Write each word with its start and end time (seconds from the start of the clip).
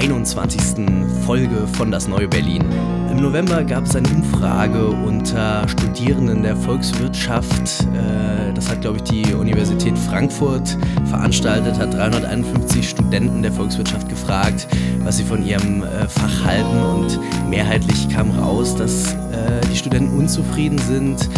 21. 0.00 0.86
Folge 1.26 1.66
von 1.74 1.90
Das 1.90 2.08
Neue 2.08 2.26
Berlin. 2.26 2.64
Im 3.10 3.18
November 3.20 3.62
gab 3.62 3.84
es 3.84 3.94
eine 3.94 4.08
Umfrage 4.08 4.86
unter 4.86 5.68
Studierenden 5.68 6.42
der 6.42 6.56
Volkswirtschaft. 6.56 7.82
Äh, 7.92 8.54
Das 8.54 8.70
hat, 8.70 8.80
glaube 8.80 8.96
ich, 8.96 9.02
die 9.02 9.34
Universität 9.34 9.98
Frankfurt 9.98 10.78
veranstaltet, 11.04 11.78
hat 11.78 11.92
351 11.92 12.88
Studenten 12.88 13.42
der 13.42 13.52
Volkswirtschaft 13.52 14.08
gefragt, 14.08 14.66
was 15.04 15.18
sie 15.18 15.24
von 15.24 15.44
ihrem 15.44 15.82
äh, 15.82 16.08
Fach 16.08 16.44
halten. 16.46 16.78
Und 16.94 17.20
mehrheitlich 17.50 18.08
kam 18.08 18.30
raus, 18.30 18.74
dass 18.74 19.12
äh, 19.12 19.60
die 19.70 19.76
Studenten 19.76 20.16
unzufrieden 20.16 20.78
sind 20.78 21.28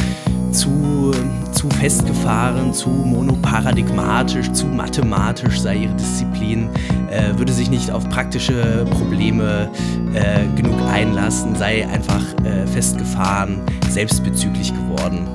zu, 0.53 1.13
zu 1.53 1.69
festgefahren, 1.71 2.73
zu 2.73 2.91
monoparadigmatisch, 2.91 4.53
zu 4.53 4.67
mathematisch 4.67 5.61
sei 5.61 5.77
ihre 5.77 5.95
Disziplin, 5.95 6.69
äh, 7.11 7.37
würde 7.39 7.53
sich 7.53 7.71
nicht 7.71 7.91
auf 7.91 8.09
praktische 8.09 8.85
Probleme 8.91 9.71
äh, 10.15 10.47
genug 10.61 10.81
einlassen, 10.89 11.57
sei 11.57 11.89
einfach 11.89 12.23
äh, 12.45 12.67
festgefahren, 12.67 13.61
selbstbezüglich 13.89 14.73
geworden. 14.75 15.27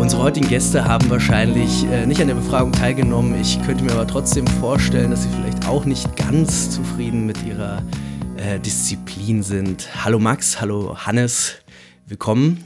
Unsere 0.00 0.22
heutigen 0.22 0.48
Gäste 0.48 0.84
haben 0.84 1.08
wahrscheinlich 1.08 1.84
äh, 1.86 2.06
nicht 2.06 2.20
an 2.20 2.28
der 2.28 2.34
Befragung 2.34 2.72
teilgenommen. 2.72 3.40
Ich 3.40 3.62
könnte 3.62 3.84
mir 3.84 3.92
aber 3.92 4.06
trotzdem 4.06 4.46
vorstellen, 4.46 5.10
dass 5.10 5.22
sie 5.22 5.28
vielleicht 5.28 5.68
auch 5.68 5.84
nicht 5.84 6.16
ganz 6.16 6.70
zufrieden 6.70 7.26
mit 7.26 7.42
ihrer 7.44 7.82
äh, 8.36 8.58
Disziplin 8.58 9.42
sind. 9.42 9.88
Hallo 10.04 10.18
Max, 10.18 10.60
hallo 10.60 10.96
Hannes, 10.96 11.54
willkommen. 12.06 12.64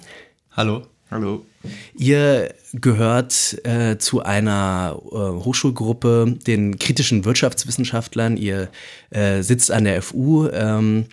Hallo. 0.56 0.82
Hallo. 1.10 1.47
Ihr 1.94 2.54
gehört 2.72 3.58
äh, 3.64 3.98
zu 3.98 4.22
einer 4.22 5.00
äh, 5.10 5.16
Hochschulgruppe, 5.16 6.36
den 6.46 6.78
kritischen 6.78 7.24
Wirtschaftswissenschaftlern. 7.24 8.36
Ihr 8.36 8.68
äh, 9.10 9.42
sitzt 9.42 9.70
an 9.70 9.84
der 9.84 10.00
FU 10.02 10.48
ähm, 10.48 11.06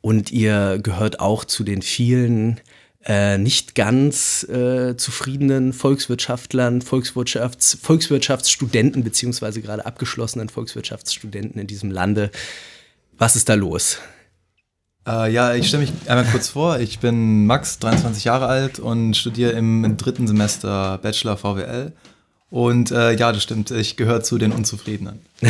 und 0.00 0.32
ihr 0.32 0.78
gehört 0.82 1.20
auch 1.20 1.44
zu 1.44 1.64
den 1.64 1.82
vielen 1.82 2.60
äh, 3.04 3.38
nicht 3.38 3.74
ganz 3.74 4.44
äh, 4.44 4.96
zufriedenen 4.96 5.72
Volkswirtschaftlern, 5.72 6.82
Volkswirtschafts 6.82 7.78
Volkswirtschaftsstudenten 7.82 9.02
beziehungsweise 9.02 9.60
gerade 9.60 9.86
abgeschlossenen 9.86 10.48
Volkswirtschaftsstudenten 10.48 11.60
in 11.60 11.66
diesem 11.66 11.90
Lande. 11.90 12.30
Was 13.18 13.34
ist 13.36 13.48
da 13.48 13.54
los? 13.54 13.98
Äh, 15.06 15.32
ja, 15.32 15.54
ich 15.54 15.68
stelle 15.68 15.82
mich 15.82 15.92
einmal 16.06 16.24
kurz 16.26 16.48
vor. 16.48 16.78
Ich 16.78 16.98
bin 16.98 17.46
Max, 17.46 17.78
23 17.78 18.24
Jahre 18.24 18.46
alt 18.46 18.78
und 18.78 19.16
studiere 19.16 19.52
im, 19.52 19.84
im 19.84 19.96
dritten 19.96 20.26
Semester 20.26 20.98
Bachelor 20.98 21.36
VWL. 21.36 21.92
Und 22.50 22.90
äh, 22.90 23.16
ja, 23.16 23.32
das 23.32 23.42
stimmt, 23.42 23.70
ich 23.70 23.96
gehöre 23.96 24.22
zu 24.22 24.38
den 24.38 24.52
Unzufriedenen. 24.52 25.20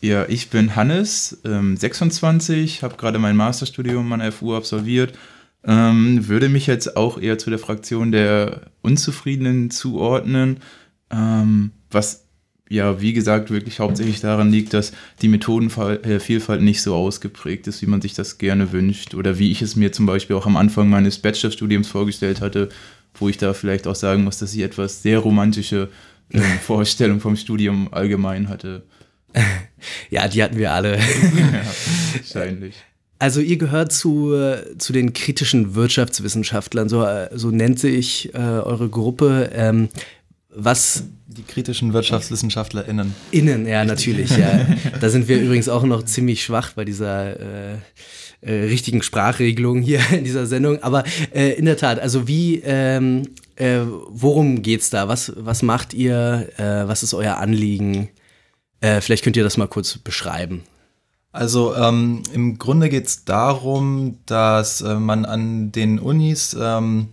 Ja, 0.00 0.26
ich 0.28 0.48
bin 0.48 0.76
Hannes, 0.76 1.38
ähm, 1.44 1.76
26, 1.76 2.84
habe 2.84 2.96
gerade 2.96 3.18
mein 3.18 3.36
Masterstudium 3.36 4.12
an 4.12 4.20
der 4.20 4.30
FU 4.30 4.54
absolviert. 4.54 5.18
Ähm, 5.64 6.28
würde 6.28 6.48
mich 6.48 6.68
jetzt 6.68 6.96
auch 6.96 7.18
eher 7.20 7.36
zu 7.36 7.50
der 7.50 7.58
Fraktion 7.58 8.12
der 8.12 8.70
Unzufriedenen 8.80 9.72
zuordnen, 9.72 10.60
ähm, 11.10 11.72
was 11.90 12.27
ja, 12.68 13.00
wie 13.00 13.12
gesagt, 13.12 13.50
wirklich 13.50 13.80
hauptsächlich 13.80 14.20
daran 14.20 14.50
liegt, 14.50 14.74
dass 14.74 14.92
die 15.22 15.28
Methodenvielfalt 15.28 16.60
nicht 16.60 16.82
so 16.82 16.94
ausgeprägt 16.94 17.66
ist, 17.66 17.80
wie 17.82 17.86
man 17.86 18.02
sich 18.02 18.14
das 18.14 18.38
gerne 18.38 18.72
wünscht 18.72 19.14
oder 19.14 19.38
wie 19.38 19.50
ich 19.50 19.62
es 19.62 19.76
mir 19.76 19.92
zum 19.92 20.06
Beispiel 20.06 20.36
auch 20.36 20.46
am 20.46 20.56
Anfang 20.56 20.90
meines 20.90 21.18
Bachelorstudiums 21.18 21.88
vorgestellt 21.88 22.40
hatte, 22.40 22.68
wo 23.14 23.28
ich 23.28 23.38
da 23.38 23.54
vielleicht 23.54 23.86
auch 23.86 23.94
sagen 23.94 24.24
muss, 24.24 24.38
dass 24.38 24.54
ich 24.54 24.62
etwas 24.62 25.02
sehr 25.02 25.18
romantische 25.18 25.88
äh, 26.32 26.40
Vorstellung 26.62 27.20
vom 27.20 27.36
Studium 27.36 27.88
allgemein 27.92 28.48
hatte. 28.48 28.84
Ja, 30.10 30.26
die 30.26 30.42
hatten 30.42 30.56
wir 30.56 30.72
alle. 30.72 30.96
ja, 30.96 31.02
wahrscheinlich. 32.14 32.74
Also 33.20 33.40
ihr 33.40 33.56
gehört 33.56 33.92
zu, 33.92 34.32
äh, 34.34 34.76
zu 34.78 34.92
den 34.92 35.12
kritischen 35.12 35.74
Wirtschaftswissenschaftlern, 35.74 36.88
so, 36.88 37.04
äh, 37.04 37.28
so 37.32 37.50
nennt 37.50 37.78
sich 37.78 38.34
äh, 38.34 38.38
eure 38.38 38.88
Gruppe. 38.88 39.50
Ähm, 39.52 39.88
was 40.58 41.04
Die 41.28 41.44
kritischen 41.44 41.92
WirtschaftswissenschaftlerInnen. 41.92 43.14
innen, 43.30 43.66
ja 43.66 43.84
natürlich, 43.84 44.36
ja. 44.36 44.66
Da 45.00 45.08
sind 45.08 45.28
wir 45.28 45.40
übrigens 45.40 45.68
auch 45.68 45.84
noch 45.84 46.02
ziemlich 46.04 46.42
schwach 46.42 46.72
bei 46.72 46.84
dieser 46.84 47.38
äh, 47.38 47.76
äh, 48.40 48.52
richtigen 48.64 49.02
Sprachregelung 49.02 49.82
hier 49.82 50.00
in 50.10 50.24
dieser 50.24 50.46
Sendung. 50.46 50.82
Aber 50.82 51.04
äh, 51.32 51.52
in 51.52 51.64
der 51.64 51.76
Tat, 51.76 52.00
also 52.00 52.26
wie, 52.26 52.60
ähm, 52.64 53.22
äh, 53.54 53.80
worum 54.08 54.62
geht's 54.62 54.90
da? 54.90 55.06
Was, 55.06 55.32
was 55.36 55.62
macht 55.62 55.94
ihr? 55.94 56.48
Äh, 56.56 56.88
was 56.88 57.04
ist 57.04 57.14
euer 57.14 57.36
Anliegen? 57.36 58.08
Äh, 58.80 59.00
vielleicht 59.00 59.22
könnt 59.22 59.36
ihr 59.36 59.44
das 59.44 59.56
mal 59.56 59.68
kurz 59.68 59.98
beschreiben. 59.98 60.64
Also 61.30 61.76
ähm, 61.76 62.24
im 62.32 62.58
Grunde 62.58 62.88
geht 62.88 63.06
es 63.06 63.24
darum, 63.24 64.18
dass 64.26 64.82
man 64.82 65.24
an 65.24 65.70
den 65.70 66.00
Unis 66.00 66.56
ähm, 66.58 67.10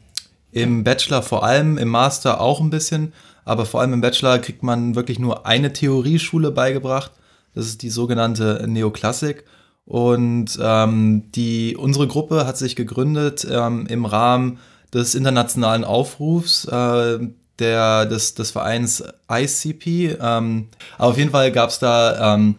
im 0.51 0.85
Bachelor 0.85 1.21
vor 1.21 1.43
allem, 1.43 1.77
im 1.77 1.89
Master 1.89 2.39
auch 2.39 2.61
ein 2.61 2.69
bisschen, 2.69 3.11
aber 3.45 3.65
vor 3.65 3.79
allem 3.79 3.93
im 3.93 4.01
Bachelor 4.01 4.39
kriegt 4.39 4.63
man 4.63 4.95
wirklich 4.95 5.19
nur 5.19 5.45
eine 5.45 5.71
Theorieschule 5.71 6.51
beigebracht. 6.51 7.11
Das 7.53 7.67
ist 7.67 7.83
die 7.83 7.89
sogenannte 7.89 8.65
Neoklassik. 8.67 9.45
Und 9.85 10.57
ähm, 10.59 11.31
die, 11.33 11.77
unsere 11.77 12.07
Gruppe 12.07 12.47
hat 12.47 12.57
sich 12.57 12.75
gegründet 12.75 13.47
ähm, 13.49 13.85
im 13.87 14.05
Rahmen 14.05 14.57
des 14.91 15.13
internationalen 15.13 15.83
Aufrufs 15.83 16.65
äh, 16.65 17.19
der, 17.59 18.05
des, 18.07 18.33
des 18.33 18.49
Vereins 18.49 19.03
ICP. 19.31 20.17
Ähm, 20.19 20.69
aber 20.97 21.11
auf 21.11 21.17
jeden 21.17 21.29
Fall 21.29 21.51
gab 21.51 21.69
es 21.69 21.77
da 21.77 22.33
ähm, 22.33 22.55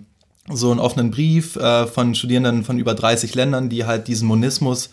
so 0.48 0.70
einen 0.70 0.78
offenen 0.78 1.10
Brief 1.10 1.56
äh, 1.56 1.88
von 1.88 2.14
Studierenden 2.14 2.62
von 2.62 2.78
über 2.78 2.94
30 2.94 3.34
Ländern, 3.34 3.68
die 3.68 3.84
halt 3.84 4.06
diesen 4.06 4.28
Monismus 4.28 4.90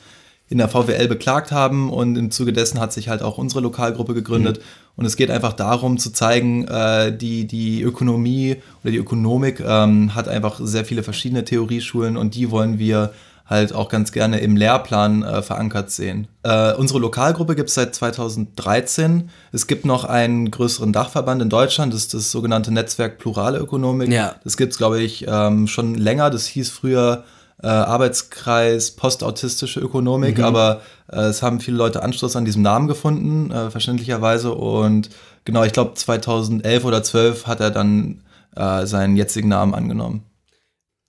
in 0.49 0.57
der 0.57 0.69
VWL 0.69 1.07
beklagt 1.07 1.51
haben 1.51 1.91
und 1.91 2.15
im 2.15 2.31
Zuge 2.31 2.51
dessen 2.51 2.79
hat 2.79 2.93
sich 2.93 3.09
halt 3.09 3.21
auch 3.21 3.37
unsere 3.37 3.61
Lokalgruppe 3.61 4.13
gegründet 4.13 4.59
und 4.95 5.05
es 5.05 5.15
geht 5.15 5.31
einfach 5.31 5.53
darum 5.53 5.97
zu 5.97 6.11
zeigen, 6.11 6.67
äh, 6.67 7.15
die, 7.15 7.47
die 7.47 7.81
Ökonomie 7.81 8.57
oder 8.83 8.91
die 8.91 8.97
Ökonomik 8.97 9.59
ähm, 9.59 10.13
hat 10.13 10.27
einfach 10.27 10.59
sehr 10.61 10.85
viele 10.85 11.03
verschiedene 11.03 11.43
Theorieschulen 11.43 12.15
und 12.15 12.35
die 12.35 12.51
wollen 12.51 12.77
wir 12.77 13.11
halt 13.45 13.73
auch 13.73 13.89
ganz 13.89 14.11
gerne 14.11 14.39
im 14.39 14.55
Lehrplan 14.55 15.23
äh, 15.23 15.41
verankert 15.41 15.91
sehen. 15.91 16.27
Äh, 16.43 16.73
unsere 16.73 16.99
Lokalgruppe 16.99 17.55
gibt 17.55 17.69
es 17.69 17.75
seit 17.75 17.93
2013. 17.93 19.29
Es 19.51 19.67
gibt 19.67 19.85
noch 19.85 20.05
einen 20.05 20.49
größeren 20.49 20.93
Dachverband 20.93 21.41
in 21.41 21.49
Deutschland, 21.49 21.93
das 21.93 22.01
ist 22.01 22.13
das 22.13 22.31
sogenannte 22.31 22.71
Netzwerk 22.71 23.17
Plurale 23.17 23.59
Ökonomik. 23.59 24.11
Ja. 24.11 24.35
Das 24.43 24.57
gibt 24.57 24.73
es, 24.73 24.77
glaube 24.77 25.01
ich, 25.01 25.25
ähm, 25.27 25.67
schon 25.67 25.95
länger. 25.95 26.29
Das 26.29 26.45
hieß 26.45 26.69
früher 26.69 27.23
äh, 27.63 27.67
Arbeitskreis 27.67 28.91
Postautistische 28.91 29.79
Ökonomik, 29.79 30.37
aber 30.45 30.81
äh, 31.11 31.21
es 31.21 31.41
haben 31.41 31.59
viele 31.59 31.77
Leute 31.77 32.03
Anschluss 32.03 32.35
an 32.35 32.45
diesem 32.45 32.61
Namen 32.61 32.87
gefunden, 32.87 33.51
äh, 33.51 33.71
verständlicherweise. 33.71 34.53
Und 34.53 35.09
genau, 35.45 35.63
ich 35.63 35.73
glaube 35.73 35.93
2011 35.95 36.85
oder 36.85 37.01
12 37.03 37.47
hat 37.47 37.59
er 37.61 37.71
dann 37.71 38.21
äh, 38.55 38.85
seinen 38.85 39.15
jetzigen 39.17 39.47
Namen 39.49 39.73
angenommen. 39.73 40.23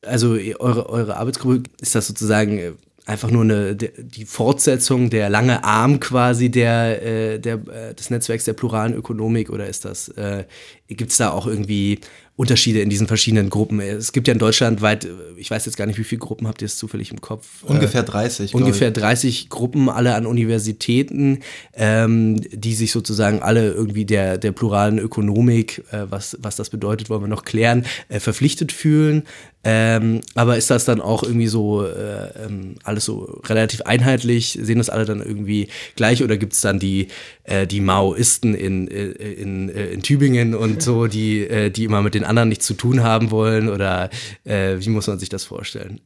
Also 0.06 0.36
ihr- 0.36 0.60
eure, 0.60 0.88
eure 0.88 1.16
Arbeitsgruppe, 1.16 1.64
ist 1.80 1.94
das 1.94 2.06
sozusagen 2.06 2.58
äh, 2.58 2.72
einfach 3.06 3.30
nur 3.30 3.42
eine, 3.42 3.74
die 3.76 4.24
Fortsetzung, 4.24 5.10
der 5.10 5.28
lange 5.28 5.62
Arm 5.64 6.00
quasi 6.00 6.50
der, 6.50 7.02
äh, 7.02 7.38
der, 7.38 7.58
des 7.92 8.08
Netzwerks 8.10 8.44
der 8.44 8.54
pluralen 8.54 8.94
Ökonomik 8.94 9.50
oder 9.50 9.66
ist 9.66 9.84
das, 9.84 10.08
äh, 10.08 10.44
gibt 10.88 11.10
es 11.10 11.16
da 11.18 11.30
auch 11.30 11.46
irgendwie 11.46 12.00
Unterschiede 12.36 12.81
in 12.81 12.90
diesen 12.90 13.06
verschiedenen 13.06 13.48
Gruppen? 13.48 13.78
Es 13.81 14.12
gibt 14.12 14.26
ja 14.26 14.32
in 14.32 14.40
Deutschland 14.40 14.82
weit, 14.82 15.04
äh, 15.04 15.10
ich 15.36 15.50
weiß 15.50 15.66
jetzt 15.66 15.76
gar 15.76 15.86
nicht, 15.86 15.98
wie 15.98 16.04
viele 16.04 16.19
Gruppen 16.19 16.48
habt 16.48 16.62
ihr 16.62 16.66
es 16.66 16.76
zufällig 16.76 17.12
im 17.12 17.20
Kopf? 17.20 17.62
Ungefähr 17.62 18.02
30. 18.02 18.50
glaub 18.50 18.62
ungefähr 18.62 18.88
ich. 18.88 18.94
30 18.94 19.48
Gruppen, 19.50 19.88
alle 19.88 20.14
an 20.14 20.26
Universitäten, 20.26 21.40
ähm, 21.75 22.40
die 22.50 22.75
sich 22.75 22.90
sozusagen 22.90 23.40
alle 23.40 23.72
irgendwie 23.72 24.04
der, 24.04 24.38
der 24.38 24.50
pluralen 24.50 24.98
Ökonomik, 24.98 25.84
äh, 25.92 26.06
was, 26.10 26.36
was 26.40 26.56
das 26.56 26.70
bedeutet, 26.70 27.08
wollen 27.08 27.22
wir 27.22 27.28
noch 27.28 27.44
klären, 27.44 27.86
äh, 28.08 28.19
verpflichtet 28.19 28.72
fühlen. 28.72 29.22
Ähm, 29.66 30.20
aber 30.34 30.58
ist 30.58 30.70
das 30.70 30.84
dann 30.84 31.00
auch 31.00 31.22
irgendwie 31.22 31.46
so 31.46 31.86
äh, 31.86 32.44
ähm, 32.44 32.75
alles 32.84 33.06
so 33.06 33.40
relativ 33.46 33.81
einheitlich? 33.82 34.58
Sehen 34.60 34.76
das 34.76 34.90
alle 34.90 35.06
dann 35.06 35.22
irgendwie 35.22 35.69
gleich 35.96 36.22
oder 36.22 36.36
gibt 36.36 36.52
es 36.52 36.60
dann 36.60 36.78
die, 36.78 37.08
äh, 37.44 37.66
die 37.66 37.81
Maoisten 37.81 38.54
in, 38.54 38.86
in, 38.88 39.12
in, 39.12 39.69
äh, 39.70 39.86
in 39.86 40.02
Tübingen 40.02 40.54
und 40.54 40.82
so, 40.82 41.06
die, 41.06 41.48
äh, 41.48 41.70
die 41.70 41.84
immer 41.84 42.02
mit 42.02 42.14
den 42.14 42.23
den 42.24 42.30
anderen 42.30 42.48
nichts 42.48 42.66
zu 42.66 42.74
tun 42.74 43.02
haben 43.02 43.30
wollen 43.30 43.68
oder 43.68 44.10
äh, 44.44 44.76
wie 44.78 44.88
muss 44.88 45.06
man 45.06 45.18
sich 45.18 45.28
das 45.28 45.44
vorstellen? 45.44 46.00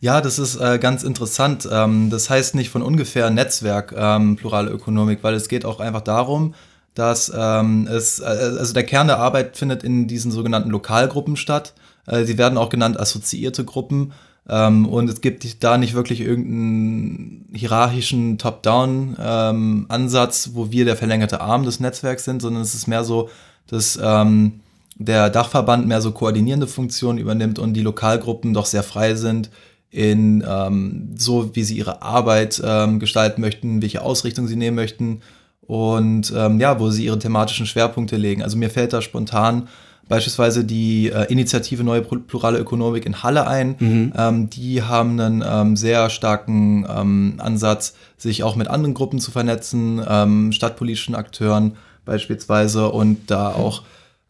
Ja, 0.00 0.20
das 0.20 0.40
ist 0.40 0.56
äh, 0.56 0.80
ganz 0.80 1.04
interessant. 1.04 1.68
Ähm, 1.70 2.10
das 2.10 2.28
heißt 2.28 2.56
nicht 2.56 2.70
von 2.70 2.82
ungefähr 2.82 3.30
Netzwerk 3.30 3.94
ähm, 3.96 4.36
plurale 4.36 4.70
Ökonomik, 4.70 5.20
weil 5.22 5.34
es 5.34 5.48
geht 5.48 5.64
auch 5.64 5.78
einfach 5.78 6.00
darum, 6.00 6.54
dass 6.94 7.32
ähm, 7.34 7.86
es, 7.86 8.18
äh, 8.18 8.24
also 8.24 8.74
der 8.74 8.84
Kern 8.84 9.06
der 9.06 9.18
Arbeit 9.18 9.56
findet 9.56 9.84
in 9.84 10.08
diesen 10.08 10.32
sogenannten 10.32 10.70
Lokalgruppen 10.70 11.36
statt. 11.36 11.74
Äh, 12.06 12.24
sie 12.24 12.36
werden 12.36 12.58
auch 12.58 12.68
genannt 12.68 12.98
assoziierte 12.98 13.64
Gruppen. 13.64 14.12
Ähm, 14.48 14.86
und 14.86 15.08
es 15.08 15.20
gibt 15.20 15.62
da 15.62 15.78
nicht 15.78 15.94
wirklich 15.94 16.20
irgendeinen 16.20 17.48
hierarchischen 17.54 18.38
Top-Down-Ansatz, 18.38 20.48
ähm, 20.48 20.52
wo 20.54 20.72
wir 20.72 20.84
der 20.84 20.96
verlängerte 20.96 21.40
Arm 21.40 21.62
des 21.62 21.78
Netzwerks 21.78 22.24
sind, 22.24 22.42
sondern 22.42 22.62
es 22.62 22.74
ist 22.74 22.88
mehr 22.88 23.04
so, 23.04 23.28
dass 23.68 23.96
ähm, 24.02 24.61
der 24.96 25.30
Dachverband 25.30 25.86
mehr 25.86 26.00
so 26.00 26.12
koordinierende 26.12 26.66
Funktionen 26.66 27.18
übernimmt 27.18 27.58
und 27.58 27.74
die 27.74 27.80
Lokalgruppen 27.80 28.54
doch 28.54 28.66
sehr 28.66 28.82
frei 28.82 29.14
sind 29.14 29.50
in 29.90 30.42
ähm, 30.48 31.10
so, 31.16 31.54
wie 31.54 31.64
sie 31.64 31.76
ihre 31.76 32.02
Arbeit 32.02 32.62
ähm, 32.64 32.98
gestalten 32.98 33.40
möchten, 33.42 33.82
welche 33.82 34.02
Ausrichtung 34.02 34.46
sie 34.46 34.56
nehmen 34.56 34.76
möchten 34.76 35.20
und 35.60 36.32
ähm, 36.34 36.58
ja, 36.60 36.80
wo 36.80 36.90
sie 36.90 37.04
ihre 37.04 37.18
thematischen 37.18 37.66
Schwerpunkte 37.66 38.16
legen. 38.16 38.42
Also 38.42 38.56
mir 38.56 38.70
fällt 38.70 38.92
da 38.92 39.02
spontan 39.02 39.68
beispielsweise 40.08 40.64
die 40.64 41.10
äh, 41.10 41.30
Initiative 41.30 41.84
Neue 41.84 42.02
Plurale 42.02 42.58
Ökonomik 42.58 43.06
in 43.06 43.22
Halle 43.22 43.46
ein. 43.46 43.76
Mhm. 43.78 44.12
Ähm, 44.16 44.50
die 44.50 44.82
haben 44.82 45.20
einen 45.20 45.44
ähm, 45.46 45.76
sehr 45.76 46.10
starken 46.10 46.86
ähm, 46.88 47.34
Ansatz, 47.38 47.94
sich 48.16 48.42
auch 48.42 48.56
mit 48.56 48.68
anderen 48.68 48.94
Gruppen 48.94 49.20
zu 49.20 49.30
vernetzen, 49.30 50.02
ähm, 50.06 50.52
stadtpolitischen 50.52 51.14
Akteuren 51.14 51.76
beispielsweise 52.04 52.90
und 52.90 53.30
da 53.30 53.48
auch 53.48 53.82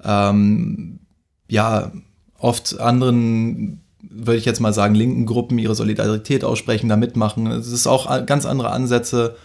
ähm, 0.05 1.01
ja 1.49 1.93
oft 2.39 2.79
anderen 2.81 3.83
würde 4.15 4.39
ich 4.39 4.45
jetzt 4.45 4.61
mal 4.61 4.73
sagen, 4.73 4.95
linken 4.95 5.27
Gruppen 5.27 5.59
ihre 5.59 5.75
Solidarität 5.75 6.45
aussprechen, 6.45 6.89
da 6.89 6.97
mitmachen. 6.97 7.47
Es 7.47 7.69
ist 7.69 7.87
auch 7.87 8.27
ganz 8.27 8.45
andere 8.45 8.71
Ansätze. 8.71 9.37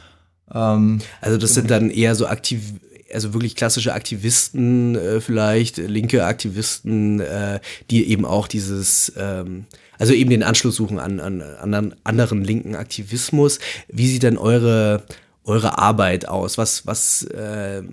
Ähm, 0.53 0.99
also 1.21 1.37
das 1.37 1.53
sind 1.53 1.71
dann 1.71 1.89
eher 1.89 2.15
so 2.15 2.27
aktiv, 2.27 2.73
also 3.13 3.33
wirklich 3.33 3.55
klassische 3.55 3.93
Aktivisten 3.93 4.95
äh, 4.95 5.21
vielleicht, 5.21 5.77
linke 5.77 6.25
Aktivisten, 6.25 7.19
äh, 7.19 7.59
die 7.89 8.09
eben 8.09 8.25
auch 8.25 8.47
dieses, 8.47 9.13
ähm, 9.17 9.65
also 9.97 10.13
eben 10.13 10.29
den 10.29 10.43
Anschluss 10.43 10.75
suchen 10.75 10.99
an, 10.99 11.19
an, 11.19 11.41
an 11.41 11.95
anderen 12.03 12.43
linken 12.43 12.75
Aktivismus. 12.75 13.59
Wie 13.87 14.07
sieht 14.07 14.23
denn 14.23 14.37
eure, 14.37 15.03
eure 15.43 15.77
Arbeit 15.77 16.27
aus? 16.27 16.57
Was, 16.57 16.85
was 16.85 17.23
äh, 17.23 17.83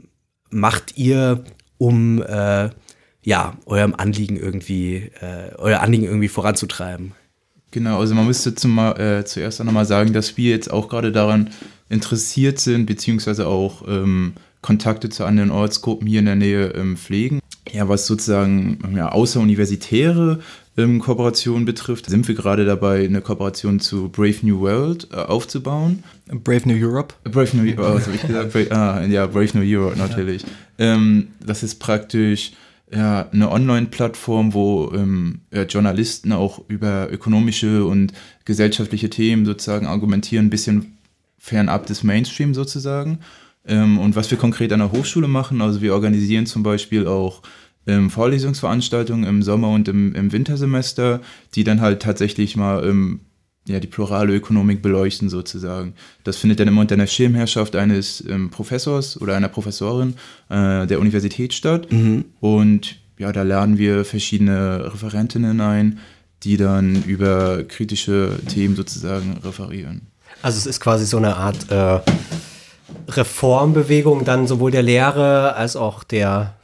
macht 0.50 0.96
ihr, 0.96 1.44
um 1.78 2.22
äh, 2.22 2.70
ja, 3.22 3.56
eurem 3.66 3.94
Anliegen 3.96 4.36
irgendwie, 4.36 5.10
äh, 5.20 5.54
euer 5.56 5.80
Anliegen 5.80 6.04
irgendwie 6.04 6.28
voranzutreiben? 6.28 7.12
Genau, 7.70 7.98
also 7.98 8.14
man 8.14 8.26
müsste 8.26 8.54
zum, 8.54 8.78
äh, 8.78 9.24
zuerst 9.24 9.60
auch 9.60 9.64
nochmal 9.64 9.86
sagen, 9.86 10.12
dass 10.12 10.36
wir 10.36 10.50
jetzt 10.50 10.70
auch 10.70 10.88
gerade 10.88 11.10
daran 11.10 11.50
interessiert 11.88 12.60
sind, 12.60 12.86
beziehungsweise 12.86 13.48
auch 13.48 13.88
ähm, 13.88 14.34
Kontakte 14.62 15.08
zu 15.08 15.24
anderen 15.24 15.50
Ortsgruppen 15.50 16.06
hier 16.06 16.20
in 16.20 16.26
der 16.26 16.36
Nähe 16.36 16.66
ähm, 16.68 16.96
pflegen. 16.96 17.40
Ja, 17.72 17.88
was 17.88 18.06
sozusagen 18.06 18.78
ja, 18.94 19.10
außeruniversitäre 19.10 20.40
ähm, 20.76 21.00
Kooperationen 21.00 21.64
betrifft, 21.64 22.06
sind 22.06 22.26
wir 22.26 22.34
gerade 22.34 22.64
dabei, 22.64 23.04
eine 23.04 23.20
Kooperation 23.20 23.80
zu 23.80 24.08
Brave 24.08 24.38
New 24.42 24.60
World 24.60 25.08
äh, 25.12 25.16
aufzubauen. 25.16 26.02
Brave 26.26 26.68
New 26.68 26.76
Europe? 26.76 27.14
Brave 27.24 27.56
New 27.56 27.64
Europe, 27.64 27.82
oh, 27.92 27.94
was 27.94 28.06
habe 28.06 28.16
ich 28.16 28.26
gesagt? 28.26 28.52
Brave, 28.52 28.72
ah, 28.72 29.04
ja, 29.04 29.26
Brave 29.26 29.56
New 29.58 29.64
Europe 29.64 29.96
natürlich. 29.96 30.42
Ja. 30.42 30.94
Ähm, 30.94 31.28
das 31.44 31.62
ist 31.62 31.76
praktisch 31.76 32.52
ja, 32.92 33.28
eine 33.32 33.50
Online-Plattform, 33.50 34.52
wo 34.54 34.92
ähm, 34.94 35.40
ja, 35.52 35.62
Journalisten 35.62 36.32
auch 36.32 36.62
über 36.68 37.10
ökonomische 37.10 37.84
und 37.84 38.12
gesellschaftliche 38.44 39.10
Themen 39.10 39.46
sozusagen 39.46 39.86
argumentieren, 39.86 40.46
ein 40.46 40.50
bisschen 40.50 40.98
fernab 41.38 41.86
des 41.86 42.02
Mainstream 42.02 42.54
sozusagen. 42.54 43.20
Ähm, 43.66 43.98
und 43.98 44.16
was 44.16 44.30
wir 44.30 44.38
konkret 44.38 44.72
an 44.72 44.80
der 44.80 44.92
Hochschule 44.92 45.28
machen, 45.28 45.60
also 45.60 45.80
wir 45.80 45.94
organisieren 45.94 46.46
zum 46.46 46.62
Beispiel 46.62 47.06
auch 47.06 47.42
ähm, 47.86 48.10
Vorlesungsveranstaltungen 48.10 49.24
im 49.24 49.42
Sommer 49.42 49.70
und 49.70 49.88
im, 49.88 50.14
im, 50.14 50.32
Wintersemester, 50.32 51.20
die 51.54 51.64
dann 51.64 51.80
halt 51.80 52.02
tatsächlich 52.02 52.56
mal 52.56 52.84
ähm, 52.84 53.20
ja, 53.66 53.80
die 53.80 53.86
plurale 53.86 54.34
Ökonomik 54.34 54.82
beleuchten 54.82 55.28
sozusagen. 55.28 55.94
Das 56.22 56.36
findet 56.36 56.60
dann 56.60 56.68
immer 56.68 56.82
unter 56.82 56.96
der 56.96 57.06
Schirmherrschaft 57.06 57.76
eines 57.76 58.22
ähm, 58.28 58.50
Professors 58.50 59.20
oder 59.20 59.36
einer 59.36 59.48
Professorin 59.48 60.14
äh, 60.50 60.86
der 60.86 61.00
Universität 61.00 61.54
statt. 61.54 61.90
Mhm. 61.90 62.26
Und 62.40 62.96
ja, 63.18 63.32
da 63.32 63.42
laden 63.42 63.78
wir 63.78 64.04
verschiedene 64.04 64.92
Referentinnen 64.92 65.60
ein, 65.60 65.98
die 66.42 66.56
dann 66.56 67.02
über 67.04 67.62
kritische 67.64 68.38
Themen 68.48 68.76
sozusagen 68.76 69.38
referieren. 69.42 70.02
Also 70.42 70.58
es 70.58 70.66
ist 70.66 70.80
quasi 70.80 71.06
so 71.06 71.16
eine 71.16 71.36
Art 71.36 71.70
äh, 71.70 72.00
Reformbewegung 73.08 74.24
dann 74.24 74.46
sowohl 74.46 74.70
der 74.70 74.82
Lehre 74.82 75.54
als 75.54 75.76
auch 75.76 76.04
der 76.04 76.54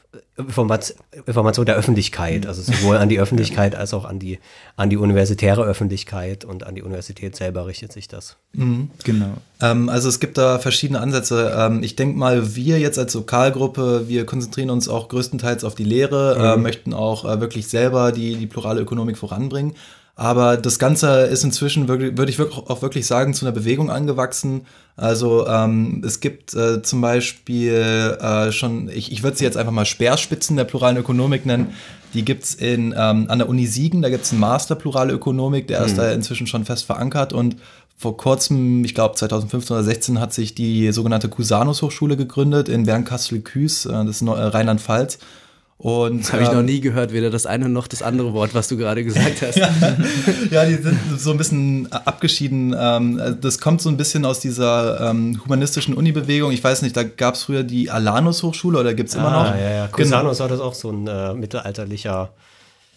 Information 0.40 1.66
der 1.66 1.76
Öffentlichkeit, 1.76 2.46
also 2.46 2.62
sowohl 2.62 2.96
an 2.96 3.08
die 3.08 3.20
Öffentlichkeit 3.20 3.74
als 3.74 3.94
auch 3.94 4.04
an 4.04 4.18
die, 4.18 4.38
an 4.76 4.90
die 4.90 4.96
universitäre 4.96 5.62
Öffentlichkeit 5.62 6.44
und 6.44 6.64
an 6.66 6.74
die 6.74 6.82
Universität 6.82 7.36
selber 7.36 7.66
richtet 7.66 7.92
sich 7.92 8.08
das. 8.08 8.36
Mhm, 8.52 8.90
genau. 9.04 9.34
Ähm, 9.60 9.88
also 9.88 10.08
es 10.08 10.20
gibt 10.20 10.38
da 10.38 10.58
verschiedene 10.58 11.00
Ansätze. 11.00 11.54
Ähm, 11.56 11.82
ich 11.82 11.96
denke 11.96 12.18
mal, 12.18 12.56
wir 12.56 12.78
jetzt 12.78 12.98
als 12.98 13.14
Lokalgruppe, 13.14 14.08
wir 14.08 14.26
konzentrieren 14.26 14.70
uns 14.70 14.88
auch 14.88 15.08
größtenteils 15.08 15.64
auf 15.64 15.74
die 15.74 15.84
Lehre, 15.84 16.34
äh, 16.34 16.38
mhm. 16.38 16.44
äh, 16.44 16.56
möchten 16.56 16.94
auch 16.94 17.24
äh, 17.24 17.40
wirklich 17.40 17.68
selber 17.68 18.12
die, 18.12 18.36
die 18.36 18.46
plurale 18.46 18.80
Ökonomik 18.80 19.18
voranbringen. 19.18 19.74
Aber 20.20 20.58
das 20.58 20.78
Ganze 20.78 21.22
ist 21.22 21.44
inzwischen, 21.44 21.88
wirklich, 21.88 22.18
würde 22.18 22.30
ich 22.30 22.38
auch 22.38 22.82
wirklich 22.82 23.06
sagen, 23.06 23.32
zu 23.32 23.46
einer 23.46 23.54
Bewegung 23.54 23.90
angewachsen. 23.90 24.66
Also 24.94 25.46
ähm, 25.46 26.02
es 26.04 26.20
gibt 26.20 26.52
äh, 26.52 26.82
zum 26.82 27.00
Beispiel 27.00 28.18
äh, 28.20 28.52
schon, 28.52 28.90
ich, 28.90 29.12
ich 29.12 29.22
würde 29.22 29.38
sie 29.38 29.44
jetzt 29.44 29.56
einfach 29.56 29.72
mal 29.72 29.86
Speerspitzen 29.86 30.58
der 30.58 30.64
pluralen 30.64 30.98
Ökonomik 30.98 31.46
nennen. 31.46 31.72
Die 32.12 32.22
gibt's 32.22 32.52
in, 32.52 32.94
ähm, 32.94 33.30
an 33.30 33.38
der 33.38 33.48
Uni 33.48 33.66
Siegen, 33.66 34.02
da 34.02 34.10
gibt's 34.10 34.30
einen 34.30 34.40
Master 34.40 34.74
plurale 34.74 35.14
Ökonomik, 35.14 35.68
der 35.68 35.82
ist 35.86 35.92
mhm. 35.92 35.96
da 35.96 36.12
inzwischen 36.12 36.46
schon 36.46 36.66
fest 36.66 36.84
verankert. 36.84 37.32
Und 37.32 37.56
vor 37.96 38.18
kurzem, 38.18 38.84
ich 38.84 38.94
glaube 38.94 39.14
2015 39.14 39.74
oder 39.74 39.84
16, 39.84 40.20
hat 40.20 40.34
sich 40.34 40.54
die 40.54 40.92
sogenannte 40.92 41.30
Cusanus 41.30 41.80
Hochschule 41.80 42.18
gegründet 42.18 42.68
in 42.68 42.84
Bernkastel-Küß, 42.84 43.86
äh, 43.86 44.04
das 44.04 44.20
ist 44.20 44.28
Rheinland-Pfalz. 44.28 45.18
Und 45.82 46.30
habe 46.30 46.42
ich 46.42 46.48
ähm, 46.50 46.56
noch 46.56 46.62
nie 46.62 46.80
gehört, 46.80 47.10
weder 47.10 47.30
das 47.30 47.46
eine 47.46 47.70
noch 47.70 47.88
das 47.88 48.02
andere 48.02 48.34
Wort, 48.34 48.54
was 48.54 48.68
du 48.68 48.76
gerade 48.76 49.02
gesagt 49.02 49.40
hast. 49.42 49.56
ja, 50.50 50.66
die 50.66 50.74
sind 50.74 50.98
so 51.16 51.30
ein 51.30 51.38
bisschen 51.38 51.90
abgeschieden. 51.90 52.76
Ähm, 52.78 53.38
das 53.40 53.58
kommt 53.60 53.80
so 53.80 53.88
ein 53.88 53.96
bisschen 53.96 54.26
aus 54.26 54.40
dieser 54.40 55.08
ähm, 55.08 55.40
humanistischen 55.42 55.94
Uni-Bewegung. 55.94 56.52
Ich 56.52 56.62
weiß 56.62 56.82
nicht, 56.82 56.98
da 56.98 57.02
gab 57.02 57.34
es 57.34 57.44
früher 57.44 57.62
die 57.62 57.90
Alanus 57.90 58.42
Hochschule 58.42 58.78
oder 58.78 58.92
gibt 58.92 59.08
es 59.08 59.14
immer 59.14 59.32
ah, 59.32 59.50
noch? 59.50 59.58
Ja, 59.58 59.70
ja. 59.70 59.88
Cusanus 59.88 60.36
genau. 60.36 60.50
war 60.50 60.56
das 60.56 60.60
auch 60.60 60.74
so 60.74 60.90
ein 60.90 61.06
äh, 61.06 61.32
mittelalterlicher 61.32 62.30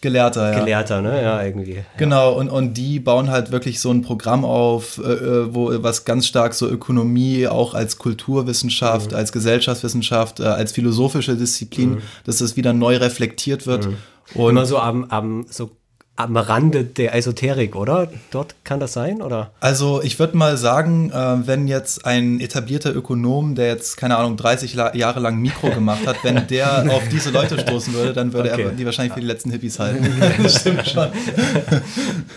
Gelehrter, 0.04 0.52
ja. 0.52 0.60
Gelehrter, 0.60 1.02
ne? 1.02 1.24
Ja, 1.24 1.42
irgendwie. 1.42 1.78
Genau, 1.98 2.34
und, 2.34 2.50
und 2.50 2.74
die 2.74 3.00
bauen 3.00 3.32
halt 3.32 3.52
wirklich 3.52 3.80
so 3.80 3.90
ein 3.90 4.02
Programm 4.02 4.44
auf, 4.44 4.98
äh, 4.98 5.14
äh, 5.14 5.56
wo 5.56 5.72
was 5.82 6.04
ganz 6.04 6.28
stark 6.28 6.54
so 6.54 6.68
Ökonomie 6.68 7.48
auch 7.48 7.74
als 7.74 7.98
Kulturwissenschaft, 7.98 9.12
mhm. 9.12 9.18
als 9.18 9.32
Gesellschaftswissenschaft, 9.32 10.42
äh, 10.42 10.44
als 10.44 10.74
philosophische 10.74 11.38
Disziplin, 11.38 11.92
mhm. 11.92 12.02
dass 12.26 12.40
das 12.40 12.58
wieder 12.58 12.74
neu 12.74 12.98
reflektiert 12.98 13.66
wird. 13.66 13.88
Mhm. 13.88 13.98
Und 14.36 14.50
Immer 14.52 14.66
so 14.66 14.78
am, 14.78 15.06
am 15.06 15.46
so 15.50 15.72
am 16.16 16.38
Rande 16.38 16.84
der 16.84 17.16
Esoterik, 17.16 17.76
oder? 17.76 18.12
Dort 18.30 18.56
kann 18.64 18.80
das 18.80 18.94
sein, 18.94 19.22
oder? 19.22 19.52
Also 19.60 20.02
ich 20.04 20.20
würde 20.20 20.38
mal 20.38 20.58
sagen, 20.58 21.10
äh, 21.12 21.48
wenn 21.48 21.68
jetzt 21.68 22.06
ein 22.06 22.40
etablierter 22.40 22.96
Ökonom, 22.96 23.56
der 23.56 23.68
jetzt, 23.68 23.98
keine 23.98 24.18
Ahnung, 24.18 24.38
30 24.38 24.74
Jahre 24.74 25.20
lang 25.20 25.38
Mikro 25.38 25.72
gemacht 25.72 26.06
hat, 26.06 26.18
wenn 26.24 26.46
der 26.48 26.86
auf 26.92 27.08
diese 27.10 27.32
Leute 27.32 27.60
stoßen 27.60 27.94
würde, 27.94 28.14
dann 28.14 28.32
würde 28.32 28.52
okay. 28.52 28.64
er 28.64 28.72
die 28.72 28.86
wahrscheinlich 28.86 29.14
für 29.14 29.22
die 29.22 29.28
letzten 29.28 29.50
Hippies 29.50 29.80
halten. 29.80 30.08
das 30.44 30.62
stimmt 30.62 30.88
schon. 30.88 31.10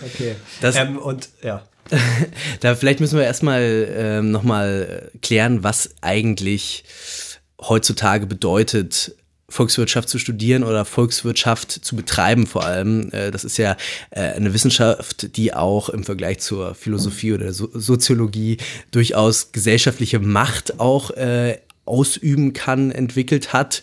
okay. 0.03 0.37
Das, 0.63 0.77
ähm, 0.77 0.97
und 0.97 1.29
ja. 1.43 1.63
da 2.61 2.75
vielleicht 2.75 3.01
müssen 3.01 3.19
wir 3.19 3.27
erstmal 3.27 3.89
ähm, 3.95 4.31
nochmal 4.31 5.11
klären, 5.23 5.63
was 5.63 5.91
eigentlich 6.01 6.85
heutzutage 7.61 8.27
bedeutet, 8.27 9.15
Volkswirtschaft 9.49 10.09
zu 10.09 10.19
studieren 10.19 10.65
oder 10.65 10.85
Volkswirtschaft 10.85 11.71
zu 11.71 11.95
betreiben 11.97 12.47
vor 12.47 12.65
allem. 12.65 13.11
Äh, 13.13 13.31
das 13.31 13.45
ist 13.45 13.59
ja 13.59 13.77
äh, 14.11 14.21
eine 14.21 14.53
Wissenschaft, 14.53 15.37
die 15.37 15.55
auch 15.55 15.89
im 15.89 16.05
Vergleich 16.05 16.41
zur 16.41 16.75
Philosophie 16.75 17.33
oder 17.33 17.53
Soziologie 17.53 18.59
durchaus 18.91 19.53
gesellschaftliche 19.53 20.19
Macht 20.19 20.81
auch 20.81 21.11
äh, 21.13 21.59
ausüben 21.85 22.53
kann, 22.53 22.91
entwickelt 22.91 23.53
hat, 23.53 23.81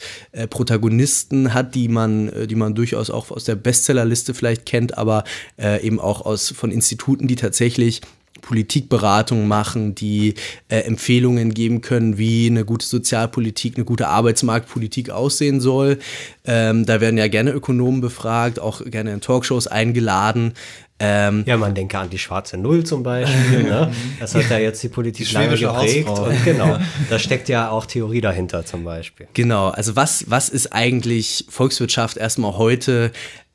Protagonisten 0.49 1.53
hat, 1.53 1.73
die 1.73 1.87
man, 1.87 2.49
die 2.49 2.55
man 2.55 2.75
durchaus 2.75 3.09
auch 3.09 3.31
aus 3.31 3.45
der 3.45 3.55
Bestsellerliste 3.55 4.33
vielleicht 4.33 4.65
kennt, 4.65 4.97
aber 4.97 5.23
eben 5.57 6.01
auch 6.01 6.25
aus 6.25 6.49
von 6.49 6.69
Instituten, 6.69 7.29
die 7.29 7.37
tatsächlich 7.37 8.01
Politikberatung 8.43 9.47
machen, 9.47 9.95
die 9.95 10.35
äh, 10.69 10.81
Empfehlungen 10.81 11.53
geben 11.53 11.81
können, 11.81 12.17
wie 12.17 12.47
eine 12.47 12.65
gute 12.65 12.85
Sozialpolitik, 12.85 13.75
eine 13.75 13.85
gute 13.85 14.07
Arbeitsmarktpolitik 14.07 15.09
aussehen 15.09 15.59
soll. 15.59 15.97
Ähm, 16.45 16.85
da 16.85 17.01
werden 17.01 17.17
ja 17.17 17.27
gerne 17.27 17.51
Ökonomen 17.51 18.01
befragt, 18.01 18.59
auch 18.59 18.83
gerne 18.85 19.13
in 19.13 19.21
Talkshows 19.21 19.67
eingeladen. 19.67 20.53
Ähm, 20.99 21.43
Ja, 21.47 21.57
man 21.57 21.73
denke 21.73 21.97
an 21.97 22.09
die 22.09 22.19
schwarze 22.19 22.57
Null 22.57 22.83
zum 22.83 23.01
Beispiel. 23.01 23.63
ne? 23.63 23.91
Das 24.19 24.35
hat 24.35 24.49
ja 24.49 24.59
jetzt 24.59 24.83
die 24.83 24.89
Politik 24.89 25.27
Die 25.27 25.33
lange 25.33 25.57
geprägt. 25.57 26.07
Und 26.07 26.45
genau, 26.45 26.77
da 27.09 27.19
steckt 27.19 27.49
ja 27.49 27.69
auch 27.69 27.85
Theorie 27.85 28.21
dahinter 28.21 28.65
zum 28.65 28.83
Beispiel. 28.83 29.27
Genau, 29.33 29.69
also 29.69 29.95
was, 29.95 30.25
was 30.29 30.49
ist 30.49 30.71
eigentlich 30.73 31.45
Volkswirtschaft 31.49 32.17
erstmal 32.17 32.57
heute, 32.57 33.11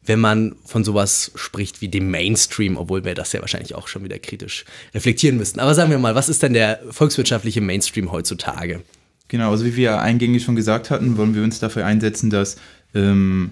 wenn 0.08 0.20
man 0.20 0.56
von 0.64 0.84
sowas 0.84 1.30
spricht 1.34 1.80
wie 1.80 1.88
dem 1.88 2.10
Mainstream, 2.10 2.76
obwohl 2.76 3.04
wir 3.04 3.14
das 3.14 3.32
ja 3.32 3.40
wahrscheinlich 3.40 3.74
auch 3.74 3.88
schon 3.88 4.02
wieder 4.02 4.18
kritisch 4.18 4.64
reflektieren 4.94 5.36
müssten. 5.36 5.60
Aber 5.60 5.74
sagen 5.74 5.90
wir 5.90 5.98
mal, 5.98 6.14
was 6.14 6.28
ist 6.28 6.42
denn 6.42 6.54
der 6.54 6.80
volkswirtschaftliche 6.90 7.60
Mainstream 7.60 8.10
heutzutage? 8.10 8.80
Genau, 9.28 9.50
also 9.50 9.66
wie 9.66 9.76
wir 9.76 10.00
eingängig 10.00 10.42
schon 10.42 10.56
gesagt 10.56 10.90
hatten, 10.90 11.18
wollen 11.18 11.34
wir 11.34 11.42
uns 11.42 11.60
dafür 11.60 11.84
einsetzen, 11.84 12.30
dass 12.30 12.56
ähm, 12.94 13.50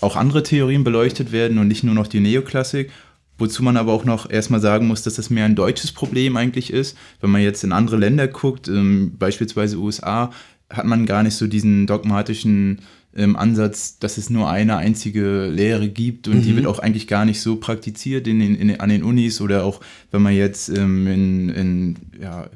auch 0.00 0.14
andere 0.14 0.44
Theorien 0.44 0.84
beleuchtet 0.84 1.32
werden 1.32 1.58
und 1.58 1.66
nicht 1.66 1.82
nur 1.82 1.94
noch 1.94 2.06
die 2.06 2.20
Neoklassik. 2.20 2.90
Wozu 3.36 3.62
man 3.62 3.78
aber 3.78 3.92
auch 3.92 4.04
noch 4.04 4.30
erstmal 4.30 4.60
sagen 4.60 4.86
muss, 4.86 5.02
dass 5.02 5.14
das 5.14 5.30
mehr 5.30 5.46
ein 5.46 5.56
deutsches 5.56 5.92
Problem 5.92 6.36
eigentlich 6.36 6.72
ist. 6.72 6.96
Wenn 7.20 7.30
man 7.30 7.40
jetzt 7.40 7.64
in 7.64 7.72
andere 7.72 7.96
Länder 7.96 8.28
guckt, 8.28 8.68
ähm, 8.68 9.16
beispielsweise 9.18 9.78
USA, 9.78 10.30
hat 10.70 10.84
man 10.84 11.06
gar 11.06 11.22
nicht 11.22 11.34
so 11.34 11.46
diesen 11.46 11.86
dogmatischen 11.86 12.80
ähm, 13.16 13.36
Ansatz, 13.36 13.98
dass 13.98 14.18
es 14.18 14.30
nur 14.30 14.48
eine 14.48 14.76
einzige 14.76 15.46
Lehre 15.46 15.88
gibt 15.88 16.28
und 16.28 16.42
die 16.42 16.54
wird 16.54 16.66
auch 16.66 16.78
eigentlich 16.78 17.08
gar 17.08 17.24
nicht 17.24 17.40
so 17.40 17.56
praktiziert 17.56 18.28
in 18.28 18.38
den, 18.38 18.54
in, 18.54 18.80
an 18.80 18.88
den 18.88 19.02
Unis 19.02 19.40
oder 19.40 19.64
auch 19.64 19.80
wenn 20.10 20.22
man 20.22 20.34
jetzt 20.34 20.68
ähm, 20.68 21.06
in, 21.06 21.48
in 21.48 21.96
ja, 22.20 22.48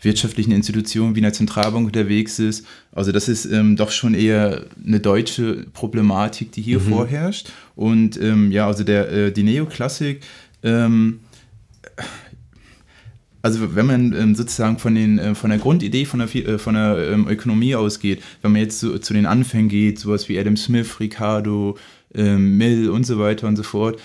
wirtschaftlichen 0.00 0.52
Institutionen 0.52 1.16
wie 1.16 1.20
einer 1.20 1.32
Zentralbank 1.32 1.86
unterwegs 1.86 2.38
ist. 2.38 2.64
Also 2.92 3.10
das 3.10 3.28
ist 3.28 3.46
ähm, 3.46 3.76
doch 3.76 3.90
schon 3.90 4.14
eher 4.14 4.66
eine 4.84 5.00
deutsche 5.00 5.66
Problematik, 5.72 6.52
die 6.52 6.62
hier 6.62 6.80
vorherrscht. 6.80 7.50
Und 7.74 8.20
ähm, 8.20 8.52
ja, 8.52 8.66
also 8.66 8.84
der, 8.84 9.10
äh, 9.10 9.32
die 9.32 9.42
Neoklassik, 9.42 10.20
ähm, 10.62 11.20
also 13.42 13.74
wenn 13.74 13.86
man 13.86 14.12
ähm, 14.12 14.34
sozusagen 14.34 14.78
von, 14.78 14.94
den, 14.94 15.18
äh, 15.18 15.34
von 15.34 15.50
der 15.50 15.58
Grundidee 15.58 16.04
von 16.04 16.20
der, 16.20 16.34
äh, 16.34 16.58
von 16.58 16.74
der 16.74 17.10
ähm, 17.12 17.28
Ökonomie 17.28 17.74
ausgeht, 17.74 18.22
wenn 18.42 18.52
man 18.52 18.62
jetzt 18.62 18.80
so, 18.80 18.98
zu 18.98 19.14
den 19.14 19.26
Anfängen 19.26 19.68
geht, 19.68 19.98
sowas 19.98 20.28
wie 20.28 20.38
Adam 20.38 20.56
Smith, 20.56 21.00
Ricardo, 21.00 21.76
ähm, 22.14 22.56
Mill 22.56 22.90
und 22.90 23.04
so 23.04 23.18
weiter 23.18 23.46
und 23.46 23.56
so 23.56 23.62
fort, 23.62 24.00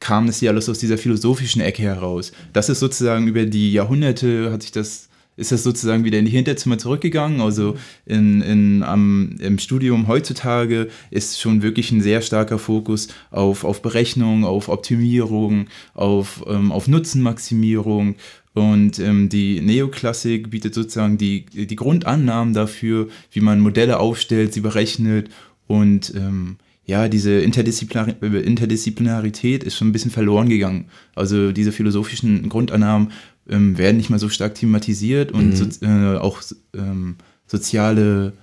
kam 0.00 0.26
das 0.26 0.40
ja 0.40 0.50
alles 0.50 0.68
aus 0.68 0.78
dieser 0.78 0.98
philosophischen 0.98 1.62
Ecke 1.62 1.82
heraus. 1.82 2.32
Das 2.52 2.68
ist 2.68 2.80
sozusagen 2.80 3.28
über 3.28 3.46
die 3.46 3.72
Jahrhunderte 3.72 4.52
hat 4.52 4.62
sich 4.62 4.72
das 4.72 5.08
ist 5.36 5.52
das 5.52 5.64
sozusagen 5.64 6.04
wieder 6.04 6.18
in 6.18 6.26
die 6.26 6.30
Hinterzimmer 6.30 6.78
zurückgegangen. 6.78 7.40
Also 7.40 7.76
in, 8.06 8.40
in, 8.42 8.82
am, 8.82 9.36
im 9.40 9.58
Studium 9.58 10.06
heutzutage 10.06 10.88
ist 11.10 11.40
schon 11.40 11.62
wirklich 11.62 11.90
ein 11.90 12.00
sehr 12.00 12.22
starker 12.22 12.58
Fokus 12.58 13.08
auf, 13.30 13.64
auf 13.64 13.82
Berechnung, 13.82 14.44
auf 14.44 14.68
Optimierung, 14.68 15.66
auf, 15.94 16.44
ähm, 16.46 16.70
auf 16.70 16.86
Nutzenmaximierung. 16.86 18.14
Und 18.54 19.00
ähm, 19.00 19.28
die 19.28 19.60
Neoklassik 19.60 20.50
bietet 20.50 20.74
sozusagen 20.74 21.18
die, 21.18 21.44
die 21.44 21.76
Grundannahmen 21.76 22.54
dafür, 22.54 23.08
wie 23.32 23.40
man 23.40 23.60
Modelle 23.60 23.98
aufstellt, 23.98 24.54
sie 24.54 24.60
berechnet 24.60 25.28
und 25.66 26.14
ähm, 26.14 26.56
ja, 26.86 27.08
diese 27.08 27.40
Interdisziplinar 27.40 28.22
Interdisziplinarität 28.22 29.64
ist 29.64 29.76
schon 29.76 29.88
ein 29.88 29.92
bisschen 29.92 30.10
verloren 30.10 30.48
gegangen. 30.48 30.86
Also 31.14 31.50
diese 31.50 31.72
philosophischen 31.72 32.48
Grundannahmen 32.48 33.10
ähm, 33.48 33.78
werden 33.78 33.96
nicht 33.96 34.10
mehr 34.10 34.18
so 34.18 34.28
stark 34.28 34.54
thematisiert 34.54 35.32
und 35.32 35.56
so, 35.56 35.64
äh, 35.84 36.18
auch 36.18 36.42
ähm, 36.74 37.16
soziale 37.46 38.34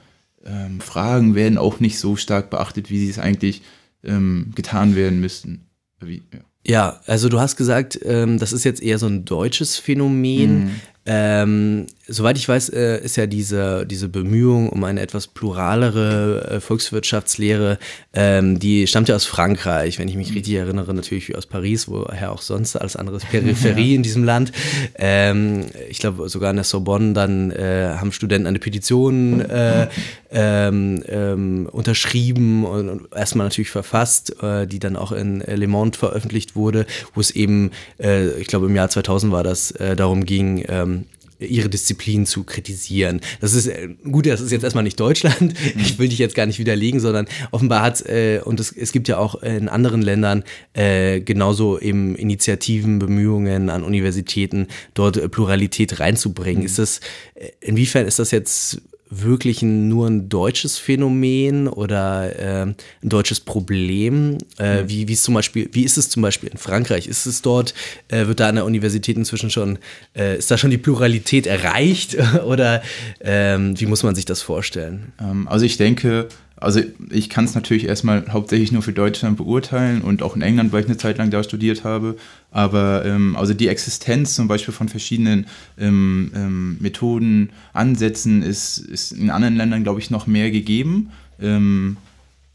ähm, 0.44 0.80
Fragen 0.80 1.36
werden 1.36 1.58
auch 1.58 1.80
nicht 1.80 2.00
so 2.00 2.16
stark 2.16 2.50
beachtet, 2.50 2.90
wie 2.90 3.00
sie 3.00 3.10
es 3.10 3.20
eigentlich 3.20 3.62
ähm, 4.04 4.52
getan 4.56 4.96
werden 4.96 5.22
müssten. 5.22 5.68
Wie, 6.00 6.24
ja. 6.34 6.40
Ja, 6.66 7.00
also 7.08 7.28
du 7.30 7.40
hast 7.40 7.56
gesagt, 7.56 8.00
ähm, 8.04 8.38
das 8.38 8.54
ist 8.54 8.64
jetzt 8.64 8.82
eher 8.84 9.00
so 9.00 9.08
ein 9.08 9.26
deutsches 9.26 9.78
Phänomen. 9.78 10.82
Ähm, 11.06 11.88
soweit 12.12 12.38
ich 12.38 12.48
weiß, 12.48 12.70
äh, 12.70 13.04
ist 13.04 13.16
ja 13.16 13.26
diese, 13.26 13.86
diese 13.86 14.10
Bemühung 14.10 14.70
um 14.70 14.84
eine 14.84 15.02
etwas 15.02 15.28
pluralere 15.28 16.52
äh, 16.52 16.60
Volkswirtschaftslehre, 16.60 17.80
ähm, 18.14 18.60
die 18.60 18.86
stammt 18.88 19.10
ja 19.10 19.16
aus 19.16 19.26
Frankreich, 19.26 19.98
wenn 19.98 20.08
ich 20.08 20.16
mich 20.16 20.36
richtig 20.36 20.54
erinnere, 20.56 20.94
natürlich 20.94 21.30
wie 21.30 21.36
aus 21.36 21.46
Paris, 21.46 21.88
woher 21.88 22.32
auch 22.32 22.42
sonst, 22.42 22.76
alles 22.76 22.96
andere 22.96 23.18
ist 23.18 23.30
Peripherie 23.32 23.96
in 23.96 24.04
diesem 24.04 24.24
Land. 24.24 24.52
Ähm, 24.96 25.66
ich 25.90 26.00
glaube, 26.00 26.28
sogar 26.30 26.50
an 26.50 26.58
der 26.58 26.66
Sorbonne 26.66 27.14
dann 27.14 27.52
äh, 27.52 27.96
haben 27.98 28.12
Studenten 28.12 28.48
eine 28.48 28.60
Petition 28.60 29.42
äh, 29.42 29.88
ähm, 30.32 31.68
unterschrieben 31.72 32.66
und, 32.66 33.08
erstmal 33.16 33.48
natürlich 33.48 33.70
verfasst, 33.70 34.36
die 34.42 34.80
dann 34.80 34.96
auch 34.96 35.12
in 35.12 35.42
Le 35.42 35.68
Monde 35.68 35.98
veröffentlicht 35.98 36.56
wurde, 36.56 36.86
wo 37.14 37.20
es 37.20 37.32
eben, 37.32 37.72
ich 37.98 38.48
glaube 38.48 38.68
im 38.68 38.76
Jahr 38.76 38.90
2000 38.90 39.32
war 39.32 39.44
das, 39.44 39.74
darum 39.96 40.26
ging, 40.26 40.64
ähm, 40.68 41.06
ihre 41.42 41.70
Disziplin 41.70 42.26
zu 42.26 42.44
kritisieren. 42.44 43.22
Das 43.40 43.54
ist 43.54 43.68
äh, 43.68 43.90
gut, 44.10 44.26
das 44.26 44.42
ist 44.42 44.52
jetzt 44.52 44.64
erstmal 44.64 44.84
nicht 44.84 45.00
Deutschland. 45.00 45.54
Ich 45.78 45.98
will 46.00 46.10
dich 46.10 46.20
jetzt 46.20 46.36
gar 46.36 46.46
nicht 46.46 46.60
widerlegen, 46.60 47.00
sondern 47.00 47.28
offenbar 47.52 47.82
hat 47.82 48.06
äh, 48.08 48.42
und 48.44 48.60
es, 48.60 48.72
es 48.72 48.92
gibt 48.92 49.08
ja 49.08 49.18
auch 49.18 49.42
in 49.42 49.70
anderen 49.70 50.02
Ländern 50.02 50.44
äh, 50.74 51.22
genauso 51.22 51.80
eben 51.80 52.16
Initiativen, 52.16 53.00
Bemühungen 53.00 53.70
an 53.70 53.84
Universitäten, 53.84 54.68
dort 54.94 55.18
äh, 55.18 55.30
Pluralität 55.30 56.00
reinzubringen. 56.00 56.64
Ist 56.64 56.80
das 56.80 57.00
äh, 57.36 57.50
inwiefern 57.60 58.06
ist 58.06 58.20
das 58.20 58.32
jetzt 58.32 58.82
wirklich 59.12 59.62
nur 59.62 60.08
ein 60.08 60.30
deutsches 60.30 60.78
Phänomen 60.78 61.68
oder 61.68 62.40
äh, 62.40 62.62
ein 62.64 62.76
deutsches 63.04 63.42
Problem? 63.42 64.38
Äh, 64.58 64.86
wie, 64.88 65.08
wie, 65.08 65.14
ist 65.14 65.24
zum 65.24 65.34
Beispiel, 65.34 65.70
wie 65.74 65.84
ist 65.84 65.98
es 65.98 66.10
zum 66.10 66.22
Beispiel 66.22 66.50
in 66.50 66.58
Frankreich? 66.58 67.08
Ist 67.08 67.26
es 67.26 67.42
dort, 67.42 67.74
äh, 68.08 68.26
wird 68.28 68.40
da 68.40 68.48
an 68.48 68.56
der 68.56 68.66
Universität 68.66 69.18
inzwischen 69.18 69.50
schon, 69.50 69.78
äh, 70.16 70.38
ist 70.38 70.50
da 70.50 70.58
schon 70.58 70.72
die 70.72 70.78
Pluralität 70.78 71.46
erreicht 71.46 72.18
oder 72.46 72.82
ähm, 73.20 73.80
wie 73.80 73.86
muss 73.86 74.02
man 74.04 74.16
sich 74.16 74.26
das 74.26 74.42
vorstellen? 74.42 75.12
Ähm, 75.20 75.48
also 75.48 75.66
ich 75.66 75.76
denke, 75.76 76.30
also 76.62 76.80
ich 77.10 77.30
kann 77.30 77.46
es 77.46 77.56
natürlich 77.56 77.86
erstmal 77.86 78.32
hauptsächlich 78.32 78.72
nur 78.72 78.84
für 78.84 78.94
Deutschland 78.94 79.38
beurteilen 79.38 80.02
und 80.02 80.22
auch 80.22 80.36
in 80.36 80.44
England, 80.44 80.72
weil 80.72 80.82
ich 80.82 80.88
eine 80.88 80.98
Zeit 80.98 81.18
lang 81.18 81.32
da 81.32 81.44
studiert 81.44 81.84
habe. 81.84 82.18
Aber 82.52 83.04
ähm, 83.04 83.36
also 83.36 83.54
die 83.54 83.68
Existenz 83.68 84.36
zum 84.36 84.48
Beispiel 84.48 84.74
von 84.74 84.88
verschiedenen 84.88 85.48
ähm, 85.80 86.32
ähm, 86.36 86.78
Methoden, 86.80 87.50
Ansätzen 87.74 88.44
ist, 88.44 88.78
ist 88.78 89.12
in 89.12 89.32
anderen 89.32 89.56
Ländern, 89.56 89.84
glaube 89.84 90.00
ich, 90.00 90.12
noch 90.12 90.28
mehr 90.28 90.52
gegeben. 90.52 91.10
Ähm, 91.40 91.98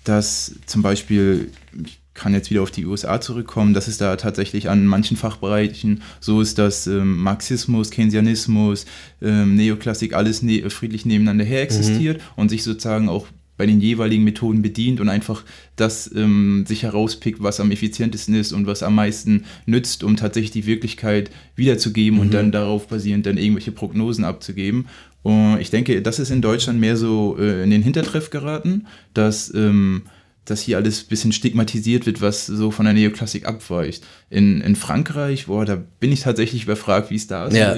dass 0.05 0.55
zum 0.67 0.83
Beispiel, 0.83 1.51
ich 1.85 1.99
kann 2.15 2.33
jetzt 2.33 2.51
wieder 2.51 2.63
auf 2.63 2.71
die 2.71 2.87
USA 2.87 3.21
zurückkommen, 3.21 3.75
dass 3.75 3.89
es 3.89 3.99
da 3.99 4.15
tatsächlich 4.17 4.71
an 4.71 4.87
manchen 4.87 5.17
Fachbereichen 5.17 6.03
so 6.21 6.41
ist, 6.41 6.59
dass 6.59 6.87
ähm, 6.87 7.19
Marxismus, 7.19 7.91
Keynesianismus, 7.91 8.87
ähm, 9.21 9.57
Neoklassik 9.57 10.15
alles 10.15 10.43
ne 10.43 10.71
friedlich 10.71 11.05
nebeneinander 11.05 11.45
her 11.45 11.63
existiert 11.63 12.21
und 12.37 12.49
sich 12.49 12.63
sozusagen 12.63 13.09
auch 13.09 13.27
bei 13.57 13.67
den 13.67 13.81
jeweiligen 13.81 14.25
Methoden 14.25 14.63
bedient 14.63 15.01
und 15.01 15.09
einfach 15.09 15.45
das 15.77 16.11
ähm, 16.15 16.65
sich 16.67 16.83
herauspickt, 16.83 17.43
was 17.43 17.61
am 17.61 17.71
effizientesten 17.71 18.35
ist 18.35 18.53
und 18.53 18.67
was 18.67 18.83
am 18.83 18.95
meisten 18.95 19.45
nützt, 19.67 20.05
um 20.05 20.17
tatsächlich 20.17 20.51
die 20.51 20.67
Wirklichkeit 20.67 21.31
wiederzugeben 21.55 22.21
und 22.21 22.35
dann 22.35 22.53
darauf 22.53 22.89
basierend 22.89 23.27
dann 23.27 23.39
irgendwelche 23.39 23.73
Prognosen 23.73 24.25
abzugeben. 24.25 24.87
Und 25.23 25.59
ich 25.61 25.71
denke, 25.71 26.03
das 26.03 26.19
ist 26.19 26.31
in 26.31 26.41
Deutschland 26.41 26.79
mehr 26.79 26.97
so 26.97 27.37
äh, 27.39 27.65
in 27.65 27.71
den 27.71 27.83
Hintertreff 27.83 28.31
geraten, 28.31 28.87
dass, 29.13 29.53
ähm, 29.55 30.03
dass 30.47 30.61
hier 30.61 30.77
alles 30.79 31.03
ein 31.03 31.09
bisschen 31.09 31.33
stigmatisiert 31.33 32.07
wird, 32.07 32.23
was 32.23 32.47
so 32.47 32.71
von 32.71 32.85
der 32.85 32.95
Neoklassik 32.95 33.47
abweicht. 33.47 34.05
In, 34.31 34.61
in 34.61 34.77
Frankreich, 34.77 35.47
boah, 35.47 35.65
da 35.65 35.77
bin 36.01 36.13
ich 36.13 36.21
tatsächlich 36.21 36.65
überfragt, 36.65 37.11
wie 37.11 37.17
es 37.17 37.27
da 37.27 37.47
ist. 37.47 37.57
Ja. 37.57 37.77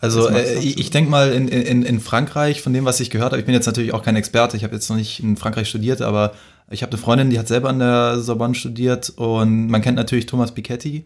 Also 0.00 0.28
äh, 0.28 0.58
ich, 0.60 0.90
denke 0.90 1.10
mal 1.10 1.32
in, 1.32 1.48
in, 1.48 1.82
in 1.82 2.00
Frankreich, 2.00 2.62
von 2.62 2.72
dem, 2.72 2.84
was 2.84 3.00
ich 3.00 3.10
gehört 3.10 3.32
habe, 3.32 3.40
ich 3.40 3.44
bin 3.44 3.54
jetzt 3.54 3.66
natürlich 3.66 3.92
auch 3.92 4.02
kein 4.02 4.16
Experte, 4.16 4.56
ich 4.56 4.64
habe 4.64 4.74
jetzt 4.74 4.88
noch 4.88 4.96
nicht 4.96 5.20
in 5.20 5.36
Frankreich 5.36 5.68
studiert, 5.68 6.00
aber 6.00 6.32
ich 6.70 6.82
habe 6.82 6.92
eine 6.92 7.00
Freundin, 7.00 7.30
die 7.30 7.38
hat 7.38 7.46
selber 7.46 7.68
an 7.68 7.78
der 7.78 8.20
Sorbonne 8.20 8.54
studiert 8.54 9.10
und 9.10 9.68
man 9.68 9.82
kennt 9.82 9.96
natürlich 9.96 10.26
Thomas 10.26 10.52
Piketty 10.52 11.04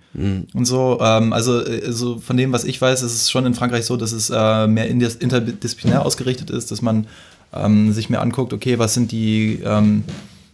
und 0.55 0.65
so. 0.65 0.99
Ähm, 1.03 1.33
also 1.33 1.65
äh, 1.65 1.93
so 1.93 2.19
von 2.19 2.37
dem, 2.37 2.53
was 2.53 2.65
ich 2.65 2.81
weiß, 2.81 3.03
ist 3.03 3.15
es 3.15 3.31
schon 3.31 3.45
in 3.47 3.55
Frankreich 3.55 3.85
so, 3.85 3.97
dass 3.97 4.13
es 4.13 4.31
äh, 4.31 4.67
mehr 4.67 4.89
interdisziplinär 4.89 6.05
ausgerichtet 6.05 6.51
ist, 6.51 6.71
dass 6.71 6.81
man 6.81 7.07
ähm, 7.53 7.93
sich 7.93 8.09
mehr 8.09 8.23
anguckt, 8.23 8.53
okay, 8.53 8.79
was 8.79 8.95
sind 8.95 9.13
die 9.13 9.61
ähm, 9.65 10.05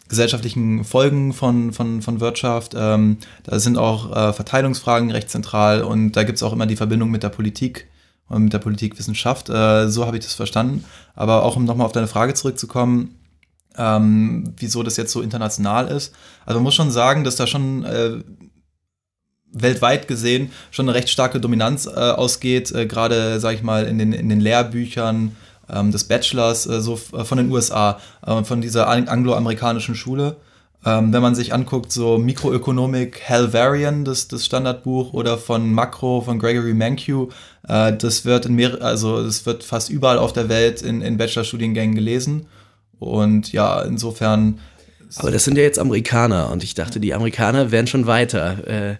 gesellschaftlichen 0.09 0.85
Folgen 0.85 1.33
von, 1.33 1.73
von, 1.73 2.03
von 2.03 2.21
Wirtschaft. 2.21 2.75
Ähm, 2.77 3.19
da 3.45 3.59
sind 3.59 3.79
auch 3.79 4.11
äh, 4.15 4.33
Verteilungsfragen 4.33 5.11
recht 5.11 5.31
zentral 5.31 5.83
und 5.83 6.13
da 6.13 6.25
gibt 6.25 6.37
es 6.37 6.43
auch 6.43 6.53
immer 6.53 6.67
die 6.67 6.77
Verbindung 6.77 7.11
mit 7.11 7.23
der 7.23 7.29
Politik 7.31 7.89
und 8.29 8.45
mit 8.45 8.53
der 8.53 8.59
Politikwissenschaft. 8.59 9.49
Äh, 9.49 9.89
so 9.89 10.07
habe 10.07 10.17
ich 10.17 10.25
das 10.25 10.35
verstanden. 10.35 10.85
Aber 11.15 11.43
auch 11.45 11.57
um 11.57 11.65
nochmal 11.65 11.87
auf 11.87 11.93
deine 11.93 12.09
Frage 12.09 12.35
zurückzukommen, 12.35 13.17
ähm, 13.77 14.55
wieso 14.57 14.83
das 14.83 14.97
jetzt 14.97 15.13
so 15.13 15.21
international 15.21 15.89
ist. 15.89 16.15
Also 16.45 16.59
man 16.59 16.65
muss 16.65 16.75
schon 16.75 16.91
sagen, 16.91 17.25
dass 17.25 17.37
da 17.37 17.47
schon 17.47 17.85
äh, 17.85 18.19
weltweit 19.53 20.09
gesehen 20.09 20.51
schon 20.71 20.89
eine 20.89 20.97
recht 20.97 21.09
starke 21.09 21.41
Dominanz 21.41 21.87
äh, 21.87 21.91
ausgeht, 21.91 22.73
äh, 22.73 22.87
gerade, 22.87 23.41
sag 23.41 23.55
ich 23.55 23.63
mal, 23.63 23.87
in 23.87 23.99
den, 23.99 24.13
in 24.13 24.29
den 24.29 24.41
Lehrbüchern 24.41 25.37
des 25.69 26.05
Bachelors, 26.05 26.67
äh, 26.67 26.81
so 26.81 26.99
äh, 27.13 27.25
von 27.25 27.39
den 27.39 27.51
USA, 27.51 27.99
äh, 28.25 28.45
von 28.45 28.61
dieser 28.61 28.89
angloamerikanischen 28.89 29.95
Schule. 29.95 30.37
Ähm, 30.85 31.13
wenn 31.13 31.23
man 31.23 31.35
sich 31.35 31.53
anguckt, 31.53 31.91
so 31.91 32.19
Mikroökonomik, 32.19 33.29
Halvarian, 33.29 34.05
das, 34.05 34.29
das 34.29 34.45
Standardbuch, 34.45 35.13
oder 35.13 35.39
von 35.39 35.73
Makro 35.73 36.21
von 36.21 36.39
Gregory 36.39 36.75
Mankiw, 36.75 37.29
das 37.65 38.25
wird 38.25 38.47
in 38.47 38.55
mehr, 38.55 38.81
also 38.81 39.25
das 39.25 39.45
wird 39.45 39.65
fast 39.65 39.91
überall 39.91 40.19
auf 40.19 40.33
der 40.33 40.49
Welt 40.49 40.83
in, 40.83 41.03
in 41.03 41.17
Bachelorstudiengängen 41.17 41.97
gelesen. 41.97 42.47
Und 43.01 43.53
ja, 43.53 43.83
insofern. 43.83 44.61
Aber 45.17 45.33
das 45.33 45.43
sind 45.45 45.57
ja 45.57 45.65
jetzt 45.65 45.81
Amerikaner 45.81 46.51
und 46.51 46.63
ich 46.63 46.75
dachte, 46.75 47.01
die 47.01 47.15
Amerikaner 47.15 47.73
wären 47.73 47.89
schon 47.89 48.07
weiter. 48.07 48.67
Äh, 48.69 48.97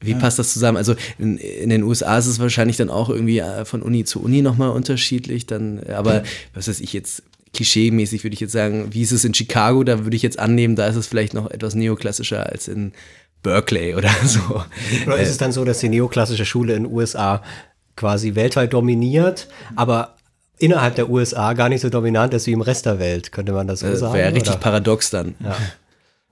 wie 0.00 0.12
ja. 0.12 0.18
passt 0.18 0.38
das 0.38 0.52
zusammen? 0.52 0.76
Also 0.76 0.94
in, 1.18 1.38
in, 1.38 1.70
den 1.70 1.82
USA 1.82 2.18
ist 2.18 2.26
es 2.26 2.38
wahrscheinlich 2.38 2.76
dann 2.76 2.90
auch 2.90 3.08
irgendwie 3.08 3.40
äh, 3.40 3.64
von 3.64 3.82
Uni 3.82 4.04
zu 4.04 4.22
Uni 4.22 4.42
nochmal 4.42 4.70
unterschiedlich. 4.70 5.46
Dann, 5.46 5.80
aber 5.84 6.22
was 6.54 6.68
weiß 6.68 6.80
ich 6.80 6.92
jetzt, 6.92 7.22
klischee-mäßig 7.54 8.22
würde 8.22 8.34
ich 8.34 8.40
jetzt 8.40 8.52
sagen, 8.52 8.88
wie 8.92 9.02
ist 9.02 9.12
es 9.12 9.24
in 9.24 9.34
Chicago? 9.34 9.82
Da 9.82 10.04
würde 10.04 10.16
ich 10.16 10.22
jetzt 10.22 10.38
annehmen, 10.38 10.76
da 10.76 10.86
ist 10.86 10.96
es 10.96 11.06
vielleicht 11.06 11.34
noch 11.34 11.50
etwas 11.50 11.74
neoklassischer 11.74 12.48
als 12.48 12.68
in 12.68 12.92
Berkeley 13.42 13.94
oder 13.94 14.10
so. 14.24 14.62
Oder 15.06 15.18
ist 15.18 15.30
es 15.30 15.38
dann 15.38 15.52
so, 15.52 15.64
dass 15.64 15.80
die 15.80 15.88
neoklassische 15.88 16.44
Schule 16.44 16.74
in 16.74 16.84
den 16.84 16.92
USA 16.92 17.42
quasi 17.96 18.36
weltweit 18.36 18.72
dominiert, 18.72 19.48
aber 19.74 20.14
innerhalb 20.58 20.94
der 20.96 21.10
USA 21.10 21.52
gar 21.52 21.68
nicht 21.68 21.80
so 21.80 21.88
dominant 21.88 22.34
ist 22.34 22.46
wie 22.46 22.52
im 22.52 22.60
Rest 22.60 22.86
der 22.86 22.98
Welt, 22.98 23.32
könnte 23.32 23.52
man 23.52 23.66
das 23.66 23.80
so 23.80 23.88
das 23.88 24.00
sagen? 24.00 24.14
Wäre 24.14 24.28
ja 24.28 24.34
richtig 24.34 24.52
oder? 24.52 24.60
paradox 24.60 25.10
dann. 25.10 25.34
Ja. 25.40 25.56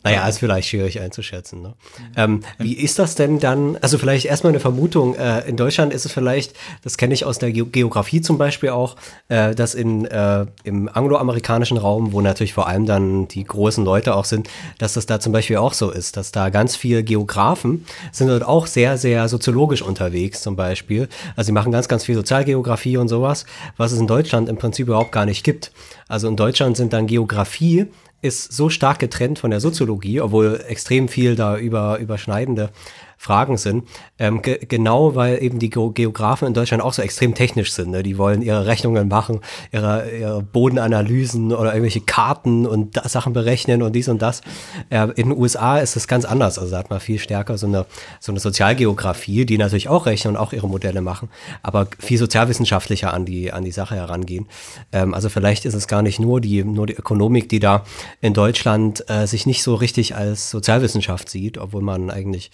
Naja, 0.06 0.28
ist 0.28 0.38
vielleicht 0.38 0.68
schwierig 0.68 1.00
einzuschätzen. 1.00 1.62
Ne? 1.62 1.74
Ähm, 2.16 2.40
wie 2.58 2.74
ist 2.74 2.98
das 2.98 3.16
denn 3.16 3.40
dann? 3.40 3.76
Also 3.80 3.98
vielleicht 3.98 4.26
erstmal 4.26 4.52
eine 4.52 4.60
Vermutung. 4.60 5.16
Äh, 5.16 5.48
in 5.48 5.56
Deutschland 5.56 5.92
ist 5.92 6.06
es 6.06 6.12
vielleicht, 6.12 6.54
das 6.82 6.96
kenne 6.96 7.12
ich 7.12 7.24
aus 7.24 7.38
der 7.38 7.50
Ge 7.50 7.66
Geografie 7.66 8.20
zum 8.20 8.38
Beispiel 8.38 8.70
auch, 8.70 8.94
äh, 9.28 9.54
dass 9.54 9.74
in, 9.74 10.04
äh, 10.04 10.46
im 10.62 10.88
angloamerikanischen 10.88 11.76
Raum, 11.76 12.12
wo 12.12 12.20
natürlich 12.20 12.54
vor 12.54 12.68
allem 12.68 12.86
dann 12.86 13.26
die 13.26 13.42
großen 13.42 13.84
Leute 13.84 14.14
auch 14.14 14.24
sind, 14.24 14.48
dass 14.78 14.94
das 14.94 15.06
da 15.06 15.18
zum 15.18 15.32
Beispiel 15.32 15.56
auch 15.56 15.72
so 15.72 15.90
ist, 15.90 16.16
dass 16.16 16.30
da 16.30 16.50
ganz 16.50 16.76
viele 16.76 17.02
Geografen 17.02 17.84
sind 18.12 18.28
dort 18.28 18.44
auch 18.44 18.68
sehr, 18.68 18.98
sehr 18.98 19.28
soziologisch 19.28 19.82
unterwegs 19.82 20.40
zum 20.40 20.54
Beispiel. 20.54 21.08
Also 21.34 21.46
sie 21.46 21.52
machen 21.52 21.72
ganz, 21.72 21.88
ganz 21.88 22.04
viel 22.04 22.14
Sozialgeografie 22.14 22.96
und 22.96 23.08
sowas, 23.08 23.44
was 23.76 23.90
es 23.90 23.98
in 23.98 24.06
Deutschland 24.06 24.48
im 24.48 24.56
Prinzip 24.56 24.86
überhaupt 24.86 25.10
gar 25.10 25.26
nicht 25.26 25.42
gibt. 25.42 25.72
Also 26.08 26.28
in 26.28 26.36
Deutschland 26.36 26.76
sind 26.76 26.92
dann 26.92 27.08
Geografie 27.08 27.86
ist 28.22 28.52
so 28.52 28.68
stark 28.68 28.98
getrennt 28.98 29.38
von 29.38 29.50
der 29.50 29.60
Soziologie, 29.60 30.20
obwohl 30.20 30.64
extrem 30.66 31.08
viel 31.08 31.36
da 31.36 31.56
über, 31.56 31.98
überschneidende 31.98 32.70
Fragen 33.16 33.56
sind. 33.56 33.84
Ähm, 34.18 34.42
ge 34.42 34.58
genau, 34.68 35.14
weil 35.14 35.42
eben 35.42 35.58
die 35.58 35.70
Geografen 35.70 36.46
in 36.46 36.54
Deutschland 36.54 36.82
auch 36.82 36.92
so 36.92 37.02
extrem 37.02 37.34
technisch 37.34 37.72
sind. 37.72 37.90
Ne? 37.90 38.02
Die 38.02 38.18
wollen 38.18 38.42
ihre 38.42 38.66
Rechnungen 38.66 39.08
machen, 39.08 39.40
ihre, 39.72 40.10
ihre 40.10 40.42
Bodenanalysen 40.42 41.52
oder 41.52 41.72
irgendwelche 41.72 42.02
Karten 42.02 42.66
und 42.66 43.00
Sachen 43.08 43.32
berechnen 43.32 43.82
und 43.82 43.94
dies 43.94 44.08
und 44.08 44.22
das. 44.22 44.42
Äh, 44.90 45.08
in 45.16 45.30
den 45.30 45.32
USA 45.32 45.78
ist 45.78 45.96
es 45.96 46.08
ganz 46.08 46.24
anders. 46.24 46.58
Also 46.58 46.70
da 46.70 46.78
hat 46.78 46.90
man 46.90 47.00
viel 47.00 47.18
stärker 47.18 47.58
so 47.58 47.66
eine, 47.66 47.86
so 48.20 48.32
eine 48.32 48.40
Sozialgeografie, 48.40 49.46
die 49.46 49.58
natürlich 49.58 49.88
auch 49.88 50.06
rechnen 50.06 50.36
und 50.36 50.40
auch 50.40 50.52
ihre 50.52 50.68
Modelle 50.68 51.00
machen, 51.00 51.28
aber 51.62 51.88
viel 51.98 52.18
sozialwissenschaftlicher 52.18 53.12
an 53.12 53.24
die, 53.24 53.52
an 53.52 53.64
die 53.64 53.72
Sache 53.72 53.96
herangehen. 53.96 54.46
Ähm, 54.92 55.14
also 55.14 55.28
vielleicht 55.28 55.64
ist 55.64 55.74
es 55.74 55.88
gar 55.88 56.02
nicht 56.02 56.20
nur 56.20 56.40
die, 56.40 56.62
nur 56.64 56.86
die 56.86 56.94
Ökonomik, 56.94 57.48
die 57.48 57.60
da 57.60 57.84
in 58.20 58.34
Deutschland 58.34 59.08
äh, 59.08 59.26
sich 59.26 59.46
nicht 59.46 59.62
so 59.62 59.74
richtig 59.74 60.14
als 60.14 60.50
Sozialwissenschaft 60.50 61.28
sieht, 61.28 61.58
obwohl 61.58 61.82
man 61.82 62.10
eigentlich 62.10 62.50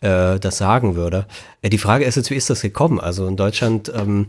äh, 0.00 0.38
das 0.38 0.58
sagen 0.58 0.94
würde. 0.94 1.26
Äh, 1.62 1.70
die 1.70 1.78
Frage 1.78 2.04
ist 2.04 2.16
jetzt, 2.16 2.30
wie 2.30 2.36
ist 2.36 2.50
das 2.50 2.62
gekommen? 2.62 3.00
Also 3.00 3.26
in 3.26 3.36
Deutschland, 3.36 3.92
ähm, 3.94 4.28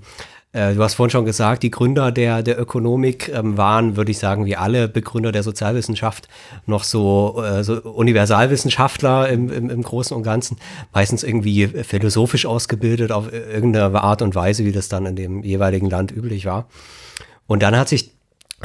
äh, 0.54 0.74
du 0.74 0.84
hast 0.84 0.96
vorhin 0.96 1.12
schon 1.12 1.26
gesagt, 1.26 1.64
die 1.64 1.72
Gründer 1.72 2.12
der, 2.12 2.42
der 2.42 2.60
Ökonomik 2.60 3.30
ähm, 3.30 3.58
waren, 3.58 3.98
würde 3.98 4.12
ich 4.12 4.18
sagen, 4.18 4.46
wie 4.46 4.56
alle 4.56 4.88
Begründer 4.88 5.32
der 5.32 5.44
Sozialwissenschaft, 5.44 6.28
noch 6.66 6.84
so, 6.84 7.44
äh, 7.44 7.64
so 7.64 7.82
Universalwissenschaftler 7.82 9.30
im, 9.30 9.52
im, 9.52 9.70
im 9.70 9.84
Großen 9.84 10.16
und 10.16 10.24
Ganzen, 10.24 10.58
meistens 10.94 11.24
irgendwie 11.24 11.68
philosophisch 11.68 12.46
ausgebildet 12.46 13.12
auf 13.12 13.32
irgendeine 13.32 14.02
Art 14.02 14.22
und 14.22 14.36
Weise, 14.36 14.66
wie 14.66 14.72
das 14.72 14.90
dann 14.90 15.06
in 15.06 15.16
dem 15.16 15.44
jeweiligen 15.44 15.90
Land 15.90 16.12
üblich 16.12 16.46
war. 16.46 16.68
Und 17.46 17.62
dann 17.62 17.78
hat 17.78 17.90
sich 17.90 18.12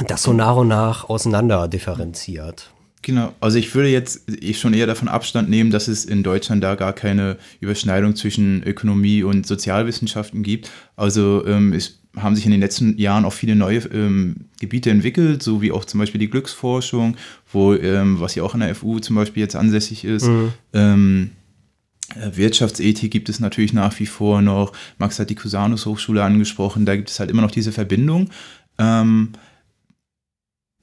das 0.07 0.23
so 0.23 0.33
nach 0.33 0.55
und 0.55 0.69
nach 0.69 1.09
auseinander 1.09 1.67
differenziert. 1.67 2.72
Genau, 3.03 3.33
also 3.41 3.59
ich 3.59 3.75
würde 3.75 3.89
jetzt 3.89 4.23
ich 4.31 4.59
schon 4.59 4.73
eher 4.73 4.87
davon 4.87 5.09
Abstand 5.09 5.49
nehmen, 5.49 5.71
dass 5.71 5.89
es 5.89 6.05
in 6.05 6.23
Deutschland 6.23 6.63
da 6.63 6.75
gar 6.75 6.93
keine 6.93 7.37
Überschneidung 7.59 8.15
zwischen 8.15 8.63
Ökonomie 8.63 9.23
und 9.23 9.45
Sozialwissenschaften 9.45 10.41
gibt. 10.41 10.71
Also 10.95 11.45
ähm, 11.45 11.73
es 11.73 11.99
haben 12.15 12.35
sich 12.35 12.45
in 12.45 12.51
den 12.51 12.61
letzten 12.61 12.97
Jahren 12.97 13.25
auch 13.25 13.33
viele 13.33 13.55
neue 13.55 13.79
ähm, 13.79 14.45
Gebiete 14.59 14.89
entwickelt, 14.89 15.43
so 15.43 15.61
wie 15.61 15.73
auch 15.73 15.83
zum 15.83 15.99
Beispiel 15.99 16.19
die 16.19 16.29
Glücksforschung, 16.29 17.17
wo, 17.51 17.73
ähm, 17.73 18.21
was 18.21 18.35
ja 18.35 18.43
auch 18.43 18.53
an 18.53 18.61
der 18.61 18.73
FU 18.73 18.99
zum 18.99 19.17
Beispiel 19.17 19.41
jetzt 19.41 19.57
ansässig 19.57 20.05
ist. 20.05 20.27
Mhm. 20.27 20.53
Ähm, 20.71 21.29
äh, 22.15 22.37
Wirtschaftsethik 22.37 23.11
gibt 23.11 23.27
es 23.27 23.41
natürlich 23.41 23.73
nach 23.73 23.99
wie 23.99 24.05
vor 24.05 24.41
noch. 24.41 24.71
Max 24.97 25.19
hat 25.19 25.29
die 25.29 25.35
Cusanus 25.35 25.85
Hochschule 25.85 26.23
angesprochen, 26.23 26.85
da 26.85 26.95
gibt 26.95 27.09
es 27.09 27.19
halt 27.19 27.31
immer 27.31 27.41
noch 27.41 27.51
diese 27.51 27.73
Verbindung. 27.73 28.29
Ähm, 28.77 29.33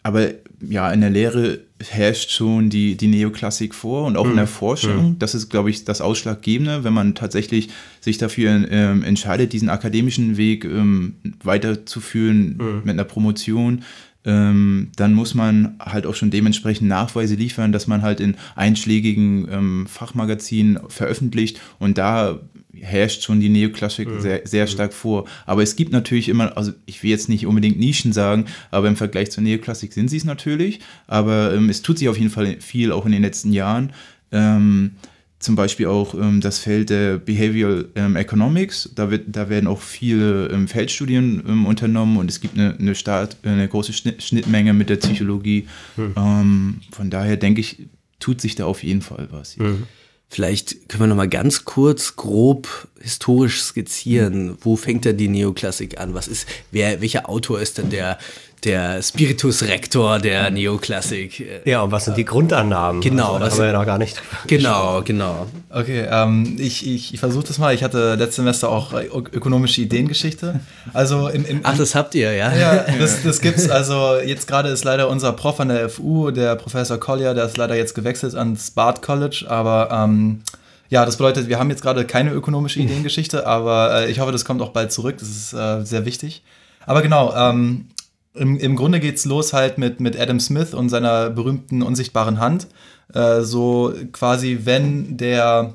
aber 0.02 0.30
ja, 0.66 0.92
in 0.92 1.00
der 1.00 1.10
Lehre 1.10 1.60
herrscht 1.78 2.30
schon 2.30 2.68
die, 2.68 2.96
die 2.96 3.08
Neoklassik 3.08 3.74
vor 3.74 4.06
und 4.06 4.16
auch 4.16 4.24
mhm. 4.24 4.30
in 4.30 4.36
der 4.36 4.46
mhm. 4.46 4.50
Forschung. 4.50 5.10
Mhm. 5.10 5.18
Das 5.18 5.34
ist, 5.34 5.48
glaube 5.48 5.70
ich, 5.70 5.84
das 5.84 6.00
Ausschlaggebende, 6.00 6.84
wenn 6.84 6.92
man 6.92 7.14
tatsächlich 7.14 7.70
sich 8.00 8.18
dafür 8.18 8.66
ähm, 8.70 9.02
entscheidet, 9.02 9.52
diesen 9.52 9.70
akademischen 9.70 10.36
Weg 10.36 10.64
ähm, 10.64 11.14
weiterzuführen 11.42 12.58
mhm. 12.58 12.80
mit 12.84 12.90
einer 12.90 13.04
Promotion. 13.04 13.82
Ähm, 14.22 14.88
dann 14.96 15.14
muss 15.14 15.34
man 15.34 15.76
halt 15.80 16.04
auch 16.04 16.14
schon 16.14 16.30
dementsprechend 16.30 16.88
Nachweise 16.88 17.36
liefern, 17.36 17.72
dass 17.72 17.86
man 17.86 18.02
halt 18.02 18.20
in 18.20 18.36
einschlägigen 18.54 19.48
ähm, 19.50 19.86
Fachmagazinen 19.86 20.78
veröffentlicht 20.88 21.58
und 21.78 21.96
da 21.96 22.38
herrscht 22.82 23.22
schon 23.22 23.40
die 23.40 23.48
Neoklassik 23.48 24.08
mhm. 24.08 24.20
sehr, 24.20 24.40
sehr 24.44 24.64
mhm. 24.64 24.70
stark 24.70 24.92
vor. 24.92 25.26
Aber 25.46 25.62
es 25.62 25.76
gibt 25.76 25.92
natürlich 25.92 26.28
immer, 26.28 26.56
also 26.56 26.72
ich 26.86 27.02
will 27.02 27.10
jetzt 27.10 27.28
nicht 27.28 27.46
unbedingt 27.46 27.78
Nischen 27.78 28.12
sagen, 28.12 28.46
aber 28.70 28.88
im 28.88 28.96
Vergleich 28.96 29.30
zur 29.30 29.42
Neoklassik 29.42 29.92
sind 29.92 30.08
sie 30.08 30.16
es 30.16 30.24
natürlich. 30.24 30.80
Aber 31.06 31.54
ähm, 31.54 31.68
es 31.68 31.82
tut 31.82 31.98
sich 31.98 32.08
auf 32.08 32.18
jeden 32.18 32.30
Fall 32.30 32.56
viel, 32.60 32.92
auch 32.92 33.06
in 33.06 33.12
den 33.12 33.22
letzten 33.22 33.52
Jahren. 33.52 33.92
Ähm, 34.32 34.92
zum 35.40 35.56
Beispiel 35.56 35.86
auch 35.86 36.14
ähm, 36.14 36.42
das 36.42 36.58
Feld 36.58 36.90
der 36.90 37.16
Behavioral 37.16 37.88
ähm, 37.94 38.14
Economics. 38.14 38.90
Da, 38.94 39.10
wird, 39.10 39.24
da 39.28 39.48
werden 39.48 39.66
auch 39.66 39.80
viele 39.80 40.48
ähm, 40.48 40.68
Feldstudien 40.68 41.42
ähm, 41.48 41.66
unternommen 41.66 42.18
und 42.18 42.30
es 42.30 42.40
gibt 42.40 42.58
eine, 42.58 42.76
eine, 42.78 42.94
Start, 42.94 43.38
eine 43.42 43.66
große 43.66 43.92
Schnittmenge 43.92 44.74
mit 44.74 44.90
der 44.90 44.96
Psychologie. 44.96 45.66
Mhm. 45.96 46.80
von 46.92 47.10
daher 47.10 47.38
denke 47.38 47.60
ich, 47.60 47.78
tut 48.20 48.40
sich 48.40 48.54
da 48.54 48.66
auf 48.66 48.84
jeden 48.84 49.00
Fall 49.00 49.28
was. 49.30 49.56
Mhm. 49.56 49.84
Vielleicht 50.32 50.88
können 50.88 51.02
wir 51.02 51.06
noch 51.08 51.16
mal 51.16 51.28
ganz 51.28 51.64
kurz 51.64 52.14
grob 52.14 52.88
historisch 53.00 53.62
skizzieren. 53.62 54.56
Wo 54.60 54.76
fängt 54.76 55.04
denn 55.04 55.16
die 55.16 55.26
Neoklassik 55.26 55.98
an? 55.98 56.14
Was 56.14 56.28
ist, 56.28 56.46
wer, 56.70 57.00
welcher 57.00 57.28
Autor 57.28 57.60
ist 57.60 57.78
denn 57.78 57.90
der 57.90 58.16
der 58.64 59.02
Spiritus 59.02 59.62
Rector 59.62 60.18
der 60.18 60.50
Neoklassik. 60.50 61.62
Ja, 61.64 61.82
und 61.82 61.92
was 61.92 62.04
sind 62.04 62.16
die 62.16 62.24
Grundannahmen? 62.24 63.00
Genau, 63.00 63.34
also, 63.34 63.38
das 63.38 63.52
haben 63.52 63.60
wir 63.60 63.66
ja 63.66 63.72
noch 63.72 63.86
gar 63.86 63.98
nicht. 63.98 64.22
Genau, 64.46 65.02
genau. 65.02 65.46
Okay, 65.70 66.06
ähm, 66.10 66.56
ich, 66.58 66.86
ich, 66.86 67.14
ich 67.14 67.20
versuche 67.20 67.46
das 67.46 67.58
mal. 67.58 67.74
Ich 67.74 67.82
hatte 67.82 68.14
letztes 68.14 68.36
Semester 68.36 68.68
auch 68.68 68.92
ökonomische 68.92 69.80
Ideengeschichte. 69.80 70.60
Also 70.92 71.28
im, 71.28 71.44
im, 71.44 71.60
Ach, 71.62 71.76
das 71.76 71.94
habt 71.94 72.14
ihr, 72.14 72.32
ja? 72.32 72.54
Ja, 72.54 72.84
das, 72.98 73.22
das 73.22 73.40
gibt's. 73.40 73.68
Also 73.68 74.16
jetzt 74.24 74.46
gerade 74.46 74.68
ist 74.68 74.84
leider 74.84 75.08
unser 75.08 75.32
Prof 75.32 75.60
an 75.60 75.68
der 75.68 75.88
FU, 75.88 76.30
der 76.30 76.56
Professor 76.56 76.98
Collier, 76.98 77.34
der 77.34 77.44
ist 77.44 77.56
leider 77.56 77.76
jetzt 77.76 77.94
gewechselt 77.94 78.34
ans 78.34 78.70
Bard 78.70 79.02
College, 79.02 79.46
aber 79.48 79.88
ähm, 79.92 80.42
ja, 80.90 81.06
das 81.06 81.16
bedeutet, 81.16 81.48
wir 81.48 81.58
haben 81.58 81.70
jetzt 81.70 81.82
gerade 81.82 82.04
keine 82.04 82.32
ökonomische 82.32 82.80
Ideengeschichte, 82.80 83.46
aber 83.46 84.02
äh, 84.02 84.10
ich 84.10 84.18
hoffe, 84.18 84.32
das 84.32 84.44
kommt 84.44 84.60
auch 84.60 84.70
bald 84.70 84.90
zurück. 84.90 85.16
Das 85.18 85.28
ist 85.28 85.52
äh, 85.52 85.84
sehr 85.84 86.04
wichtig. 86.04 86.42
Aber 86.84 87.00
genau, 87.00 87.32
ähm, 87.36 87.86
im, 88.34 88.56
im 88.58 88.76
Grunde 88.76 89.00
geht's 89.00 89.24
los 89.24 89.52
halt 89.52 89.78
mit, 89.78 90.00
mit 90.00 90.18
Adam 90.18 90.40
Smith 90.40 90.74
und 90.74 90.88
seiner 90.88 91.30
berühmten 91.30 91.82
unsichtbaren 91.82 92.38
Hand. 92.38 92.68
Äh, 93.12 93.42
so 93.42 93.92
quasi, 94.12 94.60
wenn 94.64 95.16
der, 95.16 95.74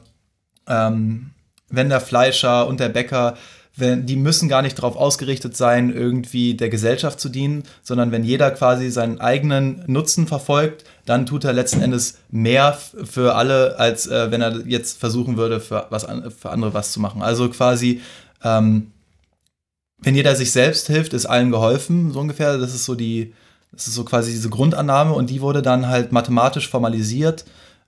ähm, 0.67 1.31
wenn 1.69 1.89
der 1.89 2.01
Fleischer 2.01 2.67
und 2.67 2.79
der 2.79 2.89
Bäcker 2.89 3.35
wenn, 3.77 4.05
die 4.05 4.15
müssen 4.15 4.47
gar 4.47 4.61
nicht 4.61 4.77
darauf 4.77 4.95
ausgerichtet 4.95 5.57
sein, 5.57 5.93
irgendwie 5.93 6.53
der 6.53 6.69
Gesellschaft 6.69 7.19
zu 7.19 7.29
dienen, 7.29 7.63
sondern 7.83 8.11
wenn 8.11 8.23
jeder 8.23 8.51
quasi 8.51 8.89
seinen 8.89 9.19
eigenen 9.19 9.83
Nutzen 9.87 10.27
verfolgt, 10.27 10.85
dann 11.05 11.25
tut 11.25 11.43
er 11.43 11.53
letzten 11.53 11.81
Endes 11.81 12.19
mehr 12.29 12.77
für 13.03 13.35
alle, 13.35 13.77
als 13.77 14.07
äh, 14.07 14.31
wenn 14.31 14.41
er 14.41 14.65
jetzt 14.65 14.99
versuchen 14.99 15.37
würde, 15.37 15.59
für, 15.59 15.87
was 15.89 16.05
an, 16.05 16.31
für 16.31 16.51
andere 16.51 16.73
was 16.73 16.93
zu 16.93 16.99
machen. 16.99 17.21
Also 17.21 17.49
quasi 17.49 18.01
ähm, 18.43 18.91
wenn 20.05 20.15
jeder 20.15 20.35
sich 20.35 20.51
selbst 20.51 20.87
hilft, 20.87 21.13
ist 21.13 21.25
allen 21.25 21.49
geholfen, 21.49 22.13
so 22.13 22.19
ungefähr. 22.19 22.59
Das 22.59 22.75
ist 22.75 22.85
so 22.85 22.93
die, 22.93 23.33
das 23.71 23.87
ist 23.87 23.95
so 23.95 24.05
quasi 24.05 24.31
diese 24.31 24.49
Grundannahme 24.49 25.13
und 25.13 25.31
die 25.31 25.41
wurde 25.41 25.63
dann 25.63 25.87
halt 25.87 26.11
mathematisch 26.11 26.69
formalisiert 26.69 27.43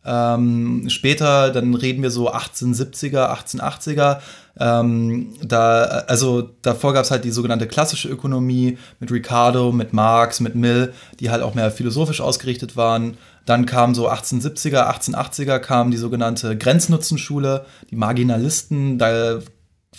Ähm, 0.10 0.86
später, 0.88 1.51
dann 1.51 1.75
reden 1.75 2.01
wir 2.01 2.12
so 2.12 2.32
1870er, 2.32 3.30
1880er. 3.30 4.19
Ähm, 4.58 5.34
da, 5.43 5.84
also 6.08 6.49
davor 6.62 6.93
gab 6.93 7.03
es 7.03 7.12
halt 7.12 7.25
die 7.25 7.32
sogenannte 7.32 7.67
klassische 7.67 8.08
Ökonomie 8.08 8.77
mit 9.01 9.12
Ricardo, 9.12 9.73
mit 9.73 9.91
Marx, 9.91 10.39
mit 10.39 10.56
Mill, 10.56 10.93
die 11.19 11.30
halt 11.30 11.43
auch 11.43 11.56
mehr 11.56 11.71
philosophisch 11.71 12.21
ausgerichtet 12.21 12.77
waren. 12.77 13.17
Dann 13.45 13.65
kam 13.65 13.93
so 13.93 14.10
1870er, 14.10 14.89
1880er 14.89 15.60
kam 15.60 15.91
die 15.91 15.97
sogenannte 15.97 16.58
Grenznutzenschule, 16.58 17.65
die 17.91 17.97
Marginalisten, 17.97 18.97
da 18.97 19.39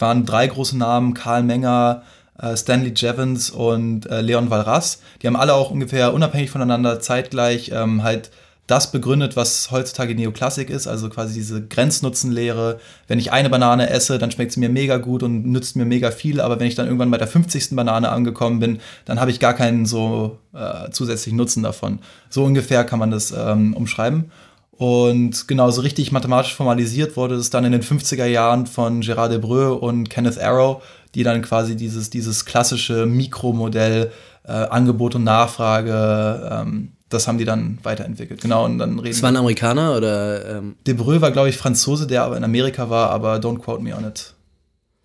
waren 0.00 0.24
drei 0.24 0.46
große 0.46 0.76
Namen, 0.76 1.14
Karl 1.14 1.42
Menger, 1.42 2.02
äh, 2.38 2.56
Stanley 2.56 2.92
Jevons 2.94 3.50
und 3.50 4.06
äh, 4.06 4.20
Leon 4.20 4.50
Walras. 4.50 5.00
Die 5.22 5.26
haben 5.26 5.36
alle 5.36 5.54
auch 5.54 5.70
ungefähr 5.70 6.14
unabhängig 6.14 6.50
voneinander 6.50 7.00
zeitgleich 7.00 7.70
ähm, 7.74 8.02
halt 8.02 8.30
das 8.68 8.92
begründet, 8.92 9.34
was 9.34 9.70
heutzutage 9.70 10.14
Neoklassik 10.14 10.68
ist, 10.68 10.86
also 10.86 11.08
quasi 11.08 11.32
diese 11.32 11.66
Grenznutzenlehre. 11.66 12.78
Wenn 13.06 13.18
ich 13.18 13.32
eine 13.32 13.48
Banane 13.48 13.88
esse, 13.88 14.18
dann 14.18 14.30
schmeckt 14.30 14.52
sie 14.52 14.60
mir 14.60 14.68
mega 14.68 14.98
gut 14.98 15.22
und 15.22 15.46
nützt 15.46 15.74
mir 15.74 15.86
mega 15.86 16.10
viel, 16.10 16.38
aber 16.38 16.60
wenn 16.60 16.66
ich 16.66 16.74
dann 16.74 16.84
irgendwann 16.84 17.10
bei 17.10 17.16
der 17.16 17.28
50. 17.28 17.74
Banane 17.74 18.10
angekommen 18.10 18.60
bin, 18.60 18.78
dann 19.06 19.20
habe 19.20 19.30
ich 19.30 19.40
gar 19.40 19.54
keinen 19.54 19.86
so 19.86 20.38
äh, 20.52 20.90
zusätzlichen 20.90 21.38
Nutzen 21.38 21.62
davon. 21.62 22.00
So 22.28 22.44
ungefähr 22.44 22.84
kann 22.84 22.98
man 22.98 23.10
das 23.10 23.32
ähm, 23.32 23.72
umschreiben. 23.72 24.30
Und 24.78 25.48
genau 25.48 25.70
so 25.70 25.80
richtig 25.80 26.12
mathematisch 26.12 26.54
formalisiert 26.54 27.16
wurde 27.16 27.34
es 27.34 27.50
dann 27.50 27.64
in 27.64 27.72
den 27.72 27.82
50er 27.82 28.26
Jahren 28.26 28.66
von 28.66 29.02
Gérard 29.02 29.28
Debreu 29.28 29.72
und 29.74 30.08
Kenneth 30.08 30.38
Arrow, 30.38 30.82
die 31.14 31.24
dann 31.24 31.42
quasi 31.42 31.74
dieses, 31.74 32.10
dieses 32.10 32.44
klassische 32.44 33.04
Mikromodell 33.04 34.12
äh, 34.44 34.52
Angebot 34.52 35.16
und 35.16 35.24
Nachfrage 35.24 36.48
ähm, 36.50 36.92
das 37.08 37.26
haben 37.26 37.38
die 37.38 37.44
dann 37.44 37.78
weiterentwickelt. 37.82 38.40
Genau, 38.40 38.64
und 38.64 38.78
dann 38.78 38.98
reden. 38.98 39.12
Das 39.12 39.22
war 39.22 39.30
ein 39.30 39.36
Amerikaner 39.36 39.96
oder? 39.96 40.58
Ähm 40.58 40.76
Debreu 40.86 41.20
war, 41.20 41.30
glaube 41.30 41.48
ich, 41.48 41.56
Franzose, 41.56 42.06
der 42.06 42.22
aber 42.22 42.36
in 42.36 42.44
Amerika 42.44 42.90
war, 42.90 43.10
aber 43.10 43.36
don't 43.36 43.60
quote 43.60 43.82
me 43.82 43.96
on 43.96 44.04
it. 44.06 44.34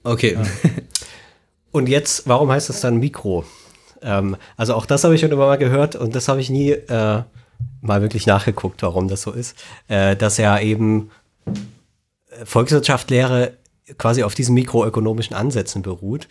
Okay. 0.04 0.34
Ja. 0.34 0.42
und 1.72 1.88
jetzt, 1.88 2.28
warum 2.28 2.52
heißt 2.52 2.68
das 2.70 2.82
dann 2.82 2.98
Mikro? 2.98 3.46
Ähm, 4.02 4.36
also 4.58 4.74
auch 4.74 4.86
das 4.86 5.06
habe 5.06 5.16
ich 5.16 5.22
schon 5.22 5.32
immer 5.32 5.46
mal 5.46 5.58
gehört 5.58 5.96
und 5.96 6.14
das 6.14 6.28
habe 6.28 6.42
ich 6.42 6.50
nie 6.50 6.72
äh, 6.72 7.22
mal 7.84 8.02
wirklich 8.02 8.26
nachgeguckt, 8.26 8.82
warum 8.82 9.08
das 9.08 9.22
so 9.22 9.32
ist. 9.32 9.56
Äh, 9.88 10.16
dass 10.16 10.38
ja 10.38 10.60
eben 10.60 11.12
Volkswirtschaftslehre 12.46 13.54
quasi 13.98 14.24
auf 14.24 14.34
diesen 14.34 14.56
mikroökonomischen 14.56 15.36
Ansätzen 15.36 15.82
beruht. 15.82 16.28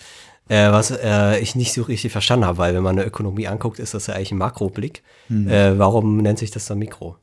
Äh, 0.49 0.73
was 0.73 0.91
äh, 0.91 1.39
ich 1.39 1.55
nicht 1.55 1.73
so 1.73 1.83
richtig 1.83 2.11
verstanden 2.11 2.47
habe, 2.47 2.59
weil 2.59 2.75
wenn 2.75 2.83
man 2.83 2.99
eine 2.99 3.07
Ökonomie 3.07 3.47
anguckt, 3.47 3.79
ist 3.79 3.95
das 3.95 4.09
ja 4.09 4.15
eigentlich 4.15 4.33
ein 4.33 4.39
Makroblick. 4.39 5.03
Mhm. 5.29 5.49
Äh, 5.49 5.79
warum 5.79 6.17
nennt 6.17 6.39
sich 6.39 6.51
das 6.51 6.67
dann 6.67 6.79
Mikro? 6.79 7.17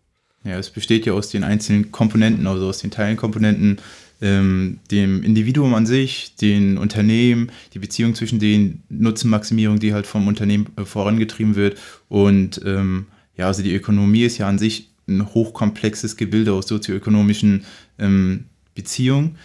Ja, 0.45 0.57
es 0.57 0.69
besteht 0.69 1.05
ja 1.05 1.13
aus 1.13 1.29
den 1.29 1.43
einzelnen 1.43 1.91
Komponenten, 1.91 2.47
also 2.47 2.69
aus 2.69 2.79
den 2.79 2.91
Teilenkomponenten, 2.91 3.79
ähm, 4.21 4.79
dem 4.89 5.21
Individuum 5.23 5.73
an 5.73 5.85
sich, 5.85 6.35
den 6.35 6.77
Unternehmen, 6.77 7.51
die 7.73 7.79
Beziehung 7.79 8.15
zwischen 8.15 8.39
den 8.39 8.83
Nutzenmaximierung, 8.89 9.79
die 9.79 9.93
halt 9.93 10.07
vom 10.07 10.27
Unternehmen 10.27 10.67
äh, 10.77 10.85
vorangetrieben 10.85 11.55
wird. 11.55 11.77
Und 12.07 12.61
ähm, 12.65 13.07
ja, 13.39 13.47
also 13.47 13.63
die 13.63 13.73
Ökonomie 13.73 14.23
ist 14.23 14.37
ja 14.37 14.47
an 14.47 14.59
sich 14.59 14.91
ein 15.07 15.33
hochkomplexes 15.33 16.17
Gebilde 16.17 16.53
aus 16.53 16.67
sozioökonomischen 16.67 17.65
ähm, 17.97 18.45
Beziehungen 18.75 19.37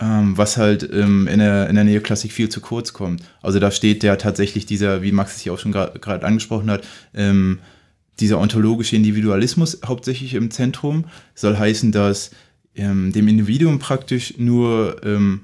ähm, 0.00 0.36
was 0.36 0.56
halt 0.56 0.88
ähm, 0.92 1.28
in, 1.28 1.38
der, 1.40 1.68
in 1.68 1.74
der 1.74 1.84
Neoklassik 1.84 2.32
viel 2.32 2.48
zu 2.48 2.60
kurz 2.60 2.92
kommt. 2.92 3.22
Also 3.42 3.58
da 3.58 3.70
steht 3.70 4.02
ja 4.02 4.16
tatsächlich 4.16 4.66
dieser, 4.66 5.02
wie 5.02 5.12
Max 5.12 5.36
es 5.36 5.42
hier 5.42 5.52
auch 5.52 5.58
schon 5.58 5.72
gerade 5.72 6.26
angesprochen 6.26 6.70
hat, 6.70 6.86
ähm, 7.14 7.58
dieser 8.18 8.38
ontologische 8.38 8.96
Individualismus 8.96 9.80
hauptsächlich 9.84 10.34
im 10.34 10.50
Zentrum. 10.50 11.04
Soll 11.34 11.58
heißen, 11.58 11.92
dass 11.92 12.30
ähm, 12.74 13.12
dem 13.12 13.28
Individuum 13.28 13.78
praktisch 13.78 14.38
nur 14.38 15.04
ähm, 15.04 15.42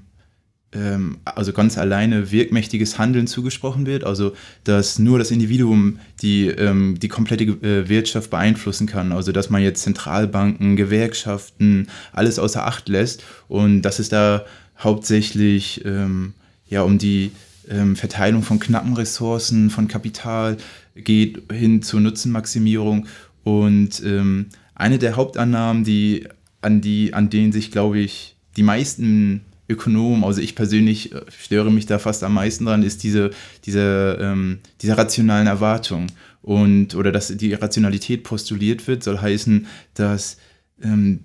also 1.25 1.53
ganz 1.53 1.79
alleine 1.79 2.33
wirkmächtiges 2.33 2.99
Handeln 2.99 3.27
zugesprochen 3.27 3.87
wird, 3.87 4.05
also 4.05 4.33
dass 4.65 4.99
nur 4.99 5.19
das 5.19 5.31
Individuum 5.31 6.01
die, 6.21 6.49
ähm, 6.49 6.99
die 7.01 7.09
komplette 7.09 7.45
äh, 7.45 7.89
Wirtschaft 7.89 8.31
beeinflussen 8.31 8.87
kann, 8.87 9.13
also 9.13 9.33
dass 9.33 9.49
man 9.49 9.63
jetzt 9.63 9.83
Zentralbanken, 9.83 10.77
Gewerkschaften, 10.77 11.89
alles 12.13 12.39
außer 12.39 12.67
Acht 12.67 12.89
lässt 12.89 13.23
und 13.49 13.83
dass 13.83 13.99
es 13.99 14.09
da 14.09 14.45
hauptsächlich 14.79 15.85
ähm, 15.85 16.35
ja, 16.69 16.83
um 16.83 16.99
die 16.99 17.31
ähm, 17.71 17.97
Verteilung 17.97 18.43
von 18.43 18.59
knappen 18.59 18.95
Ressourcen, 18.95 19.71
von 19.71 19.89
Kapital 19.89 20.57
geht 20.95 21.53
hin 21.53 21.83
zur 21.83 22.01
Nutzenmaximierung 22.01 23.07
und 23.45 24.03
ähm, 24.05 24.47
eine 24.75 24.99
der 24.99 25.17
Hauptannahmen, 25.17 25.85
die 25.85 26.27
an, 26.61 26.81
die, 26.81 27.15
an 27.15 27.31
denen 27.31 27.53
sich, 27.53 27.71
glaube 27.71 27.99
ich, 27.99 28.37
die 28.57 28.63
meisten 28.63 29.43
Ökonom, 29.69 30.25
also 30.25 30.41
ich 30.41 30.55
persönlich 30.55 31.13
äh, 31.13 31.23
störe 31.29 31.71
mich 31.71 31.87
da 31.87 31.99
fast 31.99 32.23
am 32.23 32.35
meisten 32.35 32.67
dran, 32.67 32.83
ist 32.83 33.03
diese, 33.03 33.31
diese, 33.65 34.19
ähm, 34.21 34.61
diese 34.83 34.97
rationalen 34.97 35.47
Erwartung. 35.47 36.07
Und, 36.43 36.95
oder 36.95 37.11
dass 37.11 37.37
die 37.37 37.55
Rationalität 37.55 38.23
postuliert 38.23 38.87
wird, 38.87 39.03
soll 39.03 39.19
heißen, 39.21 39.67
dass 39.95 40.37
ähm, 40.81 41.25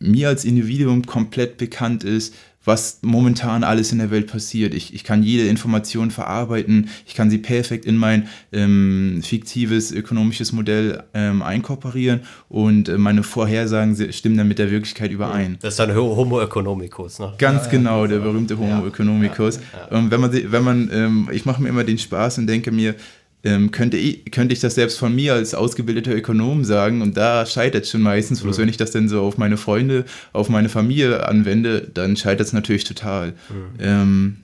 mir 0.00 0.28
als 0.28 0.44
Individuum 0.44 1.06
komplett 1.06 1.56
bekannt 1.56 2.02
ist, 2.02 2.34
was 2.64 2.98
momentan 3.02 3.64
alles 3.64 3.90
in 3.90 3.98
der 3.98 4.10
Welt 4.10 4.26
passiert. 4.26 4.74
Ich, 4.74 4.94
ich 4.94 5.02
kann 5.02 5.22
jede 5.22 5.48
Information 5.48 6.10
verarbeiten, 6.10 6.90
ich 7.06 7.14
kann 7.14 7.30
sie 7.30 7.38
perfekt 7.38 7.86
in 7.86 7.96
mein 7.96 8.28
ähm, 8.52 9.22
fiktives 9.24 9.92
ökonomisches 9.92 10.52
Modell 10.52 11.02
ähm, 11.14 11.42
einkorporieren 11.42 12.20
und 12.48 12.88
äh, 12.88 12.98
meine 12.98 13.22
Vorhersagen 13.22 13.96
stimmen 14.12 14.36
dann 14.36 14.48
mit 14.48 14.58
der 14.58 14.70
Wirklichkeit 14.70 15.10
überein. 15.10 15.56
Das 15.62 15.74
ist 15.74 15.78
dann 15.80 15.94
Homo 15.94 16.40
economicus, 16.40 17.18
ne? 17.18 17.32
Ganz 17.38 17.64
ja, 17.64 17.70
genau, 17.70 18.06
der 18.06 18.18
berühmte 18.18 18.58
Homo 18.58 18.82
ja, 18.82 18.86
economicus. 18.86 19.58
Ja, 19.90 19.96
ähm, 19.96 20.10
wenn 20.10 20.20
man, 20.20 20.32
wenn 20.32 20.64
man 20.64 20.90
ähm, 20.92 21.28
ich 21.32 21.46
mache 21.46 21.62
mir 21.62 21.70
immer 21.70 21.84
den 21.84 21.98
Spaß 21.98 22.38
und 22.38 22.46
denke 22.46 22.72
mir, 22.72 22.94
ähm, 23.42 23.70
könnte, 23.70 23.96
ich, 23.96 24.30
könnte 24.30 24.52
ich 24.52 24.60
das 24.60 24.74
selbst 24.74 24.98
von 24.98 25.14
mir 25.14 25.34
als 25.34 25.54
ausgebildeter 25.54 26.14
Ökonom 26.14 26.64
sagen 26.64 27.00
und 27.00 27.16
da 27.16 27.46
scheitert 27.46 27.84
es 27.84 27.90
schon 27.90 28.02
meistens. 28.02 28.42
Bloß 28.42 28.58
mhm. 28.58 28.62
wenn 28.62 28.68
ich 28.68 28.76
das 28.76 28.90
dann 28.90 29.08
so 29.08 29.22
auf 29.22 29.38
meine 29.38 29.56
Freunde, 29.56 30.04
auf 30.32 30.48
meine 30.48 30.68
Familie 30.68 31.26
anwende, 31.26 31.80
dann 31.82 32.16
scheitert 32.16 32.48
es 32.48 32.52
natürlich 32.52 32.84
total. 32.84 33.28
Mhm. 33.28 33.78
Ähm, 33.78 34.36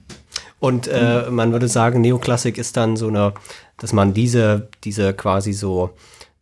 und 0.59 0.87
äh, 0.87 1.29
man 1.29 1.51
würde 1.51 1.67
sagen, 1.67 2.01
Neoklassik 2.01 2.57
ist 2.57 2.77
dann 2.77 2.97
so 2.97 3.07
eine, 3.09 3.33
dass 3.77 3.93
man 3.93 4.13
diese, 4.13 4.69
diese 4.83 5.13
quasi 5.13 5.53
so 5.53 5.91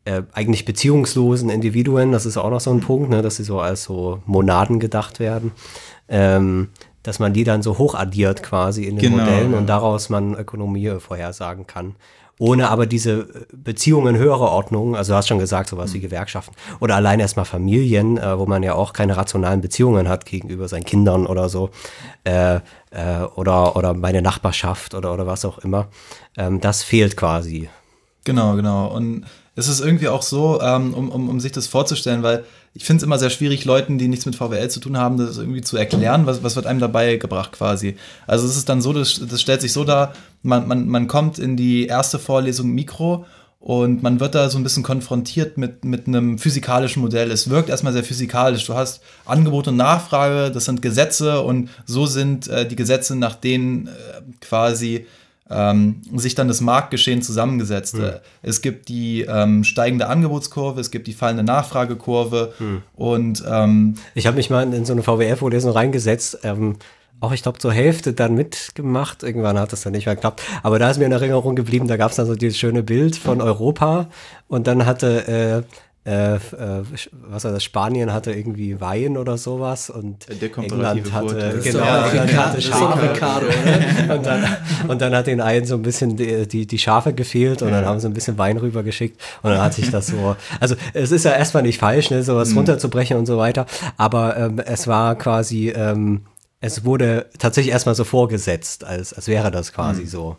äh, 0.06 0.22
eigentlich 0.32 0.64
beziehungslosen 0.64 1.50
Individuen, 1.50 2.14
das 2.14 2.26
ist 2.26 2.38
auch 2.38 2.50
noch 2.50 2.62
so 2.62 2.72
ein 2.72 2.80
Punkt, 2.80 3.10
ne, 3.10 3.22
dass 3.22 3.36
sie 3.36 3.44
so 3.44 3.60
als 3.60 3.84
so 3.84 4.22
Monaden 4.26 4.80
gedacht 4.80 5.20
werden, 5.20 5.52
ähm, 6.08 6.70
dass 7.04 7.20
man 7.20 7.34
die 7.34 7.44
dann 7.44 7.62
so 7.62 7.78
hochaddiert 7.78 8.42
quasi 8.42 8.86
in 8.86 8.96
den 8.96 9.12
genau, 9.12 9.24
Modellen 9.24 9.52
ja. 9.52 9.58
und 9.58 9.68
daraus 9.68 10.10
man 10.10 10.36
Ökonomie 10.36 10.94
vorhersagen 11.00 11.68
kann 11.68 11.96
ohne 12.38 12.70
aber 12.70 12.86
diese 12.86 13.28
Beziehungen 13.54 14.18
höherer 14.18 14.52
Ordnung, 14.52 14.96
also 14.96 15.14
du 15.14 15.18
hast 15.18 15.28
schon 15.28 15.40
gesagt, 15.40 15.70
sowas 15.70 15.94
wie 15.94 16.00
mhm. 16.00 16.04
Gewerkschaften 16.04 16.54
oder 16.80 16.96
allein 16.96 17.20
erstmal 17.20 17.46
Familien, 17.46 18.18
äh, 18.18 18.38
wo 18.38 18.46
man 18.46 18.62
ja 18.64 18.74
auch 18.74 18.94
keine 18.94 19.16
rationalen 19.16 19.62
Beziehungen 19.62 20.10
hat 20.10 20.26
gegenüber 20.26 20.68
seinen 20.68 20.84
Kindern 20.84 21.26
oder 21.28 21.48
so, 21.48 21.70
äh, 22.26 22.56
äh, 22.56 23.22
oder, 23.36 23.76
oder 23.76 23.94
meine 23.94 24.22
Nachbarschaft 24.22 24.94
oder, 24.94 25.14
oder 25.14 25.28
was 25.28 25.46
auch 25.46 25.60
immer. 25.60 25.88
Ähm, 26.38 26.60
das 26.60 26.84
fehlt 26.84 27.16
quasi. 27.16 27.70
Genau, 28.26 28.56
genau. 28.56 28.88
Und 28.88 29.26
es 29.56 29.70
ist 29.70 29.80
irgendwie 29.80 30.10
auch 30.10 30.22
so, 30.22 30.60
ähm, 30.62 30.94
um, 30.94 31.10
um, 31.10 31.30
um 31.30 31.40
sich 31.40 31.54
das 31.54 31.68
vorzustellen, 31.68 32.24
weil 32.24 32.44
ich 32.74 32.84
finde 32.84 32.98
es 32.98 33.04
immer 33.04 33.18
sehr 33.18 33.30
schwierig, 33.30 33.64
Leuten, 33.64 33.98
die 33.98 34.10
nichts 34.10 34.26
mit 34.26 34.36
VWL 34.36 34.70
zu 34.70 34.82
tun 34.82 34.98
haben, 34.98 35.18
das 35.18 35.38
irgendwie 35.38 35.62
zu 35.62 35.78
erklären, 35.78 36.26
was, 36.26 36.44
was 36.44 36.58
wird 36.58 36.66
einem 36.66 36.82
dabei 36.82 37.16
gebracht 37.16 37.54
quasi. 37.54 37.96
Also 38.28 38.46
es 38.46 38.58
ist 38.58 38.68
dann 38.68 38.82
so, 38.82 38.92
das, 38.92 39.22
das 39.26 39.40
stellt 39.40 39.62
sich 39.62 39.72
so 39.72 39.86
dar, 39.86 40.14
man, 40.46 40.68
man, 40.68 40.88
man 40.88 41.08
kommt 41.08 41.40
in 41.40 41.58
die 41.58 41.88
erste 41.88 42.20
Vorlesung 42.20 42.70
Mikro 42.72 43.26
und 43.60 44.04
man 44.04 44.20
wird 44.20 44.36
da 44.36 44.50
so 44.50 44.60
ein 44.60 44.64
bisschen 44.64 44.84
konfrontiert 44.84 45.58
mit, 45.58 45.84
mit 45.84 46.08
einem 46.08 46.38
physikalischen 46.38 47.02
Modell. 47.02 47.32
Es 47.32 47.50
wirkt 47.50 47.70
erstmal 47.70 47.94
sehr 47.94 48.04
physikalisch. 48.04 48.66
Du 48.66 48.76
hast 48.76 49.02
Angebot 49.26 49.68
und 49.68 49.76
Nachfrage, 49.76 50.52
das 50.52 50.66
sind 50.66 50.84
Gesetze 50.84 51.42
und 51.42 51.70
so 51.86 52.06
sind 52.06 52.48
äh, 52.48 52.68
die 52.68 52.76
Gesetze, 52.76 53.16
nach 53.16 53.34
denen 53.34 53.88
äh, 53.88 53.92
quasi 54.40 55.08
ähm, 55.50 56.02
sich 56.16 56.36
dann 56.36 56.48
das 56.48 56.62
Marktgeschehen 56.62 57.24
zusammengesetzt. 57.24 57.98
Mhm. 57.98 58.12
Es 58.44 58.62
gibt 58.62 58.88
die 58.88 59.22
ähm, 59.22 59.64
steigende 59.64 60.08
Angebotskurve, 60.08 60.80
es 60.80 60.92
gibt 60.92 61.08
die 61.08 61.14
fallende 61.14 61.44
Nachfragekurve 61.44 62.54
mhm. 62.60 62.82
und 62.96 63.44
ähm, 63.48 63.96
ich 64.14 64.28
habe 64.28 64.38
mich 64.38 64.50
mal 64.50 64.72
in 64.74 64.86
so 64.86 64.94
eine 64.94 65.04
VWF-Vorlesung 65.04 65.72
reingesetzt. 65.72 66.40
Auch 67.22 67.32
ich 67.32 67.42
glaube 67.44 67.58
zur 67.60 67.72
Hälfte 67.74 68.14
dann 68.14 68.36
mitgemacht. 68.36 69.24
Irgendwann 69.24 69.58
hat 69.58 69.72
das 69.72 69.82
dann 69.82 69.94
nicht 69.94 70.06
mehr 70.06 70.16
geklappt. 70.16 70.42
Aber 70.64 70.80
da 70.80 70.90
ist 70.92 70.98
mir 71.00 71.06
in 71.06 71.12
Erinnerung 71.12 71.56
geblieben, 71.56 71.88
da 71.88 71.98
gab 71.98 72.12
es 72.12 72.18
dann 72.18 72.26
so 72.28 72.36
dieses 72.36 72.58
schöne 72.58 72.84
Bild 72.84 73.16
von 73.16 73.42
Europa. 73.42 74.08
Und 74.48 74.68
dann 74.68 74.86
hatte 74.86 75.28
äh, 75.28 75.64
äh, 76.08 76.36
äh, 76.36 76.40
was 77.30 77.46
war 77.46 77.52
das, 77.52 77.64
Spanien 77.64 78.14
hatte 78.14 78.32
irgendwie 78.32 78.80
Wein 78.80 79.18
oder 79.18 79.40
sowas. 79.40 79.90
Und 79.90 80.28
Der 80.30 80.56
England 80.56 81.12
hatte, 81.14 81.60
genau, 81.64 81.80
Ja, 81.80 82.06
England 82.08 82.30
Ricardo- 82.30 82.50
hatte 82.50 82.62
Schafe. 82.62 83.12
Ricardo? 83.12 83.46
Und 84.14 84.26
dann, 84.26 84.44
und 84.88 85.02
dann 85.02 85.16
hat 85.16 85.26
den 85.26 85.42
einen 85.42 85.66
so 85.66 85.74
ein 85.74 85.82
bisschen 85.82 86.16
die, 86.16 86.48
die, 86.48 86.68
die 86.68 86.78
Schafe 86.78 87.14
gefehlt 87.14 87.64
und 87.64 87.72
dann 87.72 87.86
haben 87.86 88.00
sie 88.00 88.08
ein 88.08 88.14
bisschen 88.14 88.38
Wein 88.38 88.58
rübergeschickt. 88.58 89.20
Und 89.42 89.50
dann 89.52 89.62
hat 89.64 89.74
sich 89.74 89.90
das 89.90 90.06
so, 90.08 90.36
also 90.60 90.76
es 90.94 91.12
ist 91.12 91.26
ja 91.26 91.32
erstmal 91.32 91.64
nicht 91.64 91.80
falsch, 91.80 92.12
ne, 92.12 92.22
sowas 92.22 92.56
runterzubrechen 92.56 93.18
und 93.18 93.26
so 93.26 93.40
weiter, 93.40 93.66
aber 93.98 94.38
ähm, 94.38 94.60
es 94.64 94.86
war 94.86 95.16
quasi, 95.16 95.70
ähm, 95.70 96.22
es 96.66 96.84
wurde 96.84 97.28
tatsächlich 97.38 97.72
erstmal 97.72 97.94
so 97.94 98.04
vorgesetzt, 98.04 98.84
als, 98.84 99.14
als 99.14 99.28
wäre 99.28 99.52
das 99.52 99.72
quasi 99.72 100.08
so. 100.08 100.38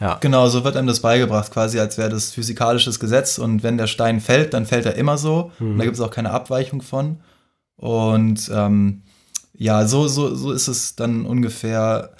Ja. 0.00 0.16
Genau, 0.20 0.48
so 0.48 0.64
wird 0.64 0.76
einem 0.76 0.88
das 0.88 1.00
beigebracht, 1.00 1.52
quasi 1.52 1.78
als 1.78 1.98
wäre 1.98 2.08
das 2.08 2.32
physikalisches 2.32 2.98
Gesetz 2.98 3.38
und 3.38 3.62
wenn 3.62 3.78
der 3.78 3.86
Stein 3.86 4.20
fällt, 4.20 4.54
dann 4.54 4.66
fällt 4.66 4.86
er 4.86 4.96
immer 4.96 5.18
so. 5.18 5.52
Und 5.60 5.78
da 5.78 5.84
gibt 5.84 5.94
es 5.94 6.00
auch 6.00 6.10
keine 6.10 6.30
Abweichung 6.30 6.82
von. 6.82 7.20
Und 7.76 8.50
ähm, 8.52 9.02
ja, 9.54 9.86
so, 9.86 10.08
so, 10.08 10.34
so 10.34 10.50
ist 10.50 10.66
es 10.66 10.96
dann 10.96 11.24
ungefähr. 11.24 12.10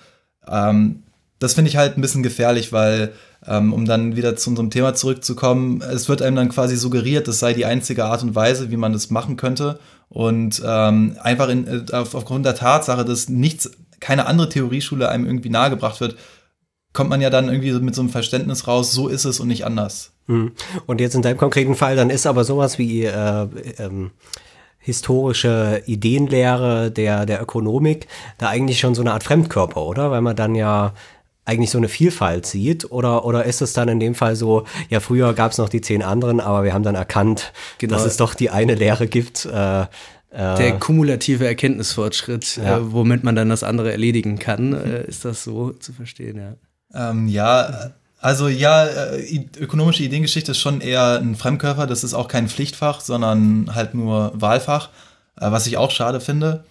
Ähm, 0.47 1.03
das 1.40 1.55
finde 1.55 1.68
ich 1.68 1.77
halt 1.77 1.99
ein 1.99 2.01
bisschen 2.01 2.23
gefährlich, 2.23 2.73
weil, 2.73 3.12
um 3.49 3.85
dann 3.85 4.17
wieder 4.17 4.37
zu 4.37 4.51
unserem 4.51 4.71
Thema 4.71 4.95
zurückzukommen, 4.95 5.81
es 5.83 6.09
wird 6.09 6.23
einem 6.23 6.37
dann 6.37 6.49
quasi 6.49 6.77
suggeriert, 6.77 7.29
das 7.29 7.39
sei 7.39 7.55
die 7.55 7.65
einzige 7.65 8.05
Art 8.05 8.23
und 8.23 8.35
Weise, 8.35 8.71
wie 8.71 8.77
man 8.77 8.93
das 8.93 9.11
machen 9.11 9.37
könnte. 9.37 9.79
Und 10.09 10.63
ähm, 10.65 11.17
einfach 11.23 11.49
in, 11.49 11.67
äh, 11.67 11.93
auf, 11.93 12.15
aufgrund 12.15 12.47
der 12.47 12.55
Tatsache, 12.55 13.05
dass 13.05 13.29
nichts, 13.29 13.71
keine 14.01 14.27
andere 14.27 14.49
Theorieschule 14.49 15.09
einem 15.09 15.27
irgendwie 15.27 15.51
nahegebracht 15.51 16.01
wird, 16.01 16.17
kommt 16.93 17.11
man 17.11 17.21
ja 17.21 17.31
dann 17.31 17.49
irgendwie 17.49 17.73
mit 17.73 17.95
so 17.95 18.01
einem 18.01 18.11
Verständnis 18.11 18.67
raus, 18.67 18.93
so 18.93 19.09
ist 19.09 19.25
es 19.25 19.41
und 19.41 19.49
nicht 19.49 19.65
anders. 19.65 20.13
Mhm. 20.27 20.53
Und 20.87 21.01
jetzt 21.01 21.15
in 21.15 21.23
deinem 21.23 21.37
konkreten 21.37 21.75
Fall, 21.75 21.97
dann 21.97 22.11
ist 22.11 22.27
aber 22.27 22.45
sowas 22.45 22.79
wie 22.79 23.05
äh, 23.05 23.47
ähm, 23.79 24.11
historische 24.79 25.83
Ideenlehre 25.87 26.91
der, 26.91 27.27
der 27.27 27.43
Ökonomik 27.43 28.07
da 28.39 28.49
eigentlich 28.49 28.81
schon 28.81 28.95
so 28.95 29.03
eine 29.03 29.13
Art 29.13 29.25
Fremdkörper, 29.25 29.83
oder? 29.83 30.11
Weil 30.11 30.23
man 30.23 30.37
dann 30.37 30.55
ja 30.55 30.95
eigentlich 31.49 31.71
so 31.71 31.79
eine 31.79 31.89
Vielfalt 31.89 32.47
sieht 32.47 32.91
oder, 32.93 33.25
oder 33.25 33.45
ist 33.45 33.63
es 33.63 33.73
dann 33.73 33.89
in 33.89 33.99
dem 33.99 34.15
Fall 34.15 34.37
so, 34.37 34.65
ja, 34.91 35.01
früher 35.01 35.33
gab 35.35 35.53
es 35.53 35.59
noch 35.59 35.69
die 35.69 35.81
zehn 35.81 36.03
anderen, 36.03 36.41
aber 36.41 36.63
wir 36.65 36.75
haben 36.75 36.83
dann 36.85 36.95
erkannt, 36.95 37.53
Genau. 37.79 37.95
dass 37.95 38.05
es 38.05 38.17
doch 38.19 38.35
die 38.35 38.51
eine 38.51 38.75
Lehre 38.75 39.07
gibt. 39.09 39.47
Äh, 39.47 39.87
Der 40.31 40.79
kumulative 40.79 41.47
Erkenntnisfortschritt, 41.47 42.59
Ja. 42.59 42.77
äh, 42.79 42.93
womit 42.93 43.25
man 43.25 43.35
dann 43.35 43.49
das 43.49 43.63
andere 43.63 43.91
erledigen 43.93 44.39
kann, 44.39 44.75
äh, 44.75 45.05
ist 45.07 45.25
das 45.25 45.43
so 45.43 45.73
zu 45.73 45.93
verstehen, 45.95 46.37
ja. 46.39 47.11
Ähm, 47.11 47.29
ja, 47.29 47.93
also 48.21 48.49
ja, 48.49 48.85
äh, 48.87 49.47
ökonomische 49.59 50.03
Ideengeschichte 50.03 50.51
ist 50.53 50.59
schon 50.59 50.81
eher 50.83 51.19
ein 51.19 51.35
Fremdkörper. 51.35 51.87
Das 51.87 52.05
ist 52.05 52.15
auch 52.15 52.29
kein 52.29 52.49
Pflichtfach, 52.49 53.01
sondern 53.01 53.75
halt 53.75 53.95
nur 53.95 54.33
Wahlfach, 54.35 54.89
äh, 55.41 55.51
was 55.51 55.67
ich 55.67 55.77
auch 55.79 55.91
schade 55.91 56.21
finde. 56.21 56.65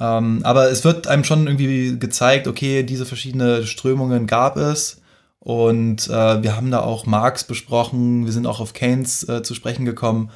Ähm, 0.00 0.40
aber 0.44 0.70
es 0.70 0.84
wird 0.84 1.06
einem 1.06 1.24
schon 1.24 1.46
irgendwie 1.46 1.98
gezeigt, 1.98 2.48
okay, 2.48 2.82
diese 2.82 3.04
verschiedenen 3.04 3.66
Strömungen 3.66 4.26
gab 4.26 4.56
es. 4.56 5.00
Und 5.40 6.08
äh, 6.08 6.42
wir 6.42 6.56
haben 6.56 6.70
da 6.70 6.80
auch 6.80 7.06
Marx 7.06 7.44
besprochen, 7.44 8.26
wir 8.26 8.32
sind 8.32 8.46
auch 8.46 8.60
auf 8.60 8.72
Keynes 8.72 9.28
äh, 9.28 9.42
zu 9.42 9.54
sprechen 9.54 9.84
gekommen. 9.84 10.30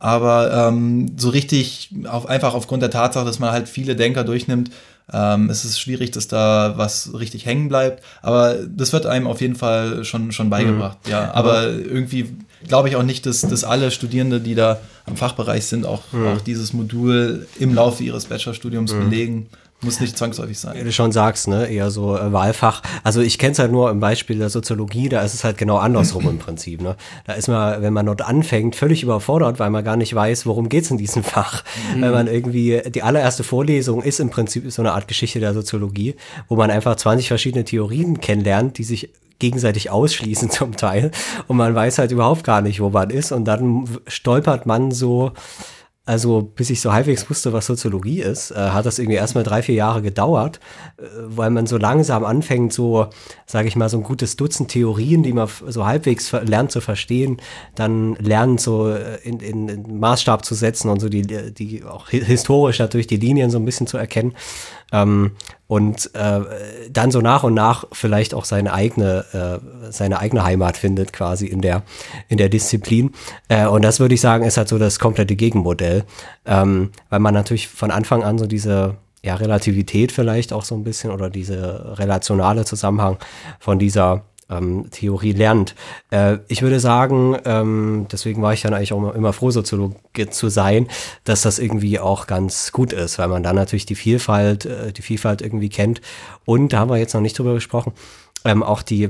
Aber 0.00 0.68
ähm, 0.68 1.16
so 1.16 1.28
richtig, 1.30 1.90
auf, 2.08 2.26
einfach 2.26 2.54
aufgrund 2.54 2.82
der 2.82 2.90
Tatsache, 2.90 3.24
dass 3.24 3.40
man 3.40 3.50
halt 3.50 3.68
viele 3.68 3.96
Denker 3.96 4.22
durchnimmt, 4.24 4.70
ähm, 5.12 5.48
es 5.50 5.64
ist 5.64 5.80
schwierig, 5.80 6.10
dass 6.10 6.28
da 6.28 6.74
was 6.76 7.14
richtig 7.14 7.46
hängen 7.46 7.68
bleibt. 7.68 8.04
Aber 8.22 8.56
das 8.68 8.92
wird 8.92 9.06
einem 9.06 9.26
auf 9.26 9.40
jeden 9.40 9.56
Fall 9.56 10.04
schon, 10.04 10.32
schon 10.32 10.50
beigebracht. 10.50 10.98
Ja, 11.08 11.32
aber 11.34 11.68
irgendwie 11.68 12.36
glaube 12.66 12.88
ich 12.88 12.96
auch 12.96 13.02
nicht, 13.02 13.26
dass, 13.26 13.42
dass 13.42 13.64
alle 13.64 13.90
Studierende, 13.90 14.40
die 14.40 14.54
da 14.54 14.80
am 15.06 15.16
Fachbereich 15.16 15.66
sind, 15.66 15.86
auch, 15.86 16.02
auch 16.12 16.40
dieses 16.40 16.72
Modul 16.72 17.46
im 17.58 17.74
Laufe 17.74 18.02
ihres 18.02 18.26
Bachelorstudiums 18.26 18.92
belegen. 18.92 19.48
Muss 19.80 20.00
nicht 20.00 20.18
zwangsläufig 20.18 20.56
wie 20.56 20.58
sein. 20.58 20.84
du 20.84 20.92
schon 20.92 21.12
sagst, 21.12 21.46
ne, 21.46 21.66
eher 21.68 21.92
so 21.92 22.16
äh, 22.16 22.32
Wahlfach. 22.32 22.82
Also 23.04 23.20
ich 23.20 23.38
kenne 23.38 23.52
es 23.52 23.60
halt 23.60 23.70
nur 23.70 23.90
im 23.90 24.00
Beispiel 24.00 24.38
der 24.38 24.50
Soziologie, 24.50 25.08
da 25.08 25.22
ist 25.22 25.34
es 25.34 25.44
halt 25.44 25.56
genau 25.56 25.76
andersrum 25.76 26.28
im 26.28 26.38
Prinzip. 26.38 26.80
Ne? 26.80 26.96
Da 27.26 27.34
ist 27.34 27.46
man, 27.46 27.80
wenn 27.80 27.92
man 27.92 28.06
dort 28.06 28.22
anfängt, 28.22 28.74
völlig 28.74 29.04
überfordert, 29.04 29.60
weil 29.60 29.70
man 29.70 29.84
gar 29.84 29.96
nicht 29.96 30.12
weiß, 30.12 30.46
worum 30.46 30.68
geht's 30.68 30.90
in 30.90 30.98
diesem 30.98 31.22
Fach. 31.22 31.62
Wenn 31.96 32.10
man 32.10 32.26
irgendwie, 32.26 32.82
die 32.88 33.04
allererste 33.04 33.44
Vorlesung 33.44 34.02
ist 34.02 34.18
im 34.18 34.30
Prinzip 34.30 34.70
so 34.72 34.82
eine 34.82 34.92
Art 34.94 35.06
Geschichte 35.06 35.38
der 35.38 35.54
Soziologie, 35.54 36.16
wo 36.48 36.56
man 36.56 36.72
einfach 36.72 36.96
20 36.96 37.28
verschiedene 37.28 37.64
Theorien 37.64 38.20
kennenlernt, 38.20 38.78
die 38.78 38.84
sich 38.84 39.10
gegenseitig 39.38 39.90
ausschließen 39.90 40.50
zum 40.50 40.76
Teil 40.76 41.12
und 41.46 41.56
man 41.56 41.74
weiß 41.74 41.98
halt 41.98 42.10
überhaupt 42.10 42.44
gar 42.44 42.62
nicht, 42.62 42.80
wo 42.80 42.90
man 42.90 43.10
ist 43.10 43.32
und 43.32 43.44
dann 43.44 43.88
stolpert 44.06 44.66
man 44.66 44.90
so 44.90 45.32
also 46.08 46.40
bis 46.40 46.70
ich 46.70 46.80
so 46.80 46.92
halbwegs 46.92 47.28
wusste, 47.28 47.52
was 47.52 47.66
Soziologie 47.66 48.22
ist, 48.22 48.50
äh, 48.50 48.54
hat 48.54 48.86
das 48.86 48.98
irgendwie 48.98 49.18
erstmal 49.18 49.44
drei, 49.44 49.60
vier 49.60 49.74
Jahre 49.74 50.00
gedauert, 50.00 50.58
äh, 50.96 51.02
weil 51.04 51.50
man 51.50 51.66
so 51.66 51.76
langsam 51.76 52.24
anfängt, 52.24 52.72
so, 52.72 53.08
sage 53.44 53.68
ich 53.68 53.76
mal, 53.76 53.90
so 53.90 53.98
ein 53.98 54.02
gutes 54.02 54.36
Dutzend 54.36 54.70
Theorien, 54.70 55.22
die 55.22 55.34
man 55.34 55.48
so 55.66 55.84
halbwegs 55.84 56.32
lernt 56.32 56.72
zu 56.72 56.80
verstehen, 56.80 57.42
dann 57.74 58.14
lernt 58.14 58.60
so 58.60 58.88
äh, 58.88 59.18
in, 59.22 59.40
in, 59.40 59.68
in 59.68 60.00
Maßstab 60.00 60.46
zu 60.46 60.54
setzen 60.54 60.88
und 60.88 61.00
so 61.00 61.10
die, 61.10 61.22
die 61.22 61.84
auch 61.84 62.10
hi- 62.10 62.24
historisch 62.24 62.78
natürlich 62.78 63.06
die 63.06 63.18
Linien 63.18 63.50
so 63.50 63.58
ein 63.58 63.66
bisschen 63.66 63.86
zu 63.86 63.98
erkennen. 63.98 64.32
Ähm, 64.90 65.32
und 65.68 66.12
äh, 66.14 66.40
dann 66.90 67.10
so 67.10 67.20
nach 67.20 67.44
und 67.44 67.54
nach 67.54 67.84
vielleicht 67.92 68.34
auch 68.34 68.46
seine 68.46 68.72
eigene, 68.72 69.24
äh, 69.32 69.92
seine 69.92 70.18
eigene 70.18 70.42
Heimat 70.42 70.78
findet, 70.78 71.12
quasi 71.12 71.46
in 71.46 71.60
der, 71.60 71.82
in 72.28 72.38
der 72.38 72.48
Disziplin. 72.48 73.12
Äh, 73.48 73.66
und 73.66 73.82
das 73.82 74.00
würde 74.00 74.14
ich 74.14 74.20
sagen, 74.22 74.44
ist 74.44 74.56
halt 74.56 74.68
so 74.68 74.78
das 74.78 74.98
komplette 74.98 75.36
Gegenmodell. 75.36 76.04
Ähm, 76.46 76.90
weil 77.10 77.20
man 77.20 77.34
natürlich 77.34 77.68
von 77.68 77.90
Anfang 77.90 78.24
an 78.24 78.38
so 78.38 78.46
diese 78.46 78.96
ja, 79.22 79.34
Relativität 79.34 80.10
vielleicht 80.10 80.54
auch 80.54 80.64
so 80.64 80.74
ein 80.74 80.84
bisschen 80.84 81.10
oder 81.10 81.28
diese 81.28 81.98
relationale 81.98 82.64
Zusammenhang 82.64 83.18
von 83.60 83.78
dieser 83.78 84.24
ähm, 84.50 84.90
Theorie 84.90 85.32
lernt. 85.32 85.74
Äh, 86.10 86.38
ich 86.48 86.62
würde 86.62 86.80
sagen, 86.80 87.36
ähm, 87.44 88.06
deswegen 88.10 88.42
war 88.42 88.52
ich 88.52 88.62
dann 88.62 88.74
eigentlich 88.74 88.92
auch 88.92 89.14
immer, 89.14 89.32
froh, 89.32 89.50
Soziologe 89.50 90.30
zu 90.30 90.48
sein, 90.48 90.88
dass 91.24 91.42
das 91.42 91.58
irgendwie 91.58 91.98
auch 91.98 92.26
ganz 92.26 92.72
gut 92.72 92.92
ist, 92.92 93.18
weil 93.18 93.28
man 93.28 93.42
dann 93.42 93.56
natürlich 93.56 93.86
die 93.86 93.94
Vielfalt, 93.94 94.66
äh, 94.66 94.92
die 94.92 95.02
Vielfalt 95.02 95.42
irgendwie 95.42 95.68
kennt. 95.68 96.00
Und 96.44 96.72
da 96.72 96.80
haben 96.80 96.90
wir 96.90 96.96
jetzt 96.96 97.14
noch 97.14 97.20
nicht 97.20 97.38
drüber 97.38 97.54
gesprochen, 97.54 97.92
ähm, 98.44 98.62
auch 98.62 98.82
die 98.82 99.08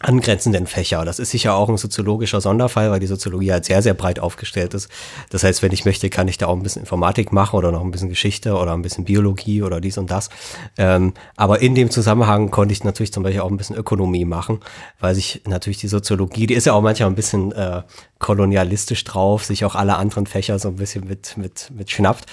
angrenzenden 0.00 0.66
Fächer. 0.66 1.04
Das 1.04 1.18
ist 1.18 1.30
sicher 1.30 1.54
auch 1.54 1.68
ein 1.68 1.76
soziologischer 1.76 2.40
Sonderfall, 2.40 2.90
weil 2.90 3.00
die 3.00 3.06
Soziologie 3.06 3.52
halt 3.52 3.64
sehr, 3.64 3.80
sehr 3.80 3.94
breit 3.94 4.18
aufgestellt 4.18 4.74
ist. 4.74 4.88
Das 5.30 5.44
heißt, 5.44 5.62
wenn 5.62 5.72
ich 5.72 5.84
möchte, 5.84 6.10
kann 6.10 6.28
ich 6.28 6.36
da 6.36 6.46
auch 6.46 6.56
ein 6.56 6.62
bisschen 6.62 6.82
Informatik 6.82 7.32
machen 7.32 7.56
oder 7.56 7.70
noch 7.70 7.80
ein 7.80 7.90
bisschen 7.90 8.08
Geschichte 8.08 8.54
oder 8.54 8.74
ein 8.74 8.82
bisschen 8.82 9.04
Biologie 9.04 9.62
oder 9.62 9.80
dies 9.80 9.96
und 9.96 10.10
das. 10.10 10.30
Ähm, 10.76 11.14
aber 11.36 11.62
in 11.62 11.74
dem 11.74 11.90
Zusammenhang 11.90 12.50
konnte 12.50 12.72
ich 12.72 12.82
natürlich 12.82 13.12
zum 13.12 13.22
Beispiel 13.22 13.40
auch 13.40 13.50
ein 13.50 13.56
bisschen 13.56 13.76
Ökonomie 13.76 14.24
machen, 14.24 14.60
weil 14.98 15.14
sich 15.14 15.42
natürlich 15.46 15.78
die 15.78 15.88
Soziologie, 15.88 16.46
die 16.46 16.54
ist 16.54 16.66
ja 16.66 16.72
auch 16.72 16.82
manchmal 16.82 17.08
ein 17.08 17.14
bisschen 17.14 17.52
äh, 17.52 17.82
kolonialistisch 18.18 19.04
drauf, 19.04 19.44
sich 19.44 19.64
auch 19.64 19.74
alle 19.74 19.96
anderen 19.96 20.26
Fächer 20.26 20.58
so 20.58 20.68
ein 20.68 20.76
bisschen 20.76 21.06
mit, 21.06 21.36
mit, 21.36 21.70
mit 21.74 21.90
schnappt. 21.90 22.26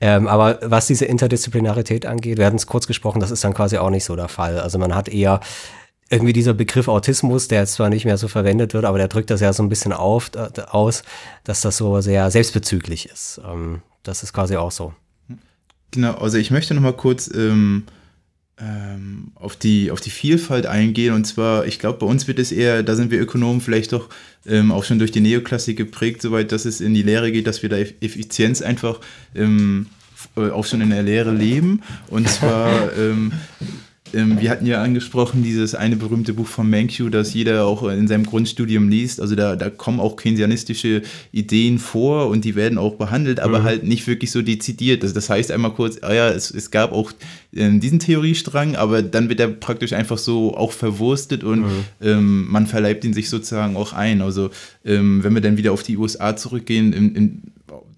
Ähm, 0.00 0.28
aber 0.28 0.60
was 0.62 0.86
diese 0.86 1.04
Interdisziplinarität 1.04 2.06
angeht, 2.06 2.38
wir 2.38 2.46
hatten 2.46 2.56
es 2.56 2.66
kurz 2.66 2.86
gesprochen, 2.86 3.20
das 3.20 3.30
ist 3.30 3.42
dann 3.44 3.54
quasi 3.54 3.76
auch 3.78 3.90
nicht 3.90 4.04
so 4.04 4.14
der 4.14 4.28
Fall. 4.28 4.60
Also 4.60 4.78
man 4.78 4.94
hat 4.94 5.08
eher 5.08 5.40
irgendwie 6.10 6.32
dieser 6.32 6.54
Begriff 6.54 6.88
Autismus, 6.88 7.48
der 7.48 7.60
jetzt 7.60 7.74
zwar 7.74 7.90
nicht 7.90 8.04
mehr 8.04 8.16
so 8.18 8.28
verwendet 8.28 8.74
wird, 8.74 8.84
aber 8.84 8.98
der 8.98 9.08
drückt 9.08 9.30
das 9.30 9.40
ja 9.40 9.52
so 9.52 9.62
ein 9.62 9.68
bisschen 9.68 9.92
auf, 9.92 10.30
äh, 10.34 10.60
aus, 10.62 11.02
dass 11.44 11.60
das 11.60 11.76
so 11.76 12.00
sehr 12.00 12.30
selbstbezüglich 12.30 13.06
ist. 13.06 13.40
Ähm, 13.46 13.82
das 14.02 14.22
ist 14.22 14.32
quasi 14.32 14.56
auch 14.56 14.70
so. 14.70 14.94
Genau, 15.90 16.14
also 16.14 16.38
ich 16.38 16.50
möchte 16.50 16.74
noch 16.74 16.82
mal 16.82 16.92
kurz 16.92 17.30
ähm, 17.34 17.84
ähm, 18.60 19.32
auf, 19.34 19.56
die, 19.56 19.90
auf 19.90 20.00
die 20.00 20.10
Vielfalt 20.10 20.66
eingehen. 20.66 21.14
Und 21.14 21.24
zwar, 21.26 21.66
ich 21.66 21.78
glaube, 21.78 21.98
bei 21.98 22.06
uns 22.06 22.26
wird 22.26 22.38
es 22.38 22.52
eher, 22.52 22.82
da 22.82 22.94
sind 22.94 23.10
wir 23.10 23.20
Ökonomen 23.20 23.60
vielleicht 23.60 23.92
doch 23.92 24.08
ähm, 24.46 24.72
auch 24.72 24.84
schon 24.84 24.98
durch 24.98 25.12
die 25.12 25.20
Neoklassik 25.20 25.76
geprägt, 25.76 26.22
soweit 26.22 26.52
dass 26.52 26.64
es 26.64 26.80
in 26.80 26.94
die 26.94 27.02
Lehre 27.02 27.30
geht, 27.32 27.46
dass 27.46 27.62
wir 27.62 27.68
da 27.68 27.76
Eff- 27.76 27.94
Effizienz 28.00 28.62
einfach 28.62 29.00
ähm, 29.34 29.86
äh, 30.36 30.50
auch 30.50 30.64
schon 30.64 30.80
in 30.80 30.90
der 30.90 31.02
Lehre 31.02 31.32
leben. 31.32 31.82
Und 32.08 32.28
zwar, 32.28 32.92
ähm, 34.14 34.32
ähm, 34.32 34.40
wir 34.40 34.50
hatten 34.50 34.66
ja 34.66 34.82
angesprochen, 34.82 35.42
dieses 35.42 35.74
eine 35.74 35.96
berühmte 35.96 36.34
Buch 36.34 36.46
von 36.46 36.68
Mankiw, 36.68 37.08
das 37.08 37.34
jeder 37.34 37.66
auch 37.66 37.88
in 37.88 38.08
seinem 38.08 38.24
Grundstudium 38.24 38.88
liest. 38.88 39.20
Also 39.20 39.34
da, 39.34 39.56
da 39.56 39.70
kommen 39.70 40.00
auch 40.00 40.16
keynesianistische 40.16 41.02
Ideen 41.32 41.78
vor 41.78 42.28
und 42.28 42.44
die 42.44 42.54
werden 42.54 42.78
auch 42.78 42.94
behandelt, 42.96 43.40
aber 43.40 43.62
halt 43.62 43.84
nicht 43.84 44.06
wirklich 44.06 44.30
so 44.30 44.42
dezidiert. 44.42 45.02
Also 45.02 45.14
das 45.14 45.30
heißt 45.30 45.50
einmal 45.50 45.72
kurz, 45.72 45.98
ah 46.02 46.12
ja, 46.12 46.28
es, 46.28 46.50
es 46.50 46.70
gab 46.70 46.92
auch 46.92 47.12
ähm, 47.54 47.80
diesen 47.80 47.98
Theoriestrang, 47.98 48.76
aber 48.76 49.02
dann 49.02 49.28
wird 49.28 49.40
er 49.40 49.48
praktisch 49.48 49.92
einfach 49.92 50.18
so 50.18 50.56
auch 50.56 50.72
verwurstet 50.72 51.44
und 51.44 51.64
ähm, 52.00 52.46
man 52.50 52.66
verleibt 52.66 53.04
ihn 53.04 53.14
sich 53.14 53.28
sozusagen 53.28 53.76
auch 53.76 53.92
ein. 53.92 54.22
Also 54.22 54.50
ähm, 54.84 55.24
wenn 55.24 55.34
wir 55.34 55.40
dann 55.40 55.56
wieder 55.56 55.72
auf 55.72 55.82
die 55.82 55.96
USA 55.96 56.36
zurückgehen, 56.36 56.92
in, 56.92 57.14
in, 57.14 57.42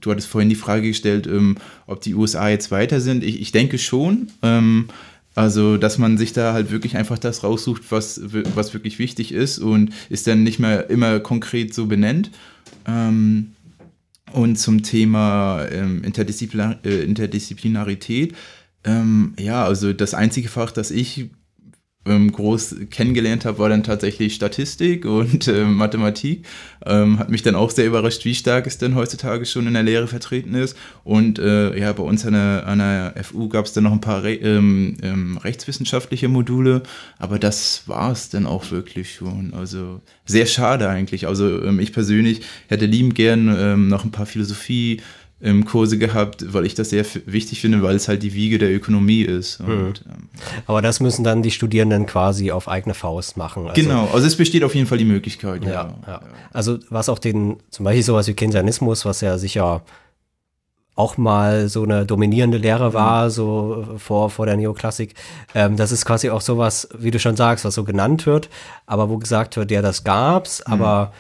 du 0.01 0.11
hattest 0.11 0.29
vorhin 0.29 0.49
die 0.49 0.57
Frage 0.57 0.89
gestellt, 0.89 1.27
ähm, 1.27 1.57
ob 1.87 2.01
die 2.01 2.15
USA 2.15 2.49
jetzt 2.49 2.71
weiter 2.71 3.01
sind. 3.01 3.25
Ich, 3.25 3.41
ich 3.41 3.53
denke 3.53 3.79
schon. 3.79 4.29
Also, 5.41 5.77
dass 5.77 5.99
man 5.99 6.19
sich 6.19 6.33
da 6.33 6.53
halt 6.53 6.71
wirklich 6.71 6.97
einfach 6.97 7.19
das 7.19 7.43
raussucht, 7.43 7.83
was, 7.91 8.21
was 8.55 8.75
wirklich 8.75 8.99
wichtig 8.99 9.33
ist 9.33 9.59
und 9.59 9.91
ist 10.09 10.27
dann 10.27 10.43
nicht 10.43 10.59
mehr 10.59 10.91
immer 10.91 11.21
konkret 11.21 11.75
so 11.75 11.87
benennt. 11.87 12.31
Ähm, 12.87 13.53
Und 14.33 14.59
zum 14.59 14.83
Thema 14.83 15.67
ähm, 15.73 16.05
Interdisziplinar 16.05 16.79
äh, 16.85 17.03
Interdisziplinarität, 17.03 18.35
ähm, 18.85 19.35
ja, 19.39 19.65
also 19.65 19.93
das 19.93 20.15
einzige 20.15 20.49
Fach, 20.49 20.71
das 20.73 20.91
ich 20.93 21.31
ähm, 22.07 22.33
groß 22.33 22.77
kennengelernt 22.91 23.45
habe, 23.45 23.59
war 23.59 23.69
dann 23.69 23.83
tatsächlich 23.83 24.35
Statistik 24.35 25.05
und 25.05 25.49
äh, 25.49 25.65
Mathematik. 25.65 26.47
Ähm, 26.87 27.19
hat 27.19 27.29
mich 27.29 27.43
dann 27.43 27.55
auch 27.55 27.71
sehr 27.71 27.87
überrascht, 27.87 28.25
wie 28.25 28.35
stark 28.35 28.67
es 28.67 28.79
denn 28.79 28.95
heutzutage 28.95 29.45
schon 29.45 29.67
in 29.67 29.75
der 29.75 29.83
Lehre 29.83 30.09
vertreten 30.09 30.55
ist. 30.55 30.77
Und 31.05 31.39
äh, 31.39 31.79
ja, 31.79 31.93
bei 31.93 32.03
uns 32.03 32.25
an 32.25 32.33
der, 32.33 32.67
an 32.67 32.79
der 32.79 33.15
FU 33.23 33.51
gab 33.51 33.67
es 33.67 33.75
dann 33.75 33.85
noch 33.85 33.93
ein 33.93 34.01
paar 34.01 34.23
Re 34.23 34.35
ähm, 34.35 34.97
ähm, 35.03 35.37
rechtswissenschaftliche 35.37 36.29
Module, 36.29 36.83
aber 37.19 37.39
das 37.39 37.83
war 37.87 38.13
es 38.13 38.31
dann 38.31 38.47
auch 38.47 38.71
wirklich 38.71 39.15
schon. 39.15 39.53
Also 39.53 40.01
sehr 40.25 40.47
schade 40.47 40.89
eigentlich. 40.89 41.27
Also 41.27 41.63
ähm, 41.63 41.81
ich 41.81 41.93
persönlich 41.93 42.41
hätte 42.69 42.87
liebend 42.87 43.15
gern 43.15 43.55
ähm, 43.59 43.89
noch 43.89 44.05
ein 44.05 44.11
paar 44.11 44.27
Philosophie- 44.27 45.03
ähm, 45.43 45.65
Kurse 45.65 45.99
gehabt, 45.99 46.53
weil 46.53 46.67
ich 46.67 46.75
das 46.75 46.91
sehr 46.91 47.05
wichtig 47.27 47.61
finde, 47.61 47.83
weil 47.83 47.97
es 47.97 48.09
halt 48.09 48.23
die 48.23 48.35
Wiege 48.35 48.59
der 48.59 48.75
Ökonomie 48.75 49.23
ist. 49.23 49.61
Und, 49.61 49.69
mhm. 49.69 50.13
ähm, 50.13 50.29
Aber 50.67 50.83
das 50.83 51.01
müssen 51.01 51.25
dann 51.25 51.43
die 51.43 51.51
Studierenden 51.51 52.07
quasi 52.07 52.51
auf 52.51 52.69
eigene 52.69 52.95
Faust 52.95 53.37
machen. 53.37 53.69
Also, 53.69 53.81
genau, 53.81 54.09
also 54.13 54.27
es 54.27 54.37
besteht 54.37 54.65
auf 54.65 54.75
jeden 54.75 54.87
Fall 54.87 54.99
die 54.99 55.05
Möglichkeit. 55.05 55.65
Ja, 55.65 55.71
ja. 55.71 55.95
ja. 56.07 56.21
Also 56.53 56.79
was 56.91 57.09
auch 57.09 57.19
den, 57.19 57.57
zum 57.71 57.85
Beispiel 57.85 58.03
sowas 58.03 58.27
wie 58.29 58.35
Keynesianismus, 58.35 59.05
was 59.05 59.21
ja 59.23 59.39
sicher 59.39 59.83
auch 60.97 61.17
mal 61.17 61.69
so 61.69 61.85
eine 61.85 62.05
dominierende 62.05 62.59
Lehre 62.59 62.91
mhm. 62.91 62.95
war, 62.95 63.31
so 63.31 63.87
vor, 63.97 64.29
vor 64.29 64.45
der 64.45 64.57
Neoklassik. 64.57 65.15
Ähm, 65.55 65.77
das 65.77 65.93
ist 65.93 66.05
quasi 66.05 66.29
auch 66.29 66.43
sowas, 66.43 66.89
wie 66.99 67.11
du 67.11 67.19
schon 67.19 67.37
sagst, 67.37 67.65
was 67.65 67.75
so 67.75 67.85
genannt 67.85 68.27
wird, 68.27 68.51
aber 68.85 69.09
wo 69.09 69.17
gesagt 69.17 69.57
wird, 69.57 69.71
ja, 69.71 69.81
das 69.81 70.05
gab's, 70.05 70.63
mhm. 70.67 70.75
aber 70.75 71.13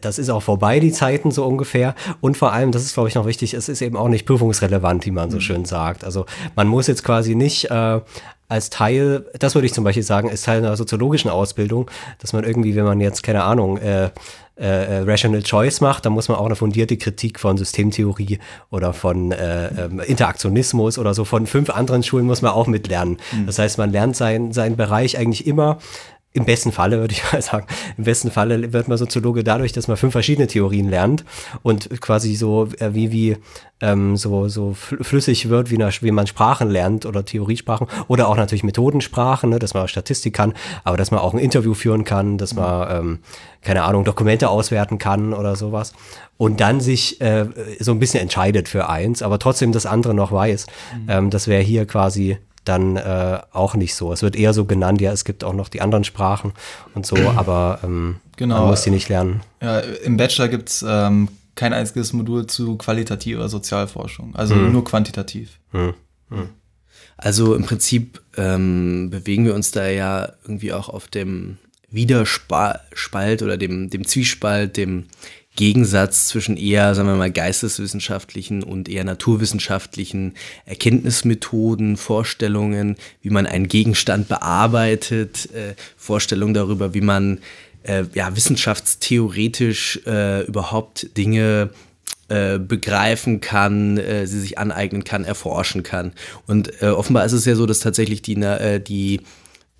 das 0.00 0.18
ist 0.18 0.30
auch 0.30 0.42
vorbei, 0.42 0.80
die 0.80 0.92
Zeiten 0.92 1.30
so 1.30 1.44
ungefähr. 1.44 1.94
Und 2.20 2.36
vor 2.36 2.52
allem, 2.52 2.72
das 2.72 2.82
ist, 2.82 2.94
glaube 2.94 3.08
ich, 3.08 3.14
noch 3.14 3.26
wichtig, 3.26 3.54
es 3.54 3.68
ist 3.68 3.82
eben 3.82 3.96
auch 3.96 4.08
nicht 4.08 4.26
prüfungsrelevant, 4.26 5.06
wie 5.06 5.10
man 5.10 5.30
so 5.30 5.36
mhm. 5.36 5.42
schön 5.42 5.64
sagt. 5.64 6.04
Also 6.04 6.26
man 6.54 6.68
muss 6.68 6.86
jetzt 6.86 7.04
quasi 7.04 7.34
nicht 7.34 7.70
äh, 7.70 8.00
als 8.48 8.68
Teil, 8.68 9.24
das 9.38 9.54
würde 9.54 9.66
ich 9.66 9.72
zum 9.72 9.84
Beispiel 9.84 10.02
sagen, 10.02 10.28
ist 10.28 10.44
Teil 10.44 10.58
einer 10.58 10.76
soziologischen 10.76 11.30
Ausbildung, 11.30 11.90
dass 12.18 12.32
man 12.34 12.44
irgendwie, 12.44 12.76
wenn 12.76 12.84
man 12.84 13.00
jetzt, 13.00 13.22
keine 13.22 13.44
Ahnung, 13.44 13.78
äh, 13.78 14.10
äh, 14.56 14.98
Rational 14.98 15.42
Choice 15.42 15.80
macht, 15.80 16.04
dann 16.04 16.12
muss 16.12 16.28
man 16.28 16.36
auch 16.36 16.44
eine 16.44 16.56
fundierte 16.56 16.98
Kritik 16.98 17.40
von 17.40 17.56
Systemtheorie 17.56 18.38
oder 18.70 18.92
von 18.92 19.32
äh, 19.32 19.68
ähm, 19.68 20.00
Interaktionismus 20.00 20.98
oder 20.98 21.14
so 21.14 21.24
von 21.24 21.46
fünf 21.46 21.70
anderen 21.70 22.02
Schulen 22.02 22.26
muss 22.26 22.42
man 22.42 22.52
auch 22.52 22.66
mitlernen. 22.66 23.16
Mhm. 23.32 23.46
Das 23.46 23.58
heißt, 23.58 23.78
man 23.78 23.90
lernt 23.90 24.16
seinen 24.16 24.52
sein 24.52 24.76
Bereich 24.76 25.16
eigentlich 25.18 25.46
immer 25.46 25.78
im 26.34 26.44
besten 26.44 26.72
Falle, 26.72 26.98
würde 26.98 27.12
ich 27.12 27.22
mal 27.32 27.42
sagen, 27.42 27.66
im 27.96 28.04
besten 28.04 28.30
Falle 28.30 28.72
wird 28.72 28.88
man 28.88 28.98
Soziologe 28.98 29.44
dadurch, 29.44 29.72
dass 29.72 29.88
man 29.88 29.96
fünf 29.96 30.12
verschiedene 30.12 30.46
Theorien 30.46 30.88
lernt 30.88 31.24
und 31.62 32.00
quasi 32.00 32.34
so 32.34 32.68
äh, 32.78 32.94
wie, 32.94 33.12
wie 33.12 33.36
ähm, 33.80 34.16
so, 34.16 34.48
so 34.48 34.74
flüssig 34.74 35.48
wird, 35.48 35.70
wie, 35.70 35.82
eine, 35.82 35.90
wie 36.00 36.10
man 36.10 36.26
Sprachen 36.26 36.70
lernt 36.70 37.04
oder 37.04 37.24
Theoriesprachen 37.24 37.86
oder 38.08 38.28
auch 38.28 38.36
natürlich 38.36 38.64
Methodensprachen, 38.64 39.50
ne, 39.50 39.58
dass 39.58 39.74
man 39.74 39.88
Statistik 39.88 40.34
kann, 40.34 40.54
aber 40.84 40.96
dass 40.96 41.10
man 41.10 41.20
auch 41.20 41.34
ein 41.34 41.40
Interview 41.40 41.74
führen 41.74 42.04
kann, 42.04 42.38
dass 42.38 42.54
man, 42.54 42.90
ähm, 42.90 43.18
keine 43.60 43.84
Ahnung, 43.84 44.04
Dokumente 44.04 44.48
auswerten 44.48 44.98
kann 44.98 45.34
oder 45.34 45.56
sowas 45.56 45.92
und 46.38 46.60
dann 46.60 46.80
sich 46.80 47.20
äh, 47.20 47.46
so 47.78 47.92
ein 47.92 47.98
bisschen 47.98 48.20
entscheidet 48.20 48.68
für 48.68 48.88
eins, 48.88 49.22
aber 49.22 49.38
trotzdem 49.38 49.72
das 49.72 49.86
andere 49.86 50.14
noch 50.14 50.32
weiß. 50.32 50.66
Mhm. 50.94 51.06
Ähm, 51.08 51.30
das 51.30 51.46
wäre 51.46 51.62
hier 51.62 51.86
quasi 51.86 52.38
dann 52.64 52.96
äh, 52.96 53.40
auch 53.52 53.74
nicht 53.74 53.94
so. 53.94 54.12
Es 54.12 54.22
wird 54.22 54.36
eher 54.36 54.52
so 54.52 54.64
genannt, 54.64 55.00
ja, 55.00 55.12
es 55.12 55.24
gibt 55.24 55.44
auch 55.44 55.52
noch 55.52 55.68
die 55.68 55.80
anderen 55.80 56.04
Sprachen 56.04 56.52
und 56.94 57.06
so, 57.06 57.16
aber 57.36 57.80
ähm, 57.82 58.16
genau. 58.36 58.60
man 58.60 58.68
muss 58.68 58.82
die 58.82 58.90
nicht 58.90 59.08
lernen. 59.08 59.40
Ja, 59.60 59.80
Im 59.80 60.16
Bachelor 60.16 60.48
gibt 60.48 60.68
es 60.68 60.84
ähm, 60.86 61.28
kein 61.54 61.72
einziges 61.72 62.12
Modul 62.12 62.46
zu 62.46 62.76
qualitativer 62.76 63.48
Sozialforschung, 63.48 64.34
also 64.34 64.54
mhm. 64.54 64.72
nur 64.72 64.84
quantitativ. 64.84 65.58
Mhm. 65.72 65.94
Mhm. 66.30 66.48
Also 67.16 67.54
im 67.54 67.64
Prinzip 67.64 68.20
ähm, 68.36 69.10
bewegen 69.10 69.44
wir 69.44 69.54
uns 69.54 69.70
da 69.70 69.88
ja 69.88 70.32
irgendwie 70.42 70.72
auch 70.72 70.88
auf 70.88 71.08
dem 71.08 71.58
Widerspalt 71.90 73.42
oder 73.42 73.56
dem, 73.56 73.90
dem 73.90 74.06
Zwiespalt, 74.06 74.76
dem 74.76 75.06
Gegensatz 75.54 76.28
zwischen 76.28 76.56
eher, 76.56 76.94
sagen 76.94 77.08
wir 77.08 77.16
mal, 77.16 77.30
geisteswissenschaftlichen 77.30 78.62
und 78.62 78.88
eher 78.88 79.04
naturwissenschaftlichen 79.04 80.34
Erkenntnismethoden, 80.64 81.96
Vorstellungen, 81.96 82.96
wie 83.20 83.30
man 83.30 83.46
einen 83.46 83.68
Gegenstand 83.68 84.28
bearbeitet, 84.28 85.50
äh, 85.54 85.74
Vorstellungen 85.96 86.54
darüber, 86.54 86.94
wie 86.94 87.02
man 87.02 87.38
äh, 87.82 88.04
ja, 88.14 88.34
wissenschaftstheoretisch 88.34 90.00
äh, 90.06 90.44
überhaupt 90.46 91.16
Dinge 91.18 91.70
äh, 92.28 92.58
begreifen 92.58 93.40
kann, 93.40 93.98
äh, 93.98 94.26
sie 94.26 94.40
sich 94.40 94.56
aneignen 94.56 95.04
kann, 95.04 95.24
erforschen 95.24 95.82
kann. 95.82 96.12
Und 96.46 96.82
äh, 96.82 96.86
offenbar 96.86 97.26
ist 97.26 97.32
es 97.32 97.44
ja 97.44 97.56
so, 97.56 97.66
dass 97.66 97.80
tatsächlich 97.80 98.22
die, 98.22 98.36
die 98.86 99.20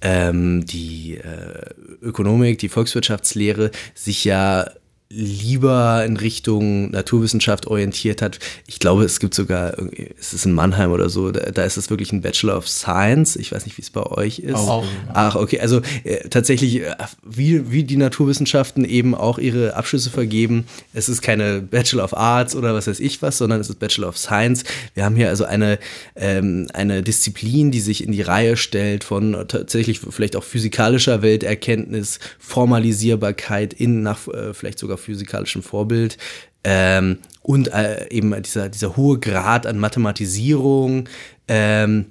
ähm, 0.03 0.67
die 0.67 1.17
äh, 1.17 1.71
Ökonomik, 2.03 2.59
die 2.59 2.69
Volkswirtschaftslehre 2.69 3.71
sich 3.95 4.25
ja 4.25 4.67
lieber 5.15 6.05
in 6.07 6.17
Richtung 6.17 6.91
Naturwissenschaft 6.91 7.67
orientiert 7.67 8.23
hat. 8.23 8.39
Ich 8.67 8.79
glaube, 8.79 9.05
es 9.05 9.21
gibt 9.21 9.35
sogar, 9.35 9.75
es 10.19 10.33
ist 10.33 10.47
in 10.47 10.53
Mannheim 10.53 10.91
oder 10.91 11.11
so, 11.11 11.31
da, 11.31 11.51
da 11.51 11.65
ist 11.65 11.77
es 11.77 11.91
wirklich 11.91 12.13
ein 12.13 12.23
Bachelor 12.23 12.57
of 12.57 12.67
Science. 12.67 13.37
Ich 13.37 13.53
weiß 13.53 13.67
nicht, 13.67 13.77
wie 13.77 13.83
es 13.83 13.91
bei 13.91 14.03
euch 14.03 14.39
ist. 14.39 14.55
Auch. 14.55 14.87
Ach, 15.13 15.37
okay. 15.37 15.61
Also 15.61 15.83
äh, 16.05 16.29
tatsächlich, 16.31 16.81
äh, 16.81 16.95
wie, 17.23 17.71
wie 17.71 17.85
die 17.85 17.99
Naturwissenschaften 17.99 18.87
eben 18.87 19.15
auch 19.15 19.39
ihre 19.39 19.75
Abschlüsse 19.75 20.09
vergeben. 20.09 20.65
Es 20.95 21.11
ist 21.11 21.21
keine 21.21 21.61
Bachelor 21.61 22.05
of 22.05 22.17
Arts 22.17 22.57
oder 22.57 22.73
was 22.73 22.87
weiß 22.87 23.01
ich 23.01 23.21
was, 23.21 23.37
sondern 23.37 23.61
es 23.61 23.69
ist 23.69 23.79
Bachelor 23.79 24.09
of 24.09 24.17
Science. 24.17 24.65
Wir 24.95 25.05
haben 25.05 25.17
hier 25.17 25.29
also 25.29 25.45
eine, 25.45 25.79
ähm, 26.17 26.69
eine 26.73 27.03
Disziplin, 27.03 27.71
die 27.71 27.81
sich 27.81 28.03
in 28.03 28.13
die 28.13 28.23
Reihe 28.23 28.57
stellt 28.57 29.05
von 29.05 29.45
tatsächlich 29.47 30.01
vielleicht 30.01 30.37
auch 30.37 30.45
physikalischer 30.45 31.21
Welterkenntnis, 31.21 32.19
Formalisierbarkeit 32.39 33.75
in 33.75 34.03
nach 34.03 34.27
äh, 34.29 34.55
vielleicht 34.55 34.79
sogar 34.79 35.02
physikalischem 35.03 35.63
Vorbild. 35.63 36.19
Ähm, 36.65 37.19
und 37.43 37.69
äh, 37.69 38.09
eben 38.11 38.41
dieser, 38.43 38.69
dieser 38.69 38.97
hohe 38.97 39.19
Grad 39.19 39.67
an 39.67 39.79
Mathematisierung. 39.79 41.09
Ähm, 41.49 42.07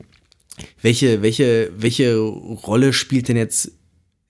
welche, 0.81 1.21
welche, 1.21 1.71
welche 1.75 2.17
Rolle 2.17 2.93
spielt 2.93 3.29
denn 3.29 3.37
jetzt 3.37 3.71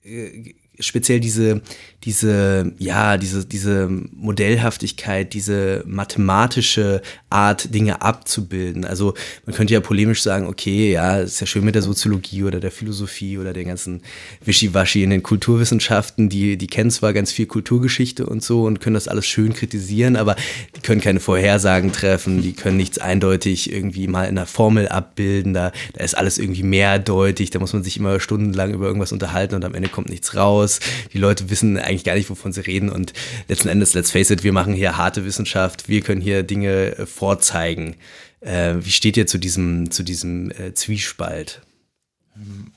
äh, 0.04 0.54
speziell 0.82 1.20
diese, 1.20 1.62
diese, 2.04 2.72
ja, 2.78 3.16
diese, 3.16 3.46
diese 3.46 3.88
Modellhaftigkeit, 3.88 5.32
diese 5.32 5.84
mathematische 5.86 7.00
Art, 7.30 7.72
Dinge 7.74 8.02
abzubilden. 8.02 8.84
Also 8.84 9.14
man 9.46 9.54
könnte 9.54 9.74
ja 9.74 9.80
polemisch 9.80 10.22
sagen, 10.22 10.46
okay, 10.46 10.92
ja, 10.92 11.20
ist 11.20 11.40
ja 11.40 11.46
schön 11.46 11.64
mit 11.64 11.74
der 11.74 11.82
Soziologie 11.82 12.42
oder 12.42 12.60
der 12.60 12.70
Philosophie 12.70 13.38
oder 13.38 13.52
den 13.52 13.68
ganzen 13.68 14.02
Wischiwaschi 14.44 15.02
in 15.02 15.10
den 15.10 15.22
Kulturwissenschaften, 15.22 16.28
die, 16.28 16.56
die 16.56 16.66
kennen 16.66 16.90
zwar 16.90 17.12
ganz 17.12 17.30
viel 17.30 17.46
Kulturgeschichte 17.46 18.26
und 18.26 18.42
so 18.42 18.64
und 18.64 18.80
können 18.80 18.94
das 18.94 19.08
alles 19.08 19.26
schön 19.26 19.54
kritisieren, 19.54 20.16
aber 20.16 20.36
die 20.76 20.80
können 20.80 21.00
keine 21.00 21.20
Vorhersagen 21.20 21.92
treffen, 21.92 22.42
die 22.42 22.52
können 22.52 22.76
nichts 22.76 22.98
eindeutig 22.98 23.72
irgendwie 23.72 24.08
mal 24.08 24.24
in 24.24 24.36
einer 24.36 24.46
Formel 24.46 24.88
abbilden, 24.88 25.54
da, 25.54 25.72
da 25.94 26.04
ist 26.04 26.16
alles 26.16 26.38
irgendwie 26.38 26.64
mehrdeutig, 26.64 27.50
da 27.50 27.60
muss 27.60 27.72
man 27.72 27.84
sich 27.84 27.96
immer 27.96 28.18
stundenlang 28.18 28.74
über 28.74 28.86
irgendwas 28.86 29.12
unterhalten 29.12 29.54
und 29.54 29.64
am 29.64 29.74
Ende 29.74 29.88
kommt 29.88 30.08
nichts 30.08 30.34
raus. 30.34 30.71
Die 31.12 31.18
Leute 31.18 31.50
wissen 31.50 31.76
eigentlich 31.78 32.04
gar 32.04 32.14
nicht, 32.14 32.30
wovon 32.30 32.52
sie 32.52 32.60
reden 32.60 32.88
und 32.88 33.12
letzten 33.48 33.68
Endes, 33.68 33.94
let's 33.94 34.10
face 34.10 34.30
it, 34.30 34.44
wir 34.44 34.52
machen 34.52 34.74
hier 34.74 34.96
harte 34.96 35.24
Wissenschaft, 35.24 35.88
wir 35.88 36.00
können 36.00 36.20
hier 36.20 36.42
Dinge 36.42 36.96
äh, 36.96 37.06
vorzeigen. 37.06 37.96
Äh, 38.40 38.74
wie 38.80 38.90
steht 38.90 39.16
ihr 39.16 39.26
zu 39.26 39.38
diesem, 39.38 39.90
zu 39.90 40.02
diesem 40.02 40.50
äh, 40.50 40.74
Zwiespalt? 40.74 41.62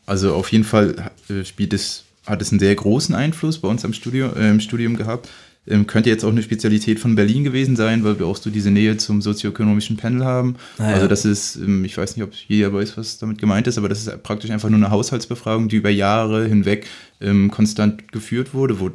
Also 0.06 0.34
auf 0.36 0.52
jeden 0.52 0.64
Fall 0.64 1.12
äh, 1.30 1.44
spielt 1.44 1.74
es, 1.74 2.04
hat 2.26 2.42
es 2.42 2.52
einen 2.52 2.60
sehr 2.60 2.76
großen 2.76 3.16
Einfluss 3.16 3.60
bei 3.60 3.68
uns 3.68 3.86
am 3.86 3.94
Studio, 3.94 4.32
äh, 4.34 4.50
im 4.50 4.60
Studium 4.60 4.96
gehabt. 4.96 5.30
Ähm, 5.68 5.88
könnte 5.88 6.10
jetzt 6.10 6.24
auch 6.24 6.30
eine 6.30 6.44
Spezialität 6.44 7.00
von 7.00 7.16
Berlin 7.16 7.44
gewesen 7.44 7.76
sein, 7.76 8.04
weil 8.04 8.20
wir 8.20 8.28
auch 8.28 8.38
so 8.38 8.50
diese 8.50 8.70
Nähe 8.70 8.98
zum 8.98 9.22
sozioökonomischen 9.22 9.98
Panel 9.98 10.24
haben. 10.24 10.56
Ah, 10.78 10.90
ja. 10.90 10.96
Also 10.96 11.08
das 11.08 11.26
ist, 11.26 11.56
ähm, 11.56 11.84
ich 11.86 11.98
weiß 11.98 12.16
nicht, 12.16 12.24
ob 12.24 12.34
jeder 12.34 12.72
weiß, 12.74 12.98
was 12.98 13.18
damit 13.18 13.40
gemeint 13.40 13.68
ist, 13.68 13.78
aber 13.78 13.90
das 13.90 14.06
ist 14.06 14.24
praktisch 14.24 14.52
einfach 14.52 14.70
nur 14.70 14.78
eine 14.78 14.92
Haushaltsbefragung, 14.92 15.68
die 15.68 15.78
über 15.78 15.90
Jahre 15.90 16.46
hinweg 16.46 16.86
ähm, 17.20 17.50
konstant 17.50 18.12
geführt 18.12 18.54
wurde, 18.54 18.80
wo 18.80 18.92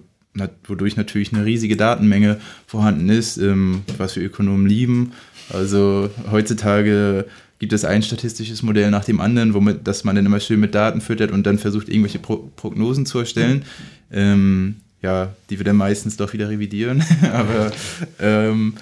wodurch 0.69 0.97
natürlich 0.97 1.33
eine 1.33 1.45
riesige 1.45 1.77
Datenmenge 1.77 2.39
vorhanden 2.67 3.09
ist, 3.09 3.37
ähm, 3.37 3.83
was 3.99 4.15
wir 4.15 4.23
Ökonomen 4.23 4.67
lieben. 4.67 5.13
Also 5.53 6.09
heutzutage 6.31 7.27
gibt 7.59 7.73
es 7.73 7.85
ein 7.85 8.03
statistisches 8.03 8.63
Modell 8.63 8.91
nach 8.91 9.05
dem 9.05 9.21
anderen, 9.21 9.55
womit, 9.55 9.87
das 9.89 10.05
man 10.05 10.17
dann 10.17 10.27
immer 10.27 10.41
schön 10.41 10.61
mit 10.61 10.75
Daten 10.75 11.01
füttert 11.01 11.33
und 11.33 11.47
dann 11.47 11.59
versucht, 11.59 11.89
irgendwelche 11.89 12.19
Pro 12.19 12.51
Prognosen 12.57 13.07
zu 13.07 13.19
erstellen. 13.19 13.65
Ähm, 14.13 14.77
ja, 15.03 15.35
die 15.49 15.59
wir 15.59 15.65
dann 15.65 15.77
meistens 15.77 16.17
doch 16.17 16.33
wieder 16.33 16.49
revidieren. 16.49 17.05
Aber 17.33 17.73
ähm, 18.19 18.75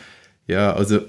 ja, 0.47 0.73
also 0.75 1.01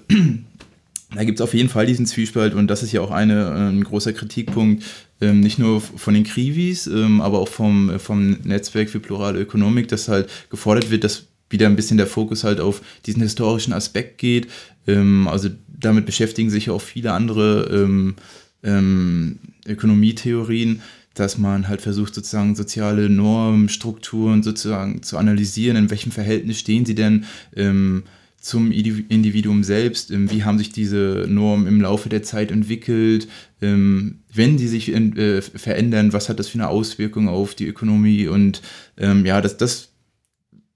da 1.16 1.24
gibt 1.24 1.40
es 1.40 1.44
auf 1.44 1.54
jeden 1.54 1.70
Fall 1.70 1.86
diesen 1.86 2.06
Zwiespalt 2.06 2.54
und 2.54 2.68
das 2.68 2.84
ist 2.84 2.92
ja 2.92 3.02
auch 3.02 3.12
eine, 3.12 3.52
ein 3.52 3.84
großer 3.84 4.14
Kritikpunkt, 4.14 4.84
ähm, 5.22 5.40
nicht 5.40 5.60
nur 5.60 5.82
von 5.82 6.14
den 6.14 6.24
Krivis, 6.24 6.88
ähm, 6.88 7.22
aber 7.22 7.40
auch 7.40 7.48
vom, 7.48 8.00
vom 8.00 8.32
Netzwerk 8.44 8.90
für 8.90 9.00
plurale 9.00 9.40
Ökonomik, 9.40 9.88
dass 9.88 10.08
halt 10.08 10.30
gefordert 10.50 10.92
wird, 10.92 11.04
dass 11.04 11.26
wieder 11.50 11.66
ein 11.66 11.76
bisschen 11.76 11.98
der 11.98 12.08
Fokus 12.08 12.44
halt 12.44 12.60
auf 12.60 12.82
diesen 13.06 13.24
historischen 13.24 13.74
Aspekt 13.74 14.18
geht. 14.20 14.48
Ähm, 14.88 15.28
also 15.28 15.50
damit 15.68 16.06
beschäftigen 16.06 16.50
sich 16.50 16.70
auch 16.70 16.82
viele 16.82 17.14
andere 17.14 17.70
ähm, 17.72 18.16
ähm, 18.64 19.40
Ökonomietheorien, 19.66 20.82
dass 21.14 21.38
man 21.38 21.68
halt 21.68 21.82
versucht, 21.82 22.16
sozusagen 22.16 22.56
soziale 22.56 23.10
Normstrukturen 23.10 24.44
sozusagen 24.44 25.04
zu 25.04 25.18
analysieren, 25.18 25.78
in 25.78 25.90
welchem 25.90 26.12
Verhältnis 26.12 26.60
stehen 26.60 26.86
sie 26.86 26.96
denn 26.96 27.26
ähm, 27.56 28.04
zum 28.42 28.72
Individuum 28.72 29.64
selbst, 29.64 30.12
ähm, 30.12 30.32
wie 30.32 30.44
haben 30.44 30.58
sich 30.58 30.72
diese 30.72 31.26
Normen 31.28 31.68
im 31.68 31.82
Laufe 31.82 32.08
der 32.10 32.24
Zeit 32.24 32.52
entwickelt, 32.52 33.28
ähm, 33.62 34.20
wenn 34.34 34.58
die 34.58 34.68
sich 34.68 34.94
äh, 34.94 35.42
verändern, 35.42 36.14
was 36.14 36.30
hat 36.30 36.40
das 36.40 36.48
für 36.48 36.58
eine 36.58 36.70
Auswirkung 36.70 37.28
auf 37.28 37.54
die 37.54 37.68
Ökonomie 37.68 38.28
und 38.28 38.62
ähm, 38.98 39.26
ja, 39.26 39.42
das, 39.42 39.58
das, 39.58 39.90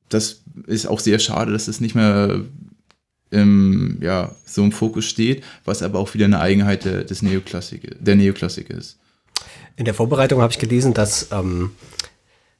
das 0.09 0.43
ist 0.67 0.87
auch 0.87 0.99
sehr 0.99 1.19
schade, 1.19 1.53
dass 1.53 1.65
das 1.65 1.79
nicht 1.79 1.95
mehr 1.95 2.41
ähm, 3.31 3.97
ja, 4.01 4.35
so 4.45 4.63
im 4.63 4.71
Fokus 4.71 5.05
steht, 5.05 5.43
was 5.63 5.81
aber 5.81 5.99
auch 5.99 6.13
wieder 6.13 6.25
eine 6.25 6.39
Eigenheit 6.39 6.83
der, 6.85 7.03
des 7.03 7.21
Neoklassik, 7.21 7.95
der 7.99 8.15
Neoklassik 8.15 8.69
ist. 8.69 8.99
In 9.75 9.85
der 9.85 9.93
Vorbereitung 9.93 10.41
habe 10.41 10.51
ich 10.51 10.59
gelesen, 10.59 10.93
dass, 10.93 11.31
ähm, 11.31 11.71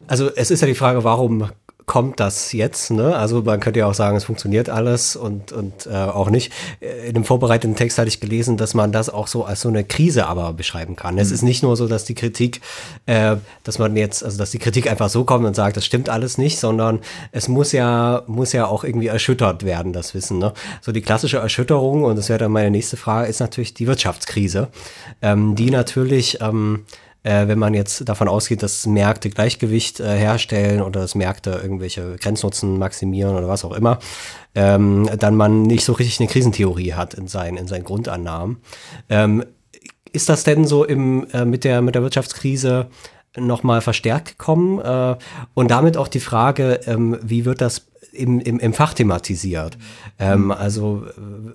also 0.08 0.30
es 0.36 0.52
ist 0.52 0.62
ja 0.62 0.68
die 0.68 0.76
Frage, 0.76 1.04
warum 1.04 1.50
kommt 1.86 2.20
das 2.20 2.54
jetzt? 2.54 2.92
Ne? 2.92 3.16
Also 3.16 3.42
man 3.42 3.60
könnte 3.60 3.80
ja 3.80 3.88
auch 3.88 3.94
sagen, 3.94 4.16
es 4.16 4.24
funktioniert 4.24 4.70
alles 4.70 5.16
und, 5.16 5.52
und 5.52 5.86
äh, 5.86 5.94
auch 5.94 6.30
nicht. 6.30 6.52
Äh, 6.80 7.10
in 7.10 7.14
dem 7.14 7.24
vorbereiteten 7.26 7.76
Text 7.76 7.98
hatte 7.98 8.08
ich 8.08 8.20
gelesen, 8.20 8.58
dass 8.58 8.74
man 8.74 8.92
das 8.92 9.10
auch 9.10 9.28
so 9.28 9.44
als 9.44 9.62
so 9.62 9.70
eine 9.70 9.84
Krise 9.84 10.28
aber 10.28 10.54
beschreiben 10.54 10.96
kann. 10.96 11.16
Mhm. 11.16 11.20
Es 11.20 11.32
ist 11.32 11.42
nicht 11.42 11.64
nur 11.64 11.76
so, 11.76 11.88
dass 11.88 12.06
die 12.06 12.16
Kritik, 12.16 12.62
äh, 13.06 13.36
dass 13.64 13.80
man 13.80 13.96
jetzt, 13.96 14.24
also 14.24 14.38
dass 14.38 14.52
die 14.52 14.60
Kritik 14.60 14.90
einfach 14.90 15.10
so 15.10 15.24
kommt 15.24 15.46
und 15.46 15.56
sagt, 15.56 15.78
das 15.78 15.86
stimmt 15.86 16.10
alles 16.10 16.38
nicht, 16.38 16.60
sondern 16.60 17.00
es 17.32 17.48
muss 17.48 17.72
ja, 17.72 18.24
muss 18.28 18.54
ja 18.54 18.66
auch 18.66 18.84
irgendwie 18.84 19.08
erschüttert 19.08 19.66
werden, 19.66 19.94
das 19.94 20.14
Wissen. 20.14 20.40
Ne? 20.40 20.54
So 20.82 20.92
die 20.92 21.02
klassische 21.02 21.38
Erschütterung, 21.38 22.04
und 22.04 22.16
das 22.16 22.30
wäre 22.30 22.40
dann 22.40 22.52
meine 22.52 22.72
nächste 22.72 22.98
Frage, 22.98 23.28
ist 23.28 23.40
natürlich 23.40 23.74
die 23.74 23.88
Wirtschaftskrise, 23.88 24.70
ähm, 25.22 25.56
die 25.56 25.70
natürlich 25.70 26.40
ähm, 26.42 26.86
äh, 27.24 27.48
wenn 27.48 27.60
man 27.60 27.74
jetzt 27.74 28.08
davon 28.08 28.28
ausgeht, 28.28 28.64
dass 28.64 28.86
Märkte 28.86 29.30
Gleichgewicht 29.30 30.00
äh, 30.00 30.18
herstellen 30.18 30.82
oder 30.82 31.02
dass 31.02 31.16
Märkte 31.16 31.60
irgendwelche 31.62 32.18
Grenznutzen 32.18 32.78
maximieren 32.78 33.36
oder 33.36 33.48
was 33.48 33.66
auch 33.66 33.74
immer, 33.74 34.00
ähm, 34.56 35.10
dann 35.18 35.36
man 35.36 35.64
nicht 35.64 35.86
so 35.86 35.94
richtig 35.94 36.20
eine 36.20 36.30
Krisentheorie 36.30 36.94
hat 36.94 37.14
in 37.14 37.28
seinen, 37.28 37.58
in 37.58 37.68
seinen 37.68 37.84
Grundannahmen. 37.86 38.58
Ähm, 39.10 39.44
ist 40.12 40.30
das 40.30 40.44
denn 40.44 40.66
so 40.66 40.84
im, 40.84 41.28
äh, 41.34 41.46
mit, 41.46 41.64
der, 41.64 41.82
mit 41.82 41.96
der 41.96 42.04
Wirtschaftskrise 42.04 42.88
nochmal 43.36 43.82
verstärkt 43.82 44.38
gekommen? 44.38 44.80
Äh, 44.80 45.16
und 45.54 45.72
damit 45.72 45.98
auch 45.98 46.08
die 46.08 46.20
Frage, 46.20 46.82
ähm, 46.86 47.18
wie 47.22 47.46
wird 47.46 47.62
das 47.62 47.88
im, 48.14 48.40
im, 48.40 48.60
im 48.60 48.74
Fach 48.74 48.94
thematisiert. 48.94 49.78
Ähm, 50.20 50.52
also 50.52 51.06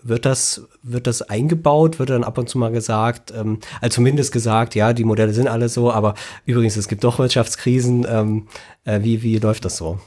wird 0.02 0.24
das, 0.24 0.62
wird 0.82 1.06
das 1.06 1.22
eingebaut, 1.22 1.98
wird 1.98 2.10
dann 2.10 2.24
ab 2.24 2.38
und 2.38 2.48
zu 2.48 2.58
mal 2.58 2.72
gesagt, 2.72 3.32
ähm, 3.36 3.58
also 3.80 3.96
zumindest 3.96 4.32
gesagt, 4.32 4.74
ja, 4.74 4.92
die 4.92 5.04
Modelle 5.04 5.32
sind 5.32 5.48
alle 5.48 5.68
so, 5.68 5.92
aber 5.92 6.14
übrigens, 6.46 6.76
es 6.76 6.88
gibt 6.88 7.04
doch 7.04 7.18
Wirtschaftskrisen. 7.18 8.06
Ähm, 8.08 8.48
äh, 8.84 9.02
wie, 9.02 9.22
wie 9.22 9.38
läuft 9.38 9.64
das 9.64 9.76
so? 9.76 9.98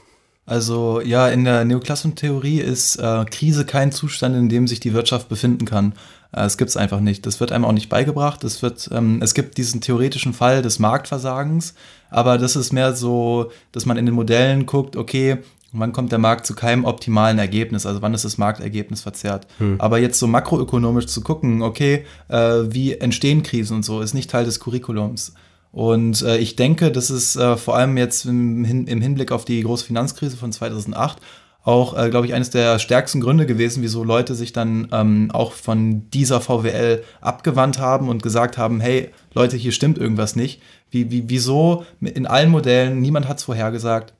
Also 0.44 1.00
ja, 1.00 1.28
in 1.28 1.44
der 1.44 1.64
Neoklassentheorie 1.64 2.60
ist 2.60 2.96
äh, 2.96 3.24
Krise 3.26 3.64
kein 3.64 3.92
Zustand, 3.92 4.34
in 4.34 4.48
dem 4.48 4.66
sich 4.66 4.80
die 4.80 4.92
Wirtschaft 4.92 5.28
befinden 5.28 5.66
kann. 5.66 5.94
Äh, 6.32 6.44
es 6.44 6.58
gibt 6.58 6.68
es 6.68 6.76
einfach 6.76 7.00
nicht. 7.00 7.26
Das 7.26 7.38
wird 7.38 7.52
einem 7.52 7.64
auch 7.64 7.72
nicht 7.72 7.88
beigebracht. 7.88 8.42
Es, 8.44 8.60
wird, 8.60 8.90
ähm, 8.92 9.20
es 9.22 9.34
gibt 9.34 9.56
diesen 9.56 9.80
theoretischen 9.80 10.32
Fall 10.32 10.62
des 10.62 10.78
Marktversagens, 10.78 11.74
aber 12.10 12.38
das 12.38 12.56
ist 12.56 12.72
mehr 12.72 12.94
so, 12.94 13.52
dass 13.70 13.86
man 13.86 13.96
in 13.96 14.06
den 14.06 14.14
Modellen 14.14 14.66
guckt, 14.66 14.96
okay, 14.96 15.38
wann 15.72 15.92
kommt 15.92 16.12
der 16.12 16.18
Markt 16.18 16.46
zu 16.46 16.54
keinem 16.54 16.84
optimalen 16.84 17.38
Ergebnis, 17.38 17.86
also 17.86 18.02
wann 18.02 18.14
ist 18.14 18.24
das 18.24 18.38
Marktergebnis 18.38 19.00
verzerrt. 19.00 19.46
Hm. 19.58 19.80
Aber 19.80 19.98
jetzt 19.98 20.18
so 20.18 20.26
makroökonomisch 20.26 21.06
zu 21.06 21.22
gucken, 21.22 21.62
okay, 21.62 22.04
äh, 22.28 22.36
wie 22.36 22.94
entstehen 22.94 23.42
Krisen 23.42 23.76
und 23.76 23.84
so, 23.84 24.00
ist 24.00 24.14
nicht 24.14 24.30
Teil 24.30 24.44
des 24.44 24.60
Curriculums. 24.60 25.34
Und 25.72 26.20
äh, 26.22 26.36
ich 26.36 26.56
denke, 26.56 26.92
das 26.92 27.10
ist 27.10 27.36
äh, 27.36 27.56
vor 27.56 27.76
allem 27.76 27.96
jetzt 27.96 28.26
im, 28.26 28.64
im, 28.64 29.00
Hinblick 29.00 29.32
auf 29.32 29.46
die 29.46 29.62
große 29.62 29.86
Finanzkrise 29.86 30.36
von 30.36 30.52
2008 30.52 31.18
auch, 31.64 31.96
äh, 31.96 32.10
glaube 32.10 32.26
ich, 32.26 32.34
eines 32.34 32.50
der 32.50 32.78
stärksten 32.78 33.20
Gründe 33.20 33.46
gewesen, 33.46 33.82
wieso 33.82 34.02
Leute 34.02 34.34
sich 34.34 34.52
dann 34.52 34.88
ähm, 34.92 35.30
auch 35.32 35.52
von 35.52 36.10
dieser 36.10 36.40
VWL 36.40 37.04
abgewandt 37.20 37.78
haben 37.78 38.08
und 38.08 38.22
gesagt 38.22 38.58
haben, 38.58 38.80
hey, 38.80 39.10
Leute, 39.32 39.56
hier 39.56 39.72
stimmt 39.72 39.96
irgendwas 39.96 40.34
nicht. 40.34 40.60
Wie, 40.90 41.10
wie, 41.10 41.24
wieso 41.28 41.86
in 42.00 42.26
allen 42.26 42.50
Modellen, 42.50 43.00
niemand 43.00 43.28
hat 43.28 43.38
es 43.38 43.44
vorhergesagt, 43.44 44.12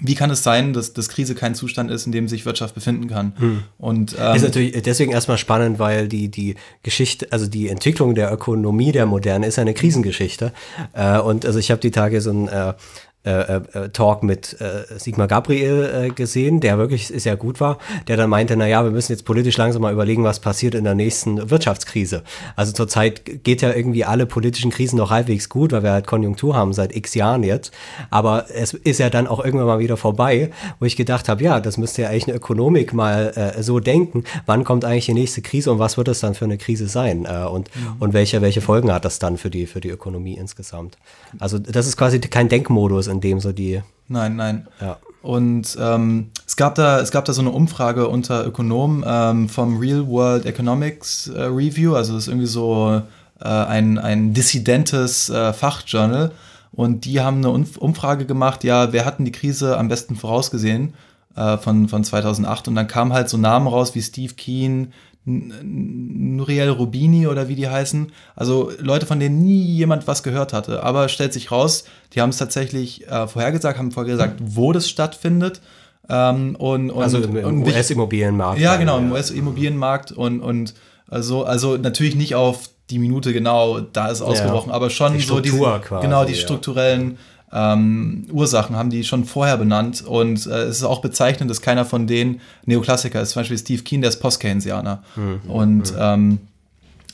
wie 0.00 0.14
kann 0.14 0.30
es 0.30 0.42
sein, 0.42 0.72
dass, 0.72 0.92
dass 0.92 1.08
Krise 1.08 1.34
kein 1.34 1.54
Zustand 1.54 1.90
ist, 1.90 2.06
in 2.06 2.12
dem 2.12 2.28
sich 2.28 2.46
Wirtschaft 2.46 2.74
befinden 2.74 3.08
kann? 3.08 3.34
Hm. 3.38 3.62
Und 3.78 4.16
ähm, 4.18 4.36
ist 4.36 4.42
natürlich 4.42 4.82
deswegen 4.82 5.12
erstmal 5.12 5.38
spannend, 5.38 5.78
weil 5.78 6.08
die 6.08 6.28
die 6.30 6.54
Geschichte, 6.82 7.28
also 7.30 7.46
die 7.46 7.68
Entwicklung 7.68 8.14
der 8.14 8.32
Ökonomie 8.32 8.92
der 8.92 9.06
Moderne 9.06 9.46
ist 9.46 9.58
eine 9.58 9.74
Krisengeschichte. 9.74 10.52
Äh, 10.92 11.18
und 11.18 11.44
also 11.44 11.58
ich 11.58 11.70
habe 11.70 11.80
die 11.80 11.90
Tage 11.90 12.20
so 12.20 12.30
ein 12.30 12.48
äh, 12.48 12.74
äh, 13.22 13.56
äh, 13.56 13.88
Talk 13.90 14.22
mit 14.22 14.58
äh, 14.62 14.98
Sigmar 14.98 15.28
Gabriel 15.28 16.06
äh, 16.06 16.08
gesehen, 16.08 16.60
der 16.60 16.78
wirklich 16.78 17.08
sehr 17.08 17.36
gut 17.36 17.60
war, 17.60 17.76
der 18.08 18.16
dann 18.16 18.30
meinte, 18.30 18.56
naja, 18.56 18.82
wir 18.82 18.90
müssen 18.90 19.12
jetzt 19.12 19.26
politisch 19.26 19.58
langsam 19.58 19.82
mal 19.82 19.92
überlegen, 19.92 20.24
was 20.24 20.40
passiert 20.40 20.74
in 20.74 20.84
der 20.84 20.94
nächsten 20.94 21.50
Wirtschaftskrise. 21.50 22.22
Also 22.56 22.72
zurzeit 22.72 23.44
geht 23.44 23.60
ja 23.60 23.74
irgendwie 23.74 24.06
alle 24.06 24.24
politischen 24.24 24.70
Krisen 24.70 24.96
noch 24.96 25.10
halbwegs 25.10 25.50
gut, 25.50 25.72
weil 25.72 25.82
wir 25.82 25.92
halt 25.92 26.06
Konjunktur 26.06 26.56
haben 26.56 26.72
seit 26.72 26.96
x 26.96 27.12
Jahren 27.14 27.42
jetzt. 27.42 27.74
Aber 28.08 28.46
es 28.54 28.72
ist 28.72 29.00
ja 29.00 29.10
dann 29.10 29.26
auch 29.26 29.44
irgendwann 29.44 29.66
mal 29.66 29.80
wieder 29.80 29.98
vorbei, 29.98 30.50
wo 30.78 30.86
ich 30.86 30.96
gedacht 30.96 31.28
habe, 31.28 31.44
ja, 31.44 31.60
das 31.60 31.76
müsste 31.76 32.00
ja 32.00 32.08
eigentlich 32.08 32.28
eine 32.28 32.36
Ökonomik 32.36 32.94
mal 32.94 33.32
äh, 33.36 33.62
so 33.62 33.80
denken. 33.80 34.24
Wann 34.46 34.64
kommt 34.64 34.86
eigentlich 34.86 35.06
die 35.06 35.14
nächste 35.14 35.42
Krise 35.42 35.70
und 35.72 35.78
was 35.78 35.98
wird 35.98 36.08
das 36.08 36.20
dann 36.20 36.34
für 36.34 36.46
eine 36.46 36.56
Krise 36.56 36.88
sein? 36.88 37.26
Äh, 37.26 37.44
und, 37.44 37.68
mhm. 37.76 37.96
und 37.98 38.14
welche, 38.14 38.40
welche 38.40 38.62
Folgen 38.62 38.90
hat 38.90 39.04
das 39.04 39.18
dann 39.18 39.36
für 39.36 39.50
die, 39.50 39.66
für 39.66 39.80
die 39.80 39.90
Ökonomie 39.90 40.38
insgesamt? 40.38 40.96
Also 41.38 41.58
das 41.58 41.86
ist 41.86 41.98
quasi 41.98 42.18
kein 42.18 42.48
Denkmodus, 42.48 43.09
in 43.10 43.20
dem 43.20 43.40
so 43.40 43.52
die. 43.52 43.82
Nein, 44.08 44.36
nein. 44.36 44.66
Ja. 44.80 44.98
Und 45.22 45.76
ähm, 45.78 46.30
es, 46.46 46.56
gab 46.56 46.74
da, 46.76 47.00
es 47.00 47.10
gab 47.10 47.26
da 47.26 47.32
so 47.32 47.42
eine 47.42 47.50
Umfrage 47.50 48.08
unter 48.08 48.46
Ökonomen 48.46 49.04
ähm, 49.06 49.48
vom 49.48 49.78
Real 49.78 50.06
World 50.06 50.46
Economics 50.46 51.28
äh, 51.28 51.42
Review, 51.42 51.94
also 51.94 52.14
das 52.14 52.24
ist 52.24 52.28
irgendwie 52.28 52.46
so 52.46 53.02
äh, 53.40 53.48
ein, 53.48 53.98
ein 53.98 54.32
dissidentes 54.32 55.28
äh, 55.28 55.52
Fachjournal. 55.52 56.32
Und 56.72 57.04
die 57.04 57.20
haben 57.20 57.38
eine 57.38 57.50
Umfrage 57.50 58.24
gemacht, 58.26 58.64
ja, 58.64 58.92
wer 58.92 59.04
hatten 59.04 59.24
die 59.24 59.32
Krise 59.32 59.76
am 59.76 59.88
besten 59.88 60.16
vorausgesehen 60.16 60.94
äh, 61.36 61.58
von, 61.58 61.88
von 61.88 62.04
2008? 62.04 62.68
Und 62.68 62.76
dann 62.76 62.86
kamen 62.86 63.12
halt 63.12 63.28
so 63.28 63.36
Namen 63.36 63.66
raus 63.66 63.94
wie 63.94 64.02
Steve 64.02 64.34
Keen, 64.34 64.92
Nuriel 65.24 66.70
Rubini 66.70 67.26
oder 67.26 67.48
wie 67.48 67.54
die 67.54 67.68
heißen. 67.68 68.10
Also 68.36 68.72
Leute, 68.78 69.06
von 69.06 69.20
denen 69.20 69.42
nie 69.42 69.62
jemand 69.62 70.06
was 70.06 70.22
gehört 70.22 70.52
hatte. 70.52 70.82
Aber 70.82 71.08
stellt 71.08 71.32
sich 71.32 71.50
raus, 71.50 71.84
die 72.14 72.20
haben 72.20 72.30
es 72.30 72.38
tatsächlich 72.38 73.06
äh, 73.06 73.28
vorhergesagt, 73.28 73.78
haben 73.78 73.92
vorhergesagt, 73.92 74.40
wo 74.40 74.72
das 74.72 74.88
stattfindet. 74.88 75.60
Ähm, 76.08 76.56
und, 76.56 76.90
und, 76.90 77.02
also 77.02 77.18
im, 77.18 77.36
im 77.36 77.62
US-Immobilienmarkt. 77.62 78.60
Ja, 78.60 78.76
genau, 78.76 78.98
im 78.98 79.12
US-Immobilienmarkt. 79.12 80.12
Und, 80.12 80.40
und 80.40 80.74
also, 81.08 81.44
also 81.44 81.76
natürlich 81.76 82.16
nicht 82.16 82.34
auf 82.34 82.70
die 82.88 82.98
Minute 82.98 83.32
genau, 83.32 83.80
da 83.80 84.08
ist 84.08 84.20
ausgebrochen, 84.20 84.70
ja. 84.70 84.74
aber 84.74 84.90
schon 84.90 85.14
die 85.14 85.20
so 85.20 85.40
die, 85.40 85.50
quasi, 85.50 86.02
genau 86.02 86.24
die 86.24 86.34
strukturellen 86.34 87.18
ähm, 87.52 88.26
Ursachen 88.30 88.76
haben 88.76 88.90
die 88.90 89.04
schon 89.04 89.24
vorher 89.24 89.56
benannt 89.56 90.04
und 90.06 90.46
äh, 90.46 90.64
es 90.64 90.78
ist 90.78 90.84
auch 90.84 91.00
bezeichnend, 91.00 91.50
dass 91.50 91.60
keiner 91.60 91.84
von 91.84 92.06
denen 92.06 92.40
Neoklassiker 92.66 93.20
ist. 93.20 93.30
Zum 93.30 93.40
Beispiel 93.40 93.58
Steve 93.58 93.82
Keen, 93.82 94.02
der 94.02 94.10
ist 94.10 94.20
Post-Keynesianer. 94.20 95.02
Mhm. 95.16 95.50
Und 95.50 95.92
mhm. 95.92 95.98
Ähm, 95.98 96.38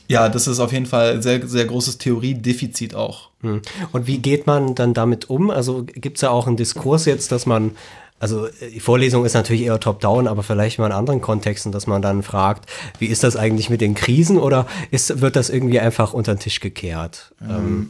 ja, 0.09 0.29
das 0.29 0.47
ist 0.47 0.59
auf 0.59 0.71
jeden 0.71 0.85
Fall 0.85 1.15
ein 1.15 1.21
sehr, 1.21 1.45
sehr 1.47 1.65
großes 1.65 1.97
Theoriedefizit 1.97 2.95
auch. 2.95 3.29
Mhm. 3.41 3.61
Und 3.91 4.07
wie 4.07 4.19
geht 4.19 4.47
man 4.47 4.73
dann 4.75 4.93
damit 4.93 5.29
um? 5.29 5.49
Also 5.49 5.83
gibt 5.83 6.17
es 6.17 6.21
ja 6.21 6.29
auch 6.29 6.47
einen 6.47 6.55
Diskurs 6.55 7.05
jetzt, 7.05 7.31
dass 7.31 7.45
man 7.45 7.71
also 8.19 8.47
die 8.73 8.79
Vorlesung 8.79 9.25
ist 9.25 9.35
natürlich 9.35 9.61
eher 9.61 9.79
top-down, 9.79 10.27
aber 10.27 10.41
vielleicht 10.41 10.79
mal 10.79 10.87
in 10.87 10.91
anderen 10.91 11.21
Kontexten, 11.21 11.71
dass 11.71 11.85
man 11.85 12.01
dann 12.01 12.23
fragt, 12.23 12.67
wie 12.97 13.05
ist 13.05 13.23
das 13.23 13.35
eigentlich 13.35 13.69
mit 13.69 13.79
den 13.79 13.93
Krisen 13.93 14.39
oder 14.39 14.65
ist, 14.89 15.21
wird 15.21 15.35
das 15.35 15.51
irgendwie 15.51 15.79
einfach 15.79 16.13
unter 16.13 16.33
den 16.33 16.39
Tisch 16.39 16.59
gekehrt? 16.59 17.35
Ähm, 17.41 17.49
ähm 17.49 17.89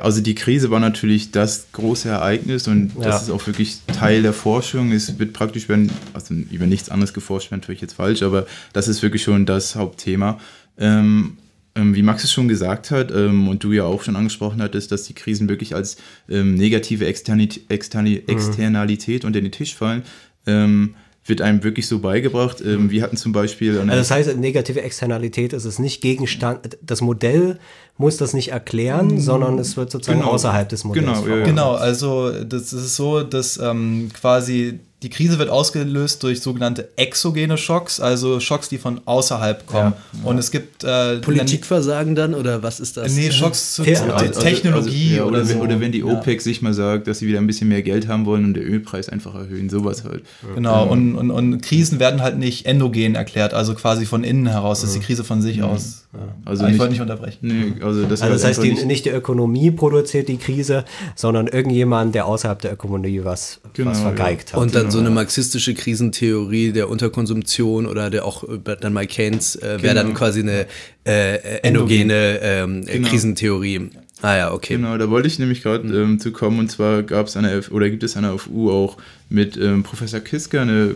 also 0.00 0.20
die 0.20 0.34
Krise 0.34 0.70
war 0.70 0.80
natürlich 0.80 1.32
das 1.32 1.66
große 1.72 2.08
Ereignis 2.08 2.68
und 2.68 2.92
das 2.96 3.04
ja. 3.04 3.16
ist 3.18 3.30
auch 3.30 3.46
wirklich 3.46 3.78
Teil 3.88 4.22
der 4.22 4.32
Forschung. 4.32 4.92
Es 4.92 5.18
wird 5.18 5.32
praktisch 5.32 5.64
über, 5.64 5.78
also 6.12 6.34
über 6.34 6.66
nichts 6.66 6.90
anderes 6.90 7.12
geforscht, 7.12 7.50
wäre 7.50 7.60
natürlich 7.60 7.80
jetzt 7.80 7.94
falsch, 7.94 8.22
aber 8.22 8.46
das 8.72 8.86
ist 8.86 9.02
wirklich 9.02 9.22
schon 9.24 9.46
das 9.46 9.74
Hauptthema. 9.74 10.38
Ähm, 10.78 11.38
ähm, 11.76 11.94
wie 11.94 12.02
Max 12.02 12.22
es 12.24 12.32
schon 12.32 12.48
gesagt 12.48 12.90
hat 12.90 13.10
ähm, 13.10 13.48
und 13.48 13.64
du 13.64 13.72
ja 13.72 13.84
auch 13.84 14.02
schon 14.02 14.16
angesprochen 14.16 14.62
hattest, 14.62 14.92
dass 14.92 15.04
die 15.04 15.14
Krisen 15.14 15.48
wirklich 15.48 15.74
als 15.74 15.96
ähm, 16.28 16.54
negative 16.54 17.06
Externit 17.06 17.62
Externi 17.68 18.22
mhm. 18.22 18.32
Externalität 18.32 19.24
unter 19.24 19.40
den 19.40 19.50
Tisch 19.50 19.74
fallen. 19.74 20.02
Ähm, 20.46 20.94
wird 21.26 21.40
einem 21.40 21.64
wirklich 21.64 21.86
so 21.86 22.00
beigebracht. 22.00 22.60
Ähm, 22.60 22.90
wir 22.90 23.02
hatten 23.02 23.16
zum 23.16 23.32
Beispiel. 23.32 23.78
Also 23.78 23.90
das 23.90 24.10
heißt, 24.10 24.36
negative 24.36 24.82
Externalität 24.82 25.54
ist 25.54 25.64
es 25.64 25.78
nicht 25.78 26.02
Gegenstand, 26.02 26.76
das 26.82 27.00
Modell 27.00 27.58
muss 27.96 28.16
das 28.16 28.34
nicht 28.34 28.48
erklären, 28.48 29.06
mhm. 29.08 29.20
sondern 29.20 29.58
es 29.58 29.76
wird 29.76 29.90
sozusagen 29.90 30.20
genau. 30.20 30.32
außerhalb 30.32 30.68
des 30.68 30.84
Modells. 30.84 31.22
Genau, 31.22 31.36
ja, 31.36 31.44
genau. 31.44 31.74
Also 31.74 32.30
das 32.44 32.72
ist 32.72 32.96
so, 32.96 33.22
dass 33.22 33.56
ähm, 33.58 34.10
quasi 34.12 34.80
die 35.04 35.10
Krise 35.10 35.38
wird 35.38 35.50
ausgelöst 35.50 36.22
durch 36.22 36.40
sogenannte 36.40 36.88
exogene 36.96 37.58
Schocks, 37.58 38.00
also 38.00 38.40
Schocks, 38.40 38.70
die 38.70 38.78
von 38.78 39.02
außerhalb 39.04 39.66
kommen. 39.66 39.92
Und 40.22 40.38
es 40.38 40.50
gibt 40.50 40.82
äh, 40.82 41.18
Politikversagen 41.18 42.14
dann 42.14 42.34
oder 42.34 42.62
was 42.62 42.80
ist 42.80 42.96
das? 42.96 43.12
Nee, 43.14 43.30
Schocks 43.30 43.74
zur 43.74 43.86
Ja, 43.86 43.96
zur 43.96 44.16
also- 44.16 44.40
Technologie 44.40 45.16
ja, 45.16 45.24
oder, 45.24 45.36
oder, 45.36 45.44
so. 45.44 45.50
wenn, 45.50 45.60
oder 45.60 45.80
wenn 45.80 45.92
die 45.92 45.98
Ja. 45.98 46.06
OPEC 46.06 46.40
sich 46.40 46.62
mal 46.62 46.72
sagt, 46.72 47.06
dass 47.06 47.18
sie 47.18 47.28
wieder 47.28 47.38
ein 47.38 47.46
bisschen 47.46 47.68
mehr 47.68 47.82
Geld 47.82 48.08
haben 48.08 48.24
wollen 48.24 48.46
und 48.46 48.54
der 48.54 48.66
Ölpreis 48.66 49.10
einfach 49.10 49.34
erhöhen, 49.34 49.68
sowas 49.68 50.04
halt. 50.04 50.24
Genau, 50.54 50.86
und, 50.86 51.16
und, 51.16 51.30
und 51.30 51.60
Krisen 51.60 52.00
werden 52.00 52.22
halt 52.22 52.38
nicht 52.38 52.64
endogen 52.64 53.14
erklärt, 53.14 53.52
also 53.52 53.74
quasi 53.74 54.06
von 54.06 54.24
innen 54.24 54.46
heraus, 54.46 54.80
das 54.80 54.90
ist 54.90 54.96
die 54.96 55.04
Krise 55.04 55.22
von 55.22 55.42
sich 55.42 55.62
aus. 55.62 56.03
Also 56.44 56.62
Aber 56.62 56.68
ich 56.68 56.72
nicht- 56.72 56.80
wollte 56.80 56.92
nicht 56.92 57.00
unterbrechen. 57.02 57.38
Nee, 57.42 57.82
also 57.84 58.04
das, 58.04 58.22
Also 58.22 58.34
das 58.34 58.44
heißt, 58.44 58.62
die, 58.62 58.84
nicht 58.84 59.04
die 59.04 59.10
Ökonomie 59.10 59.70
produziert 59.70 60.28
die 60.28 60.36
Krise, 60.36 60.84
sondern 61.16 61.46
irgendjemand, 61.48 62.14
der 62.14 62.26
außerhalb 62.26 62.60
der 62.60 62.72
Ökonomie 62.72 63.22
was, 63.24 63.60
Genau, 63.74 63.90
was 63.90 63.98
ja. 63.98 64.04
vergeigt 64.04 64.52
hat. 64.52 64.60
Und 64.60 64.74
dann 64.74 64.90
so 64.90 64.98
eine 64.98 65.10
marxistische 65.10 65.74
Krisentheorie 65.74 66.72
der 66.72 66.88
Unterkonsumtion 66.90 67.86
oder 67.86 68.10
der 68.10 68.24
auch 68.24 68.44
äh, 68.44 68.58
dann 68.80 68.92
mal 68.92 69.06
Keynes 69.06 69.56
äh, 69.56 69.82
wäre 69.82 69.94
dann 69.94 70.08
Genau. 70.08 70.18
quasi 70.18 70.40
eine 70.40 70.66
äh, 71.06 71.34
äh, 71.36 71.38
endogene 71.62 72.38
ähm, 72.42 72.84
Genau. 72.86 73.08
Krisentheorie. 73.08 73.90
Ah 74.22 74.36
ja, 74.36 74.52
okay. 74.52 74.76
Genau, 74.76 74.96
da 74.96 75.10
wollte 75.10 75.28
ich 75.28 75.38
nämlich 75.38 75.62
gerade 75.62 75.86
ähm, 75.88 76.18
zu 76.18 76.32
kommen 76.32 76.58
und 76.58 76.70
zwar 76.70 77.02
gab 77.02 77.26
es 77.26 77.36
F 77.36 77.70
oder 77.70 77.90
gibt 77.90 78.02
es 78.02 78.16
an 78.16 78.22
der 78.22 78.38
FU 78.38 78.70
auch 78.70 78.96
mit 79.28 79.56
ähm, 79.58 79.82
Professor 79.82 80.20
Kiska 80.20 80.62
eine 80.62 80.94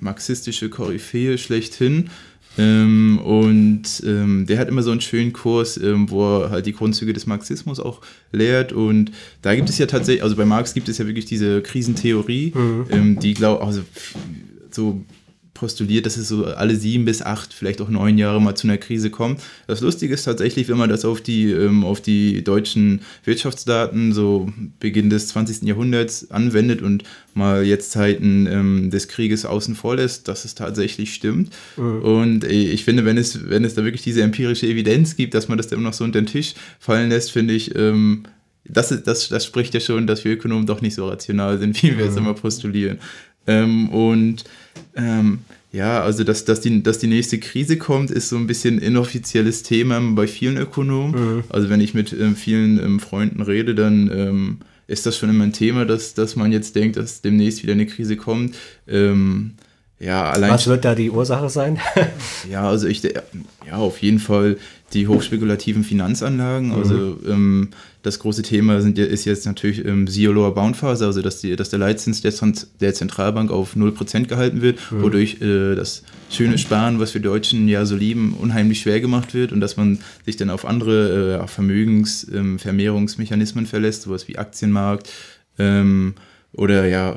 marxistische 0.00 0.68
Koryphäe 0.70 1.38
schlechthin. 1.38 2.10
Ähm, 2.56 3.18
und 3.18 3.82
ähm, 4.06 4.46
der 4.46 4.58
hat 4.58 4.68
immer 4.68 4.82
so 4.82 4.90
einen 4.90 5.00
schönen 5.00 5.32
Kurs, 5.32 5.76
ähm, 5.76 6.10
wo 6.10 6.42
er 6.42 6.50
halt 6.50 6.66
die 6.66 6.72
Grundzüge 6.72 7.12
des 7.12 7.26
Marxismus 7.26 7.80
auch 7.80 8.00
lehrt. 8.32 8.72
Und 8.72 9.10
da 9.42 9.54
gibt 9.54 9.68
es 9.68 9.78
ja 9.78 9.86
tatsächlich, 9.86 10.22
also 10.22 10.36
bei 10.36 10.44
Marx 10.44 10.74
gibt 10.74 10.88
es 10.88 10.98
ja 10.98 11.06
wirklich 11.06 11.24
diese 11.24 11.62
Krisentheorie, 11.62 12.52
ähm, 12.90 13.18
die 13.18 13.34
glaube 13.34 13.64
also 13.64 13.82
so 14.70 15.04
postuliert, 15.54 16.04
dass 16.04 16.16
es 16.16 16.28
so 16.28 16.44
alle 16.46 16.74
sieben 16.76 17.04
bis 17.04 17.22
acht, 17.22 17.54
vielleicht 17.54 17.80
auch 17.80 17.88
neun 17.88 18.18
Jahre 18.18 18.40
mal 18.42 18.54
zu 18.56 18.66
einer 18.66 18.76
Krise 18.76 19.08
kommt. 19.10 19.40
Das 19.68 19.80
Lustige 19.80 20.12
ist 20.14 20.24
tatsächlich, 20.24 20.68
wenn 20.68 20.76
man 20.76 20.90
das 20.90 21.04
auf 21.04 21.20
die, 21.20 21.50
ähm, 21.52 21.84
auf 21.84 22.00
die 22.00 22.42
deutschen 22.44 23.00
Wirtschaftsdaten 23.24 24.12
so 24.12 24.48
Beginn 24.80 25.10
des 25.10 25.28
20. 25.28 25.62
Jahrhunderts 25.62 26.30
anwendet 26.30 26.82
und 26.82 27.04
mal 27.34 27.64
jetzt 27.64 27.92
Zeiten 27.92 28.46
ähm, 28.50 28.90
des 28.90 29.08
Krieges 29.08 29.44
außen 29.44 29.74
vor 29.74 29.96
lässt, 29.96 30.28
dass 30.28 30.44
es 30.44 30.54
tatsächlich 30.54 31.14
stimmt. 31.14 31.52
Und 32.00 32.44
äh, 32.44 32.48
ich 32.52 32.84
finde, 32.84 33.04
wenn 33.04 33.16
es, 33.18 33.48
wenn 33.48 33.64
es 33.64 33.74
da 33.74 33.84
wirklich 33.84 34.02
diese 34.02 34.22
empirische 34.22 34.66
Evidenz 34.66 35.16
gibt, 35.16 35.34
dass 35.34 35.48
man 35.48 35.56
das 35.58 35.68
dann 35.68 35.82
noch 35.82 35.92
so 35.92 36.04
unter 36.04 36.20
den 36.20 36.26
Tisch 36.26 36.54
fallen 36.78 37.10
lässt, 37.10 37.30
finde 37.32 37.54
ich, 37.54 37.74
ähm, 37.76 38.24
das, 38.66 38.90
ist- 38.92 39.06
das, 39.06 39.28
das 39.28 39.44
spricht 39.44 39.74
ja 39.74 39.80
schon, 39.80 40.06
dass 40.06 40.24
wir 40.24 40.32
Ökonomen 40.32 40.66
doch 40.66 40.80
nicht 40.80 40.94
so 40.94 41.08
rational 41.08 41.58
sind, 41.58 41.80
wie 41.82 41.96
wir 41.98 42.06
es 42.06 42.16
immer 42.16 42.34
postulieren. 42.34 42.98
Ähm, 43.46 43.90
und 43.90 44.44
ähm, 44.96 45.40
ja, 45.72 46.02
also 46.02 46.22
dass, 46.22 46.44
dass, 46.44 46.60
die, 46.60 46.82
dass 46.82 46.98
die 46.98 47.08
nächste 47.08 47.38
Krise 47.38 47.76
kommt, 47.76 48.10
ist 48.10 48.28
so 48.28 48.36
ein 48.36 48.46
bisschen 48.46 48.78
inoffizielles 48.78 49.64
Thema 49.64 50.00
bei 50.14 50.28
vielen 50.28 50.56
Ökonomen. 50.56 51.42
Also 51.48 51.68
wenn 51.68 51.80
ich 51.80 51.94
mit 51.94 52.12
ähm, 52.12 52.36
vielen 52.36 52.78
ähm, 52.78 53.00
Freunden 53.00 53.42
rede, 53.42 53.74
dann 53.74 54.08
ähm, 54.14 54.58
ist 54.86 55.04
das 55.06 55.16
schon 55.16 55.30
immer 55.30 55.44
ein 55.44 55.52
Thema, 55.52 55.84
dass, 55.84 56.14
dass 56.14 56.36
man 56.36 56.52
jetzt 56.52 56.76
denkt, 56.76 56.96
dass 56.96 57.22
demnächst 57.22 57.62
wieder 57.62 57.72
eine 57.72 57.86
Krise 57.86 58.16
kommt. 58.16 58.54
Ähm, 58.86 59.54
ja, 59.98 60.30
allein 60.30 60.50
was 60.50 60.66
wird 60.66 60.84
da 60.84 60.94
die 60.94 61.10
Ursache 61.10 61.48
sein? 61.48 61.78
ja, 62.50 62.68
also 62.68 62.86
ich, 62.86 63.02
ja, 63.02 63.76
auf 63.76 63.98
jeden 63.98 64.18
Fall 64.18 64.58
die 64.92 65.08
hochspekulativen 65.08 65.82
Finanzanlagen. 65.82 66.72
Also 66.72 67.18
ähm, 67.26 67.70
das 68.04 68.18
große 68.18 68.42
Thema 68.42 68.82
sind, 68.82 68.98
ist 68.98 69.24
jetzt 69.24 69.46
natürlich 69.46 69.84
ähm, 69.84 70.06
Zero 70.06 70.34
Lower 70.34 70.54
Bound 70.54 70.76
Phase, 70.76 71.06
also 71.06 71.22
dass, 71.22 71.40
die, 71.40 71.56
dass 71.56 71.70
der 71.70 71.78
Leitzins 71.78 72.20
der, 72.20 72.34
der 72.80 72.92
Zentralbank 72.92 73.50
auf 73.50 73.74
0% 73.74 74.26
gehalten 74.26 74.60
wird, 74.60 74.78
wodurch 74.92 75.40
äh, 75.40 75.74
das 75.74 76.02
schöne 76.30 76.58
Sparen, 76.58 77.00
was 77.00 77.14
wir 77.14 77.22
Deutschen 77.22 77.66
ja 77.66 77.86
so 77.86 77.96
lieben, 77.96 78.34
unheimlich 78.34 78.80
schwer 78.80 79.00
gemacht 79.00 79.32
wird 79.32 79.52
und 79.52 79.60
dass 79.60 79.78
man 79.78 80.00
sich 80.26 80.36
dann 80.36 80.50
auf 80.50 80.66
andere 80.66 81.40
äh, 81.42 81.46
Vermögens-, 81.48 82.26
ähm, 82.32 82.58
verlässt, 83.66 84.02
sowas 84.02 84.28
wie 84.28 84.36
Aktienmarkt 84.36 85.10
ähm, 85.58 86.14
oder 86.52 86.86
ja, 86.86 87.16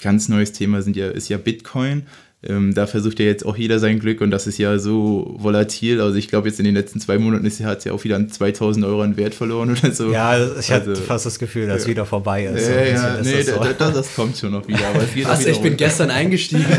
ganz 0.00 0.28
neues 0.30 0.52
Thema 0.52 0.80
sind 0.80 0.96
ja, 0.96 1.08
ist 1.08 1.28
ja 1.28 1.36
Bitcoin. 1.36 2.04
Ähm, 2.40 2.72
da 2.72 2.86
versucht 2.86 3.18
ja 3.18 3.26
jetzt 3.26 3.44
auch 3.44 3.56
jeder 3.56 3.80
sein 3.80 3.98
Glück 3.98 4.20
und 4.20 4.30
das 4.30 4.46
ist 4.46 4.58
ja 4.58 4.78
so 4.78 5.34
volatil. 5.38 6.00
Also 6.00 6.16
ich 6.16 6.28
glaube 6.28 6.46
jetzt 6.48 6.60
in 6.60 6.64
den 6.64 6.74
letzten 6.74 7.00
zwei 7.00 7.18
Monaten 7.18 7.44
ist, 7.44 7.60
hat 7.64 7.78
es 7.78 7.84
ja 7.84 7.92
auch 7.92 8.04
wieder 8.04 8.14
an 8.14 8.28
2000 8.30 8.86
Euro 8.86 9.02
an 9.02 9.16
Wert 9.16 9.34
verloren 9.34 9.70
oder 9.72 9.90
so. 9.92 10.12
ja, 10.12 10.38
ich 10.56 10.70
hatte 10.70 10.90
Also- 10.90 11.02
fast 11.02 11.26
das 11.26 11.40
Gefühl, 11.40 11.66
dass 11.66 11.82
es 11.82 11.88
wieder 11.88 12.06
vorbei 12.06 12.44
ist. 12.44 12.68
Ja, 12.68 12.84
ja, 12.84 13.14
ist 13.16 13.26
nee, 13.26 13.38
das 13.38 13.46
so. 13.46 13.56
da, 13.60 13.72
da, 13.72 13.90
das 13.90 14.14
kommt 14.14 14.36
schon 14.36 14.52
noch 14.52 14.68
wieder. 14.68 14.86
Aber 14.86 15.02
wieder 15.14 15.32
ich 15.40 15.46
bin 15.46 15.54
runter. 15.54 15.70
gestern 15.70 16.10
eingestiegen. 16.10 16.64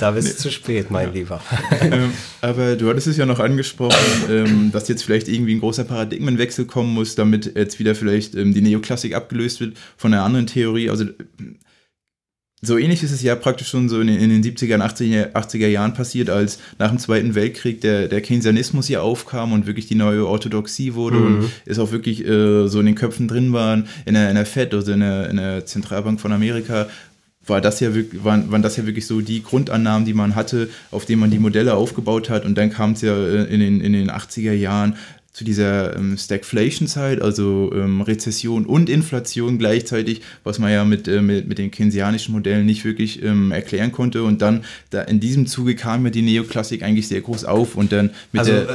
Da 0.00 0.10
bist 0.10 0.34
du 0.38 0.42
zu 0.42 0.50
spät, 0.50 0.90
mein 0.90 1.12
Lieber. 1.14 1.40
ähm, 1.80 2.10
aber 2.40 2.76
du 2.76 2.88
hattest 2.88 3.06
es 3.06 3.16
ja 3.16 3.24
noch 3.24 3.38
angesprochen, 3.38 3.96
ähm, 4.28 4.70
dass 4.72 4.88
jetzt 4.88 5.04
vielleicht 5.04 5.28
irgendwie 5.28 5.54
ein 5.54 5.60
großer 5.60 5.84
Paradigmenwechsel 5.84 6.64
kommen 6.66 6.92
muss, 6.92 7.14
damit 7.14 7.52
jetzt 7.56 7.78
wieder 7.78 7.94
vielleicht 7.94 8.34
ähm, 8.34 8.52
die 8.52 8.62
Neoklassik 8.62 9.14
abgelöst 9.14 9.60
wird 9.60 9.76
von 9.96 10.12
einer 10.12 10.24
anderen 10.24 10.46
Theorie. 10.46 10.90
Also 10.90 11.04
so 12.64 12.78
ähnlich 12.78 13.02
ist 13.02 13.10
es 13.10 13.22
ja 13.22 13.34
praktisch 13.34 13.68
schon 13.68 13.88
so 13.88 14.00
in 14.00 14.06
den, 14.06 14.18
in 14.18 14.30
den 14.30 14.42
70er 14.42 14.76
und 14.76 14.82
80er, 14.82 15.32
80er 15.32 15.66
Jahren 15.66 15.94
passiert, 15.94 16.30
als 16.30 16.60
nach 16.78 16.90
dem 16.90 16.98
Zweiten 16.98 17.34
Weltkrieg 17.34 17.80
der, 17.80 18.06
der 18.06 18.20
Keynesianismus 18.20 18.86
hier 18.86 19.02
aufkam 19.02 19.52
und 19.52 19.66
wirklich 19.66 19.88
die 19.88 19.96
neue 19.96 20.24
Orthodoxie 20.26 20.94
wurde 20.94 21.18
und 21.18 21.50
es 21.66 21.80
auch 21.80 21.90
wirklich 21.90 22.24
äh, 22.24 22.68
so 22.68 22.78
in 22.78 22.86
den 22.86 22.94
Köpfen 22.94 23.26
drin 23.26 23.52
waren, 23.52 23.88
in 24.06 24.14
der, 24.14 24.28
in 24.28 24.36
der 24.36 24.46
FED, 24.46 24.74
also 24.74 24.92
in 24.92 25.00
der, 25.00 25.28
in 25.28 25.38
der 25.38 25.66
Zentralbank 25.66 26.20
von 26.20 26.30
Amerika, 26.30 26.86
war 27.44 27.60
das 27.60 27.80
ja 27.80 27.94
wirklich, 27.94 28.22
waren, 28.22 28.52
waren 28.52 28.62
das 28.62 28.76
ja 28.76 28.86
wirklich 28.86 29.08
so 29.08 29.20
die 29.20 29.42
Grundannahmen, 29.42 30.06
die 30.06 30.14
man 30.14 30.36
hatte, 30.36 30.68
auf 30.92 31.04
denen 31.04 31.20
man 31.20 31.32
die 31.32 31.40
Modelle 31.40 31.74
aufgebaut 31.74 32.30
hat. 32.30 32.44
Und 32.44 32.56
dann 32.56 32.70
kam 32.70 32.92
es 32.92 33.02
ja 33.02 33.16
äh, 33.16 33.44
in 33.44 33.58
den, 33.58 33.80
in 33.80 33.92
den 33.92 34.10
80er 34.10 34.52
Jahren 34.52 34.96
zu 35.32 35.44
dieser 35.44 35.96
ähm, 35.96 36.18
Stagflation-Zeit, 36.18 37.22
also 37.22 37.72
ähm, 37.74 38.02
Rezession 38.02 38.66
und 38.66 38.90
Inflation 38.90 39.56
gleichzeitig, 39.56 40.20
was 40.44 40.58
man 40.58 40.70
ja 40.70 40.84
mit, 40.84 41.08
äh, 41.08 41.22
mit, 41.22 41.48
mit 41.48 41.56
den 41.56 41.70
keynesianischen 41.70 42.34
Modellen 42.34 42.66
nicht 42.66 42.84
wirklich 42.84 43.22
ähm, 43.22 43.50
erklären 43.50 43.92
konnte. 43.92 44.24
Und 44.24 44.42
dann 44.42 44.62
da 44.90 45.00
in 45.00 45.20
diesem 45.20 45.46
Zuge 45.46 45.74
kam 45.74 46.04
ja 46.04 46.10
die 46.10 46.20
Neoklassik 46.20 46.82
eigentlich 46.82 47.08
sehr 47.08 47.22
groß 47.22 47.46
auf 47.46 47.76
und 47.76 47.92
dann 47.92 48.10
mit 48.32 48.40
Also 48.40 48.52
äh, 48.52 48.66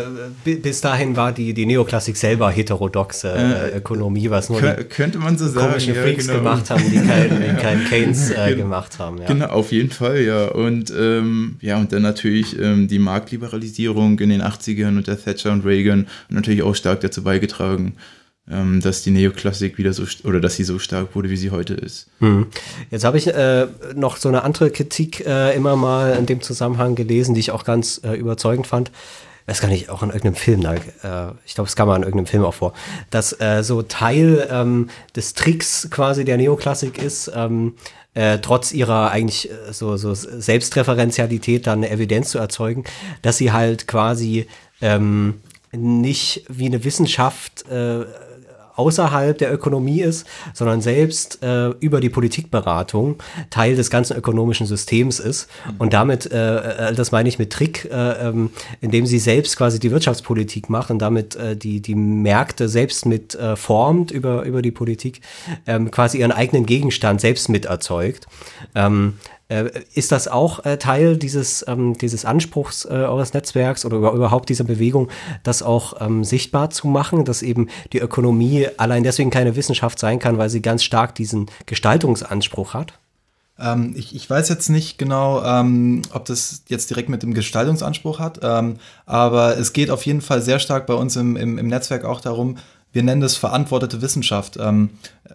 bi- 0.43 0.55
bis 0.55 0.82
dahin 0.82 1.16
war 1.16 1.32
die, 1.32 1.53
die 1.53 1.68
Neoklassik 1.68 2.18
selber 2.18 2.49
heterodoxe 2.49 3.30
äh, 3.74 3.78
Ökonomie, 3.78 4.32
was 4.32 4.49
nur 4.49 4.60
könnte 4.60 5.20
man 5.20 5.38
so 5.38 5.47
sagen. 5.47 5.68
komischen 5.68 5.93
ja, 5.93 6.01
Freaks 6.01 6.26
genau. 6.26 6.39
gemacht 6.39 6.72
haben, 6.72 6.84
die 6.89 6.97
keinen 6.97 7.58
kein 7.62 7.86
Keynes 7.86 8.32
äh, 8.32 8.55
gemacht 8.55 8.97
haben. 8.97 9.20
Ja. 9.20 9.28
Genau, 9.28 9.45
auf 9.47 9.72
jeden 9.72 9.91
Fall, 9.91 10.22
ja. 10.22 10.47
Und 10.47 10.91
ähm, 10.97 11.58
ja, 11.62 11.78
und 11.78 11.93
dann 11.93 12.01
natürlich 12.01 12.60
ähm, 12.60 12.88
die 12.88 12.97
Marktliberalisierung 12.97 14.18
in 14.20 14.30
den 14.30 14.41
80ern 14.41 14.97
unter 14.97 15.22
Thatcher 15.22 15.51
und 15.51 15.64
Reagan 15.64 16.08
und 16.30 16.47
natürlich 16.48 16.64
auch 16.64 16.76
stark 16.76 17.02
dazu 17.02 17.24
beigetragen, 17.24 17.98
ähm, 18.50 18.80
dass 18.80 19.04
die 19.04 19.12
Neoklassik 19.12 19.78
wieder 19.78 19.91
so 19.91 20.06
oder 20.24 20.39
dass 20.39 20.56
sie 20.56 20.64
so 20.64 20.80
stark 20.80 21.16
wurde, 21.16 21.30
wie 21.30 21.36
sie 21.36 21.52
heute 21.52 21.74
ist. 21.74 22.08
Hm. 22.20 22.48
Jetzt 22.89 23.04
habe 23.04 23.18
ich 23.18 23.28
äh, 23.28 23.68
noch 23.95 24.16
so 24.16 24.30
eine 24.30 24.43
andere 24.43 24.72
Kritik 24.72 25.26
äh, 25.26 25.54
immer 25.56 25.76
mal 25.76 26.16
in 26.18 26.26
dem 26.26 26.41
Zusammenhang 26.41 26.95
gelesen, 26.95 27.34
die 27.34 27.41
ich 27.41 27.52
auch 27.52 27.66
ganz 27.66 28.00
äh, 28.06 28.14
überzeugend 28.14 28.66
fand. 28.66 28.91
weiß 29.48 29.60
gar 29.60 29.68
nicht, 29.68 29.89
auch 29.89 30.02
in 30.02 30.10
irgendeinem 30.10 30.36
Film, 30.36 30.62
da, 30.62 30.76
äh, 30.76 31.34
ich 31.45 31.56
glaube, 31.56 31.68
es 31.68 31.76
kam 31.76 31.89
mal 31.89 31.98
in 31.98 32.04
irgendeinem 32.04 32.28
Film 32.28 32.45
auch 32.45 32.54
vor, 32.54 32.74
dass 33.10 33.38
äh, 33.41 33.64
so 33.64 33.82
Teil 33.82 34.48
ähm, 34.50 34.89
des 35.14 35.34
Tricks 35.34 35.89
quasi 35.91 36.24
der 36.24 36.38
Neoklassik 36.38 37.04
ist, 37.04 37.30
ähm, 37.36 37.74
äh, 38.14 38.39
trotz 38.39 38.72
ihrer 38.72 39.12
eigentlich 39.12 39.52
äh, 39.52 39.74
so, 39.74 39.98
so 39.98 40.14
Selbstreferenzialität 40.14 41.68
dann 41.68 41.80
eine 41.80 41.91
Evidenz 41.91 42.30
zu 42.30 42.39
erzeugen, 42.39 42.86
dass 43.22 43.38
sie 43.38 43.52
halt 43.52 43.88
quasi 43.88 44.48
ähm, 44.82 45.41
nicht 45.72 46.45
wie 46.49 46.65
eine 46.65 46.84
Wissenschaft 46.84 47.70
äh, 47.70 48.05
außerhalb 48.78 49.38
der 49.38 49.51
Ökonomie 49.51 50.01
ist, 50.01 50.26
sondern 50.53 50.82
selbst 50.82 51.43
äh, 51.43 51.70
über 51.80 51.99
die 51.99 52.09
Politikberatung 52.09 53.15
Teil 53.49 53.76
des 53.76 53.89
ganzen 53.89 54.15
ökonomischen 54.15 54.68
Systems 54.68 55.20
ist. 55.20 55.49
Und 55.80 55.93
damit, 55.93 56.32
äh, 56.32 56.89
äh, 56.89 56.93
das 56.93 57.11
meine 57.11 57.28
ich 57.28 57.39
mit 57.39 57.51
Trick, 57.51 57.86
äh, 57.86 58.30
ähm, 58.30 58.51
indem 58.80 59.05
sie 59.05 59.20
selbst 59.20 59.57
quasi 59.57 59.80
die 59.80 59.91
Wirtschaftspolitik 59.91 60.70
machen, 60.70 60.99
damit 60.99 61.36
äh, 61.36 61.57
die, 61.57 61.82
die 61.82 61.95
Märkte 61.95 62.70
selbst 62.70 63.05
mit 63.05 63.34
äh, 63.36 63.55
formt 63.55 64.11
über, 64.11 64.43
über 64.43 64.61
die 64.61 64.72
Politik, 64.72 65.22
ähm, 65.65 65.89
quasi 65.89 66.20
ihren 66.20 66.32
eigenen 66.32 66.68
Gegenstand 66.68 67.20
selbst 67.20 67.49
mit 67.49 67.65
erzeugt. 67.65 68.28
Ähm, 68.76 69.13
äh, 69.18 69.37
ist 69.93 70.12
das 70.12 70.28
auch 70.28 70.66
äh, 70.66 70.78
Teil 70.78 71.16
dieses, 71.18 71.64
ähm, 71.68 71.98
dieses 71.98 72.26
Anspruchs 72.26 72.84
äh, 72.86 72.89
eures 72.89 73.34
Netzwerks 73.34 73.86
oder 73.86 73.98
über, 73.98 74.12
überhaupt 74.12 74.50
dieser 74.50 74.66
Bewegung, 74.66 75.10
das 75.43 75.64
auch 75.64 76.02
ähm, 76.02 76.24
sichtbar 76.26 76.70
zu 76.70 76.88
machen, 76.88 77.24
dass 77.24 77.41
eben 77.41 77.70
die 77.93 78.00
Ökonomie 78.00 78.68
allein 78.76 79.04
deswegen 79.04 79.30
keine 79.30 79.56
Wissenschaft 79.56 80.00
sein 80.00 80.20
kann, 80.20 80.38
weil 80.38 80.50
sie 80.50 80.62
ganz 80.62 80.84
stark 80.84 81.16
diesen 81.16 81.45
Gestaltungsanspruch 81.66 82.74
hat? 82.74 82.93
Ähm, 83.60 83.93
ich, 83.95 84.16
ich 84.16 84.30
weiß 84.30 84.50
jetzt 84.50 84.70
nicht 84.70 84.98
genau, 84.98 85.43
ähm, 85.43 86.02
ob 86.14 86.26
das 86.26 86.64
jetzt 86.68 86.89
direkt 86.89 87.10
mit 87.10 87.24
dem 87.24 87.34
Gestaltungsanspruch 87.34 88.20
hat, 88.20 88.39
ähm, 88.43 88.76
aber 89.06 89.58
es 89.58 89.74
geht 89.74 89.89
auf 89.89 90.06
jeden 90.06 90.22
Fall 90.22 90.41
sehr 90.41 90.60
stark 90.60 90.86
bei 90.86 90.93
uns 90.93 91.16
im, 91.16 91.36
im, 91.36 91.58
im 91.58 91.68
Netzwerk 91.68 92.06
auch 92.06 92.22
darum, 92.22 92.58
wir 92.98 93.04
nennen 93.04 93.22
das 93.22 93.36
verantwortete 93.36 94.02
Wissenschaft. 94.02 94.58
Ähm, 94.60 94.89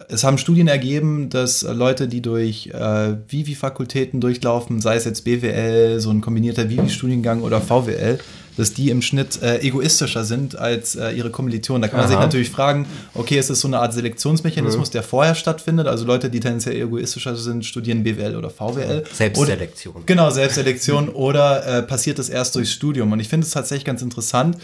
es 0.09 0.25
haben 0.25 0.37
Studien 0.37 0.67
ergeben, 0.67 1.29
dass 1.29 1.61
Leute, 1.61 2.09
die 2.09 2.21
durch 2.21 2.67
äh, 2.67 3.15
Vivi-Fakultäten 3.29 4.19
durchlaufen, 4.19 4.81
sei 4.81 4.97
es 4.97 5.05
jetzt 5.05 5.23
BWL, 5.23 6.01
so 6.01 6.09
ein 6.09 6.19
kombinierter 6.19 6.69
Vivi-Studiengang 6.69 7.41
oder 7.41 7.61
VWL, 7.61 8.19
dass 8.57 8.73
die 8.73 8.89
im 8.89 9.01
Schnitt 9.01 9.41
äh, 9.41 9.59
egoistischer 9.59 10.25
sind 10.25 10.57
als 10.59 10.97
äh, 10.97 11.11
ihre 11.11 11.29
Kommilitonen. 11.29 11.81
Da 11.81 11.87
kann 11.87 12.01
man 12.01 12.09
sich 12.09 12.17
Aha. 12.17 12.25
natürlich 12.25 12.49
fragen, 12.49 12.85
okay, 13.13 13.39
ist 13.39 13.49
das 13.49 13.61
so 13.61 13.69
eine 13.69 13.79
Art 13.79 13.93
Selektionsmechanismus, 13.93 14.89
der 14.89 15.01
vorher 15.01 15.33
stattfindet? 15.33 15.87
Also 15.87 16.03
Leute, 16.03 16.29
die 16.29 16.41
tendenziell 16.41 16.75
egoistischer 16.75 17.37
sind, 17.37 17.63
studieren 17.63 18.03
BWL 18.03 18.35
oder 18.35 18.49
VWL. 18.49 19.05
Selbstselektion. 19.13 19.95
Oder, 19.95 20.03
genau, 20.05 20.29
Selbstselektion. 20.31 21.07
oder 21.13 21.65
äh, 21.65 21.81
passiert 21.81 22.19
das 22.19 22.27
erst 22.27 22.55
durchs 22.55 22.73
Studium? 22.73 23.13
Und 23.13 23.21
ich 23.21 23.29
finde 23.29 23.47
es 23.47 23.53
tatsächlich 23.53 23.85
ganz 23.85 24.01
interessant, 24.01 24.57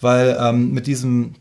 weil 0.00 0.38
ähm, 0.40 0.72
mit 0.72 0.86
diesem 0.86 1.34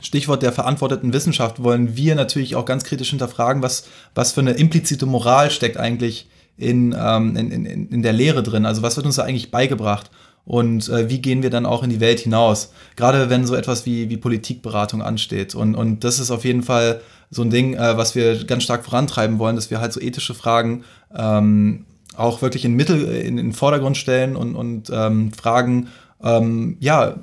Stichwort 0.00 0.42
der 0.42 0.52
verantworteten 0.52 1.12
Wissenschaft 1.12 1.62
wollen 1.62 1.96
wir 1.96 2.14
natürlich 2.14 2.56
auch 2.56 2.64
ganz 2.64 2.84
kritisch 2.84 3.10
hinterfragen, 3.10 3.62
was, 3.62 3.88
was 4.14 4.32
für 4.32 4.40
eine 4.40 4.52
implizite 4.52 5.06
Moral 5.06 5.50
steckt 5.50 5.76
eigentlich 5.76 6.28
in, 6.56 6.94
ähm, 6.98 7.36
in, 7.36 7.50
in, 7.50 7.88
in 7.88 8.02
der 8.02 8.12
Lehre 8.12 8.42
drin. 8.42 8.66
Also 8.66 8.82
was 8.82 8.96
wird 8.96 9.06
uns 9.06 9.16
da 9.16 9.22
eigentlich 9.22 9.50
beigebracht? 9.50 10.10
Und 10.44 10.88
äh, 10.88 11.08
wie 11.08 11.20
gehen 11.20 11.42
wir 11.42 11.50
dann 11.50 11.66
auch 11.66 11.82
in 11.82 11.90
die 11.90 12.00
Welt 12.00 12.20
hinaus? 12.20 12.72
Gerade 12.96 13.30
wenn 13.30 13.46
so 13.46 13.54
etwas 13.54 13.86
wie, 13.86 14.08
wie 14.10 14.16
Politikberatung 14.16 15.02
ansteht. 15.02 15.54
Und, 15.54 15.74
und 15.74 16.02
das 16.02 16.18
ist 16.18 16.30
auf 16.30 16.44
jeden 16.44 16.62
Fall 16.62 17.00
so 17.30 17.42
ein 17.42 17.50
Ding, 17.50 17.74
äh, 17.74 17.96
was 17.96 18.14
wir 18.14 18.44
ganz 18.44 18.64
stark 18.64 18.84
vorantreiben 18.84 19.38
wollen, 19.38 19.56
dass 19.56 19.70
wir 19.70 19.80
halt 19.80 19.92
so 19.92 20.00
ethische 20.00 20.34
Fragen 20.34 20.84
ähm, 21.14 21.86
auch 22.16 22.42
wirklich 22.42 22.64
in 22.64 22.74
Mittel, 22.74 23.04
in, 23.04 23.38
in 23.38 23.46
den 23.48 23.52
Vordergrund 23.52 23.96
stellen 23.96 24.34
und, 24.34 24.56
und 24.56 24.90
ähm, 24.92 25.32
fragen, 25.32 25.88
ähm, 26.22 26.76
ja, 26.80 27.20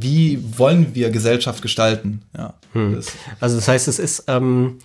wie 0.00 0.42
wollen 0.58 0.94
wir 0.94 1.10
Gesellschaft 1.10 1.62
gestalten? 1.62 2.22
Ja, 2.36 2.54
das, 2.74 3.12
Also 3.40 3.56
das 3.56 3.68
heißt, 3.68 3.88
es 3.88 3.98
ist, 3.98 4.24
ähm, 4.28 4.78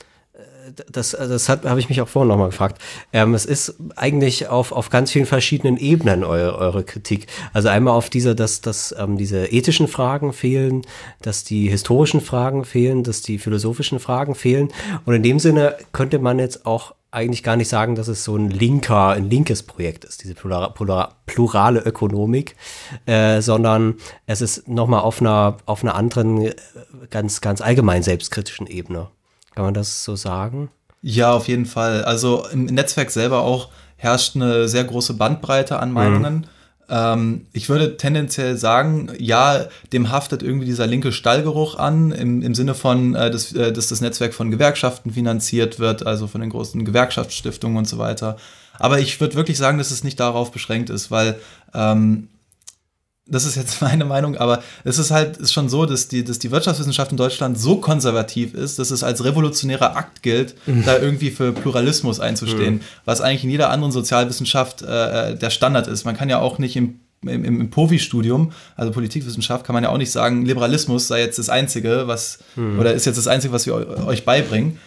das, 0.91 1.11
das 1.11 1.49
hat- 1.49 1.65
habe 1.65 1.79
ich 1.79 1.89
mich 1.89 2.01
auch 2.01 2.07
vorhin 2.07 2.29
nochmal 2.29 2.47
gefragt. 2.49 2.81
Ähm, 3.11 3.33
es 3.33 3.45
ist 3.45 3.75
eigentlich 3.97 4.47
auf, 4.47 4.71
auf 4.71 4.89
ganz 4.89 5.11
vielen 5.11 5.25
verschiedenen 5.25 5.77
Ebenen 5.77 6.23
eure, 6.23 6.57
eure 6.57 6.83
Kritik. 6.83 7.27
Also 7.51 7.67
einmal 7.69 7.93
auf 7.93 8.09
dieser, 8.09 8.33
dass, 8.33 8.61
dass 8.61 8.95
ähm, 8.97 9.17
diese 9.17 9.45
ethischen 9.47 9.87
Fragen 9.87 10.31
fehlen, 10.33 10.83
dass 11.21 11.43
die 11.43 11.69
historischen 11.69 12.21
Fragen 12.21 12.63
fehlen, 12.65 13.03
dass 13.03 13.21
die 13.21 13.39
philosophischen 13.39 13.99
Fragen 13.99 14.35
fehlen. 14.35 14.69
Und 15.05 15.13
in 15.13 15.21
dem 15.23 15.37
Sinne 15.39 15.75
könnte 15.91 16.17
man 16.19 16.39
jetzt 16.39 16.65
auch 16.65 16.95
eigentlich 17.13 17.43
gar 17.43 17.55
nicht 17.55 17.69
sagen, 17.69 17.95
dass 17.95 18.07
es 18.07 18.23
so 18.23 18.35
ein 18.35 18.49
linker, 18.49 19.09
ein 19.09 19.29
linkes 19.29 19.63
Projekt 19.63 20.03
ist, 20.03 20.23
diese 20.23 20.33
plura, 20.33 20.69
plura, 20.69 21.15
plurale 21.25 21.79
Ökonomik, 21.79 22.55
äh, 23.05 23.41
sondern 23.41 23.95
es 24.25 24.41
ist 24.41 24.67
nochmal 24.67 25.01
auf 25.01 25.21
einer, 25.21 25.57
auf 25.65 25.83
einer 25.83 25.95
anderen, 25.95 26.41
äh, 26.41 26.55
ganz, 27.11 27.41
ganz 27.41 27.61
allgemein 27.61 28.01
selbstkritischen 28.01 28.67
Ebene. 28.67 29.09
Kann 29.53 29.65
man 29.65 29.73
das 29.73 30.03
so 30.03 30.15
sagen? 30.15 30.69
Ja, 31.01 31.33
auf 31.33 31.47
jeden 31.47 31.65
Fall. 31.65 32.03
Also 32.03 32.47
im 32.51 32.65
Netzwerk 32.65 33.11
selber 33.11 33.41
auch 33.41 33.69
herrscht 33.97 34.35
eine 34.35 34.67
sehr 34.67 34.83
große 34.83 35.13
Bandbreite 35.13 35.79
an 35.79 35.91
Meinungen. 35.91 36.47
Ähm, 36.89 37.47
ich 37.53 37.69
würde 37.69 37.97
tendenziell 37.97 38.57
sagen, 38.57 39.11
ja, 39.17 39.65
dem 39.91 40.11
haftet 40.11 40.43
irgendwie 40.43 40.65
dieser 40.65 40.87
linke 40.87 41.11
Stallgeruch 41.11 41.75
an, 41.75 42.11
im, 42.11 42.41
im 42.41 42.55
Sinne 42.55 42.75
von, 42.75 43.15
äh, 43.15 43.31
dass, 43.31 43.53
äh, 43.53 43.71
dass 43.71 43.87
das 43.87 44.01
Netzwerk 44.01 44.33
von 44.33 44.51
Gewerkschaften 44.51 45.11
finanziert 45.11 45.79
wird, 45.79 46.05
also 46.05 46.27
von 46.27 46.41
den 46.41 46.49
großen 46.49 46.83
Gewerkschaftsstiftungen 46.83 47.77
und 47.77 47.87
so 47.87 47.97
weiter. 47.97 48.37
Aber 48.79 48.99
ich 48.99 49.19
würde 49.21 49.35
wirklich 49.35 49.57
sagen, 49.57 49.77
dass 49.77 49.91
es 49.91 50.03
nicht 50.03 50.19
darauf 50.19 50.51
beschränkt 50.51 50.89
ist, 50.89 51.11
weil 51.11 51.35
ähm, 51.73 52.27
das 53.25 53.45
ist 53.45 53.55
jetzt 53.55 53.81
meine 53.81 54.05
Meinung, 54.05 54.35
aber 54.37 54.61
es 54.83 54.99
ist 54.99 55.11
halt 55.11 55.37
ist 55.37 55.53
schon 55.53 55.69
so, 55.69 55.85
dass 55.85 56.07
die, 56.09 56.23
dass 56.23 56.39
die 56.39 56.51
Wirtschaftswissenschaft 56.51 57.11
in 57.11 57.17
Deutschland 57.17 57.57
so 57.59 57.77
konservativ 57.77 58.53
ist, 58.53 58.79
dass 58.79 58.91
es 58.91 59.03
als 59.03 59.23
revolutionärer 59.23 59.95
Akt 59.95 60.23
gilt, 60.23 60.55
da 60.85 60.97
irgendwie 60.97 61.31
für 61.31 61.51
Pluralismus 61.53 62.19
einzustehen, 62.19 62.81
was 63.05 63.21
eigentlich 63.21 63.43
in 63.45 63.49
jeder 63.49 63.69
anderen 63.69 63.91
Sozialwissenschaft 63.91 64.81
äh, 64.81 65.35
der 65.35 65.49
Standard 65.49 65.87
ist. 65.87 66.03
Man 66.05 66.17
kann 66.17 66.29
ja 66.29 66.39
auch 66.39 66.57
nicht 66.59 66.75
im 66.75 66.99
im, 67.25 67.45
im 67.45 67.69
Povi-Studium, 67.69 68.51
also 68.75 68.91
Politikwissenschaft, 68.91 69.65
kann 69.65 69.73
man 69.73 69.81
ja 69.85 69.89
auch 69.91 69.97
nicht 69.97 70.11
sagen, 70.11 70.45
Liberalismus 70.45 71.07
sei 71.07 71.21
jetzt 71.21 71.39
das 71.39 71.47
Einzige, 71.47 72.03
was, 72.05 72.39
oder 72.57 72.93
ist 72.93 73.05
jetzt 73.05 73.15
das 73.15 73.27
Einzige, 73.29 73.53
was 73.53 73.65
wir 73.65 73.75
eu- 73.75 74.05
euch 74.07 74.25
beibringen. 74.25 74.77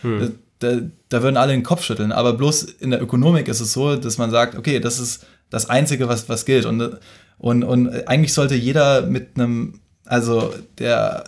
Da, 0.58 0.72
da 1.08 1.22
würden 1.22 1.38
alle 1.38 1.52
den 1.52 1.62
Kopf 1.62 1.82
schütteln. 1.82 2.12
Aber 2.12 2.34
bloß 2.34 2.64
in 2.64 2.90
der 2.90 3.00
Ökonomik 3.00 3.48
ist 3.48 3.60
es 3.60 3.72
so, 3.72 3.96
dass 3.96 4.18
man 4.18 4.30
sagt, 4.30 4.54
okay, 4.54 4.80
das 4.80 4.98
ist 5.00 5.24
das 5.48 5.70
Einzige, 5.70 6.08
was, 6.08 6.28
was 6.28 6.44
gilt. 6.44 6.66
Und, 6.66 6.98
und, 7.38 7.62
und 7.64 8.08
eigentlich 8.08 8.32
sollte 8.32 8.54
jeder 8.54 9.02
mit 9.02 9.30
einem, 9.34 9.80
also 10.04 10.54
der, 10.78 11.24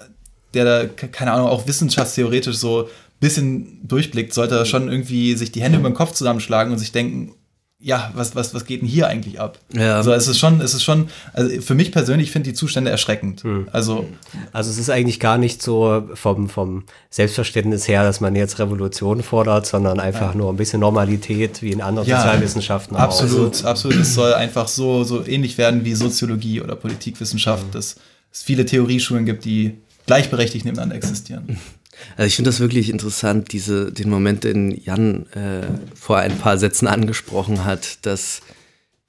der 0.54 0.64
da, 0.64 0.86
ke- 0.86 1.08
keine 1.08 1.32
Ahnung, 1.32 1.48
auch 1.48 1.66
wissenschaftstheoretisch 1.66 2.56
so 2.56 2.84
ein 2.84 2.88
bisschen 3.20 3.86
durchblickt, 3.86 4.32
sollte 4.32 4.64
schon 4.66 4.88
irgendwie 4.90 5.34
sich 5.34 5.52
die 5.52 5.62
Hände 5.62 5.78
über 5.78 5.90
den 5.90 5.94
Kopf 5.94 6.12
zusammenschlagen 6.12 6.72
und 6.72 6.78
sich 6.78 6.92
denken, 6.92 7.34
ja, 7.80 8.10
was, 8.14 8.34
was, 8.34 8.54
was 8.54 8.64
geht 8.64 8.82
denn 8.82 8.88
hier 8.88 9.06
eigentlich 9.06 9.40
ab? 9.40 9.58
Ja. 9.72 9.96
Also 9.96 10.12
es 10.12 10.26
ist 10.26 10.38
schon, 10.38 10.60
es 10.60 10.74
ist 10.74 10.82
schon, 10.82 11.08
also 11.32 11.60
für 11.60 11.74
mich 11.74 11.92
persönlich 11.92 12.28
ich 12.28 12.32
finde 12.32 12.50
die 12.50 12.54
Zustände 12.54 12.90
erschreckend. 12.90 13.44
Also 13.70 14.08
Also 14.52 14.70
es 14.70 14.78
ist 14.78 14.90
eigentlich 14.90 15.20
gar 15.20 15.38
nicht 15.38 15.62
so 15.62 16.08
vom, 16.14 16.48
vom 16.48 16.84
Selbstverständnis 17.08 17.86
her, 17.86 18.02
dass 18.02 18.20
man 18.20 18.34
jetzt 18.34 18.58
Revolution 18.58 19.22
fordert, 19.22 19.66
sondern 19.66 20.00
einfach 20.00 20.34
nur 20.34 20.52
ein 20.52 20.56
bisschen 20.56 20.80
Normalität 20.80 21.62
wie 21.62 21.70
in 21.70 21.80
anderen 21.80 22.08
Sozialwissenschaften 22.08 22.96
auch. 22.96 23.00
Absolut, 23.00 23.64
absolut. 23.64 23.98
Es 23.98 24.12
soll 24.12 24.34
einfach 24.34 24.66
so, 24.66 25.04
so 25.04 25.24
ähnlich 25.24 25.56
werden 25.56 25.84
wie 25.84 25.94
Soziologie 25.94 26.60
oder 26.60 26.74
Politikwissenschaft, 26.74 27.74
dass 27.76 27.96
es 28.32 28.42
viele 28.42 28.66
Theorieschulen 28.66 29.24
gibt, 29.24 29.44
die 29.44 29.78
gleichberechtigt 30.06 30.64
nebeneinander 30.64 30.96
existieren. 30.96 31.58
Also 32.16 32.26
ich 32.26 32.36
finde 32.36 32.50
das 32.50 32.60
wirklich 32.60 32.90
interessant, 32.90 33.52
diese, 33.52 33.92
den 33.92 34.10
Moment, 34.10 34.44
den 34.44 34.70
Jan 34.82 35.26
äh, 35.32 35.66
vor 35.94 36.18
ein 36.18 36.36
paar 36.38 36.58
Sätzen 36.58 36.86
angesprochen 36.86 37.64
hat, 37.64 38.04
dass, 38.06 38.40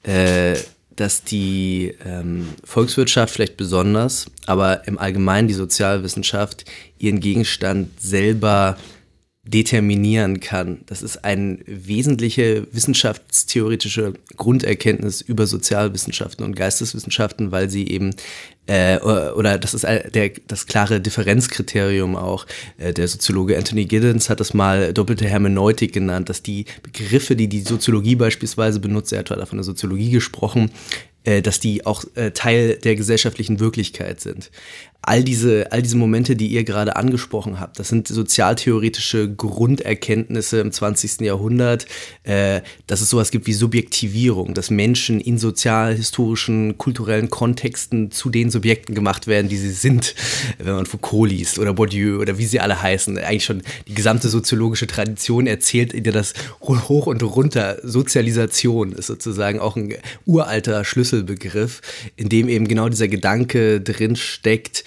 äh, 0.04 0.56
dass 0.96 1.24
die 1.24 1.96
ähm, 2.06 2.50
Volkswirtschaft 2.64 3.34
vielleicht 3.34 3.58
besonders, 3.58 4.28
aber 4.46 4.88
im 4.88 4.98
Allgemeinen 4.98 5.48
die 5.48 5.54
Sozialwissenschaft 5.54 6.66
ihren 6.98 7.20
Gegenstand 7.20 8.02
selber 8.02 8.78
determinieren 9.50 10.40
kann. 10.40 10.82
Das 10.86 11.02
ist 11.02 11.24
eine 11.26 11.58
wesentliche 11.66 12.68
wissenschaftstheoretische 12.72 14.14
Grunderkenntnis 14.38 15.22
über 15.22 15.48
Sozialwissenschaften 15.48 16.46
und 16.46 16.56
Geisteswissenschaften, 16.56 17.52
weil 17.52 17.70
sie 17.70 17.88
eben 17.88 18.16
äh, 18.68 19.00
oder 19.00 19.58
das 19.58 19.74
ist 19.74 19.84
der, 19.84 20.32
das 20.48 20.68
klare 20.68 21.02
Differenzkriterium 21.02 22.16
auch. 22.16 22.46
Äh, 22.78 22.94
der 22.94 23.08
Soziologe 23.08 23.58
Anthony 23.58 23.86
Giddens 23.86 24.30
hat 24.30 24.40
das 24.40 24.54
mal 24.54 24.94
doppelte 24.94 25.26
Hermeneutik 25.26 25.94
genannt, 25.94 26.30
dass 26.30 26.44
die 26.44 26.66
Begriffe, 26.84 27.36
die 27.36 27.48
die 27.48 27.62
Soziologie 27.62 28.16
beispielsweise 28.16 28.80
benutzt, 28.80 29.12
er 29.12 29.20
hat 29.20 29.30
von 29.30 29.58
der 29.58 29.64
Soziologie 29.64 30.12
gesprochen, 30.12 30.70
äh, 31.24 31.42
dass 31.42 31.60
die 31.60 31.86
auch 31.86 32.06
äh, 32.16 32.32
Teil 32.32 32.76
der 32.78 32.96
gesellschaftlichen 32.96 33.60
Wirklichkeit 33.60 34.22
sind. 34.22 34.52
All 35.02 35.24
diese, 35.24 35.72
all 35.72 35.82
diese 35.82 35.98
Momente, 35.98 36.36
die 36.36 36.48
ihr 36.48 36.64
gerade 36.64 36.96
angesprochen 36.96 37.60
habt, 37.60 37.80
das 37.80 37.88
sind 37.88 38.08
sozialtheoretische 38.08 39.34
Grunderkenntnisse 39.34 40.60
im 40.60 40.72
20. 40.72 41.22
Jahrhundert, 41.22 41.88
äh, 42.24 42.62
dass 42.86 43.02
es 43.02 43.10
sowas 43.10 43.32
gibt 43.32 43.48
wie 43.48 43.54
Subjektivierung, 43.54 44.54
dass 44.54 44.70
Menschen 44.70 45.22
in 45.22 45.38
sozial, 45.38 45.96
historischen, 45.96 46.78
kulturellen 46.78 47.30
Kontexten 47.30 48.12
zu 48.12 48.30
den 48.30 48.52
Subjekten 48.52 48.94
gemacht 48.94 49.26
werden, 49.26 49.48
die 49.48 49.58
sie 49.58 49.72
sind, 49.72 50.16
wenn 50.58 50.74
man 50.74 50.86
Foucault 50.86 51.30
liest 51.30 51.60
oder 51.60 51.74
Bourdieu 51.74 52.20
oder 52.20 52.38
wie 52.38 52.46
sie 52.46 52.60
alle 52.60 52.82
heißen. 52.82 53.18
Eigentlich 53.18 53.46
schon 53.46 53.64
die 53.88 53.94
gesamte 53.94 54.28
soziologische 54.30 54.88
Tradition 54.88 55.48
erzählt 55.48 55.94
dir 55.94 56.12
das 56.12 56.34
hoch 56.62 57.08
und 57.08 57.24
runter. 57.24 57.78
Sozialisation 57.84 58.92
ist 58.92 59.08
sozusagen 59.08 59.60
auch 59.60 59.76
ein 59.76 59.96
uralter 60.26 60.84
Schlüsselbegriff, 60.84 61.82
in 62.16 62.30
dem 62.30 62.50
eben 62.50 62.68
genau 62.68 62.90
dieser 62.90 63.08
Gedanke 63.08 63.82
drin 63.82 64.16
steckt, 64.16 64.84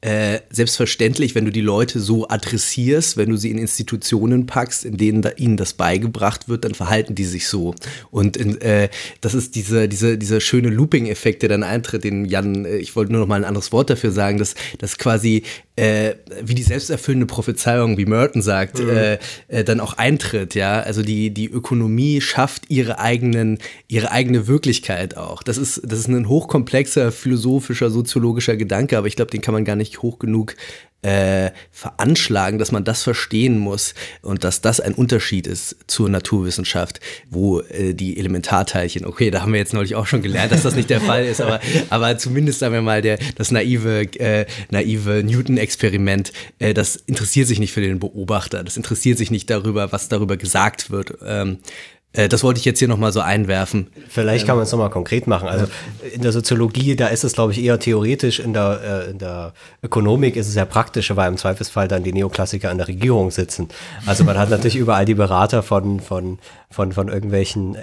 äh, 0.00 0.40
selbstverständlich, 0.50 1.34
wenn 1.34 1.44
du 1.44 1.50
die 1.50 1.60
Leute 1.60 1.98
so 1.98 2.28
adressierst, 2.28 3.16
wenn 3.16 3.30
du 3.30 3.36
sie 3.36 3.50
in 3.50 3.58
Institutionen 3.58 4.46
packst, 4.46 4.84
in 4.84 4.96
denen 4.96 5.22
da, 5.22 5.30
ihnen 5.36 5.56
das 5.56 5.72
beigebracht 5.72 6.48
wird, 6.48 6.64
dann 6.64 6.74
verhalten 6.74 7.16
die 7.16 7.24
sich 7.24 7.48
so. 7.48 7.74
Und 8.12 8.36
in, 8.36 8.60
äh, 8.60 8.90
das 9.20 9.34
ist 9.34 9.56
diese, 9.56 9.88
diese, 9.88 10.16
dieser 10.16 10.40
schöne 10.40 10.68
Looping-Effekt, 10.68 11.42
der 11.42 11.48
dann 11.48 11.64
eintritt, 11.64 12.04
den 12.04 12.26
Jan, 12.26 12.64
äh, 12.64 12.76
ich 12.76 12.94
wollte 12.94 13.10
nur 13.10 13.22
noch 13.22 13.26
mal 13.26 13.36
ein 13.36 13.44
anderes 13.44 13.72
Wort 13.72 13.90
dafür 13.90 14.12
sagen, 14.12 14.38
dass, 14.38 14.54
dass 14.78 14.98
quasi 14.98 15.42
äh, 15.78 16.16
wie 16.42 16.56
die 16.56 16.64
selbsterfüllende 16.64 17.26
Prophezeiung, 17.26 17.98
wie 17.98 18.04
Merton 18.04 18.42
sagt, 18.42 18.80
äh, 18.80 19.18
äh, 19.46 19.62
dann 19.62 19.78
auch 19.78 19.92
eintritt, 19.92 20.56
ja. 20.56 20.80
Also 20.80 21.02
die, 21.02 21.30
die 21.30 21.46
Ökonomie 21.46 22.20
schafft 22.20 22.64
ihre 22.68 22.98
eigenen, 22.98 23.58
ihre 23.86 24.10
eigene 24.10 24.48
Wirklichkeit 24.48 25.16
auch. 25.16 25.42
Das 25.44 25.56
ist, 25.56 25.80
das 25.84 26.00
ist 26.00 26.08
ein 26.08 26.28
hochkomplexer 26.28 27.12
philosophischer, 27.12 27.90
soziologischer 27.90 28.56
Gedanke, 28.56 28.98
aber 28.98 29.06
ich 29.06 29.14
glaube, 29.14 29.30
den 29.30 29.40
kann 29.40 29.54
man 29.54 29.64
gar 29.64 29.76
nicht 29.76 29.87
hoch 29.96 30.18
genug 30.18 30.54
äh, 31.02 31.52
veranschlagen, 31.70 32.58
dass 32.58 32.72
man 32.72 32.82
das 32.82 33.02
verstehen 33.02 33.58
muss 33.58 33.94
und 34.20 34.42
dass 34.42 34.60
das 34.60 34.80
ein 34.80 34.94
Unterschied 34.94 35.46
ist 35.46 35.76
zur 35.86 36.08
Naturwissenschaft, 36.08 36.98
wo 37.30 37.60
äh, 37.60 37.94
die 37.94 38.18
Elementarteilchen, 38.18 39.06
okay, 39.06 39.30
da 39.30 39.42
haben 39.42 39.52
wir 39.52 39.60
jetzt 39.60 39.74
neulich 39.74 39.94
auch 39.94 40.06
schon 40.06 40.22
gelernt, 40.22 40.50
dass 40.50 40.62
das 40.62 40.74
nicht 40.74 40.90
der 40.90 41.00
Fall 41.00 41.24
ist, 41.24 41.40
aber, 41.40 41.60
aber 41.90 42.18
zumindest 42.18 42.58
sagen 42.58 42.74
wir 42.74 42.82
mal, 42.82 43.00
der, 43.00 43.18
das 43.36 43.52
naive, 43.52 44.12
äh, 44.18 44.46
naive 44.70 45.22
Newton-Experiment, 45.22 46.32
äh, 46.58 46.74
das 46.74 46.96
interessiert 46.96 47.46
sich 47.46 47.60
nicht 47.60 47.72
für 47.72 47.80
den 47.80 48.00
Beobachter, 48.00 48.64
das 48.64 48.76
interessiert 48.76 49.18
sich 49.18 49.30
nicht 49.30 49.48
darüber, 49.50 49.92
was 49.92 50.08
darüber 50.08 50.36
gesagt 50.36 50.90
wird. 50.90 51.16
Ähm, 51.24 51.52
äh, 51.52 51.97
das 52.12 52.42
wollte 52.42 52.58
ich 52.58 52.64
jetzt 52.64 52.78
hier 52.78 52.88
nochmal 52.88 53.12
so 53.12 53.20
einwerfen. 53.20 53.88
Vielleicht 54.08 54.46
kann 54.46 54.56
man 54.56 54.64
es 54.64 54.72
nochmal 54.72 54.88
konkret 54.88 55.26
machen. 55.26 55.46
Also 55.46 55.66
in 56.12 56.22
der 56.22 56.32
Soziologie, 56.32 56.96
da 56.96 57.08
ist 57.08 57.22
es, 57.22 57.34
glaube 57.34 57.52
ich, 57.52 57.62
eher 57.62 57.78
theoretisch. 57.78 58.40
In 58.40 58.54
der, 58.54 59.04
äh, 59.06 59.10
in 59.10 59.18
der 59.18 59.52
Ökonomik 59.82 60.36
ist 60.36 60.48
es 60.48 60.54
ja 60.54 60.64
praktischer, 60.64 61.16
weil 61.16 61.28
im 61.28 61.36
Zweifelsfall 61.36 61.86
dann 61.86 62.02
die 62.02 62.12
Neoklassiker 62.12 62.70
an 62.70 62.78
der 62.78 62.88
Regierung 62.88 63.30
sitzen. 63.30 63.68
Also 64.06 64.24
man 64.24 64.38
hat 64.38 64.48
natürlich 64.48 64.76
überall 64.76 65.04
die 65.04 65.14
Berater 65.14 65.62
von, 65.62 66.00
von, 66.00 66.38
von, 66.70 66.92
von 66.92 67.08
irgendwelchen, 67.08 67.76
äh, 67.76 67.80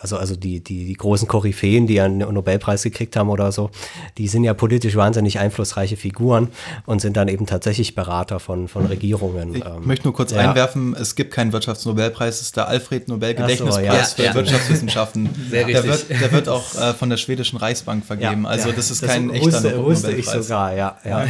also, 0.00 0.16
also 0.16 0.36
die, 0.36 0.60
die, 0.64 0.86
die 0.86 0.94
großen 0.94 1.28
Koryphäen, 1.28 1.86
die 1.86 2.00
einen 2.00 2.18
Nobelpreis 2.18 2.82
gekriegt 2.82 3.14
haben 3.14 3.28
oder 3.28 3.52
so, 3.52 3.70
die 4.16 4.26
sind 4.26 4.44
ja 4.44 4.54
politisch 4.54 4.96
wahnsinnig 4.96 5.38
einflussreiche 5.38 5.96
Figuren 5.96 6.48
und 6.86 7.00
sind 7.00 7.16
dann 7.16 7.28
eben 7.28 7.46
tatsächlich 7.46 7.94
Berater 7.94 8.40
von, 8.40 8.68
von 8.68 8.86
Regierungen. 8.86 9.54
Ich 9.54 9.64
Ähm, 9.64 9.86
möchte 9.86 10.06
nur 10.06 10.14
kurz 10.14 10.32
ja. 10.32 10.38
einwerfen, 10.38 10.96
es 10.98 11.14
gibt 11.14 11.32
keinen 11.32 11.52
Wirtschaftsnobelpreis, 11.52 12.36
es 12.36 12.42
ist 12.42 12.56
der 12.56 12.68
Alfred 12.68 13.08
Nobel 13.08 13.34
Ach 13.34 13.36
so, 13.36 13.42
Gedächtnispreis 13.42 14.16
ja. 14.16 14.30
für 14.30 14.34
Wirtschaftswissenschaften. 14.34 15.28
Sehr 15.50 15.66
der, 15.66 15.84
richtig. 15.84 16.08
wird, 16.08 16.20
der 16.22 16.32
wird 16.32 16.48
auch 16.48 16.74
äh, 16.74 16.94
von 16.94 17.10
der 17.10 17.18
schwedischen 17.18 17.58
Reichsbank 17.58 18.04
vergeben. 18.04 18.46
also 18.46 18.72
das 18.72 18.90
ist 18.90 19.02
kein 19.02 19.28
echter 19.30 19.46
wusste, 19.46 19.84
wusste 19.84 20.12
ich 20.12 20.26
Nobelpreis. 20.26 20.46
sogar, 20.46 20.74
ja. 20.74 20.96
ja, 21.04 21.24
ja. 21.24 21.28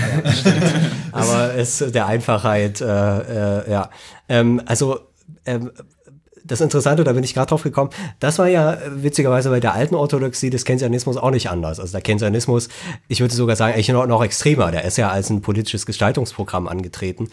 Aber 1.10 1.54
es 1.54 1.78
der 1.78 2.06
Einfachheit, 2.06 2.80
äh, 2.80 2.86
äh, 2.86 3.70
ja. 3.70 3.90
Ähm, 4.28 4.62
also 4.66 5.00
ähm, 5.44 5.72
das 6.44 6.60
Interessante, 6.60 7.04
da 7.04 7.12
bin 7.12 7.24
ich 7.24 7.34
gerade 7.34 7.48
drauf 7.48 7.62
gekommen, 7.62 7.90
das 8.20 8.38
war 8.38 8.48
ja 8.48 8.74
äh, 8.74 9.02
witzigerweise 9.02 9.50
bei 9.50 9.60
der 9.60 9.74
alten 9.74 9.94
Orthodoxie 9.94 10.50
des 10.50 10.64
Keynesianismus 10.64 11.16
auch 11.16 11.30
nicht 11.30 11.50
anders. 11.50 11.80
Also 11.80 11.92
der 11.92 12.00
Keynesianismus, 12.00 12.68
ich 13.08 13.20
würde 13.20 13.34
sogar 13.34 13.56
sagen, 13.56 13.74
eigentlich 13.74 13.88
noch, 13.88 14.06
noch 14.06 14.22
extremer. 14.22 14.70
Der 14.70 14.84
ist 14.84 14.98
ja 14.98 15.10
als 15.10 15.30
ein 15.30 15.42
politisches 15.42 15.86
Gestaltungsprogramm 15.86 16.68
angetreten. 16.68 17.28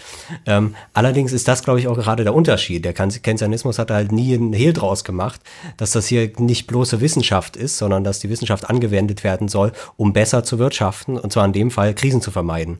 Ähm, 0.45 0.75
allerdings 0.93 1.33
ist 1.33 1.47
das, 1.47 1.63
glaube 1.63 1.79
ich, 1.79 1.87
auch 1.87 1.95
gerade 1.95 2.23
der 2.23 2.33
Unterschied. 2.33 2.85
Der 2.85 2.93
Keynesianismus 2.93 3.79
hat 3.79 3.91
halt 3.91 4.11
nie 4.11 4.33
einen 4.33 4.53
Hehl 4.53 4.73
draus 4.73 5.03
gemacht, 5.03 5.41
dass 5.77 5.91
das 5.91 6.07
hier 6.07 6.31
nicht 6.37 6.67
bloße 6.67 7.01
Wissenschaft 7.01 7.55
ist, 7.55 7.77
sondern 7.77 8.03
dass 8.03 8.19
die 8.19 8.29
Wissenschaft 8.29 8.69
angewendet 8.69 9.23
werden 9.23 9.47
soll, 9.47 9.71
um 9.97 10.13
besser 10.13 10.43
zu 10.43 10.59
wirtschaften, 10.59 11.17
und 11.17 11.33
zwar 11.33 11.45
in 11.45 11.53
dem 11.53 11.71
Fall 11.71 11.93
Krisen 11.93 12.21
zu 12.21 12.31
vermeiden. 12.31 12.79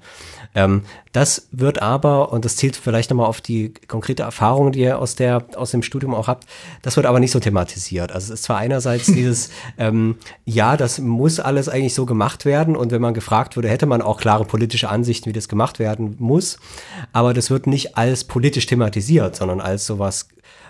Ähm, 0.56 0.84
das 1.12 1.47
wird 1.52 1.82
aber, 1.82 2.32
und 2.32 2.45
das 2.45 2.56
zielt 2.56 2.76
vielleicht 2.76 3.10
nochmal 3.10 3.28
auf 3.28 3.41
die 3.41 3.74
konkrete 3.88 4.24
Erfahrung, 4.24 4.72
die 4.72 4.82
ihr 4.82 5.00
aus, 5.00 5.16
der, 5.16 5.45
aus 5.56 5.72
dem 5.72 5.84
Studium 5.84 6.14
auch 6.14 6.28
habt, 6.28 6.45
das 6.82 6.95
wird 6.95 7.06
aber 7.06 7.20
nicht 7.20 7.32
so 7.32 7.39
thematisiert. 7.39 8.12
Also 8.12 8.34
es 8.34 8.39
ist 8.39 8.45
zwar 8.45 8.58
einerseits 8.58 9.06
dieses, 9.08 9.50
ähm, 9.78 10.18
ja, 10.45 10.78
das 10.78 11.00
muss 11.00 11.39
alles 11.39 11.70
eigentlich 11.70 11.93
so 11.93 12.06
gemacht 12.06 12.45
werden 12.45 12.76
und 12.76 12.91
wenn 12.91 13.02
man 13.02 13.14
gefragt 13.14 13.56
würde, 13.56 13.70
hätte 13.70 13.86
man 13.86 14.02
auch 14.02 14.20
klare 14.20 14.45
politische 14.45 14.89
Ansichten, 14.89 15.30
wie 15.30 15.34
das 15.34 15.50
gemacht 15.50 15.80
werden 15.80 16.16
muss, 16.20 16.60
aber 17.14 17.34
das 17.34 17.50
wird 17.50 17.68
nicht 17.68 17.97
als 17.97 18.24
politisch 18.24 18.66
thematisiert, 18.66 19.36
sondern 19.36 19.62
als 19.62 19.86
sowas 19.86 20.30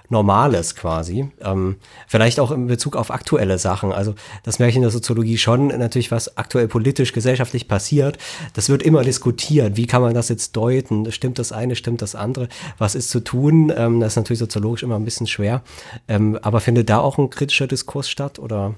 Normales 0.10 0.76
quasi. 0.76 1.30
Ähm, 1.41 1.78
vielleicht 2.07 2.39
auch 2.39 2.51
in 2.51 2.68
Bezug 2.68 2.95
auf 2.95 3.12
aktuelle 3.12 3.57
Sachen. 3.57 3.91
Also 3.91 4.16
das 4.43 4.60
merke 4.60 4.72
ich 4.72 4.76
in 4.76 4.82
der 4.82 4.91
Soziologie 4.91 5.38
schon 5.38 5.68
natürlich, 5.68 6.12
was 6.12 6.38
aktuell 6.38 6.68
politisch, 6.68 7.14
gesellschaftlich 7.14 7.68
passiert. 7.68 8.18
Das 8.53 8.70
wird 8.70 8.84
immer 8.84 9.03
diskutiert. 9.03 9.78
Wie 9.78 9.86
kann 9.86 10.01
man 10.01 10.14
das 10.14 10.30
jetzt 10.30 10.55
deuten? 10.55 11.12
Stimmt 11.12 11.39
das 11.39 11.51
eine, 11.51 11.76
stimmt 11.76 12.01
das 12.01 12.16
andere? 12.16 12.49
Was 12.78 12.95
ist 12.95 13.10
zu 13.10 13.20
tun? 13.20 13.72
Ähm, 13.76 13.99
das 13.99 14.14
ist 14.14 14.18
natürlich 14.18 14.39
soziologisch 14.39 14.84
immer 14.84 14.95
ein 14.95 15.05
bisschen 15.05 15.28
schwer. 15.28 15.64
Ähm, 16.07 16.38
aber 16.41 16.60
findet 16.60 16.89
da 16.89 16.99
auch 16.99 17.18
ein 17.18 17.30
kritischer 17.30 17.68
Diskurs 17.68 18.10
statt? 18.10 18.39
Oder? 18.39 18.76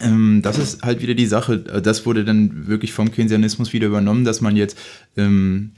Ähm, 0.00 0.40
das 0.42 0.58
ist 0.58 0.82
halt 0.82 1.02
wieder 1.02 1.14
die 1.14 1.26
Sache. 1.26 1.58
Das 1.58 2.06
wurde 2.06 2.24
dann 2.24 2.66
wirklich 2.66 2.92
vom 2.92 3.10
Keynesianismus 3.10 3.72
wieder 3.72 3.88
übernommen, 3.88 4.24
dass 4.24 4.40
man 4.40 4.56
jetzt 4.56 4.78
ähm, 5.16 5.72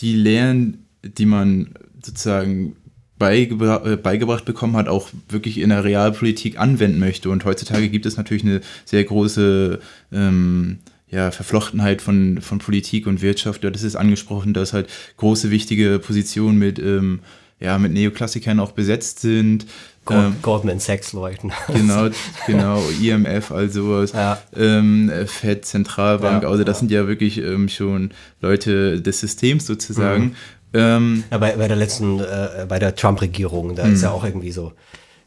die 0.00 0.14
Lehren, 0.14 0.86
die 1.02 1.26
man 1.26 1.74
sozusagen 2.02 2.76
beigebra 3.20 3.82
äh, 3.84 3.96
beigebracht 3.96 4.44
bekommen 4.44 4.76
hat, 4.76 4.88
auch 4.88 5.10
wirklich 5.28 5.58
in 5.58 5.68
der 5.68 5.84
Realpolitik 5.84 6.58
anwenden 6.58 6.98
möchte. 6.98 7.30
Und 7.30 7.44
heutzutage 7.44 7.88
gibt 7.88 8.06
es 8.06 8.16
natürlich 8.16 8.42
eine 8.42 8.62
sehr 8.84 9.04
große 9.04 9.78
ähm, 10.10 10.78
ja, 11.08 11.30
Verflochtenheit 11.30 12.02
von, 12.02 12.40
von 12.40 12.58
Politik 12.58 13.06
und 13.06 13.22
Wirtschaft. 13.22 13.62
Ja, 13.62 13.70
das 13.70 13.82
ist 13.84 13.94
angesprochen, 13.94 14.54
dass 14.54 14.72
halt 14.72 14.88
große, 15.18 15.50
wichtige 15.50 15.98
Positionen 16.00 16.58
mit, 16.58 16.78
ähm, 16.78 17.20
ja, 17.60 17.78
mit 17.78 17.92
Neoklassikern 17.92 18.58
auch 18.58 18.72
besetzt 18.72 19.20
sind. 19.20 19.66
Gold, 20.06 20.20
Ähm, 20.24 20.36
Goldman 20.40 20.80
Sachs 20.80 21.12
Leuten. 21.12 21.52
Genau, 21.68 22.08
genau, 22.46 22.82
IMF, 23.02 23.50
all 23.50 23.68
sowas, 23.68 24.12
Ja. 24.12 24.40
ähm, 24.56 25.10
Fed, 25.26 25.66
Zentralbank, 25.66 26.44
Ja, 26.44 26.48
also 26.48 26.64
das 26.64 26.78
sind 26.78 26.90
ja 26.90 27.06
wirklich 27.06 27.36
ähm, 27.36 27.68
schon 27.68 28.12
Leute 28.40 29.02
des 29.02 29.20
Systems 29.20 29.66
sozusagen. 29.66 30.36
Ähm, 30.72 31.24
Ja, 31.30 31.38
bei, 31.38 31.56
bei 31.56 31.68
der 31.68 31.76
letzten, 31.76 32.20
äh, 32.20 32.66
bei 32.68 32.78
der 32.78 32.94
Trump-Regierung, 32.94 33.74
da 33.74 33.86
ist 33.86 34.02
ja 34.02 34.10
auch 34.10 34.24
irgendwie 34.24 34.52
so, 34.52 34.72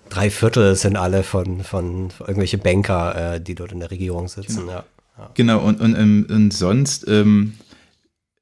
drei 0.10 0.30
Viertel 0.30 0.76
sind 0.76 0.96
alle 0.96 1.24
von, 1.24 1.64
von, 1.64 2.12
von 2.12 2.28
irgendwelche 2.28 2.58
Banker, 2.58 3.36
äh, 3.36 3.42
die 3.42 3.56
dort 3.56 3.72
in 3.72 3.80
der 3.80 3.92
Regierung 3.92 4.28
sitzen. 4.28 4.68
Ja. 4.68 4.86
Genau, 5.34 5.60
und, 5.60 5.80
und, 5.80 5.96
ähm, 5.96 6.28
und 6.30 6.54
sonst, 6.54 7.08
ähm, 7.08 7.54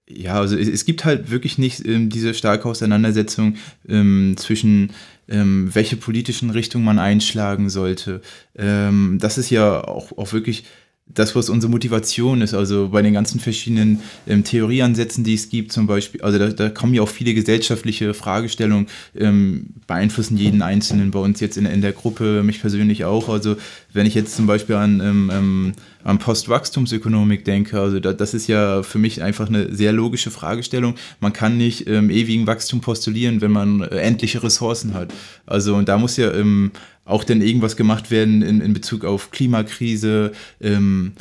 ja, 0.07 0.39
also 0.39 0.57
es, 0.57 0.67
es 0.67 0.85
gibt 0.85 1.05
halt 1.05 1.31
wirklich 1.31 1.57
nicht 1.57 1.85
ähm, 1.85 2.09
diese 2.09 2.33
starke 2.33 2.67
Auseinandersetzung 2.67 3.55
ähm, 3.87 4.35
zwischen, 4.37 4.91
ähm, 5.27 5.69
welche 5.73 5.95
politischen 5.97 6.49
Richtungen 6.49 6.85
man 6.85 6.99
einschlagen 6.99 7.69
sollte. 7.69 8.21
Ähm, 8.55 9.17
das 9.21 9.37
ist 9.37 9.49
ja 9.49 9.83
auch, 9.83 10.17
auch 10.17 10.33
wirklich 10.33 10.65
das, 11.13 11.35
was 11.35 11.49
unsere 11.49 11.69
Motivation 11.69 12.41
ist. 12.41 12.53
Also 12.53 12.89
bei 12.89 13.01
den 13.01 13.13
ganzen 13.13 13.39
verschiedenen 13.39 13.99
ähm, 14.27 14.43
Theorieansätzen, 14.43 15.23
die 15.23 15.33
es 15.33 15.49
gibt, 15.49 15.71
zum 15.71 15.87
Beispiel, 15.87 16.21
also 16.21 16.37
da, 16.37 16.47
da 16.49 16.69
kommen 16.69 16.93
ja 16.93 17.01
auch 17.01 17.09
viele 17.09 17.33
gesellschaftliche 17.33 18.13
Fragestellungen, 18.13 18.87
ähm, 19.15 19.67
beeinflussen 19.87 20.37
jeden 20.37 20.61
Einzelnen 20.61 21.11
bei 21.11 21.19
uns 21.19 21.39
jetzt 21.39 21.57
in, 21.57 21.65
in 21.65 21.81
der 21.81 21.91
Gruppe, 21.91 22.43
mich 22.43 22.61
persönlich 22.61 23.05
auch. 23.05 23.29
Also 23.29 23.57
wenn 23.93 24.05
ich 24.05 24.15
jetzt 24.15 24.35
zum 24.35 24.47
Beispiel 24.47 24.75
an, 24.75 25.01
ähm, 25.01 25.31
ähm, 25.33 25.71
an 26.03 26.17
Postwachstumsökonomik 26.17 27.45
denke, 27.45 27.79
also 27.79 27.99
da, 27.99 28.13
das 28.13 28.33
ist 28.33 28.47
ja 28.47 28.83
für 28.83 28.99
mich 28.99 29.21
einfach 29.21 29.49
eine 29.49 29.73
sehr 29.75 29.91
logische 29.91 30.31
Fragestellung. 30.31 30.95
Man 31.19 31.33
kann 31.33 31.57
nicht 31.57 31.87
ähm, 31.87 32.09
ewigen 32.09 32.47
Wachstum 32.47 32.79
postulieren, 32.81 33.41
wenn 33.41 33.51
man 33.51 33.81
äh, 33.81 33.97
endliche 33.97 34.41
Ressourcen 34.43 34.93
hat. 34.93 35.13
Also 35.45 35.75
und 35.75 35.89
da 35.89 35.97
muss 35.97 36.17
ja 36.17 36.31
ähm, 36.33 36.71
auch 37.11 37.23
dann 37.23 37.41
irgendwas 37.41 37.75
gemacht 37.75 38.11
werden 38.11 38.41
in, 38.41 38.61
in 38.61 38.73
Bezug 38.73 39.05
auf 39.05 39.31
Klimakrise. 39.31 40.31
Ähm, 40.59 41.13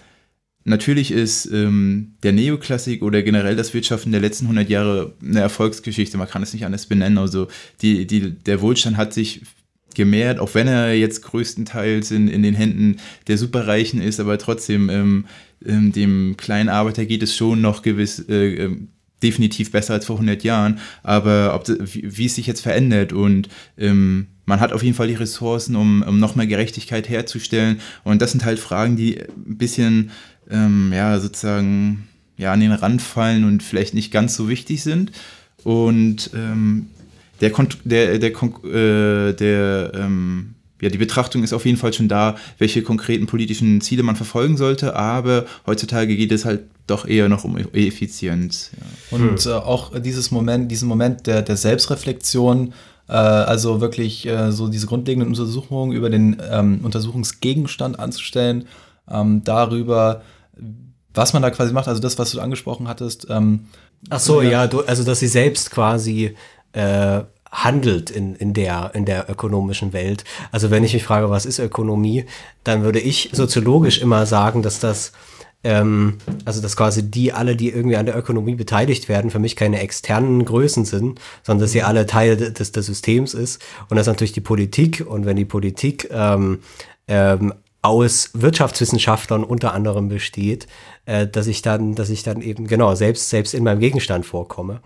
natürlich 0.65 1.11
ist 1.11 1.47
ähm, 1.47 2.15
der 2.23 2.33
Neoklassik 2.33 3.03
oder 3.03 3.23
generell 3.23 3.57
das 3.57 3.75
Wirtschaften 3.75 4.13
der 4.13 4.21
letzten 4.21 4.47
100 4.47 4.69
Jahre 4.69 5.15
eine 5.23 5.41
Erfolgsgeschichte. 5.41 6.19
Man 6.19 6.29
kann 6.29 6.43
es 6.43 6.53
nicht 6.53 6.65
anders 6.65 6.87
benennen. 6.87 7.19
Also 7.19 7.49
die, 7.83 8.07
die, 8.07 8.31
der 8.31 8.61
Wohlstand 8.61 8.97
hat 8.97 9.13
sich 9.13 9.43
gemehrt, 9.95 10.39
auch 10.39 10.55
wenn 10.55 10.69
er 10.69 10.95
jetzt 10.95 11.23
größtenteils 11.23 12.11
in, 12.11 12.29
in 12.29 12.43
den 12.43 12.55
Händen 12.55 12.97
der 13.27 13.39
Superreichen 13.39 14.01
ist, 14.01 14.21
aber 14.21 14.39
trotzdem 14.39 14.89
ähm, 14.89 15.27
ähm, 15.65 15.93
dem 15.93 16.37
kleinen 16.37 16.69
Arbeiter 16.69 17.05
geht 17.07 17.23
es 17.23 17.35
schon 17.35 17.61
noch 17.61 17.83
gewiss 17.83 18.25
äh, 18.29 18.65
ähm, 18.65 18.89
definitiv 19.23 19.71
besser 19.71 19.95
als 19.95 20.07
vor 20.07 20.17
100 20.17 20.43
Jahren, 20.45 20.79
aber 21.03 21.55
ob, 21.55 21.69
wie, 21.69 22.17
wie 22.17 22.27
es 22.27 22.37
sich 22.37 22.47
jetzt 22.47 22.63
verändert 22.63 23.13
und 23.13 23.49
ähm, 23.77 24.29
man 24.51 24.61
hat 24.61 24.73
auf 24.73 24.83
jeden 24.83 24.97
Fall 24.97 25.07
die 25.07 25.15
Ressourcen, 25.15 25.77
um, 25.77 26.03
um 26.03 26.19
noch 26.19 26.35
mehr 26.35 26.49
Gerechtigkeit 26.49 27.09
herzustellen 27.09 27.81
und 28.05 28.21
das 28.21 28.33
sind 28.33 28.45
halt 28.45 28.59
Fragen, 28.59 28.97
die 28.97 29.21
ein 29.21 29.57
bisschen, 29.57 30.11
ähm, 30.51 30.93
ja, 30.93 31.19
sozusagen, 31.21 32.09
ja, 32.37 32.53
an 32.53 32.61
den 32.61 32.73
Rand 32.73 33.01
fallen 33.01 33.45
und 33.45 33.63
vielleicht 33.63 33.95
nicht 33.95 34.11
ganz 34.11 34.35
so 34.35 34.49
wichtig 34.49 34.83
sind 34.83 35.13
und 35.63 36.31
ähm, 36.35 36.89
der, 37.41 37.51
Kont 37.51 37.79
der, 37.85 38.19
der, 38.19 38.33
Kon 38.33 38.53
äh, 38.65 39.33
der 39.35 39.93
ähm, 39.95 40.55
ja, 40.83 40.89
die 40.89 40.99
Betrachtung 40.99 41.45
ist 41.45 41.53
auf 41.53 41.65
jeden 41.67 41.77
Fall 41.77 41.93
schon 41.93 42.09
da, 42.09 42.37
welche 42.59 42.83
konkreten 42.83 43.27
politischen 43.27 43.81
Ziele 43.81 44.03
man 44.03 44.17
verfolgen 44.17 44.57
sollte, 44.57 44.97
aber 44.97 45.45
heutzutage 45.67 46.17
geht 46.17 46.33
es 46.33 46.45
halt 46.45 46.63
doch 46.87 47.07
eher 47.07 47.29
noch 47.29 47.45
um 47.45 47.57
Effizienz. 47.57 48.71
Ja. 48.77 49.17
Und 49.17 49.47
äh, 49.47 49.51
auch 49.51 49.97
dieses 50.01 50.31
Moment, 50.31 50.71
diesen 50.73 50.89
Moment 50.89 51.27
der, 51.27 51.43
der 51.43 51.57
Selbstreflexion, 51.57 52.69
äh, 52.69 52.73
also 53.15 53.81
wirklich 53.81 54.27
äh, 54.27 54.53
so 54.53 54.69
diese 54.69 54.87
grundlegenden 54.87 55.29
Untersuchungen 55.29 55.93
über 55.93 56.11
den 56.11 56.41
ähm, 56.51 56.81
Untersuchungsgegenstand 56.83 57.99
anzustellen, 57.99 58.67
ähm, 59.11 59.43
darüber, 59.45 60.23
was 61.15 61.33
man 61.33 61.43
da 61.43 61.51
quasi 61.51 61.73
macht, 61.73 61.89
also 61.89 62.01
das, 62.01 62.19
was 62.19 62.31
du 62.31 62.41
angesprochen 62.41 62.89
hattest. 62.89 63.27
Ähm, 63.29 63.67
Ach 64.09 64.21
so, 64.21 64.41
ja, 64.41 64.67
du, 64.67 64.81
also 64.83 65.05
dass 65.05 65.21
sie 65.21 65.29
selbst 65.29 65.71
quasi 65.71 66.37
äh, 66.73 67.21
handelt 67.51 68.11
in, 68.11 68.35
in, 68.37 68.55
der, 68.55 68.93
in 68.95 69.05
der 69.05 69.29
ökonomischen 69.29 69.93
Welt. 69.93 70.25
Also 70.53 70.71
wenn 70.71 70.85
ich 70.85 70.95
mich 70.95 71.03
frage, 71.03 71.31
was 71.31 71.47
ist 71.47 71.59
Ökonomie, 71.59 72.27
dann 72.65 72.83
würde 72.83 73.01
ich 73.01 73.31
soziologisch 73.33 74.01
immer 74.01 74.25
sagen, 74.27 74.63
dass 74.63 74.79
das 74.79 75.13
ähm, 75.63 76.19
also 76.45 76.61
dass 76.63 76.77
quasi 76.77 77.11
die 77.11 77.33
alle, 77.33 77.57
die 77.57 77.71
irgendwie 77.71 77.97
an 77.97 78.07
der 78.07 78.17
Ökonomie 78.17 78.55
beteiligt 78.55 79.09
werden, 79.09 79.31
für 79.31 79.39
mich 79.39 79.57
keine 79.57 79.81
externen 79.81 80.45
Größen 80.45 80.85
sind, 80.85 81.21
sondern 81.43 81.63
dass 81.63 81.73
sie 81.73 81.83
alle 81.83 82.07
Teil 82.07 82.37
des, 82.37 82.73
des 82.73 82.87
Systems 82.87 83.35
ist. 83.35 83.63
Und 83.89 83.97
das 83.97 84.07
ist 84.07 84.13
natürlich 84.13 84.33
die 84.33 84.41
Politik. 84.41 85.05
Und 85.07 85.27
wenn 85.27 85.37
die 85.37 85.45
Politik 85.45 86.09
ähm, 86.11 86.61
ähm, 87.09 87.53
aus 87.83 88.31
Wirtschaftswissenschaftlern 88.35 89.45
unter 89.45 89.73
anderem 89.73 90.09
besteht, 90.09 90.67
äh, 91.07 91.27
dass 91.27 91.47
ich 91.47 91.63
dann, 91.63 91.95
dass 91.95 92.11
ich 92.11 92.23
dann 92.23 92.43
eben 92.43 92.67
genau 92.67 92.95
selbst 92.95 93.31
selbst 93.31 93.55
in 93.55 93.65
meinem 93.65 93.81
Gegenstand 93.81 94.27
vorkomme. 94.27 94.81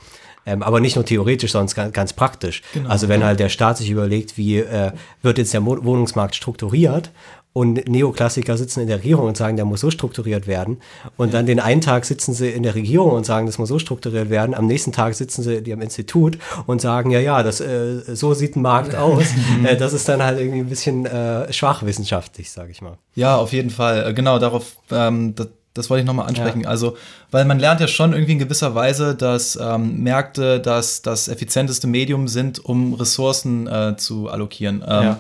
Ähm, 0.47 0.63
aber 0.63 0.81
nicht 0.81 0.97
nur 0.97 1.05
theoretisch, 1.05 1.53
sondern 1.53 1.75
ganz, 1.75 1.93
ganz 1.93 2.13
praktisch. 2.13 2.63
Genau. 2.73 2.89
also 2.89 3.09
wenn 3.09 3.25
halt 3.25 3.41
der 3.41 3.49
Staat 3.49 3.79
sich 3.79 3.91
überlegt, 3.91 4.37
wie 4.37 4.59
äh, 4.59 4.93
wird 5.23 5.39
jetzt 5.39 5.53
der 5.53 5.61
Mo 5.61 5.79
Wohnungsmarkt 5.85 6.35
strukturiert 6.35 7.11
und 7.55 7.89
Neoklassiker 7.89 8.57
sitzen 8.57 8.81
in 8.81 8.89
der 8.89 8.99
Regierung 8.99 9.27
und 9.29 9.37
sagen, 9.37 9.57
der 9.57 9.65
muss 9.65 9.81
so 9.81 9.91
strukturiert 9.91 10.49
werden. 10.49 10.79
Und 11.17 11.35
dann 11.35 11.47
den 11.47 11.61
einen 11.61 11.81
Tag 11.81 12.05
sitzen 12.05 12.35
sie 12.35 12.51
in 12.51 12.65
der 12.65 12.75
Regierung 12.75 13.13
und 13.13 13.25
sagen, 13.25 13.47
das 13.47 13.59
muss 13.59 13.69
so 13.69 13.79
strukturiert 13.79 14.29
werden. 14.29 14.55
Am 14.57 14.67
nächsten 14.67 14.91
Tag 14.91 15.15
sitzen 15.15 15.45
sie 15.45 15.59
ihrem 15.59 15.81
Institut 15.81 16.37
und 16.67 16.81
sagen, 16.81 17.13
ja, 17.13 17.21
ja, 17.21 17.45
das, 17.45 17.61
äh, 17.61 18.01
so 18.17 18.35
sieht 18.35 18.57
ein 18.57 18.63
Markt 18.63 18.97
aus. 18.97 19.27
äh, 19.65 19.77
das 19.77 19.93
ist 19.93 20.09
dann 20.09 20.21
halt 20.21 20.41
irgendwie 20.41 20.59
ein 20.59 20.69
bisschen 20.69 21.07
äh, 21.07 21.53
schwach 21.53 21.85
wissenschaftlich, 21.85 22.51
sage 22.51 22.73
ich 22.73 22.83
mal. 22.83 22.99
Ja, 23.15 23.37
auf 23.37 23.53
jeden 23.53 23.71
Fall. 23.71 24.09
Äh, 24.09 24.15
Genau, 24.15 24.39
darauf, 24.39 24.77
ähm, 24.91 25.35
das, 25.75 25.91
wollte 25.91 26.01
ich 26.01 26.07
nochmal 26.07 26.27
ansprechen. 26.27 26.63
Ja. 26.63 26.69
Also, 26.69 26.97
weil 27.31 27.45
man 27.45 27.59
lernt 27.59 27.81
ja 27.81 27.89
schon 27.89 28.13
irgendwie 28.13 28.33
in 28.33 28.39
gewisser 28.39 28.75
Weise, 28.75 29.15
dass 29.15 29.59
ähm, 29.61 30.03
Märkte 30.03 30.61
das, 30.61 31.03
das 31.03 31.29
effizienteste 31.29 31.87
Medium 31.87 32.29
sind, 32.29 32.65
um 32.65 32.95
Ressourcen 32.95 33.67
äh, 33.67 33.97
zu 33.97 34.29
allokieren. 34.29 34.85
Ähm, 34.87 35.03
Ja. 35.03 35.19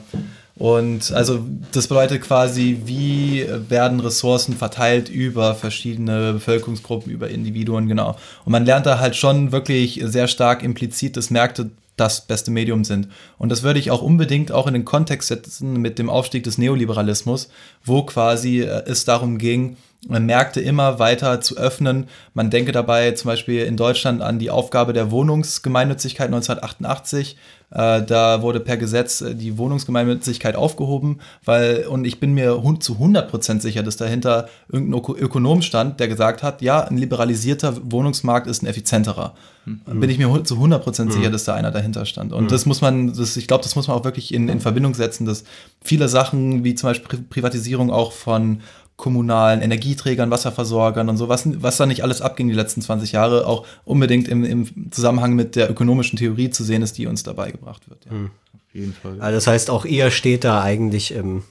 Und 0.56 1.12
also 1.12 1.44
das 1.72 1.88
bedeutet 1.88 2.22
quasi, 2.22 2.82
wie 2.84 3.44
werden 3.68 3.98
Ressourcen 3.98 4.54
verteilt 4.56 5.08
über 5.08 5.56
verschiedene 5.56 6.34
Bevölkerungsgruppen, 6.34 7.10
über 7.10 7.28
Individuen, 7.28 7.88
genau. 7.88 8.16
Und 8.44 8.52
man 8.52 8.64
lernt 8.64 8.86
da 8.86 9.00
halt 9.00 9.16
schon 9.16 9.50
wirklich 9.50 10.00
sehr 10.04 10.28
stark 10.28 10.62
implizit, 10.62 11.16
dass 11.16 11.30
Märkte 11.30 11.70
das 11.96 12.20
beste 12.26 12.50
Medium 12.50 12.84
sind. 12.84 13.08
Und 13.38 13.50
das 13.50 13.62
würde 13.62 13.78
ich 13.78 13.90
auch 13.90 14.02
unbedingt 14.02 14.52
auch 14.52 14.66
in 14.66 14.74
den 14.74 14.84
Kontext 14.84 15.28
setzen 15.28 15.80
mit 15.80 15.98
dem 15.98 16.10
Aufstieg 16.10 16.44
des 16.44 16.58
Neoliberalismus, 16.58 17.48
wo 17.84 18.02
quasi 18.02 18.60
äh, 18.60 18.82
es 18.86 19.04
darum 19.04 19.38
ging, 19.38 19.76
Märkte 20.08 20.60
immer 20.60 20.98
weiter 20.98 21.40
zu 21.40 21.56
öffnen. 21.56 22.08
Man 22.34 22.50
denke 22.50 22.72
dabei 22.72 23.12
zum 23.12 23.28
Beispiel 23.28 23.64
in 23.64 23.76
Deutschland 23.76 24.22
an 24.22 24.38
die 24.38 24.50
Aufgabe 24.50 24.92
der 24.92 25.10
Wohnungsgemeinnützigkeit 25.10 26.26
1988. 26.26 27.36
Äh, 27.70 28.02
da 28.02 28.42
wurde 28.42 28.60
per 28.60 28.76
Gesetz 28.76 29.20
äh, 29.20 29.34
die 29.34 29.58
Wohnungsgemeinnützigkeit 29.58 30.54
aufgehoben, 30.54 31.18
weil, 31.44 31.86
und 31.88 32.04
ich 32.04 32.20
bin 32.20 32.32
mir 32.32 32.62
zu 32.78 32.94
100% 32.94 33.60
sicher, 33.60 33.82
dass 33.82 33.96
dahinter 33.96 34.48
irgendein 34.70 35.00
Öko 35.00 35.16
Ökonom 35.16 35.60
stand, 35.60 35.98
der 35.98 36.06
gesagt 36.06 36.42
hat, 36.42 36.62
ja, 36.62 36.84
ein 36.84 36.98
liberalisierter 36.98 37.74
Wohnungsmarkt 37.90 38.46
ist 38.46 38.62
ein 38.62 38.66
effizienterer. 38.66 39.34
Bin 39.66 40.10
ich 40.10 40.18
mir 40.18 40.44
zu 40.44 40.56
100% 40.56 41.10
sicher, 41.10 41.30
dass 41.30 41.44
da 41.44 41.54
einer 41.54 41.70
dahinter 41.70 42.04
stand. 42.04 42.34
Und 42.34 42.52
das 42.52 42.66
muss 42.66 42.82
man, 42.82 43.14
das, 43.14 43.34
ich 43.38 43.48
glaube, 43.48 43.62
das 43.62 43.74
muss 43.74 43.88
man 43.88 43.96
auch 43.96 44.04
wirklich 44.04 44.34
in, 44.34 44.50
in 44.50 44.60
Verbindung 44.60 44.92
setzen, 44.92 45.24
dass 45.24 45.44
viele 45.82 46.08
Sachen, 46.08 46.64
wie 46.64 46.74
zum 46.74 46.90
Beispiel 46.90 47.08
Pri 47.08 47.16
Privatisierung 47.30 47.90
auch 47.90 48.12
von 48.12 48.60
kommunalen 48.96 49.60
Energieträgern, 49.60 50.30
Wasserversorgern 50.30 51.08
und 51.08 51.16
so, 51.16 51.28
was, 51.28 51.48
was 51.62 51.76
da 51.76 51.86
nicht 51.86 52.02
alles 52.02 52.20
abging 52.20 52.48
die 52.48 52.54
letzten 52.54 52.80
20 52.80 53.12
Jahre, 53.12 53.46
auch 53.46 53.66
unbedingt 53.84 54.28
im, 54.28 54.44
im 54.44 54.90
Zusammenhang 54.92 55.34
mit 55.34 55.56
der 55.56 55.70
ökonomischen 55.70 56.18
Theorie 56.18 56.50
zu 56.50 56.62
sehen 56.62 56.82
ist, 56.82 56.96
die 56.96 57.06
uns 57.06 57.22
dabei 57.22 57.50
gebracht 57.50 57.88
wird. 57.88 58.04
Ja. 58.06 58.12
Auf 58.12 58.74
jeden 58.74 58.92
Fall. 58.92 59.20
Also 59.20 59.36
das 59.36 59.46
heißt, 59.46 59.70
auch 59.70 59.84
ihr 59.84 60.10
steht 60.10 60.44
da 60.44 60.62
eigentlich 60.62 61.12
im, 61.12 61.42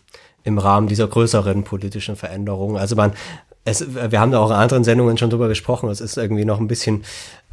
im 0.43 0.57
Rahmen 0.57 0.87
dieser 0.87 1.07
größeren 1.07 1.63
politischen 1.63 2.15
Veränderungen. 2.15 2.77
Also 2.77 2.95
man, 2.95 3.11
es, 3.65 3.85
wir 3.93 4.19
haben 4.19 4.31
da 4.31 4.39
auch 4.39 4.49
in 4.49 4.55
anderen 4.55 4.83
Sendungen 4.83 5.17
schon 5.17 5.29
drüber 5.29 5.47
gesprochen. 5.47 5.89
Es 5.89 6.01
ist 6.01 6.17
irgendwie 6.17 6.45
noch 6.45 6.59
ein 6.59 6.67
bisschen 6.67 7.03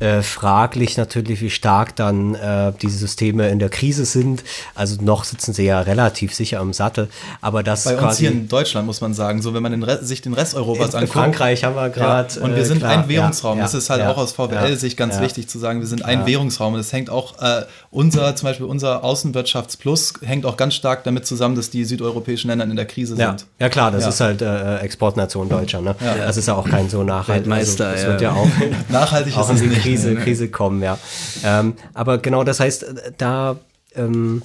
äh, 0.00 0.22
fraglich 0.22 0.96
natürlich, 0.96 1.40
wie 1.42 1.50
stark 1.50 1.94
dann 1.94 2.34
äh, 2.34 2.72
diese 2.80 2.98
Systeme 2.98 3.48
in 3.50 3.58
der 3.58 3.68
Krise 3.68 4.04
sind. 4.04 4.42
Also 4.74 4.96
noch 5.02 5.24
sitzen 5.24 5.52
sie 5.52 5.64
ja 5.66 5.80
relativ 5.80 6.34
sicher 6.34 6.60
im 6.60 6.72
Sattel. 6.72 7.08
Aber 7.40 7.62
das 7.62 7.84
Bei 7.84 7.92
uns 7.92 8.00
quasi 8.00 8.22
hier 8.22 8.30
in 8.32 8.48
Deutschland 8.48 8.86
muss 8.86 9.00
man 9.00 9.14
sagen, 9.14 9.42
so 9.42 9.54
wenn 9.54 9.62
man 9.62 9.72
den 9.72 9.82
Re 9.82 10.02
sich 10.02 10.22
den 10.22 10.32
Rest 10.32 10.54
Europas 10.54 10.94
anguckt. 10.94 11.12
Frankreich 11.12 11.64
haben 11.64 11.76
wir 11.76 11.82
Ja, 11.82 11.88
gerade. 11.88 12.40
und 12.40 12.52
wir 12.56 12.62
äh, 12.62 12.64
sind 12.64 12.78
klar, 12.78 12.92
ein 12.92 13.08
Währungsraum. 13.08 13.58
ja, 13.58 13.64
das 13.64 13.74
ist 13.74 13.90
halt 13.90 14.00
ja, 14.00 14.10
auch 14.10 14.16
aus 14.16 14.32
VWL-Sicht 14.32 14.96
ganz 14.96 15.16
ja. 15.16 15.22
wichtig 15.22 15.48
zu 15.48 15.58
sagen, 15.58 15.80
wir 15.80 15.86
sind 15.86 16.04
ein 16.04 16.26
Währungsraum. 16.26 16.72
Und 16.74 16.78
das 16.80 16.92
hängt 16.92 17.10
auch, 17.10 17.40
äh, 17.40 17.62
unser, 17.90 18.34
zum 18.36 18.48
Beispiel 18.48 18.66
unser 18.66 19.04
Außenwirtschaftsplus 19.04 20.14
hängt 20.22 20.46
auch 20.46 20.56
ganz 20.56 20.74
stark 20.74 21.04
damit 21.04 21.26
zusammen, 21.26 21.54
dass 21.56 21.70
die 21.70 21.84
südeuropäischen 21.84 22.48
Länder 22.48 22.64
in 22.64 22.76
der 22.76 22.86
Krise 22.86 23.16
Ja, 23.16 23.28
sind. 23.36 23.46
ja 23.58 23.68
klar, 23.68 23.90
das 23.90 24.04
Ja. 24.04 24.08
ist 24.08 24.20
halt 24.20 24.42
äh, 24.42 24.78
Exportnation 24.78 25.48
Deutschland. 25.48 25.84
Ne? 25.84 25.94
Das 26.18 26.36
ist 26.36 26.46
ja 26.48 26.54
auch 26.54 26.68
kein 26.68 26.88
so 26.88 27.02
nachhaltig. 27.04 27.50
Weltmeister, 27.50 27.88
also, 27.88 27.96
es 27.96 28.02
ja. 28.04 28.08
wird 28.10 28.20
ja 28.22 28.32
auch 28.32 28.48
Nachhaltig 28.88 29.36
auch 29.36 29.42
ist 29.50 29.50
in 29.50 29.56
es 29.56 29.62
nicht. 29.62 29.84
Krise, 29.90 30.10
ne? 30.12 30.20
Krise 30.20 30.48
kommen, 30.48 30.82
ja. 30.82 30.98
Ähm, 31.44 31.74
aber 31.94 32.18
genau, 32.18 32.44
das 32.44 32.60
heißt, 32.60 32.86
da, 33.18 33.56
ähm, 33.94 34.42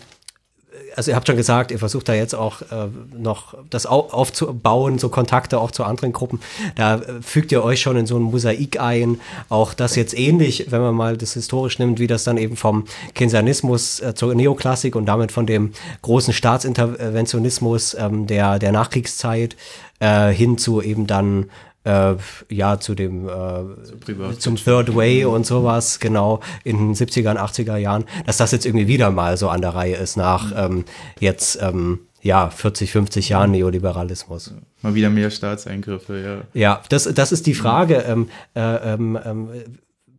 also 0.95 1.11
ihr 1.11 1.15
habt 1.15 1.27
schon 1.27 1.35
gesagt, 1.35 1.71
ihr 1.71 1.79
versucht 1.79 2.07
da 2.07 2.13
jetzt 2.13 2.33
auch 2.33 2.61
äh, 2.61 2.87
noch 3.17 3.55
das 3.69 3.85
au 3.85 4.07
aufzubauen, 4.11 4.97
so 4.97 5.09
Kontakte 5.09 5.59
auch 5.59 5.71
zu 5.71 5.83
anderen 5.83 6.13
Gruppen. 6.13 6.39
Da 6.75 6.95
äh, 6.95 7.21
fügt 7.21 7.51
ihr 7.51 7.63
euch 7.63 7.81
schon 7.81 7.97
in 7.97 8.05
so 8.05 8.17
ein 8.17 8.23
Mosaik 8.23 8.79
ein. 8.79 9.19
Auch 9.49 9.73
das 9.73 9.95
jetzt 9.95 10.17
ähnlich, 10.17 10.67
wenn 10.69 10.81
man 10.81 10.95
mal 10.95 11.17
das 11.17 11.33
historisch 11.33 11.79
nimmt, 11.79 11.99
wie 11.99 12.07
das 12.07 12.23
dann 12.23 12.37
eben 12.37 12.55
vom 12.55 12.85
Keynesianismus 13.13 13.99
äh, 13.99 14.15
zur 14.15 14.33
Neoklassik 14.35 14.95
und 14.95 15.05
damit 15.05 15.31
von 15.31 15.45
dem 15.45 15.71
großen 16.01 16.33
Staatsinterventionismus 16.33 17.95
ähm, 17.99 18.27
der, 18.27 18.59
der 18.59 18.71
Nachkriegszeit 18.71 19.55
äh, 19.99 20.29
hin 20.31 20.57
zu 20.57 20.81
eben 20.81 21.07
dann 21.07 21.49
äh, 21.85 22.15
ja, 22.49 22.79
zu 22.79 22.95
dem 22.95 23.29
äh, 23.29 24.37
zum 24.37 24.55
Third 24.57 24.95
Way 24.95 25.25
und 25.25 25.45
sowas, 25.45 25.99
genau, 25.99 26.41
in 26.63 26.77
den 26.77 26.95
70er 26.95 27.31
und 27.31 27.37
80er 27.37 27.77
Jahren, 27.77 28.05
dass 28.25 28.37
das 28.37 28.51
jetzt 28.51 28.65
irgendwie 28.65 28.87
wieder 28.87 29.11
mal 29.11 29.37
so 29.37 29.49
an 29.49 29.61
der 29.61 29.75
Reihe 29.75 29.95
ist 29.95 30.17
nach 30.17 30.51
ähm, 30.55 30.85
jetzt 31.19 31.59
ähm, 31.61 31.99
ja 32.21 32.49
40, 32.49 32.91
50 32.91 33.29
Jahren 33.29 33.51
Neoliberalismus. 33.51 34.53
Mal 34.81 34.95
wieder 34.95 35.09
mehr 35.09 35.29
Staatseingriffe, 35.29 36.43
ja. 36.53 36.59
Ja, 36.59 36.81
das, 36.89 37.03
das 37.13 37.31
ist 37.31 37.45
die 37.45 37.53
Frage, 37.53 37.97
ähm, 37.97 38.29
äh, 38.55 38.93
ähm, 38.93 39.19
ähm, 39.23 39.49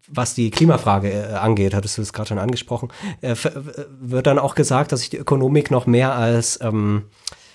was 0.09 0.35
die 0.35 0.51
Klimafrage 0.51 1.11
äh, 1.11 1.33
angeht, 1.35 1.75
hattest 1.75 1.99
du 1.99 2.03
das 2.03 2.13
gerade 2.13 2.29
schon 2.29 2.39
angesprochen, 2.39 2.91
äh, 3.23 3.35
wird 4.01 4.29
dann 4.29 4.39
auch 4.39 4.55
gesagt, 4.55 4.93
dass 4.93 5.01
sich 5.01 5.11
die 5.11 5.17
Ökonomik 5.17 5.73
noch 5.73 5.87
mehr 5.87 6.15
als 6.15 6.61
ähm, 6.63 7.03
äh, 7.07 7.46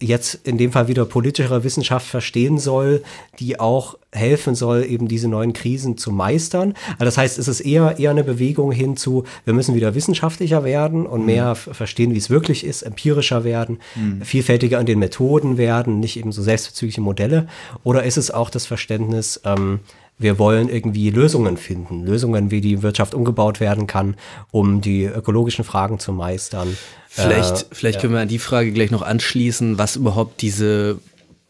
jetzt 0.00 0.40
in 0.42 0.58
dem 0.58 0.72
Fall 0.72 0.88
wieder 0.88 1.04
politischere 1.04 1.62
Wissenschaft 1.62 2.04
verstehen 2.04 2.58
soll, 2.58 3.04
die 3.38 3.60
auch 3.60 3.96
helfen 4.10 4.56
soll, 4.56 4.84
eben 4.84 5.06
diese 5.06 5.28
neuen 5.28 5.52
Krisen 5.52 5.96
zu 5.96 6.10
meistern. 6.10 6.74
Also 6.94 7.04
das 7.04 7.16
heißt, 7.16 7.38
es 7.38 7.46
ist 7.46 7.60
eher, 7.60 7.96
eher 8.00 8.10
eine 8.10 8.24
Bewegung 8.24 8.72
hin 8.72 8.96
zu, 8.96 9.22
wir 9.44 9.54
müssen 9.54 9.76
wieder 9.76 9.94
wissenschaftlicher 9.94 10.64
werden 10.64 11.06
und 11.06 11.24
mehr 11.26 11.52
f- 11.52 11.68
verstehen, 11.70 12.12
wie 12.12 12.18
es 12.18 12.28
wirklich 12.28 12.64
ist, 12.66 12.82
empirischer 12.82 13.44
werden, 13.44 13.78
vielfältiger 14.22 14.80
an 14.80 14.86
den 14.86 14.98
Methoden 14.98 15.58
werden, 15.58 16.00
nicht 16.00 16.16
eben 16.18 16.32
so 16.32 16.42
selbstbezügliche 16.42 17.00
Modelle. 17.00 17.46
Oder 17.84 18.02
ist 18.02 18.16
es 18.16 18.32
auch 18.32 18.50
das 18.50 18.66
Verständnis, 18.66 19.40
ähm, 19.44 19.78
wir 20.18 20.38
wollen 20.38 20.68
irgendwie 20.68 21.10
Lösungen 21.10 21.56
finden, 21.56 22.04
Lösungen, 22.04 22.50
wie 22.50 22.60
die 22.60 22.82
Wirtschaft 22.82 23.14
umgebaut 23.14 23.60
werden 23.60 23.86
kann, 23.86 24.16
um 24.50 24.80
die 24.80 25.04
ökologischen 25.04 25.64
Fragen 25.64 25.98
zu 25.98 26.12
meistern. 26.12 26.76
Vielleicht, 27.08 27.62
Äh, 27.62 27.66
vielleicht 27.72 28.00
können 28.00 28.14
wir 28.14 28.20
an 28.20 28.28
die 28.28 28.38
Frage 28.38 28.72
gleich 28.72 28.90
noch 28.90 29.02
anschließen, 29.02 29.78
was 29.78 29.96
überhaupt 29.96 30.40
diese 30.40 30.98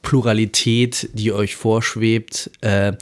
Pluralität, 0.03 1.11
die 1.15 1.33
euch 1.33 1.57
vorschwebt, 1.57 2.51
äh, 2.61 2.93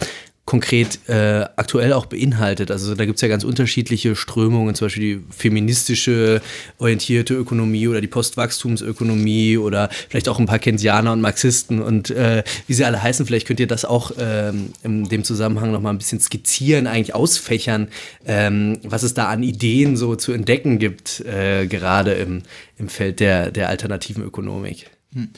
konkret 0.44 1.08
äh, 1.08 1.46
aktuell 1.56 1.94
auch 1.94 2.04
beinhaltet. 2.06 2.70
Also 2.70 2.94
da 2.94 3.06
gibt 3.06 3.16
es 3.16 3.22
ja 3.22 3.28
ganz 3.28 3.44
unterschiedliche 3.44 4.14
Strömungen, 4.14 4.74
zum 4.74 4.86
Beispiel 4.86 5.16
die 5.16 5.24
feministische 5.34 6.42
orientierte 6.78 7.34
Ökonomie 7.34 7.88
oder 7.88 8.02
die 8.02 8.08
Postwachstumsökonomie 8.08 9.56
oder 9.56 9.88
vielleicht 10.08 10.28
auch 10.28 10.38
ein 10.38 10.46
paar 10.46 10.58
Keynesianer 10.58 11.12
und 11.12 11.22
Marxisten 11.22 11.80
und 11.80 12.10
äh, 12.10 12.44
wie 12.66 12.74
sie 12.74 12.84
alle 12.84 13.02
heißen. 13.02 13.24
Vielleicht 13.24 13.46
könnt 13.46 13.60
ihr 13.60 13.66
das 13.66 13.86
auch 13.86 14.12
ähm, 14.18 14.72
in 14.82 15.08
dem 15.08 15.24
Zusammenhang 15.24 15.72
noch 15.72 15.80
mal 15.80 15.90
ein 15.90 15.98
bisschen 15.98 16.20
skizzieren, 16.20 16.86
eigentlich 16.86 17.14
ausfächern, 17.14 17.88
ähm, 18.26 18.80
was 18.82 19.02
es 19.02 19.14
da 19.14 19.28
an 19.28 19.42
Ideen 19.42 19.96
so 19.96 20.14
zu 20.14 20.32
entdecken 20.32 20.78
gibt, 20.78 21.20
äh, 21.20 21.66
gerade 21.66 22.12
im, 22.12 22.42
im 22.76 22.90
Feld 22.90 23.20
der, 23.20 23.50
der 23.50 23.70
alternativen 23.70 24.22
Ökonomik. 24.22 24.90
Ähm, 25.16 25.30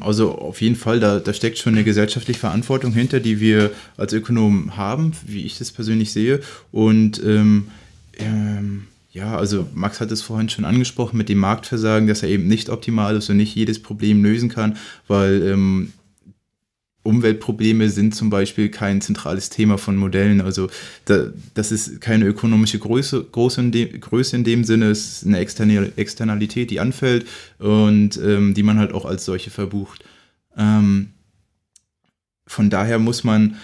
also 0.00 0.32
auf 0.38 0.60
jeden 0.60 0.76
Fall, 0.76 1.00
da, 1.00 1.20
da 1.20 1.32
steckt 1.32 1.58
schon 1.58 1.74
eine 1.74 1.84
gesellschaftliche 1.84 2.40
Verantwortung 2.40 2.92
hinter, 2.92 3.20
die 3.20 3.40
wir 3.40 3.70
als 3.96 4.12
Ökonomen 4.12 4.76
haben, 4.76 5.12
wie 5.26 5.44
ich 5.44 5.58
das 5.58 5.72
persönlich 5.72 6.12
sehe. 6.12 6.40
Und 6.72 7.22
ähm, 7.24 7.68
ähm, 8.18 8.86
ja, 9.10 9.36
also 9.36 9.66
Max 9.74 10.00
hat 10.00 10.12
es 10.12 10.22
vorhin 10.22 10.48
schon 10.48 10.64
angesprochen 10.64 11.16
mit 11.16 11.28
dem 11.28 11.38
Marktversagen, 11.38 12.06
dass 12.08 12.22
er 12.22 12.28
eben 12.28 12.46
nicht 12.46 12.68
optimal 12.68 13.16
ist 13.16 13.30
und 13.30 13.36
nicht 13.36 13.54
jedes 13.54 13.82
Problem 13.82 14.22
lösen 14.22 14.48
kann, 14.48 14.76
weil 15.06 15.42
ähm, 15.42 15.92
Umweltprobleme 17.08 17.88
sind 17.88 18.14
zum 18.14 18.30
Beispiel 18.30 18.68
kein 18.68 19.00
zentrales 19.00 19.48
Thema 19.48 19.78
von 19.78 19.96
Modellen. 19.96 20.40
Also 20.40 20.68
da, 21.06 21.28
das 21.54 21.72
ist 21.72 22.00
keine 22.00 22.26
ökonomische 22.26 22.78
Größe, 22.78 23.24
Größe, 23.24 23.60
in 23.62 23.72
dem, 23.72 24.00
Größe 24.00 24.36
in 24.36 24.44
dem 24.44 24.64
Sinne, 24.64 24.90
es 24.90 25.22
ist 25.22 25.26
eine 25.26 25.38
externe, 25.38 25.92
Externalität, 25.96 26.70
die 26.70 26.80
anfällt 26.80 27.26
und 27.58 28.18
ähm, 28.18 28.54
die 28.54 28.62
man 28.62 28.78
halt 28.78 28.92
auch 28.92 29.06
als 29.06 29.24
solche 29.24 29.50
verbucht. 29.50 30.04
Ähm, 30.56 31.08
von 32.46 32.70
daher 32.70 32.98
muss 32.98 33.24
man, 33.24 33.56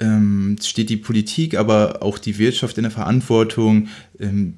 ähm, 0.00 0.56
steht 0.62 0.90
die 0.90 0.96
Politik, 0.96 1.56
aber 1.56 2.02
auch 2.02 2.18
die 2.18 2.38
Wirtschaft 2.38 2.76
in 2.78 2.82
der 2.82 2.90
Verantwortung, 2.90 3.88
ähm, 4.18 4.54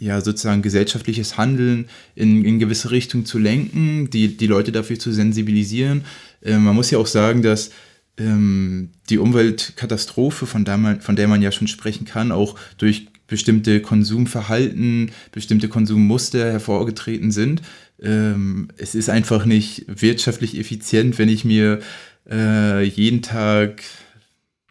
ja, 0.00 0.20
sozusagen 0.22 0.62
gesellschaftliches 0.62 1.36
Handeln 1.36 1.86
in, 2.14 2.42
in 2.42 2.58
gewisse 2.58 2.90
Richtung 2.90 3.26
zu 3.26 3.38
lenken, 3.38 4.08
die, 4.08 4.34
die 4.36 4.46
Leute 4.46 4.72
dafür 4.72 4.98
zu 4.98 5.12
sensibilisieren. 5.12 6.04
Äh, 6.42 6.58
man 6.58 6.74
muss 6.74 6.90
ja 6.90 6.98
auch 6.98 7.06
sagen, 7.06 7.42
dass 7.42 7.70
ähm, 8.18 8.90
die 9.08 9.18
Umweltkatastrophe, 9.18 10.46
von 10.46 10.64
der, 10.64 10.76
man, 10.76 11.00
von 11.00 11.16
der 11.16 11.28
man 11.28 11.42
ja 11.42 11.52
schon 11.52 11.68
sprechen 11.68 12.04
kann, 12.04 12.32
auch 12.32 12.56
durch 12.78 13.08
bestimmte 13.26 13.80
Konsumverhalten, 13.80 15.12
bestimmte 15.32 15.68
Konsummuster 15.68 16.50
hervorgetreten 16.52 17.30
sind. 17.30 17.62
Ähm, 18.02 18.68
es 18.76 18.94
ist 18.94 19.08
einfach 19.08 19.46
nicht 19.46 19.84
wirtschaftlich 19.86 20.58
effizient, 20.58 21.18
wenn 21.18 21.28
ich 21.28 21.44
mir 21.44 21.80
äh, 22.28 22.82
jeden 22.82 23.22
Tag 23.22 23.82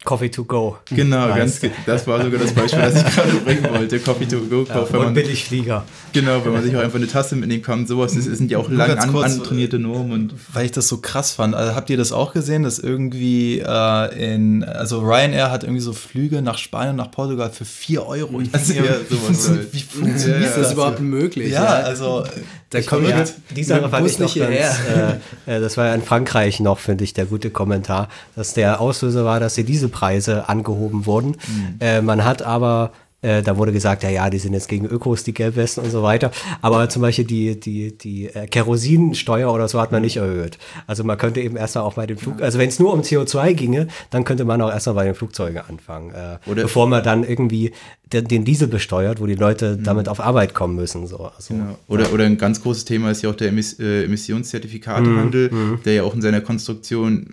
Coffee 0.05 0.29
to 0.31 0.45
go. 0.45 0.77
Genau, 0.89 1.27
ganz, 1.27 1.59
das 1.85 2.07
war 2.07 2.23
sogar 2.23 2.39
das 2.39 2.53
Beispiel, 2.53 2.79
das 2.79 2.95
ich 3.03 3.03
gerade 3.15 3.31
bringen 3.43 3.67
wollte. 3.69 3.99
Coffee 3.99 4.25
to 4.27 4.39
go 4.49 4.65
Ja, 4.67 4.75
wenn 4.89 4.99
und 4.99 5.05
man, 5.07 5.13
Billigflieger. 5.13 5.83
genau, 6.13 6.43
wenn 6.45 6.53
man 6.53 6.63
sich 6.63 6.73
auch 6.75 6.79
einfach 6.81 6.95
eine 6.97 7.07
Tasse 7.07 7.35
mitnehmen 7.35 7.61
kann, 7.63 7.85
sowas, 7.85 8.13
das 8.15 8.23
sind 8.23 8.49
ja 8.49 8.59
auch 8.59 8.69
Nur 8.69 8.77
lang 8.77 8.87
ganz 8.87 9.03
an, 9.03 9.11
kurz, 9.11 9.33
antrainierte 9.33 9.77
Normen 9.77 10.11
und 10.13 10.33
Weil 10.53 10.65
ich 10.65 10.71
das 10.71 10.87
so 10.87 10.97
krass 10.99 11.31
fand. 11.33 11.53
Also, 11.53 11.75
habt 11.75 11.89
ihr 11.89 11.97
das 11.97 12.13
auch 12.13 12.31
gesehen, 12.33 12.63
dass 12.63 12.79
irgendwie 12.79 13.59
äh, 13.59 14.33
in, 14.33 14.63
also 14.63 15.01
Ryanair 15.01 15.51
hat 15.51 15.63
irgendwie 15.63 15.81
so 15.81 15.91
Flüge 15.91 16.41
nach 16.41 16.57
Spanien, 16.57 16.95
nach 16.95 17.11
Portugal 17.11 17.49
für 17.51 17.65
4 17.65 18.05
Euro. 18.07 18.39
Ich 18.39 18.53
weiß 18.53 18.69
nicht, 18.69 18.77
Ja, 18.77 18.83
wie, 19.09 19.13
sowas 19.15 19.25
funktioniert, 19.25 19.63
halt. 19.63 19.73
wie 19.73 19.79
funktioniert 19.81 20.41
Ja, 20.41 20.47
Ist 20.47 20.57
das 20.57 20.73
überhaupt 20.73 20.99
möglich? 21.01 21.51
Ja, 21.51 21.65
also 21.65 22.23
Da 22.69 22.81
kommen 22.83 23.05
wir 23.05 23.15
mit 23.17 23.33
Bus 23.53 24.11
ich 24.13 24.19
noch 24.19 24.25
nicht 24.27 24.33
hierher. 24.33 24.69
ganz, 24.69 25.19
äh, 25.47 25.57
äh, 25.57 25.59
das 25.59 25.75
war 25.75 25.87
ja 25.87 25.93
in 25.93 26.01
Frankreich 26.03 26.59
noch, 26.61 26.79
finde 26.79 27.03
ich, 27.03 27.13
der 27.13 27.25
gute 27.25 27.49
Kommentar, 27.49 28.07
dass 28.37 28.53
der 28.53 28.79
Auslöser 28.79 29.25
war, 29.25 29.39
dass 29.41 29.55
die 29.55 29.63
Dieselpreise 29.89 30.47
angehoben 30.49 31.05
wurden. 31.05 31.35
Äh, 31.79 32.01
man 32.01 32.23
hat 32.23 32.41
aber, 32.41 32.91
äh, 33.21 33.41
da 33.41 33.57
wurde 33.57 33.71
gesagt, 33.73 34.03
ja, 34.03 34.09
ja, 34.09 34.29
die 34.29 34.37
sind 34.39 34.53
jetzt 34.53 34.69
gegen 34.69 34.85
Ökos, 34.85 35.23
die 35.23 35.33
Gelbwesten 35.33 35.83
und 35.83 35.89
so 35.91 36.03
weiter. 36.03 36.31
Aber 36.61 36.87
zum 36.89 37.01
Beispiel 37.01 37.25
die, 37.25 37.59
die, 37.59 37.97
die 37.97 38.27
äh, 38.27 38.47
Kerosinsteuer 38.47 39.51
oder 39.51 39.67
so 39.67 39.79
hat 39.81 39.91
man 39.91 40.01
nicht 40.01 40.17
erhöht. 40.17 40.57
Also 40.87 41.03
man 41.03 41.17
könnte 41.17 41.41
eben 41.41 41.57
erstmal 41.57 41.83
auch 41.83 41.95
bei 41.95 42.05
den 42.07 42.17
Flug, 42.17 42.41
also 42.41 42.57
wenn 42.59 42.69
es 42.69 42.79
nur 42.79 42.93
um 42.93 43.01
CO2 43.01 43.53
ginge, 43.53 43.87
dann 44.09 44.23
könnte 44.23 44.45
man 44.45 44.61
auch 44.61 44.69
erstmal 44.71 44.95
bei 44.95 45.05
den 45.05 45.15
Flugzeugen 45.15 45.59
anfangen. 45.67 46.11
Äh, 46.11 46.37
Oder- 46.49 46.63
bevor 46.63 46.87
man 46.87 47.03
dann 47.03 47.23
irgendwie 47.23 47.71
den, 48.13 48.27
den 48.27 48.43
Diesel 48.45 48.67
besteuert, 48.67 49.19
wo 49.21 49.25
die 49.27 49.35
Leute 49.35 49.77
damit 49.77 50.07
auf 50.09 50.19
Arbeit 50.19 50.53
kommen 50.55 50.75
müssen. 50.75 51.05
So. 51.05 51.29
Also, 51.35 51.53
Genau. 51.53 51.77
Oder, 51.87 52.11
oder 52.13 52.25
ein 52.25 52.37
ganz 52.37 52.61
großes 52.61 52.85
Thema 52.85 53.11
ist 53.11 53.21
ja 53.21 53.29
auch 53.29 53.35
der 53.35 53.49
Emiss 53.49 53.79
äh, 53.79 54.05
Emissionszertifikatehandel, 54.05 55.77
der 55.85 55.93
ja 55.93 56.03
auch 56.03 56.13
in 56.15 56.21
seiner 56.21 56.41
Konstruktion 56.41 57.27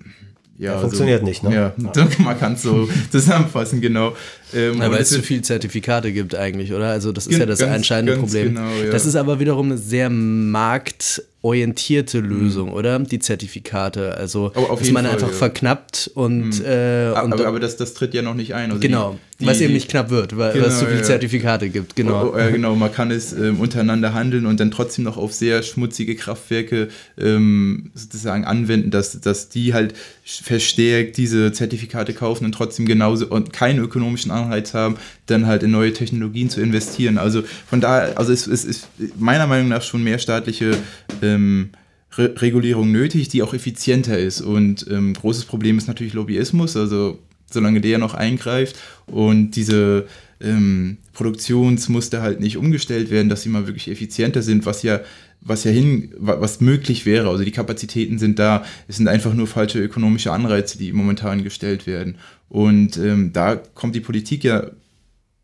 ja, 0.59 0.73
Der 0.73 0.81
funktioniert 0.81 1.23
nicht, 1.23 1.43
ne? 1.43 1.55
Ja, 1.55 1.73
man 2.19 2.39
kann 2.39 2.55
es 2.55 2.63
so 2.63 2.89
zusammenfassen, 3.11 3.81
genau. 3.81 4.15
Ähm, 4.55 4.81
Ja, 4.81 4.91
weil 4.91 5.01
es 5.03 5.11
zu 5.11 5.23
viele 5.23 5.43
Zertifikate 5.43 6.13
gibt 6.13 6.35
eigentlich, 6.35 6.73
oder? 6.73 6.89
Also 6.89 7.13
das 7.13 7.27
ist 7.27 7.39
ja 7.39 7.47
das 7.47 7.59
ganz- 7.59 7.77
entscheidende 7.77 8.13
ganz 8.13 8.23
Problem. 8.25 8.55
genau, 8.55 8.69
ja. 8.85 8.91
Das 8.91 9.07
ist 9.07 9.17
aber 9.17 9.41
wiederum 9.41 9.67
eine 9.67 9.79
sehr 9.79 10.09
marktorientierte 10.11 12.21
Lösung, 12.21 12.73
oder? 12.73 12.99
Die 12.99 13.19
Zertifikate. 13.19 14.17
Also 14.17 14.51
dass 14.51 14.91
man 14.91 15.05
Fall, 15.05 15.15
einfach 15.15 15.29
ja. 15.31 15.35
verknappt 15.35 16.11
und, 16.15 16.61
äh, 16.65 17.11
und 17.11 17.33
aber, 17.33 17.47
aber 17.47 17.61
das, 17.61 17.77
das 17.77 17.95
tritt 17.95 18.15
ja 18.15 18.23
noch 18.23 18.35
nicht 18.35 18.55
ein. 18.55 18.71
Also 18.71 18.81
genau, 18.81 19.13
die, 19.13 19.19
die, 19.41 19.47
weil 19.47 19.55
es 19.55 19.61
eben 19.61 19.75
nicht 19.75 19.89
knapp 19.89 20.11
wird, 20.11 20.37
weil, 20.37 20.53
Genau, 20.55 20.67
es 20.67 20.79
zu 20.79 20.87
viele 20.87 20.99
ja. 20.99 21.05
Zertifikate 21.05 21.69
gibt. 21.69 21.97
Genau. 21.97 22.29
Oh, 22.29 22.35
oh, 22.37 22.53
genau, 22.53 22.75
man 22.75 22.93
kann 22.93 23.11
es 23.11 23.33
ähm, 23.33 23.61
untereinander 23.61 24.15
handeln 24.15 24.47
und 24.47 24.61
dann 24.61 24.71
trotzdem 24.71 25.05
noch 25.05 25.17
auf 25.17 25.33
sehr 25.33 25.63
schmutzige 25.63 26.17
Kraftwerke 26.17 26.89
ähm, 27.19 27.91
sozusagen 27.95 28.45
anwenden, 28.45 28.91
dass, 28.91 29.21
dass 29.21 29.49
die 29.49 29.75
halt 29.75 29.95
verstärkt 30.25 31.17
diese 31.19 31.53
Zertifikate 31.53 32.13
kaufen 32.15 32.45
und 32.47 32.53
trotzdem 32.53 32.87
genauso 32.87 33.27
und 33.27 33.53
keinen 33.53 33.79
ökonomischen 33.79 34.31
Anreiz 34.37 34.75
haben, 34.75 34.97
dann 35.27 35.47
halt 35.47 35.63
in 35.63 35.71
neue 35.71 35.93
Technologien 35.93 36.51
zu 36.51 36.61
investieren. 36.61 37.19
Also 37.19 37.43
von 37.67 37.81
daher, 37.81 38.19
also 38.19 38.33
es, 38.33 38.47
ist 38.47 38.89
meiner 39.19 39.47
Meinung 39.47 39.69
nach 39.69 39.83
schon 39.83 40.05
mehr 40.05 40.19
staatliche 40.19 40.77
ähm, 41.23 41.71
Re 42.17 42.35
Regulierung 42.37 42.93
nötig, 42.93 43.29
die 43.29 43.43
auch 43.43 43.55
effizienter 43.55 44.19
ist. 44.19 44.41
Und 44.41 44.87
ähm, 44.91 45.15
großes 45.15 45.45
Problem 45.45 45.79
ist 45.79 45.89
natürlich 45.89 46.15
Lobbyismus, 46.15 46.77
also 46.77 47.19
solange 47.51 47.81
der 47.81 47.99
noch 47.99 48.15
eingreift 48.15 48.77
und 49.07 49.53
diese 49.53 50.07
ähm, 50.41 50.99
Produktionsmuster 51.13 52.21
halt 52.21 52.41
nicht 52.41 52.57
umgestellt 52.57 53.11
werden, 53.11 53.29
dass 53.29 53.43
sie 53.43 53.49
mal 53.49 53.67
wirklich 53.67 53.89
effizienter 53.89 54.43
sind, 54.43 54.67
was 54.67 54.83
ja 54.83 55.01
was 55.47 55.65
ja 55.65 55.71
hin, 55.71 56.13
wa- 56.19 56.41
was 56.41 56.61
möglich 56.61 57.07
wäre. 57.07 57.29
Also 57.29 57.45
die 57.45 57.51
Kapazitäten 57.53 58.19
sind 58.19 58.39
da. 58.39 58.65
Es 58.89 58.97
sind 58.97 59.09
einfach 59.09 59.35
nur 59.35 59.47
falsche 59.47 59.79
ökonomische 59.81 60.33
Anreize, 60.33 60.79
die 60.79 60.93
momentan 60.93 61.45
gestellt 61.45 61.87
werden. 61.87 62.17
Und 62.49 62.97
ähm, 62.97 63.33
da 63.33 63.57
kommt 63.57 63.95
die 63.95 64.01
Politik 64.01 64.45
ja 64.45 64.71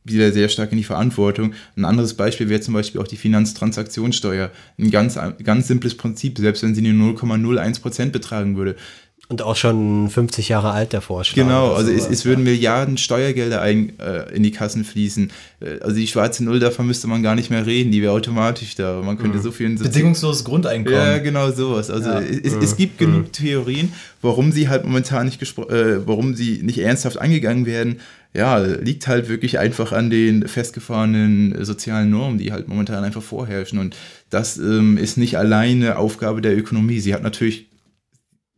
wieder 0.04 0.32
sehr 0.32 0.48
stark 0.48 0.72
in 0.72 0.78
die 0.78 0.84
Verantwortung. 0.84 1.54
Ein 1.76 1.84
anderes 1.84 2.14
Beispiel 2.14 2.48
wäre 2.48 2.60
zum 2.60 2.74
Beispiel 2.74 3.00
auch 3.00 3.06
die 3.06 3.16
Finanztransaktionssteuer. 3.16 4.50
Ein 4.78 4.90
ganz, 4.90 5.16
ganz 5.44 5.68
simples 5.68 5.96
Prinzip, 5.96 6.38
selbst 6.38 6.62
wenn 6.64 6.74
sie 6.74 6.82
nur 6.82 7.14
0,01 7.16 7.80
Prozent 7.80 8.12
betragen 8.12 8.56
würde. 8.56 8.74
Und 9.28 9.40
auch 9.40 9.56
schon 9.56 10.10
50 10.10 10.50
Jahre 10.50 10.72
alt, 10.72 10.92
der 10.92 11.00
Vorschlag. 11.00 11.36
Genau, 11.42 11.72
also 11.72 11.90
es, 11.90 12.02
sowas. 12.04 12.12
es 12.18 12.24
würden 12.26 12.44
Milliarden 12.44 12.98
Steuergelder 12.98 13.62
ein, 13.62 13.98
äh, 13.98 14.30
in 14.34 14.42
die 14.42 14.50
Kassen 14.50 14.84
fließen. 14.84 15.30
Äh, 15.60 15.80
also 15.80 15.96
die 15.96 16.06
schwarze 16.06 16.44
Null, 16.44 16.58
davon 16.60 16.86
müsste 16.86 17.06
man 17.06 17.22
gar 17.22 17.34
nicht 17.34 17.48
mehr 17.48 17.64
reden, 17.64 17.92
die 17.92 18.02
wäre 18.02 18.12
automatisch 18.12 18.74
da. 18.74 19.00
Man 19.02 19.16
könnte 19.16 19.40
so 19.40 19.50
viel 19.50 19.66
in 19.66 19.78
Sozi- 19.78 19.84
bedingungsloses 19.84 20.44
Grundeinkommen. 20.44 20.98
Ja, 20.98 21.16
genau 21.18 21.50
sowas. 21.50 21.88
Also 21.88 22.10
es, 22.10 22.52
es 22.52 22.76
gibt 22.76 22.98
genug 22.98 23.32
Theorien, 23.32 23.92
warum 24.20 24.52
sie 24.52 24.68
halt 24.68 24.84
momentan 24.84 25.24
nicht 25.26 25.40
gespro- 25.42 25.70
äh, 25.70 26.06
warum 26.06 26.34
sie 26.34 26.60
nicht 26.62 26.78
ernsthaft 26.78 27.18
angegangen 27.18 27.64
werden. 27.64 28.00
Ja, 28.34 28.58
liegt 28.58 29.06
halt 29.08 29.28
wirklich 29.30 29.58
einfach 29.58 29.92
an 29.92 30.10
den 30.10 30.46
festgefahrenen 30.48 31.64
sozialen 31.64 32.10
Normen, 32.10 32.38
die 32.38 32.52
halt 32.52 32.68
momentan 32.68 33.04
einfach 33.04 33.22
vorherrschen. 33.22 33.78
Und 33.78 33.96
das 34.30 34.56
ähm, 34.58 34.96
ist 34.98 35.16
nicht 35.16 35.36
alleine 35.38 35.96
Aufgabe 35.96 36.40
der 36.40 36.56
Ökonomie. 36.56 36.98
Sie 37.00 37.14
hat 37.14 37.22
natürlich, 37.22 37.66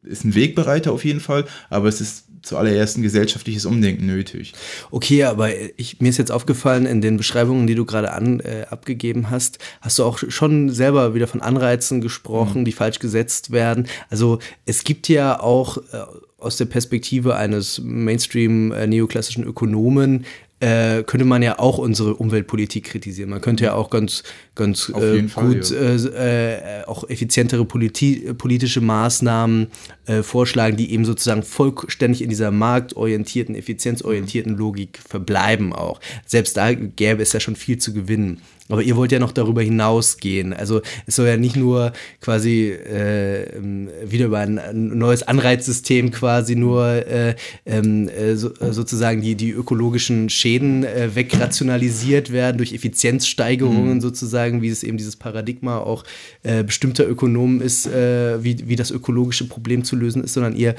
ist 0.05 0.25
ein 0.25 0.35
Wegbereiter 0.35 0.93
auf 0.93 1.05
jeden 1.05 1.21
Fall, 1.21 1.45
aber 1.71 1.89
es 1.89 2.01
ist 2.01 2.25
zuallererst 2.45 2.99
ein 2.99 3.03
gesellschaftliches 3.03 3.65
Umdenken 3.65 4.07
nötig. 4.07 4.53
Okay, 4.91 5.25
aber 5.25 5.49
ich, 5.77 6.01
mir 6.01 6.11
ist 6.11 6.19
jetzt 6.19 6.31
aufgefallen, 6.31 6.87
in 6.87 7.01
den 7.01 7.17
Beschreibungen, 7.17 7.67
die 7.67 7.75
du 7.75 7.85
gerade 7.85 8.13
an, 8.13 8.41
äh, 8.41 8.67
abgegeben 8.69 9.31
hast, 9.31 9.59
hast 9.81 9.99
du 9.99 10.05
auch 10.05 10.19
schon 10.19 10.71
selber 10.71 11.15
wieder 11.15 11.27
von 11.27 11.41
Anreizen 11.41 12.01
gesprochen, 12.01 12.65
die 12.65 12.73
falsch 12.73 12.99
gesetzt 12.99 13.51
werden. 13.51 13.87
Also 14.11 14.39
es 14.67 14.85
gibt 14.85 15.09
ja 15.09 15.41
auch 15.41 15.79
äh, 15.79 16.05
aus 16.39 16.59
der 16.59 16.67
Perspektive 16.67 17.37
eines 17.37 17.81
Mainstream 17.83 18.71
äh, 18.73 18.87
neoklassischen 18.87 19.45
Ökonomen 19.45 20.27
äh, 20.65 21.03
könnte 21.03 21.27
man 21.27 21.43
ja 21.43 21.59
auch 21.59 21.77
unsere 21.77 22.15
Umweltpolitik 22.15 22.85
kritisieren. 22.85 23.29
Man 23.29 23.43
könnte 23.43 23.65
ja 23.65 23.75
auch 23.75 23.91
ganz, 23.91 24.23
ganz 24.55 24.91
äh, 24.97 25.17
jeden 25.17 25.29
Fall, 25.29 25.49
gut 25.49 25.71
ja. 25.71 25.77
äh, 25.77 26.81
äh, 26.81 26.85
auch 26.87 27.09
effizientere 27.11 27.67
politi 27.67 28.33
politische 28.39 28.81
Maßnahmen 28.81 29.67
äh, 30.07 30.23
vorschlagen, 30.23 30.79
die 30.79 30.93
eben 30.93 31.05
sozusagen 31.05 31.43
vollständig 31.43 32.23
in 32.23 32.31
dieser 32.31 32.51
marktorientierten, 32.51 33.55
effizienzorientierten 33.55 34.57
Logik 34.57 34.99
verbleiben 35.07 35.75
auch. 35.75 36.01
Selbst 36.25 36.57
da 36.57 36.73
gäbe 36.73 37.23
es 37.23 37.35
ja 37.35 37.41
schon 37.41 37.57
viel 37.57 37.77
zu 37.77 37.93
gewinnen. 37.93 38.41
Aber 38.71 38.83
ihr 38.83 38.97
wollt 38.97 39.13
ja 39.13 39.19
noch 39.19 39.33
darüber 39.33 39.61
hinausgehen. 39.61 40.55
Also 40.55 40.81
es 41.05 41.17
soll 41.17 41.27
ja 41.27 41.37
nicht 41.37 41.55
nur 41.55 41.93
quasi 42.23 42.71
äh, 42.71 43.43
ähm, 43.57 43.91
wieder 44.03 44.25
über 44.25 44.39
ein, 44.39 44.59
neues 44.73 45.23
Anreizsystem 45.23 46.11
quasi 46.11 46.57
nur 46.57 46.87
äh, 46.87 47.35
ähm, 47.67 48.09
äh, 48.09 48.37
so, 48.37 48.55
äh, 48.55 48.73
sozusagen 48.73 49.21
die, 49.21 49.35
die 49.35 49.51
ökologischen 49.51 50.31
Schäden 50.31 50.83
äh, 50.83 51.15
wegrationalisiert 51.15 52.33
werden 52.33 52.57
durch 52.57 52.73
Effizienzsteigerungen 52.73 54.01
sozusagen, 54.01 54.63
wie 54.63 54.71
es 54.71 54.83
eben 54.83 54.97
dieses 54.97 55.17
Paradigma 55.17 55.79
auch 55.79 56.03
äh, 56.43 56.65
bestimmter 56.65 57.07
Ökonomen 57.07 57.61
ist, 57.61 57.87
äh, 57.87 58.43
wie, 58.43 58.67
wie 58.67 58.77
das 58.77 58.91
ökologische 58.91 59.47
Problem 59.47 59.85
zu 59.85 59.95
lösen 59.95 60.25
ist, 60.25 60.33
sondern 60.33 60.57
ihr, 60.57 60.75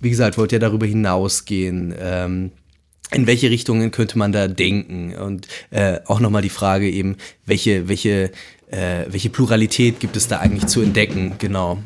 wie 0.00 0.10
gesagt, 0.10 0.36
wollt 0.36 0.52
ja 0.52 0.58
darüber 0.58 0.84
hinausgehen. 0.84 1.94
Ähm, 1.98 2.50
in 3.12 3.26
welche 3.26 3.50
Richtungen 3.50 3.90
könnte 3.90 4.18
man 4.18 4.32
da 4.32 4.48
denken? 4.48 5.14
Und 5.14 5.48
äh, 5.70 6.00
auch 6.06 6.20
nochmal 6.20 6.42
die 6.42 6.50
Frage 6.50 6.88
eben, 6.88 7.16
welche, 7.46 7.88
welche, 7.88 8.30
äh, 8.70 9.04
welche 9.08 9.30
Pluralität 9.30 10.00
gibt 10.00 10.16
es 10.16 10.28
da 10.28 10.38
eigentlich 10.38 10.66
zu 10.66 10.80
entdecken? 10.80 11.34
Genau. 11.38 11.78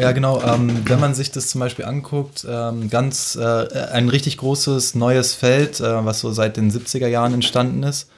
Ja, 0.00 0.12
genau. 0.12 0.42
Ähm, 0.42 0.82
wenn 0.86 1.00
man 1.00 1.14
sich 1.14 1.30
das 1.30 1.48
zum 1.48 1.60
Beispiel 1.60 1.84
anguckt, 1.84 2.46
ähm, 2.48 2.88
ganz 2.88 3.36
äh, 3.36 3.42
ein 3.92 4.08
richtig 4.08 4.38
großes 4.38 4.94
neues 4.94 5.34
Feld, 5.34 5.80
äh, 5.80 6.04
was 6.04 6.20
so 6.20 6.32
seit 6.32 6.56
den 6.56 6.70
70er 6.70 7.08
Jahren 7.08 7.34
entstanden 7.34 7.82
ist, 7.82 8.08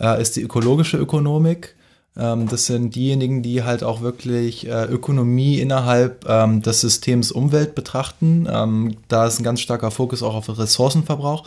äh, 0.00 0.20
ist 0.20 0.36
die 0.36 0.42
ökologische 0.42 0.96
Ökonomik. 0.96 1.76
Ähm, 2.16 2.48
das 2.48 2.66
sind 2.66 2.94
diejenigen, 2.96 3.42
die 3.42 3.62
halt 3.62 3.84
auch 3.84 4.00
wirklich 4.00 4.66
äh, 4.66 4.84
Ökonomie 4.86 5.60
innerhalb 5.60 6.28
ähm, 6.28 6.62
des 6.62 6.80
Systems 6.80 7.30
Umwelt 7.30 7.74
betrachten. 7.74 8.48
Ähm, 8.50 8.96
da 9.08 9.26
ist 9.26 9.38
ein 9.38 9.44
ganz 9.44 9.60
starker 9.60 9.90
Fokus 9.92 10.22
auch 10.22 10.34
auf 10.34 10.58
Ressourcenverbrauch. 10.58 11.44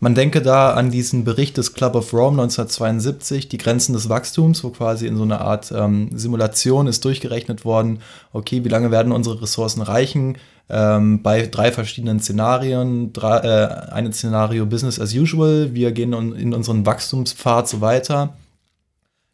Man 0.00 0.14
denke 0.14 0.40
da 0.40 0.72
an 0.72 0.90
diesen 0.90 1.24
Bericht 1.24 1.58
des 1.58 1.74
Club 1.74 1.94
of 1.94 2.12
Rome 2.12 2.42
1972, 2.42 3.48
die 3.48 3.58
Grenzen 3.58 3.92
des 3.92 4.08
Wachstums, 4.08 4.64
wo 4.64 4.70
quasi 4.70 5.06
in 5.06 5.16
so 5.16 5.22
einer 5.22 5.42
Art 5.42 5.72
ähm, 5.72 6.10
Simulation 6.14 6.86
ist 6.86 7.04
durchgerechnet 7.04 7.64
worden, 7.64 8.00
okay, 8.32 8.64
wie 8.64 8.68
lange 8.68 8.90
werden 8.90 9.12
unsere 9.12 9.42
Ressourcen 9.42 9.82
reichen, 9.82 10.38
ähm, 10.70 11.22
bei 11.22 11.46
drei 11.46 11.72
verschiedenen 11.72 12.20
Szenarien. 12.20 13.12
Drei, 13.12 13.38
äh, 13.38 13.92
ein 13.92 14.12
Szenario 14.12 14.66
Business 14.66 14.98
as 14.98 15.14
usual, 15.14 15.74
wir 15.74 15.92
gehen 15.92 16.12
in 16.12 16.54
unseren 16.54 16.86
Wachstumspfad 16.86 17.68
so 17.68 17.80
weiter. 17.80 18.34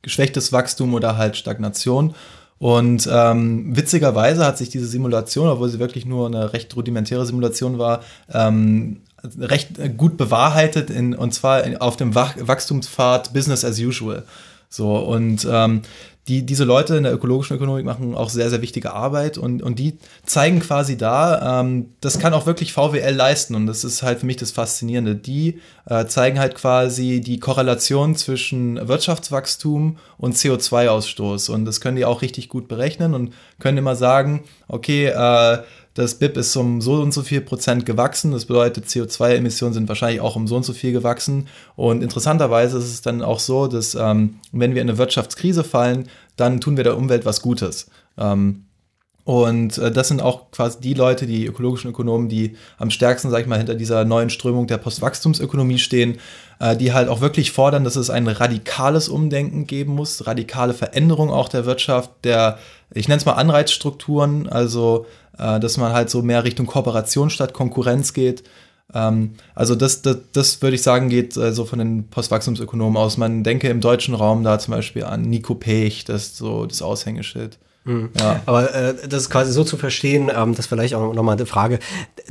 Geschwächtes 0.03 0.53
Wachstum 0.53 0.95
oder 0.95 1.17
halt 1.17 1.37
Stagnation. 1.37 2.15
Und 2.59 3.07
ähm, 3.13 3.77
witzigerweise 3.77 4.47
hat 4.47 4.57
sich 4.57 4.71
diese 4.71 4.87
Simulation, 4.87 5.49
obwohl 5.49 5.69
sie 5.69 5.79
wirklich 5.79 6.07
nur 6.07 6.27
eine 6.27 6.55
recht 6.55 6.75
rudimentäre 6.75 7.27
Simulation 7.27 7.79
war, 7.79 8.01
ähm, 8.33 9.03
recht 9.39 9.97
gut 9.97 10.17
bewahrheitet, 10.17 10.91
in, 10.91 11.15
und 11.15 11.33
zwar 11.33 11.65
auf 11.81 11.97
dem 11.97 12.15
Wach 12.15 12.35
Wachstumspfad 12.39 13.33
Business 13.33 13.65
as 13.65 13.79
usual. 13.79 14.25
So, 14.69 14.97
und 14.97 15.47
ähm, 15.51 15.83
die, 16.29 16.45
diese 16.45 16.65
Leute 16.65 16.97
in 16.97 17.05
der 17.05 17.15
ökologischen 17.15 17.57
Ökonomik 17.57 17.85
machen 17.85 18.17
auch 18.17 18.31
sehr, 18.31 18.51
sehr 18.51 18.61
wichtige 18.61 18.93
Arbeit 18.93 19.39
und, 19.39 19.63
und 19.63 19.79
die 19.79 19.97
zeigen 20.25 20.59
quasi 20.59 20.97
da, 20.97 21.61
ähm, 21.61 21.91
das 22.01 22.19
kann 22.19 22.35
auch 22.35 22.47
wirklich 22.47 22.73
VWL 22.73 23.15
leisten 23.15 23.55
und 23.55 23.67
das 23.69 23.85
ist 23.85 24.03
halt 24.03 24.21
für 24.21 24.27
mich 24.27 24.37
das 24.37 24.51
Faszinierende. 24.51 25.15
Die 25.15 25.61
äh, 25.89 26.07
zeigen 26.07 26.41
halt 26.41 26.57
quasi 26.57 27.21
die 27.21 27.39
Korrelation 27.39 28.17
zwischen 28.17 28.89
Wirtschaftswachstum 28.89 29.99
und 30.19 30.35
CO2-Ausstoß 30.35 31.51
und 31.51 31.65
das 31.65 31.81
können 31.81 31.97
die 31.97 32.05
auch 32.05 32.23
richtig 32.23 32.49
gut 32.49 32.67
berechnen 32.67 33.15
und 33.15 33.33
können 33.61 33.79
immer 33.79 33.95
sagen, 33.95 34.43
okay, 34.67 35.07
äh, 35.07 35.59
das 35.97 36.17
BIP 36.17 36.37
ist 36.37 36.55
um 36.57 36.83
so 36.83 36.97
und 36.97 37.13
so 37.13 37.23
viel 37.23 37.41
Prozent 37.41 37.87
gewachsen. 37.87 38.31
Das 38.31 38.45
bedeutet, 38.45 38.85
CO2-Emissionen 38.85 39.73
sind 39.73 39.89
wahrscheinlich 39.89 40.21
auch 40.21 40.37
um 40.37 40.47
so 40.47 40.57
und 40.57 40.63
so 40.63 40.75
viel 40.75 40.93
gewachsen. 40.93 41.49
Und 41.75 42.03
interessanterweise 42.03 42.77
ist 42.77 42.85
es 42.85 43.01
dann 43.01 43.23
auch 43.23 43.41
so, 43.41 43.67
dass 43.67 43.95
ähm, 43.95 44.37
wenn 44.53 44.75
wir 44.75 44.83
in 44.83 44.91
eine 44.91 44.99
Wirtschaftskrise 44.99 45.65
fallen, 45.65 46.09
dann 46.37 46.61
tun 46.61 46.77
wir 46.77 46.85
der 46.85 46.99
Umwelt 46.99 47.25
was 47.25 47.41
Gutes. 47.41 47.87
Ähm, 48.19 48.67
und 49.25 49.79
äh, 49.79 49.91
das 49.91 50.09
sind 50.09 50.21
auch 50.21 50.53
quasi 50.53 50.81
die 50.81 50.95
Leute, 50.95 51.27
die 51.27 51.47
ökologischen 51.47 51.91
Ökonomen, 51.91 52.29
die 52.29 52.57
am 52.79 52.91
stärksten, 52.91 53.31
sag 53.31 53.41
ich 53.41 53.49
mal, 53.49 53.57
hinter 53.57 53.75
dieser 53.75 54.05
neuen 54.05 54.31
Strömung 54.31 54.67
der 54.67 54.77
Postwachstumsökonomie 54.77 55.79
stehen, 55.79 56.19
äh, 56.61 56.77
die 56.77 56.93
halt 56.93 57.09
auch 57.09 57.23
wirklich 57.23 57.51
fordern, 57.51 57.85
dass 57.85 57.97
es 57.97 58.09
ein 58.09 58.29
radikales 58.29 59.09
Umdenken 59.09 59.67
geben 59.67 59.95
muss, 59.95 60.29
radikale 60.29 60.75
Veränderung 60.75 61.31
auch 61.31 61.49
der 61.49 61.67
Wirtschaft, 61.67 62.11
der, 62.23 62.59
ich 62.95 63.09
nenne 63.09 63.19
es 63.19 63.25
mal 63.25 63.33
Anreizstrukturen, 63.33 64.49
also 64.49 65.07
äh, 65.39 65.61
dass 65.61 65.77
man 65.77 65.93
halt 65.93 66.11
so 66.11 66.23
mehr 66.23 66.45
Richtung 66.45 66.67
Kooperation 66.67 67.31
statt 67.31 67.53
Konkurrenz 67.53 68.13
geht. 68.13 68.43
Ähm, 68.95 69.35
also 69.55 69.75
das, 69.75 70.03
das, 70.03 70.19
das 70.33 70.63
würde 70.63 70.77
ich 70.77 70.83
sagen, 70.83 71.09
geht 71.09 71.37
äh, 71.37 71.53
so 71.53 71.65
von 71.65 71.79
den 71.79 72.09
Postwachstumsökonomen 72.09 72.97
aus. 72.97 73.17
Man 73.17 73.45
denke 73.45 73.69
im 73.69 73.81
deutschen 73.81 74.15
Raum 74.15 74.45
da 74.45 74.59
zum 74.59 74.75
Beispiel 74.75 75.05
an 75.05 75.23
Nico 75.23 75.55
Pech, 75.55 76.05
das 76.05 76.25
ist 76.25 76.37
so 76.37 76.67
das 76.67 76.83
Aushängeschild. 76.83 77.59
Mhm. 77.87 78.11
Ja. 78.19 78.43
Aber 78.47 78.75
äh, 78.75 78.95
das 79.09 79.23
ist 79.23 79.31
quasi 79.31 79.53
so 79.53 79.63
zu 79.63 79.77
verstehen, 79.77 80.31
ähm, 80.35 80.53
das 80.53 80.61
ist 80.61 80.67
vielleicht 80.67 80.95
auch 80.95 81.15
nochmal 81.15 81.37
eine 81.37 81.47
Frage. 81.47 81.79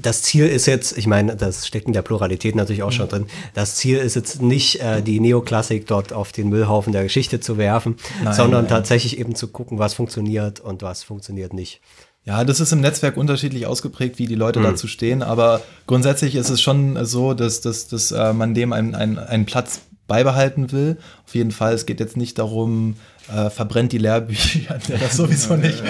Das 0.02 0.22
Ziel 0.22 0.48
ist 0.48 0.66
jetzt, 0.66 0.98
ich 0.98 1.08
meine, 1.08 1.38
das 1.38 1.66
steckt 1.66 1.88
in 1.88 1.94
der 1.94 2.02
Pluralität 2.02 2.56
natürlich 2.56 2.84
auch 2.84 2.92
mhm. 2.92 2.96
schon 2.96 3.10
drin, 3.10 3.26
das 3.54 3.76
Ziel 3.76 3.98
ist 3.98 4.16
jetzt 4.16 4.42
nicht, 4.42 4.82
äh, 4.82 5.02
die 5.02 5.22
Neoklassik 5.22 5.88
dort 5.88 6.12
auf 6.12 6.34
den 6.34 6.50
Müllhaufen 6.50 6.92
der 6.92 7.04
Geschichte 7.04 7.40
zu 7.40 7.58
werfen, 7.58 7.96
nein, 8.22 8.34
sondern 8.34 8.64
nein. 8.64 8.70
tatsächlich 8.70 9.18
eben 9.18 9.34
zu 9.36 9.48
gucken, 9.48 9.80
was 9.80 9.94
funktioniert 9.94 10.60
und 10.60 10.82
was 10.82 11.04
funktioniert 11.04 11.54
nicht. 11.54 11.80
Ja, 12.26 12.44
das 12.44 12.60
ist 12.60 12.74
im 12.74 12.82
Netzwerk 12.82 13.18
unterschiedlich 13.18 13.68
ausgeprägt, 13.68 14.18
wie 14.18 14.26
die 14.26 14.36
Leute 14.36 14.60
mhm. 14.60 14.64
dazu 14.64 14.88
stehen, 14.88 15.22
aber 15.22 15.62
grundsätzlich 15.86 16.36
ist 16.36 16.50
es 16.50 16.60
schon 16.60 17.06
so, 17.06 17.36
dass, 17.36 17.62
dass, 17.62 17.88
dass 17.88 18.12
äh, 18.12 18.34
man 18.34 18.56
dem 18.56 18.74
einen, 18.74 18.96
einen, 18.96 19.20
einen 19.20 19.46
Platz 19.46 19.82
beibehalten 20.08 20.72
will. 20.72 20.98
Auf 21.26 21.36
jeden 21.36 21.52
Fall, 21.52 21.74
es 21.74 21.86
geht 21.86 22.00
jetzt 22.00 22.18
nicht 22.18 22.40
darum, 22.40 22.96
äh, 23.34 23.50
verbrennt 23.50 23.92
die 23.92 23.98
Lehrbücher, 24.00 24.80
ja, 24.90 24.98
das 24.98 25.18
sowieso 25.18 25.56
nicht. 25.56 25.82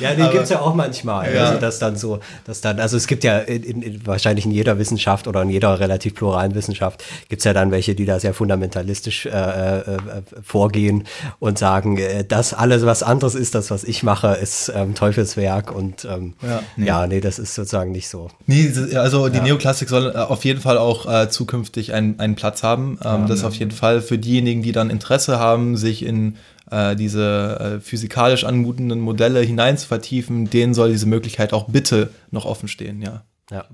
ja, 0.00 0.14
den 0.14 0.30
gibt 0.30 0.44
es 0.44 0.50
ja 0.50 0.60
auch 0.60 0.74
manchmal. 0.74 1.34
Ja. 1.34 1.46
Also, 1.46 1.60
dass 1.60 1.78
dann 1.78 1.96
so, 1.96 2.20
dass 2.44 2.60
dann, 2.60 2.80
also 2.80 2.96
es 2.96 3.06
gibt 3.06 3.24
ja 3.24 3.38
in, 3.38 3.82
in, 3.82 4.06
wahrscheinlich 4.06 4.44
in 4.44 4.50
jeder 4.50 4.78
Wissenschaft 4.78 5.26
oder 5.26 5.42
in 5.42 5.50
jeder 5.50 5.80
relativ 5.80 6.14
pluralen 6.14 6.54
Wissenschaft 6.54 7.04
gibt 7.28 7.40
es 7.40 7.44
ja 7.44 7.52
dann 7.52 7.70
welche, 7.70 7.94
die 7.94 8.04
da 8.04 8.20
sehr 8.20 8.34
fundamentalistisch 8.34 9.26
äh, 9.26 9.30
äh, 9.30 9.80
äh 9.80 9.96
vorgehen 10.42 11.04
und 11.38 11.58
sagen, 11.58 11.98
äh, 11.98 12.24
das 12.24 12.54
alles, 12.54 12.84
was 12.84 13.02
anderes 13.02 13.34
ist, 13.34 13.54
das, 13.54 13.70
was 13.70 13.84
ich 13.84 14.02
mache, 14.02 14.28
ist 14.34 14.72
ähm, 14.74 14.94
Teufelswerk 14.94 15.74
und 15.74 16.04
ähm, 16.04 16.34
ja, 16.42 16.62
nee. 16.76 16.86
ja, 16.86 17.06
nee, 17.06 17.20
das 17.20 17.38
ist 17.38 17.54
sozusagen 17.54 17.92
nicht 17.92 18.08
so. 18.08 18.28
Nee, 18.46 18.72
also 18.94 19.28
die 19.28 19.38
ja. 19.38 19.44
Neoklassik 19.44 19.88
soll 19.88 20.14
auf 20.14 20.44
jeden 20.44 20.60
Fall 20.60 20.78
auch 20.78 21.28
zukünftig 21.28 21.92
einen, 21.92 22.18
einen 22.20 22.34
Platz 22.34 22.62
haben. 22.62 22.98
Ähm, 23.04 23.26
das 23.26 23.44
auf 23.44 23.54
jeden 23.54 23.70
Fall 23.70 24.00
für 24.00 24.18
diejenigen, 24.18 24.62
die 24.62 24.72
dann 24.72 24.90
Interesse 24.90 25.38
haben, 25.38 25.76
sich 25.76 26.04
in 26.04 26.36
äh, 26.70 26.96
diese 26.96 27.78
äh, 27.78 27.80
physikalisch 27.80 28.44
anmutenden 28.44 29.00
Modelle 29.00 29.40
hinein 29.40 29.78
zu 29.78 29.86
vertiefen, 29.86 30.50
denen 30.50 30.74
soll 30.74 30.90
diese 30.92 31.06
Möglichkeit 31.06 31.52
auch 31.52 31.68
bitte 31.68 32.10
noch 32.30 32.44
offen 32.44 32.68
stehen, 32.68 33.02
ja. 33.02 33.24
Ja. 33.50 33.64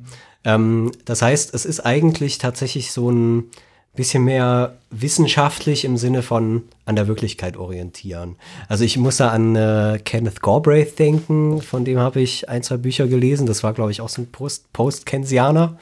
Ähm, 0.44 0.92
das 1.04 1.22
heißt, 1.22 1.54
es 1.54 1.64
ist 1.64 1.80
eigentlich 1.80 2.38
tatsächlich 2.38 2.92
so 2.92 3.10
ein 3.10 3.50
bisschen 3.96 4.24
mehr 4.24 4.76
wissenschaftlich 4.90 5.84
im 5.84 5.96
Sinne 5.96 6.22
von 6.22 6.62
an 6.84 6.96
der 6.96 7.06
Wirklichkeit 7.06 7.56
orientieren. 7.56 8.36
Also 8.68 8.84
ich 8.84 8.96
muss 8.96 9.18
da 9.18 9.28
an 9.28 9.54
äh, 9.54 10.00
Kenneth 10.04 10.42
Galbraith 10.42 10.98
denken, 10.98 11.62
von 11.62 11.84
dem 11.84 11.98
habe 11.98 12.20
ich 12.20 12.48
ein, 12.48 12.62
zwei 12.62 12.76
Bücher 12.76 13.06
gelesen. 13.06 13.46
Das 13.46 13.62
war, 13.62 13.72
glaube 13.72 13.92
ich, 13.92 14.00
auch 14.00 14.08
so 14.08 14.22
ein 14.22 14.28
Post-Keynesianer. 14.72 15.78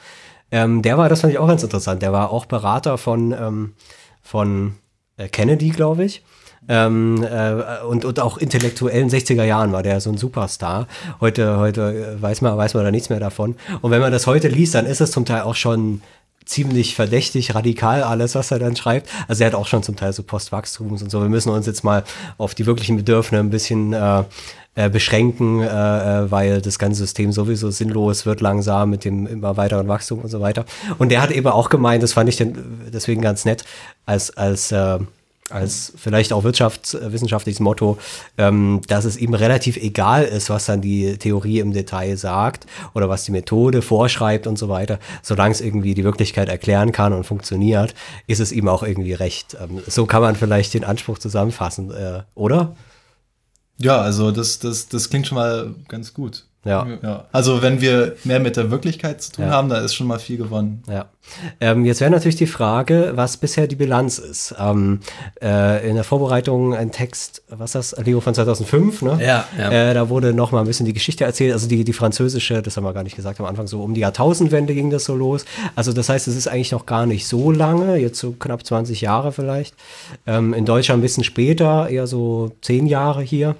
ähm, 0.51 0.83
der 0.83 0.97
war, 0.97 1.09
das 1.09 1.21
fand 1.21 1.33
ich 1.33 1.39
auch 1.39 1.47
ganz 1.47 1.63
interessant. 1.63 2.01
Der 2.01 2.13
war 2.13 2.29
auch 2.29 2.45
Berater 2.45 2.99
von, 2.99 3.31
ähm, 3.31 3.73
von 4.21 4.75
äh, 5.17 5.27
Kennedy, 5.27 5.69
glaube 5.69 6.05
ich. 6.05 6.23
Ähm, 6.67 7.23
äh, 7.23 7.83
und, 7.85 8.05
und 8.05 8.19
auch 8.19 8.37
intellektuellen 8.37 9.09
60er 9.09 9.43
Jahren 9.43 9.71
war 9.71 9.83
der 9.83 9.99
so 10.01 10.09
ein 10.09 10.17
Superstar. 10.17 10.87
Heute, 11.19 11.57
heute 11.57 12.17
weiß 12.21 12.41
man, 12.41 12.57
weiß 12.57 12.73
man 12.73 12.83
da 12.83 12.91
nichts 12.91 13.09
mehr 13.09 13.19
davon. 13.19 13.55
Und 13.81 13.91
wenn 13.91 14.01
man 14.01 14.11
das 14.11 14.27
heute 14.27 14.47
liest, 14.47 14.75
dann 14.75 14.85
ist 14.85 15.01
es 15.01 15.11
zum 15.11 15.25
Teil 15.25 15.41
auch 15.41 15.55
schon 15.55 16.01
ziemlich 16.45 16.95
verdächtig, 16.95 17.55
radikal 17.55 18.03
alles, 18.03 18.35
was 18.35 18.51
er 18.51 18.59
dann 18.59 18.75
schreibt. 18.75 19.09
Also 19.27 19.43
er 19.43 19.47
hat 19.47 19.55
auch 19.55 19.67
schon 19.67 19.83
zum 19.83 19.95
Teil 19.95 20.13
so 20.13 20.23
Postwachstums 20.23 21.01
und 21.01 21.09
so. 21.09 21.21
Wir 21.21 21.29
müssen 21.29 21.49
uns 21.49 21.65
jetzt 21.65 21.83
mal 21.83 22.03
auf 22.37 22.53
die 22.55 22.65
wirklichen 22.65 22.97
Bedürfnisse 22.97 23.39
ein 23.43 23.49
bisschen 23.49 23.93
äh, 23.93 24.23
äh, 24.75 24.89
beschränken, 24.89 25.61
äh, 25.61 25.65
äh, 25.65 26.31
weil 26.31 26.61
das 26.61 26.79
ganze 26.79 27.01
System 27.01 27.31
sowieso 27.31 27.69
sinnlos 27.71 28.25
wird 28.25 28.41
langsam 28.41 28.89
mit 28.89 29.05
dem 29.05 29.27
immer 29.27 29.55
weiteren 29.55 29.87
Wachstum 29.87 30.19
und 30.19 30.29
so 30.29 30.41
weiter. 30.41 30.65
Und 30.97 31.09
der 31.09 31.21
hat 31.21 31.31
eben 31.31 31.47
auch 31.47 31.69
gemeint, 31.69 32.03
das 32.03 32.13
fand 32.13 32.27
ich 32.27 32.37
denn 32.37 32.57
deswegen 32.91 33.21
ganz 33.21 33.45
nett, 33.45 33.63
als, 34.05 34.35
als 34.35 34.71
äh, 34.71 34.99
als 35.49 35.93
vielleicht 35.95 36.33
auch 36.33 36.43
wirtschaftswissenschaftliches 36.43 37.59
Motto, 37.59 37.97
ähm, 38.37 38.81
dass 38.87 39.05
es 39.05 39.17
ihm 39.17 39.33
relativ 39.33 39.77
egal 39.77 40.23
ist, 40.23 40.49
was 40.49 40.65
dann 40.65 40.81
die 40.81 41.17
Theorie 41.17 41.59
im 41.59 41.73
Detail 41.73 42.17
sagt 42.17 42.65
oder 42.93 43.09
was 43.09 43.23
die 43.25 43.31
Methode 43.31 43.81
vorschreibt 43.81 44.47
und 44.47 44.57
so 44.57 44.69
weiter. 44.69 44.99
Solange 45.21 45.53
es 45.53 45.61
irgendwie 45.61 45.93
die 45.93 46.03
Wirklichkeit 46.03 46.49
erklären 46.49 46.91
kann 46.91 47.13
und 47.13 47.25
funktioniert, 47.25 47.93
ist 48.27 48.39
es 48.39 48.51
ihm 48.51 48.67
auch 48.67 48.83
irgendwie 48.83 49.13
recht. 49.13 49.57
Ähm, 49.59 49.81
so 49.87 50.05
kann 50.05 50.21
man 50.21 50.35
vielleicht 50.35 50.73
den 50.73 50.83
Anspruch 50.83 51.17
zusammenfassen, 51.17 51.91
äh, 51.91 52.23
oder? 52.35 52.75
Ja, 53.77 53.99
also 53.99 54.31
das, 54.31 54.59
das, 54.59 54.87
das 54.87 55.09
klingt 55.09 55.27
schon 55.27 55.37
mal 55.37 55.75
ganz 55.87 56.13
gut. 56.13 56.45
Ja. 56.65 56.87
ja. 57.01 57.25
Also 57.31 57.61
wenn 57.61 57.81
wir 57.81 58.15
mehr 58.23 58.39
mit 58.39 58.55
der 58.55 58.71
Wirklichkeit 58.71 59.21
zu 59.21 59.33
tun 59.33 59.45
ja. 59.45 59.51
haben, 59.51 59.69
da 59.69 59.79
ist 59.79 59.93
schon 59.95 60.07
mal 60.07 60.19
viel 60.19 60.37
gewonnen. 60.37 60.83
Ja. 60.89 61.07
Ähm, 61.59 61.85
jetzt 61.85 62.01
wäre 62.01 62.11
natürlich 62.11 62.35
die 62.35 62.47
Frage, 62.47 63.13
was 63.15 63.37
bisher 63.37 63.67
die 63.67 63.75
Bilanz 63.75 64.17
ist. 64.17 64.55
Ähm, 64.59 64.99
äh, 65.41 65.87
in 65.87 65.95
der 65.95 66.03
Vorbereitung 66.03 66.75
ein 66.75 66.91
Text, 66.91 67.43
was 67.49 67.75
ist 67.75 67.93
das, 67.93 68.05
Leo 68.05 68.19
von 68.19 68.33
2005, 68.33 69.01
ne? 69.01 69.19
Ja. 69.21 69.47
ja. 69.57 69.71
Äh, 69.71 69.93
da 69.93 70.09
wurde 70.09 70.33
noch 70.33 70.51
mal 70.51 70.59
ein 70.59 70.67
bisschen 70.67 70.85
die 70.85 70.93
Geschichte 70.93 71.23
erzählt, 71.23 71.53
also 71.53 71.67
die, 71.67 71.83
die 71.83 71.93
französische, 71.93 72.61
das 72.61 72.77
haben 72.77 72.83
wir 72.83 72.93
gar 72.93 73.03
nicht 73.03 73.15
gesagt 73.15 73.39
am 73.39 73.45
Anfang, 73.45 73.67
so 73.67 73.81
um 73.81 73.93
die 73.93 74.01
Jahrtausendwende 74.01 74.73
ging 74.73 74.89
das 74.89 75.05
so 75.05 75.15
los. 75.15 75.45
Also 75.75 75.93
das 75.93 76.09
heißt, 76.09 76.27
es 76.27 76.35
ist 76.35 76.47
eigentlich 76.47 76.71
noch 76.71 76.85
gar 76.85 77.05
nicht 77.05 77.27
so 77.27 77.51
lange, 77.51 77.97
jetzt 77.97 78.19
so 78.19 78.33
knapp 78.33 78.65
20 78.65 79.01
Jahre 79.01 79.31
vielleicht. 79.31 79.75
Ähm, 80.27 80.53
in 80.53 80.65
Deutschland 80.65 80.99
ein 80.99 81.03
bisschen 81.03 81.23
später, 81.23 81.89
eher 81.89 82.07
so 82.07 82.51
10 82.61 82.87
Jahre 82.87 83.21
hier. 83.21 83.55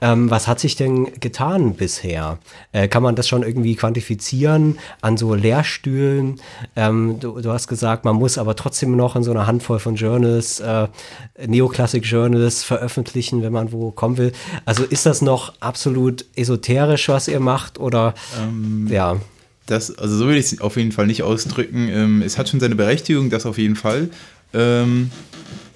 Ähm, 0.00 0.30
was 0.30 0.48
hat 0.48 0.60
sich 0.60 0.76
denn 0.76 1.08
getan 1.20 1.74
bisher? 1.74 2.35
Äh, 2.72 2.88
kann 2.88 3.02
man 3.02 3.14
das 3.14 3.28
schon 3.28 3.42
irgendwie 3.42 3.74
quantifizieren 3.74 4.78
an 5.00 5.16
so 5.16 5.34
Lehrstühlen? 5.34 6.40
Ähm, 6.74 7.18
du, 7.20 7.40
du, 7.40 7.50
hast 7.50 7.68
gesagt, 7.68 8.04
man 8.04 8.16
muss 8.16 8.38
aber 8.38 8.56
trotzdem 8.56 8.96
noch 8.96 9.16
in 9.16 9.22
so 9.22 9.30
einer 9.30 9.46
Handvoll 9.46 9.78
von 9.78 9.96
Journals, 9.96 10.60
äh, 10.60 10.88
Neoclassic 11.46 12.04
Journals 12.04 12.62
veröffentlichen, 12.62 13.42
wenn 13.42 13.52
man 13.52 13.72
wo 13.72 13.90
kommen 13.90 14.16
will. 14.16 14.32
Also 14.64 14.84
ist 14.84 15.06
das 15.06 15.22
noch 15.22 15.54
absolut 15.60 16.24
esoterisch, 16.36 17.08
was 17.08 17.28
ihr 17.28 17.40
macht? 17.40 17.78
Oder 17.78 18.14
ähm, 18.42 18.88
ja? 18.90 19.16
Das, 19.66 19.96
also 19.98 20.16
so 20.16 20.28
will 20.28 20.36
ich 20.36 20.52
es 20.52 20.60
auf 20.60 20.76
jeden 20.76 20.92
Fall 20.92 21.06
nicht 21.06 21.22
ausdrücken. 21.22 21.88
Ähm, 21.88 22.22
es 22.22 22.38
hat 22.38 22.48
schon 22.48 22.60
seine 22.60 22.76
Berechtigung, 22.76 23.30
das 23.30 23.46
auf 23.46 23.58
jeden 23.58 23.76
Fall. 23.76 24.10
Ähm, 24.54 25.10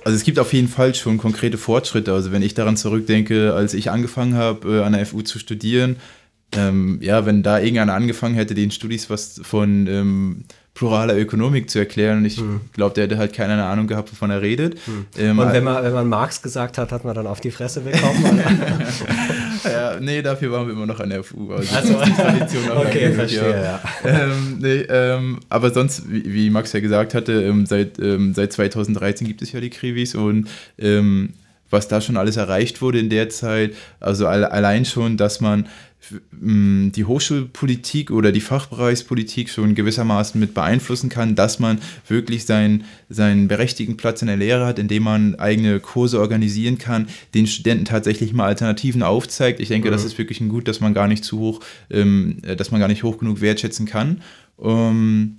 also 0.05 0.17
es 0.17 0.25
gibt 0.25 0.39
auf 0.39 0.53
jeden 0.53 0.69
Fall 0.69 0.95
schon 0.95 1.19
konkrete 1.19 1.59
Fortschritte. 1.59 2.13
Also 2.13 2.33
wenn 2.33 2.43
ich 2.43 2.55
daran 2.55 2.77
zurückdenke, 2.77 3.53
als 3.55 3.75
ich 3.75 3.91
angefangen 3.91 4.35
habe, 4.35 4.79
äh, 4.79 4.83
an 4.83 4.93
der 4.93 5.05
FU 5.05 5.23
zu 5.23 5.39
studieren, 5.39 5.97
ähm, 6.57 6.99
ja, 7.01 7.27
wenn 7.27 7.43
da 7.43 7.59
irgendeiner 7.59 7.95
angefangen 7.95 8.35
hätte, 8.35 8.55
den 8.55 8.71
Studis 8.71 9.11
was 9.11 9.41
von, 9.43 9.87
ähm, 9.87 10.45
pluraler 10.81 11.17
Ökonomik 11.19 11.69
zu 11.69 11.79
erklären. 11.79 12.19
Und 12.19 12.25
ich 12.25 12.41
glaube, 12.73 12.95
der 12.95 13.05
hätte 13.05 13.19
halt 13.19 13.35
keine 13.35 13.63
Ahnung 13.63 13.87
gehabt, 13.87 14.11
wovon 14.13 14.31
er 14.31 14.41
redet. 14.41 14.79
Ähm, 15.19 15.39
Und 15.39 15.53
wenn 15.53 15.63
man, 15.63 15.83
wenn 15.85 15.93
man 15.93 16.09
Marx 16.09 16.41
gesagt 16.41 16.79
hat, 16.79 16.91
hat 16.91 17.05
man 17.05 17.15
dann 17.15 17.27
auf 17.27 17.41
die 17.41 17.51
Fresse 17.51 17.83
bekommen. 17.83 18.41
ja, 19.65 20.01
nee, 20.01 20.23
dafür 20.23 20.53
waren 20.53 20.67
wir 20.69 20.73
immer 20.73 20.87
noch 20.87 21.01
an 21.01 21.11
der 21.11 21.23
FU. 21.23 21.53
Also, 21.53 21.75
Also, 21.75 21.95
Tradition 21.95 22.71
okay, 22.71 23.13
verstehe, 23.13 23.63
ja. 23.63 23.81
ähm, 24.05 24.59
nee, 24.61 24.81
ähm, 24.89 25.41
aber 25.51 25.71
sonst, 25.71 26.11
wie, 26.11 26.33
wie 26.33 26.49
Max 26.51 26.73
ja 26.73 26.81
gesagt 26.81 27.13
hatte, 27.13 27.43
ähm, 27.43 27.67
seit, 27.67 27.97
seit 28.33 28.53
2013 28.53 29.27
gibt 29.27 29.43
es 29.43 29.53
ja 29.53 29.61
die 29.61 29.71
Krivis 29.71 30.15
und 30.15 30.49
was 31.73 31.87
da 31.89 32.01
schon 32.01 32.17
alles 32.17 32.37
erreicht 32.37 32.83
wurde 32.83 32.99
in 32.99 33.11
der 33.11 33.29
Zeit, 33.29 33.75
also 34.01 34.27
all, 34.27 34.45
allein 34.45 34.85
schon, 34.85 35.17
dass 35.17 35.41
man 35.41 35.67
die 36.33 37.05
Hochschulpolitik 37.05 38.11
oder 38.11 38.33
die 38.33 38.41
Fachbereichspolitik 38.41 39.51
schon 39.51 39.75
gewissermaßen 39.75 40.41
mit 40.41 40.55
beeinflussen 40.55 41.11
kann, 41.11 41.35
dass 41.35 41.59
man 41.59 41.79
wirklich 42.09 42.47
seinen, 42.47 42.85
seinen 43.09 43.49
berechtigten 43.49 43.97
Platz 43.97 44.23
in 44.23 44.29
der 44.29 44.37
Lehre 44.37 44.67
hat, 44.67 44.79
indem 44.79 45.05
man 45.05 45.35
eigene 45.37 45.79
Kurse 45.79 46.19
organisieren 46.19 46.79
kann, 46.79 47.09
den 47.35 47.47
Studenten 47.47 47.85
tatsächlich 47.85 48.33
mal 48.33 48.47
Alternativen 48.47 49.03
aufzeigt. 49.03 49.61
Ich 49.61 49.69
denke, 49.69 49.91
das 49.91 50.05
ist 50.05 50.17
wirklich 50.17 50.41
ein 50.41 50.49
Gut, 50.49 50.69
dass 50.69 50.81
man 50.81 50.95
gar 50.95 51.07
nicht 51.07 51.25
zu 51.25 51.39
hoch, 51.39 51.61
ähm, 51.91 52.39
äh, 52.43 52.57
dass 52.57 52.71
man 52.71 52.81
gar 52.81 52.89
nicht 52.89 53.03
hoch 53.03 53.19
genug 53.19 53.41
wertschätzen 53.41 53.87
kann. 53.87 54.23
Ähm, 54.61 55.37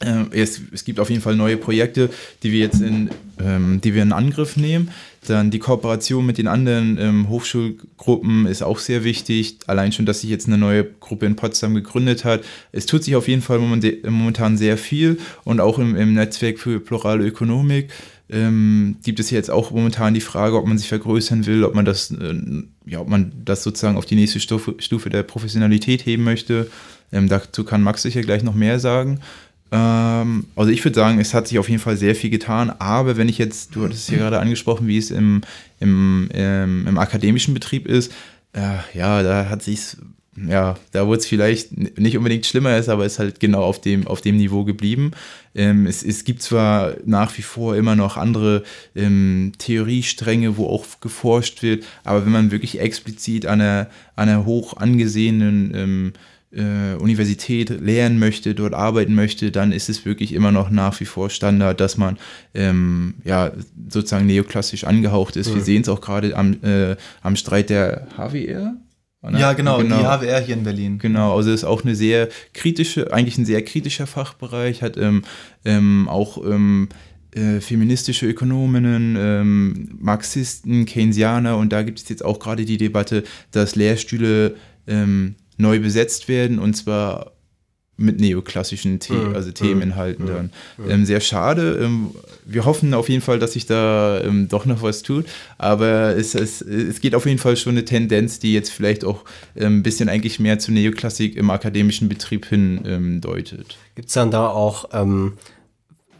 äh, 0.00 0.24
es, 0.32 0.60
es 0.72 0.84
gibt 0.84 1.00
auf 1.00 1.10
jeden 1.10 1.22
Fall 1.22 1.36
neue 1.36 1.56
Projekte, 1.56 2.10
die 2.42 2.52
wir 2.52 2.60
jetzt 2.60 2.80
in, 2.80 3.10
ähm, 3.38 3.80
die 3.80 3.94
wir 3.94 4.02
in 4.02 4.12
Angriff 4.12 4.56
nehmen. 4.56 4.90
Dann 5.26 5.50
die 5.50 5.58
Kooperation 5.58 6.26
mit 6.26 6.38
den 6.38 6.48
anderen 6.48 6.98
ähm, 6.98 7.28
Hochschulgruppen 7.28 8.46
ist 8.46 8.62
auch 8.62 8.78
sehr 8.78 9.04
wichtig. 9.04 9.58
Allein 9.66 9.92
schon, 9.92 10.06
dass 10.06 10.20
sich 10.20 10.30
jetzt 10.30 10.46
eine 10.46 10.58
neue 10.58 10.84
Gruppe 10.84 11.26
in 11.26 11.36
Potsdam 11.36 11.74
gegründet 11.74 12.24
hat. 12.24 12.44
Es 12.72 12.86
tut 12.86 13.04
sich 13.04 13.16
auf 13.16 13.28
jeden 13.28 13.42
Fall 13.42 13.58
moment- 13.58 14.04
momentan 14.04 14.56
sehr 14.56 14.76
viel 14.76 15.18
und 15.44 15.60
auch 15.60 15.78
im, 15.78 15.96
im 15.96 16.14
Netzwerk 16.14 16.58
für 16.58 16.80
plurale 16.80 17.26
Ökonomik 17.26 17.90
ähm, 18.30 18.96
gibt 19.02 19.20
es 19.20 19.30
jetzt 19.30 19.50
auch 19.50 19.70
momentan 19.70 20.14
die 20.14 20.20
Frage, 20.20 20.56
ob 20.56 20.66
man 20.66 20.78
sich 20.78 20.88
vergrößern 20.88 21.46
will, 21.46 21.64
ob 21.64 21.74
man 21.74 21.84
das, 21.84 22.10
äh, 22.10 22.34
ja, 22.86 23.00
ob 23.00 23.08
man 23.08 23.32
das 23.44 23.62
sozusagen 23.62 23.96
auf 23.96 24.06
die 24.06 24.16
nächste 24.16 24.40
Stufe, 24.40 24.74
Stufe 24.78 25.10
der 25.10 25.22
Professionalität 25.22 26.06
heben 26.06 26.24
möchte. 26.24 26.70
Ähm, 27.12 27.28
dazu 27.28 27.64
kann 27.64 27.82
Max 27.82 28.02
sicher 28.02 28.22
gleich 28.22 28.42
noch 28.42 28.54
mehr 28.54 28.80
sagen. 28.80 29.20
Ähm, 29.74 30.46
also 30.54 30.70
ich 30.70 30.84
würde 30.84 30.94
sagen, 30.94 31.18
es 31.18 31.34
hat 31.34 31.48
sich 31.48 31.58
auf 31.58 31.68
jeden 31.68 31.80
Fall 31.80 31.96
sehr 31.96 32.14
viel 32.14 32.30
getan, 32.30 32.70
aber 32.78 33.16
wenn 33.16 33.28
ich 33.28 33.38
jetzt, 33.38 33.74
du 33.74 33.84
hattest 33.84 34.02
es 34.02 34.08
ja 34.08 34.18
gerade 34.18 34.38
angesprochen, 34.38 34.86
wie 34.86 34.98
es 34.98 35.10
im, 35.10 35.40
im, 35.80 36.30
im, 36.32 36.86
im 36.86 36.98
akademischen 36.98 37.54
Betrieb 37.54 37.88
ist, 37.88 38.12
äh, 38.52 38.78
ja, 38.96 39.24
da 39.24 39.48
hat 39.48 39.64
sich's, 39.64 39.96
ja, 40.36 40.76
da 40.92 41.06
wurde 41.08 41.18
es 41.18 41.26
vielleicht 41.26 41.98
nicht 41.98 42.16
unbedingt 42.16 42.46
schlimmer 42.46 42.76
ist, 42.76 42.88
aber 42.88 43.04
ist 43.04 43.18
halt 43.18 43.40
genau 43.40 43.64
auf 43.64 43.80
dem, 43.80 44.06
auf 44.06 44.20
dem 44.20 44.36
Niveau 44.36 44.64
geblieben. 44.64 45.10
Ähm, 45.56 45.86
es, 45.86 46.04
es 46.04 46.22
gibt 46.22 46.42
zwar 46.42 46.94
nach 47.04 47.36
wie 47.36 47.42
vor 47.42 47.74
immer 47.74 47.96
noch 47.96 48.16
andere 48.16 48.62
ähm, 48.94 49.52
Theoriestränge, 49.58 50.56
wo 50.56 50.68
auch 50.68 50.86
geforscht 51.00 51.62
wird, 51.62 51.84
aber 52.04 52.24
wenn 52.24 52.32
man 52.32 52.50
wirklich 52.52 52.78
explizit 52.78 53.46
an 53.46 53.60
einer, 53.60 53.88
einer 54.14 54.44
hoch 54.44 54.76
angesehenen 54.76 55.72
ähm, 55.74 56.12
äh, 56.54 56.94
Universität 56.96 57.70
lehren 57.70 58.18
möchte, 58.18 58.54
dort 58.54 58.74
arbeiten 58.74 59.14
möchte, 59.14 59.50
dann 59.50 59.72
ist 59.72 59.88
es 59.88 60.04
wirklich 60.04 60.32
immer 60.32 60.52
noch 60.52 60.70
nach 60.70 60.98
wie 61.00 61.04
vor 61.04 61.30
Standard, 61.30 61.80
dass 61.80 61.96
man 61.96 62.18
ähm, 62.54 63.14
ja 63.24 63.52
sozusagen 63.88 64.26
neoklassisch 64.26 64.84
angehaucht 64.84 65.36
ist. 65.36 65.54
Wir 65.54 65.62
sehen 65.62 65.82
es 65.82 65.88
auch 65.88 66.00
gerade 66.00 66.36
am, 66.36 66.62
äh, 66.62 66.96
am 67.22 67.36
Streit 67.36 67.70
der 67.70 68.08
HWR. 68.16 68.76
oder? 69.22 69.38
Ja, 69.38 69.52
genau, 69.52 69.82
die 69.82 69.90
HWR 69.90 70.40
hier 70.40 70.54
in 70.54 70.64
Berlin. 70.64 70.98
Genau, 70.98 71.36
also 71.36 71.50
ist 71.50 71.64
auch 71.64 71.84
eine 71.84 71.94
sehr 71.94 72.28
kritische, 72.52 73.12
eigentlich 73.12 73.38
ein 73.38 73.46
sehr 73.46 73.64
kritischer 73.64 74.06
Fachbereich, 74.06 74.82
hat 74.82 74.96
ähm, 74.96 75.22
ähm, 75.64 76.08
auch 76.08 76.44
ähm, 76.44 76.88
äh, 77.34 77.60
feministische 77.60 78.26
Ökonominnen, 78.26 79.16
ähm, 79.18 79.88
Marxisten, 79.98 80.86
Keynesianer 80.86 81.56
und 81.56 81.72
da 81.72 81.82
gibt 81.82 81.98
es 81.98 82.08
jetzt 82.08 82.24
auch 82.24 82.38
gerade 82.38 82.64
die 82.64 82.76
Debatte, 82.76 83.24
dass 83.50 83.74
Lehrstühle 83.74 84.54
ähm, 84.86 85.34
neu 85.56 85.80
besetzt 85.80 86.28
werden 86.28 86.58
und 86.58 86.74
zwar 86.74 87.32
mit 87.96 88.18
neoklassischen 88.18 89.00
The 89.00 89.12
Mhm. 89.14 89.34
also 89.36 89.52
Themeninhalten 89.52 90.26
dann. 90.26 90.50
Ähm, 90.88 91.04
sehr 91.06 91.20
schade. 91.20 91.78
Ähm, 91.80 92.10
wir 92.44 92.64
hoffen 92.64 92.92
auf 92.92 93.08
jeden 93.08 93.22
Fall, 93.22 93.38
dass 93.38 93.52
sich 93.52 93.66
da 93.66 94.20
ähm, 94.20 94.48
doch 94.48 94.66
noch 94.66 94.82
was 94.82 95.02
tut. 95.02 95.26
Aber 95.58 96.16
es, 96.16 96.34
es, 96.34 96.60
es 96.60 97.00
geht 97.00 97.14
auf 97.14 97.24
jeden 97.24 97.38
Fall 97.38 97.56
schon 97.56 97.74
eine 97.74 97.84
Tendenz, 97.84 98.40
die 98.40 98.52
jetzt 98.52 98.70
vielleicht 98.70 99.04
auch 99.04 99.24
ähm, 99.56 99.78
ein 99.78 99.82
bisschen 99.84 100.08
eigentlich 100.08 100.40
mehr 100.40 100.58
zu 100.58 100.72
Neoklassik 100.72 101.36
im 101.36 101.50
akademischen 101.50 102.08
Betrieb 102.08 102.46
hin 102.46 102.80
ähm, 102.84 103.20
deutet. 103.20 103.76
Gibt 103.94 104.08
es 104.08 104.14
dann 104.14 104.32
da 104.32 104.48
auch, 104.48 104.86
ähm, 104.92 105.34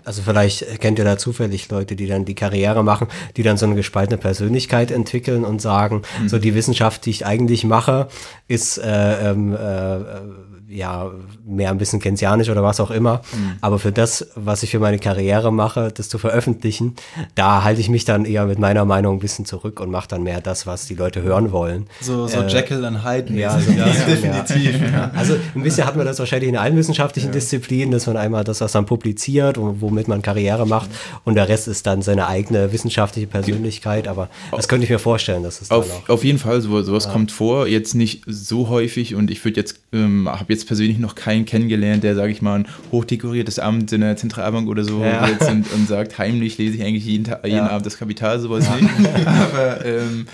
also 0.04 0.22
vielleicht 0.22 0.80
kennt 0.80 0.98
ihr 0.98 1.04
da 1.04 1.18
zufällig 1.18 1.68
Leute, 1.70 1.96
die 1.96 2.06
dann 2.06 2.24
die 2.24 2.34
Karriere 2.34 2.84
machen, 2.84 3.08
die 3.36 3.42
dann 3.42 3.56
so 3.56 3.66
eine 3.66 3.74
gespaltene 3.74 4.18
Persönlichkeit 4.18 4.90
entwickeln 4.90 5.44
und 5.44 5.60
sagen, 5.60 6.02
so 6.26 6.38
die 6.38 6.54
Wissenschaft, 6.54 7.06
die 7.06 7.10
ich 7.10 7.26
eigentlich 7.26 7.64
mache, 7.64 8.08
ist 8.48 8.78
äh, 8.78 9.30
ähm, 9.30 9.54
äh, 9.54 9.96
äh, 9.96 10.20
ja 10.68 11.10
mehr 11.46 11.70
ein 11.70 11.78
bisschen 11.78 12.00
keynesianisch 12.00 12.48
oder 12.48 12.62
was 12.62 12.80
auch 12.80 12.90
immer. 12.90 13.20
Aber 13.60 13.78
für 13.78 13.92
das, 13.92 14.26
was 14.34 14.62
ich 14.62 14.70
für 14.70 14.78
meine 14.78 14.98
Karriere 14.98 15.52
mache, 15.52 15.92
das 15.94 16.08
zu 16.08 16.18
veröffentlichen, 16.18 16.94
da 17.34 17.64
halte 17.64 17.80
ich 17.80 17.88
mich 17.88 18.04
dann 18.04 18.24
eher 18.24 18.46
mit 18.46 18.58
meiner 18.58 18.84
Meinung 18.84 19.16
ein 19.16 19.20
bisschen 19.20 19.44
zurück 19.44 19.80
und 19.80 19.90
mache 19.90 20.08
dann 20.08 20.22
mehr 20.22 20.40
das, 20.40 20.66
was 20.66 20.86
die 20.86 20.94
Leute 20.94 21.22
hören 21.22 21.52
wollen. 21.52 21.86
So, 22.00 22.26
so 22.26 22.40
Äh, 22.40 22.48
Jekyll 22.48 22.84
und 22.84 23.04
Hyde. 23.04 23.32
Ja, 23.34 23.58
so 23.58 23.70
ja, 23.72 23.86
definitiv. 23.86 24.80
Ja. 24.80 25.10
Also 25.14 25.36
ein 25.54 25.62
bisschen 25.62 25.86
hat 25.86 25.96
man 25.96 26.06
das 26.06 26.18
wahrscheinlich 26.18 26.48
in 26.48 26.56
allen 26.56 26.76
wissenschaftlichen 26.76 27.32
Disziplinen, 27.32 27.90
dass 27.92 28.06
man 28.06 28.16
einmal 28.16 28.44
das, 28.44 28.60
was 28.60 28.74
man 28.74 28.86
publiziert 28.86 29.58
und 29.58 29.80
womit 29.80 30.08
man 30.08 30.22
Karriere 30.22 30.66
macht 30.66 30.90
und 31.24 31.34
der 31.34 31.48
Rest 31.48 31.68
ist 31.68 31.86
dann 31.86 32.02
seine 32.02 32.26
eigene 32.28 32.72
wissenschaftliche 32.72 33.26
Persönlichkeit, 33.26 34.08
aber 34.08 34.28
das 34.50 34.68
könnte 34.68 34.84
ich 34.84 34.90
mir 34.90 34.98
vorstellen, 34.98 35.42
dass 35.42 35.60
es. 35.60 35.70
Auf, 35.70 36.08
auf 36.08 36.24
jeden 36.24 36.38
Fall, 36.38 36.60
so, 36.60 36.82
sowas 36.82 37.08
kommt 37.08 37.32
vor, 37.32 37.66
jetzt 37.66 37.94
nicht 37.94 38.22
so 38.26 38.68
häufig 38.68 39.14
und 39.14 39.30
ich 39.30 39.44
würde 39.44 39.60
jetzt, 39.60 39.80
ähm, 39.92 40.28
habe 40.30 40.53
jetzt 40.54 40.66
persönlich 40.66 40.98
noch 40.98 41.14
keinen 41.14 41.44
kennengelernt, 41.44 42.02
der, 42.04 42.14
sage 42.14 42.32
ich 42.32 42.40
mal, 42.42 42.60
ein 42.60 42.66
hochdekoriertes 42.92 43.58
Amt 43.58 43.92
in 43.92 44.00
der 44.00 44.16
Zentralbank 44.16 44.68
oder 44.68 44.84
so 44.84 45.02
Ja. 45.02 45.26
sitzt 45.26 45.50
und, 45.50 45.72
und 45.72 45.88
sagt, 45.88 46.16
heimlich 46.18 46.56
lese 46.58 46.76
ich 46.76 46.82
eigentlich 46.82 47.04
jeden, 47.04 47.24
Ta- 47.24 47.40
jeden 47.44 47.56
Ja. 47.56 47.68
Abend 47.70 47.84
das 47.86 47.98
Kapital, 47.98 48.40
sowas 48.40 48.66
nicht. 48.80 48.90
Aber 49.26 49.84
ähm, 49.84 50.26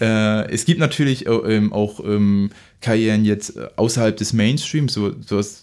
äh, 0.00 0.50
es 0.52 0.64
gibt 0.64 0.80
natürlich 0.80 1.28
auch, 1.28 1.44
ähm, 1.48 1.72
auch 1.72 2.00
ähm, 2.04 2.50
Karrieren 2.80 3.24
jetzt 3.24 3.56
äh, 3.56 3.66
außerhalb 3.76 4.16
des 4.16 4.32
Mainstreams, 4.32 4.92
so, 4.92 5.12
sowas 5.20 5.62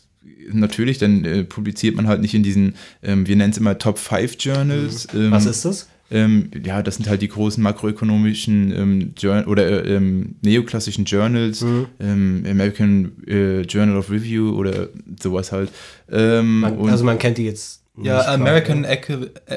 Natürlich, 0.51 0.97
dann 0.97 1.23
äh, 1.23 1.43
publiziert 1.45 1.95
man 1.95 2.07
halt 2.07 2.19
nicht 2.21 2.33
in 2.33 2.43
diesen, 2.43 2.75
ähm, 3.01 3.25
wir 3.27 3.35
nennen 3.37 3.51
es 3.51 3.57
immer 3.57 3.77
Top 3.77 3.97
5 3.97 4.35
Journals. 4.39 5.07
Ähm, 5.13 5.31
was 5.31 5.45
ist 5.45 5.63
das? 5.63 5.87
Ähm, 6.11 6.51
ja, 6.63 6.81
das 6.83 6.95
sind 6.95 7.07
halt 7.07 7.21
die 7.21 7.27
großen 7.27 7.63
makroökonomischen 7.63 8.71
ähm, 8.75 9.13
Jour 9.17 9.45
oder 9.47 9.65
äh, 9.85 9.95
ähm, 9.95 10.35
neoklassischen 10.41 11.05
Journals, 11.05 11.63
ähm, 11.99 12.43
American 12.47 13.13
äh, 13.27 13.61
Journal 13.61 13.97
of 13.97 14.11
Review 14.11 14.51
oder 14.55 14.89
sowas 15.21 15.51
halt. 15.51 15.71
Ähm, 16.11 16.59
Man, 16.59 16.77
und 16.77 16.89
also 16.89 17.03
man 17.03 17.17
kennt 17.17 17.37
die 17.37 17.45
jetzt 17.45 17.81
Ja, 18.01 18.17
nicht, 18.17 18.27
American, 18.27 18.83
Eco 18.83 19.13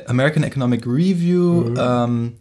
American 0.07 0.45
Economic 0.45 0.87
Review, 0.87 1.75
ähm, 1.79 2.33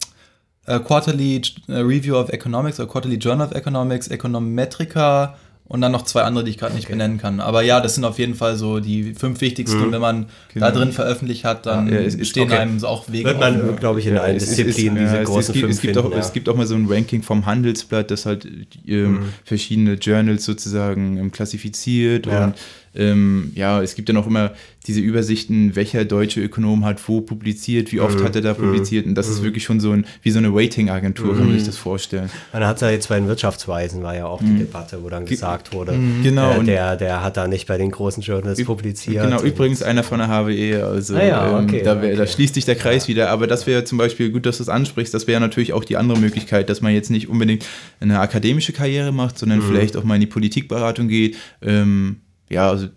äh, 0.66 0.78
Quarterly 0.80 1.42
äh, 1.68 1.72
Review 1.74 2.16
of 2.16 2.30
Economics 2.30 2.80
oder 2.80 2.88
Quarterly 2.88 3.16
Journal 3.16 3.48
of 3.48 3.54
Economics, 3.54 4.08
Econometrica 4.08 5.36
und 5.68 5.80
dann 5.80 5.90
noch 5.92 6.02
zwei 6.02 6.22
andere, 6.22 6.44
die 6.44 6.50
ich 6.50 6.58
gerade 6.58 6.74
nicht 6.74 6.88
benennen 6.88 7.18
kann. 7.18 7.40
Aber 7.40 7.62
ja, 7.62 7.80
das 7.80 7.94
sind 7.96 8.04
auf 8.04 8.18
jeden 8.18 8.34
Fall 8.34 8.56
so 8.56 8.78
die 8.80 9.14
fünf 9.14 9.40
wichtigsten. 9.40 9.82
Und 9.82 9.92
wenn 9.92 10.00
man 10.00 10.26
da 10.54 10.70
drin 10.70 10.92
veröffentlicht 10.92 11.44
hat, 11.44 11.66
dann 11.66 11.88
Ja, 11.88 11.96
es 11.98 12.14
ist- 12.14 12.28
stehen 12.28 12.44
okay. 12.44 12.58
einem 12.58 12.78
so 12.78 12.86
auch 12.86 13.08
Wege 13.10 13.24
wird 13.30 13.40
man, 13.40 13.60
offen. 13.60 13.76
glaube 13.76 13.98
ich, 14.00 14.06
in 14.06 14.16
allen 14.16 14.38
Disziplinen 14.38 14.96
diese 14.96 15.16
ja, 15.16 15.20
es- 15.22 15.26
großen 15.28 15.40
es 15.40 15.52
gibt, 15.54 15.58
fünf 15.64 15.74
es 15.76 15.80
gibt, 15.80 15.94
finden, 15.96 16.08
auch, 16.08 16.12
ja. 16.14 16.20
es 16.20 16.32
gibt 16.32 16.48
auch 16.48 16.56
mal 16.56 16.66
so 16.66 16.74
ein 16.76 16.86
Ranking 16.88 17.22
vom 17.22 17.46
Handelsblatt, 17.46 18.10
das 18.10 18.26
halt 18.26 18.46
ähm, 18.86 19.20
verschiedene 19.44 19.94
Journals 19.94 20.44
sozusagen 20.44 21.16
ähm, 21.18 21.32
klassifiziert 21.32 22.26
Ja. 22.26 22.44
und 22.46 22.54
ähm, 22.96 23.52
ja, 23.54 23.82
es 23.82 23.94
gibt 23.94 24.08
dann 24.08 24.16
auch 24.16 24.26
immer 24.26 24.52
diese 24.86 25.00
Übersichten, 25.00 25.74
welcher 25.74 26.04
deutsche 26.04 26.40
Ökonom 26.40 26.84
hat 26.84 27.08
wo 27.08 27.20
publiziert, 27.20 27.90
wie 27.92 27.98
oft 28.00 28.22
hat 28.22 28.36
er 28.36 28.42
da 28.42 28.54
publiziert 28.54 29.04
und 29.06 29.16
das 29.16 29.28
ist 29.28 29.42
wirklich 29.42 29.64
schon 29.64 29.80
so 29.80 29.90
ein, 29.90 30.06
wie 30.22 30.30
so 30.30 30.38
eine 30.38 30.48
Rating-Agentur, 30.52 31.36
kann 31.36 31.46
man 31.46 31.54
sich 31.58 31.66
das 31.66 31.76
vorstellen. 31.76 32.30
Man 32.52 32.64
hat 32.64 32.80
ja 32.80 32.90
jetzt 32.90 33.08
bei 33.08 33.18
den 33.18 33.26
Wirtschaftsweisen 33.26 34.02
war 34.04 34.14
ja 34.14 34.26
auch 34.26 34.40
die 34.40 34.58
Debatte, 34.58 35.02
wo 35.02 35.08
dann 35.08 35.26
gesagt 35.26 35.72
wurde, 35.72 35.98
Genau, 36.22 36.60
äh, 36.60 36.64
der, 36.64 36.96
der 36.96 37.22
hat 37.24 37.36
da 37.36 37.48
nicht 37.48 37.66
bei 37.66 37.78
den 37.78 37.90
großen 37.90 38.22
Journals 38.22 38.62
publiziert. 38.62 39.24
Genau, 39.24 39.42
übrigens 39.42 39.82
einer 39.82 40.04
von 40.04 40.18
der 40.18 40.28
HWE, 40.28 40.84
also 40.84 41.16
Ah 41.16 41.24
ja, 41.24 41.58
okay, 41.58 41.78
ähm, 41.78 41.84
da, 41.84 42.00
wär, 42.02 42.14
da 42.14 42.22
okay. 42.22 42.32
schließt 42.32 42.54
sich 42.54 42.64
der 42.64 42.76
Kreis 42.76 43.08
wieder, 43.08 43.30
aber 43.30 43.46
das 43.48 43.66
wäre 43.66 43.82
zum 43.84 43.98
Beispiel, 43.98 44.30
gut, 44.30 44.46
dass 44.46 44.58
du 44.58 44.62
es 44.62 44.68
ansprichst, 44.68 45.12
das 45.12 45.26
wäre 45.26 45.40
natürlich 45.40 45.72
auch 45.72 45.84
die 45.84 45.96
andere 45.96 46.18
Möglichkeit, 46.20 46.70
dass 46.70 46.80
man 46.80 46.94
jetzt 46.94 47.10
nicht 47.10 47.28
unbedingt 47.28 47.66
eine 48.00 48.20
akademische 48.20 48.72
Karriere 48.72 49.10
macht, 49.12 49.36
sondern 49.38 49.58
Mhm. 49.58 49.62
vielleicht 49.62 49.96
auch 49.96 50.04
mal 50.04 50.14
in 50.14 50.20
die 50.20 50.26
Politikberatung 50.26 51.08
geht. 51.08 51.36
Ähm, 51.60 52.20
ja, 52.48 52.68
also 52.68 52.88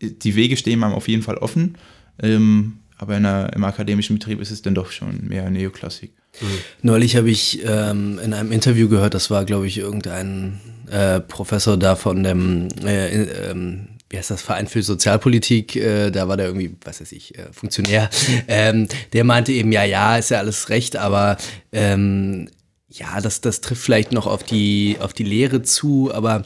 die 0.00 0.36
Wege 0.36 0.56
stehen 0.56 0.82
einem 0.82 0.94
auf 0.94 1.08
jeden 1.08 1.22
Fall 1.22 1.38
offen, 1.38 1.76
ähm, 2.22 2.80
aber 2.98 3.16
in 3.16 3.26
einer, 3.26 3.52
im 3.52 3.64
akademischen 3.64 4.18
Betrieb 4.18 4.40
ist 4.40 4.50
es 4.50 4.62
dann 4.62 4.74
doch 4.74 4.90
schon 4.90 5.26
mehr 5.28 5.50
Neoklassik. 5.50 6.12
Neulich 6.82 7.16
habe 7.16 7.30
ich 7.30 7.64
ähm, 7.64 8.18
in 8.22 8.34
einem 8.34 8.52
Interview 8.52 8.88
gehört, 8.88 9.14
das 9.14 9.30
war, 9.30 9.44
glaube 9.44 9.66
ich, 9.66 9.78
irgendein 9.78 10.60
äh, 10.90 11.20
Professor 11.20 11.78
da 11.78 11.96
von 11.96 12.22
dem 12.22 12.68
äh, 12.84 13.50
ähm, 13.50 13.88
wie 14.08 14.18
heißt 14.18 14.30
das, 14.30 14.42
Verein 14.42 14.68
für 14.68 14.82
Sozialpolitik, 14.82 15.74
äh, 15.76 16.10
da 16.10 16.28
war 16.28 16.36
der 16.36 16.46
irgendwie, 16.46 16.76
was 16.84 17.00
weiß 17.00 17.12
ich, 17.12 17.36
äh, 17.38 17.52
Funktionär, 17.52 18.08
ähm, 18.48 18.88
der 19.12 19.24
meinte 19.24 19.52
eben, 19.52 19.72
ja, 19.72 19.84
ja, 19.84 20.16
ist 20.16 20.30
ja 20.30 20.38
alles 20.38 20.68
recht, 20.68 20.96
aber 20.96 21.36
ähm, 21.72 22.48
ja, 22.88 23.20
das, 23.20 23.40
das 23.40 23.60
trifft 23.60 23.82
vielleicht 23.82 24.12
noch 24.12 24.26
auf 24.26 24.44
die, 24.44 24.96
auf 25.00 25.12
die 25.12 25.24
Lehre 25.24 25.62
zu, 25.62 26.10
aber 26.14 26.44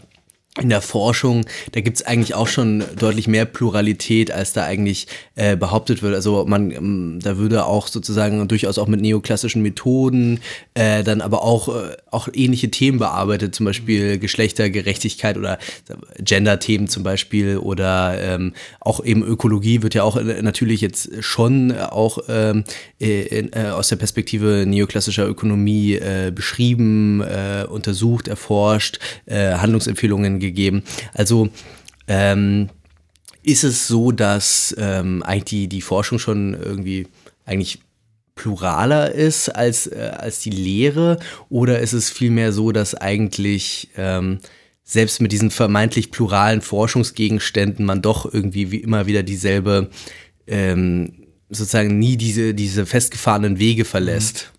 in 0.61 0.69
der 0.69 0.83
Forschung, 0.83 1.47
da 1.73 1.81
gibt's 1.81 2.03
eigentlich 2.03 2.35
auch 2.35 2.49
schon 2.49 2.85
deutlich 2.99 3.27
mehr 3.29 3.45
Pluralität, 3.45 4.31
als 4.31 4.53
da 4.53 4.65
eigentlich 4.65 5.07
äh, 5.35 5.57
behauptet 5.57 6.03
wird. 6.03 6.15
Also 6.15 6.45
man, 6.47 6.71
ähm, 6.71 7.19
da 7.23 7.39
würde 7.39 7.65
auch 7.65 7.89
sozusagen 7.89 8.47
durchaus 8.47 8.79
auch 8.79 8.87
mit 8.87 9.01
neoklassischen 9.01 9.63
Methoden 9.63 10.41
äh, 10.75 11.03
dann 11.03 11.21
aber 11.21 11.43
auch, 11.43 11.69
äh, 11.69 11.97
auch 12.11 12.29
ähnliche 12.33 12.71
Themen 12.71 12.99
bearbeitet, 12.99 13.55
zum 13.55 13.67
Beispiel 13.67 14.19
Geschlechtergerechtigkeit 14.19 15.39
oder 15.39 15.59
Gender-Themen 16.19 16.89
zum 16.89 17.03
Beispiel 17.03 17.57
oder 17.57 18.21
ähm, 18.21 18.53
auch 18.81 19.03
eben 19.05 19.23
Ökologie 19.23 19.83
wird 19.83 19.95
ja 19.95 20.03
auch 20.03 20.17
äh, 20.17 20.43
natürlich 20.43 20.81
jetzt 20.81 21.11
schon 21.21 21.73
auch 21.77 22.19
ähm, 22.29 22.65
äh, 23.01 23.23
in, 23.23 23.53
äh, 23.53 23.71
aus 23.71 23.89
der 23.89 23.97
Perspektive 23.97 24.65
neoklassischer 24.67 25.27
Ökonomie 25.27 25.95
äh, 25.95 26.31
beschrieben, 26.35 27.23
äh, 27.23 27.65
untersucht, 27.69 28.29
erforscht, 28.29 28.99
äh, 29.27 29.55
Handlungsempfehlungen 29.55 30.39
gegeben. 30.39 30.50
Also 31.15 31.49
ähm, 32.09 32.69
ist 33.43 33.65
es 33.65 33.89
so, 33.89 34.13
dass 34.13 34.75
ähm, 34.79 35.23
eigentlich 35.23 35.45
die, 35.45 35.69
die 35.69 35.81
Forschung 35.81 36.19
schon 36.19 36.55
irgendwie 36.55 37.07
eigentlich 37.45 37.81
pluraler 38.35 39.13
ist 39.13 39.49
als, 39.49 39.87
äh, 39.87 40.13
als 40.17 40.41
die 40.41 40.51
Lehre? 40.51 41.19
Oder 41.49 41.81
ist 41.81 41.93
es 41.93 42.11
vielmehr 42.11 42.53
so, 42.53 42.73
dass 42.73 42.95
eigentlich 42.95 43.91
ähm, 43.97 44.39
selbst 44.83 45.21
mit 45.21 45.33
diesen 45.33 45.51
vermeintlich 45.51 46.11
pluralen 46.11 46.63
Forschungsgegenständen 46.63 47.85
man 47.85 48.03
doch 48.03 48.33
irgendwie 48.33 48.71
wie 48.71 48.79
immer 48.79 49.07
wieder 49.07 49.23
dieselbe, 49.23 49.91
ähm, 50.47 51.27
sozusagen 51.49 51.99
nie 51.99 52.17
diese, 52.17 52.55
diese 52.55 52.87
festgefahrenen 52.87 53.59
Wege 53.59 53.85
verlässt? 53.85 54.53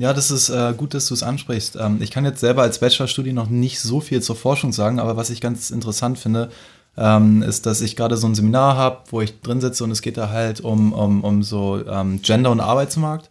Ja, 0.00 0.14
das 0.14 0.30
ist 0.30 0.48
äh, 0.48 0.72
gut, 0.74 0.94
dass 0.94 1.08
du 1.08 1.14
es 1.14 1.22
ansprichst. 1.22 1.76
Ähm, 1.78 1.98
ich 2.00 2.10
kann 2.10 2.24
jetzt 2.24 2.40
selber 2.40 2.62
als 2.62 2.78
Bachelorstudie 2.78 3.34
noch 3.34 3.50
nicht 3.50 3.80
so 3.80 4.00
viel 4.00 4.22
zur 4.22 4.34
Forschung 4.34 4.72
sagen, 4.72 4.98
aber 4.98 5.18
was 5.18 5.28
ich 5.28 5.42
ganz 5.42 5.70
interessant 5.70 6.18
finde, 6.18 6.48
ähm, 6.96 7.42
ist, 7.42 7.66
dass 7.66 7.82
ich 7.82 7.96
gerade 7.96 8.16
so 8.16 8.26
ein 8.26 8.34
Seminar 8.34 8.78
habe, 8.78 9.00
wo 9.10 9.20
ich 9.20 9.42
drin 9.42 9.60
sitze 9.60 9.84
und 9.84 9.90
es 9.90 10.00
geht 10.00 10.16
da 10.16 10.30
halt 10.30 10.62
um, 10.62 10.94
um, 10.94 11.22
um 11.22 11.42
so 11.42 11.86
ähm, 11.86 12.22
Gender 12.22 12.50
und 12.50 12.60
Arbeitsmarkt. 12.60 13.28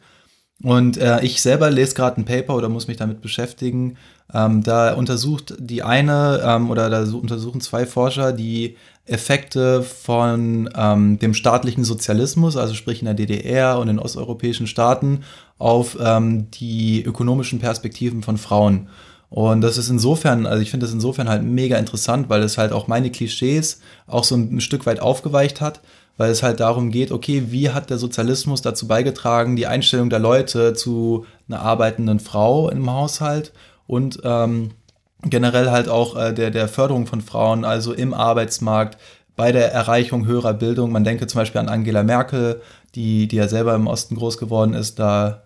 Und 0.61 0.97
äh, 0.97 1.21
ich 1.21 1.41
selber 1.41 1.71
lese 1.71 1.95
gerade 1.95 2.21
ein 2.21 2.25
Paper 2.25 2.55
oder 2.55 2.69
muss 2.69 2.87
mich 2.87 2.97
damit 2.97 3.21
beschäftigen. 3.21 3.97
Ähm, 4.31 4.61
da 4.61 4.93
untersucht 4.93 5.55
die 5.57 5.81
eine 5.81 6.39
ähm, 6.45 6.69
oder 6.69 6.91
da 6.91 7.01
untersuchen 7.11 7.61
zwei 7.61 7.87
Forscher 7.87 8.31
die 8.31 8.77
Effekte 9.05 9.81
von 9.81 10.69
ähm, 10.75 11.17
dem 11.17 11.33
staatlichen 11.33 11.83
Sozialismus, 11.83 12.57
also 12.57 12.75
sprich 12.75 13.01
in 13.01 13.05
der 13.05 13.15
DDR 13.15 13.79
und 13.79 13.87
in 13.87 13.97
osteuropäischen 13.97 14.67
Staaten, 14.67 15.23
auf 15.59 15.97
ähm, 16.01 16.49
die 16.51 17.03
ökonomischen 17.03 17.59
Perspektiven 17.59 18.23
von 18.23 18.37
Frauen. 18.37 18.89
Und 19.29 19.61
das 19.61 19.77
ist 19.77 19.89
insofern, 19.89 20.47
also 20.47 20.61
ich 20.61 20.71
finde 20.71 20.87
das 20.87 20.93
insofern 20.93 21.29
halt 21.29 21.43
mega 21.43 21.77
interessant, 21.77 22.29
weil 22.29 22.41
es 22.41 22.57
halt 22.57 22.71
auch 22.71 22.87
meine 22.87 23.11
Klischees 23.11 23.79
auch 24.07 24.23
so 24.23 24.35
ein, 24.35 24.59
Stück 24.59 24.87
weit 24.87 25.01
aufgeweicht 25.01 25.61
hat, 25.61 25.81
weil 26.17 26.31
es 26.31 26.41
halt 26.41 26.59
darum 26.59 26.89
geht, 26.89 27.11
okay, 27.11 27.43
wie 27.49 27.69
hat 27.69 27.91
der 27.91 27.99
Sozialismus 27.99 28.61
dazu 28.61 28.87
beigetragen, 28.87 29.55
die 29.55 29.67
Einstellung 29.67 30.09
der 30.09 30.19
Leute 30.19 30.73
zu 30.73 31.25
einer 31.47 31.61
arbeitenden 31.61 32.19
Frau 32.19 32.69
im 32.69 32.91
Haushalt 32.91 33.53
und 33.85 34.19
ähm, 34.23 34.71
generell 35.23 35.69
halt 35.69 35.89
auch 35.89 36.15
äh, 36.15 36.33
der, 36.33 36.49
der 36.49 36.67
Förderung 36.67 37.05
von 37.05 37.21
Frauen, 37.21 37.65
also 37.65 37.93
im 37.93 38.13
Arbeitsmarkt, 38.13 38.97
bei 39.35 39.51
der 39.51 39.71
Erreichung 39.71 40.25
höherer 40.25 40.53
Bildung. 40.53 40.91
Man 40.91 41.05
denke 41.05 41.27
zum 41.27 41.39
Beispiel 41.39 41.61
an 41.61 41.69
Angela 41.69 42.03
Merkel, 42.03 42.61
die, 42.95 43.27
die 43.27 43.37
ja 43.37 43.47
selber 43.47 43.75
im 43.75 43.87
Osten 43.87 44.15
groß 44.15 44.37
geworden 44.37 44.73
ist, 44.73 44.99
da 44.99 45.43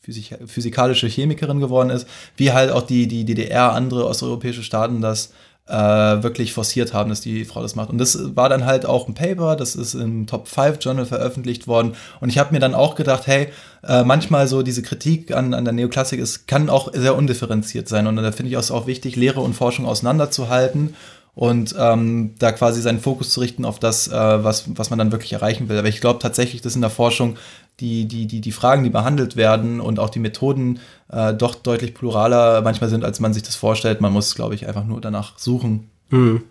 Physik 0.00 0.38
physikalische 0.46 1.08
Chemikerin 1.08 1.60
geworden 1.60 1.90
ist, 1.90 2.08
wie 2.36 2.52
halt 2.52 2.70
auch 2.70 2.82
die, 2.82 3.06
die 3.06 3.24
DDR, 3.24 3.72
andere 3.72 4.06
osteuropäische 4.06 4.62
Staaten 4.62 5.02
das 5.02 5.32
äh, 5.70 6.22
wirklich 6.22 6.52
forciert 6.52 6.92
haben, 6.92 7.10
dass 7.10 7.20
die 7.20 7.44
Frau 7.44 7.62
das 7.62 7.76
macht. 7.76 7.90
Und 7.90 7.98
das 7.98 8.34
war 8.36 8.48
dann 8.48 8.66
halt 8.66 8.86
auch 8.86 9.06
ein 9.06 9.14
Paper, 9.14 9.56
das 9.56 9.76
ist 9.76 9.94
im 9.94 10.26
Top 10.26 10.48
5 10.48 10.78
Journal 10.80 11.06
veröffentlicht 11.06 11.68
worden. 11.68 11.92
Und 12.20 12.28
ich 12.28 12.38
habe 12.38 12.52
mir 12.52 12.60
dann 12.60 12.74
auch 12.74 12.96
gedacht, 12.96 13.26
hey, 13.26 13.48
äh, 13.86 14.02
manchmal 14.02 14.48
so 14.48 14.62
diese 14.62 14.82
Kritik 14.82 15.32
an, 15.32 15.54
an 15.54 15.64
der 15.64 15.72
Neoklassik 15.72 16.18
ist, 16.18 16.48
kann 16.48 16.68
auch 16.68 16.92
sehr 16.92 17.14
undifferenziert 17.14 17.88
sein. 17.88 18.06
Und 18.06 18.16
da 18.16 18.32
finde 18.32 18.50
ich 18.50 18.58
es 18.58 18.70
auch 18.70 18.86
wichtig, 18.86 19.16
Lehre 19.16 19.40
und 19.40 19.54
Forschung 19.54 19.86
auseinanderzuhalten 19.86 20.96
und 21.40 21.74
ähm, 21.78 22.34
da 22.38 22.52
quasi 22.52 22.82
seinen 22.82 23.00
Fokus 23.00 23.30
zu 23.30 23.40
richten 23.40 23.64
auf 23.64 23.78
das, 23.78 24.08
äh, 24.08 24.12
was, 24.12 24.64
was 24.76 24.90
man 24.90 24.98
dann 24.98 25.10
wirklich 25.10 25.32
erreichen 25.32 25.70
will. 25.70 25.78
Aber 25.78 25.88
ich 25.88 26.02
glaube 26.02 26.18
tatsächlich, 26.18 26.60
dass 26.60 26.74
in 26.74 26.82
der 26.82 26.90
Forschung 26.90 27.38
die, 27.80 28.04
die, 28.04 28.26
die, 28.26 28.42
die 28.42 28.52
Fragen, 28.52 28.84
die 28.84 28.90
behandelt 28.90 29.36
werden 29.36 29.80
und 29.80 29.98
auch 29.98 30.10
die 30.10 30.18
Methoden 30.18 30.80
äh, 31.10 31.32
doch 31.32 31.54
deutlich 31.54 31.94
pluraler 31.94 32.60
manchmal 32.60 32.90
sind, 32.90 33.06
als 33.06 33.20
man 33.20 33.32
sich 33.32 33.42
das 33.42 33.56
vorstellt. 33.56 34.02
Man 34.02 34.12
muss, 34.12 34.34
glaube 34.34 34.54
ich, 34.54 34.68
einfach 34.68 34.84
nur 34.84 35.00
danach 35.00 35.38
suchen. 35.38 35.88
Hm. 36.10 36.42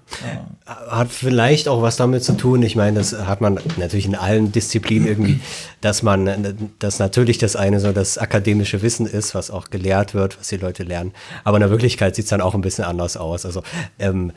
Ja. 0.65 0.87
Hat 0.89 1.11
vielleicht 1.11 1.67
auch 1.67 1.83
was 1.83 1.95
damit 1.95 2.23
zu 2.23 2.33
tun. 2.35 2.63
Ich 2.63 2.75
meine, 2.75 2.97
das 2.97 3.13
hat 3.13 3.41
man 3.41 3.59
natürlich 3.77 4.07
in 4.07 4.15
allen 4.15 4.51
Disziplinen 4.51 5.07
irgendwie, 5.07 5.39
dass 5.81 6.01
man, 6.01 6.71
dass 6.79 6.97
natürlich 6.97 7.37
das 7.37 7.55
eine 7.55 7.79
so 7.79 7.91
das 7.91 8.17
akademische 8.17 8.81
Wissen 8.81 9.05
ist, 9.05 9.35
was 9.35 9.51
auch 9.51 9.69
gelehrt 9.69 10.15
wird, 10.15 10.39
was 10.39 10.47
die 10.47 10.57
Leute 10.57 10.81
lernen. 10.81 11.11
Aber 11.43 11.57
in 11.57 11.61
der 11.61 11.69
Wirklichkeit 11.69 12.15
sieht 12.15 12.25
es 12.25 12.29
dann 12.29 12.41
auch 12.41 12.55
ein 12.55 12.61
bisschen 12.61 12.85
anders 12.85 13.17
aus. 13.17 13.45
Also 13.45 13.61
ähm, 13.99 14.31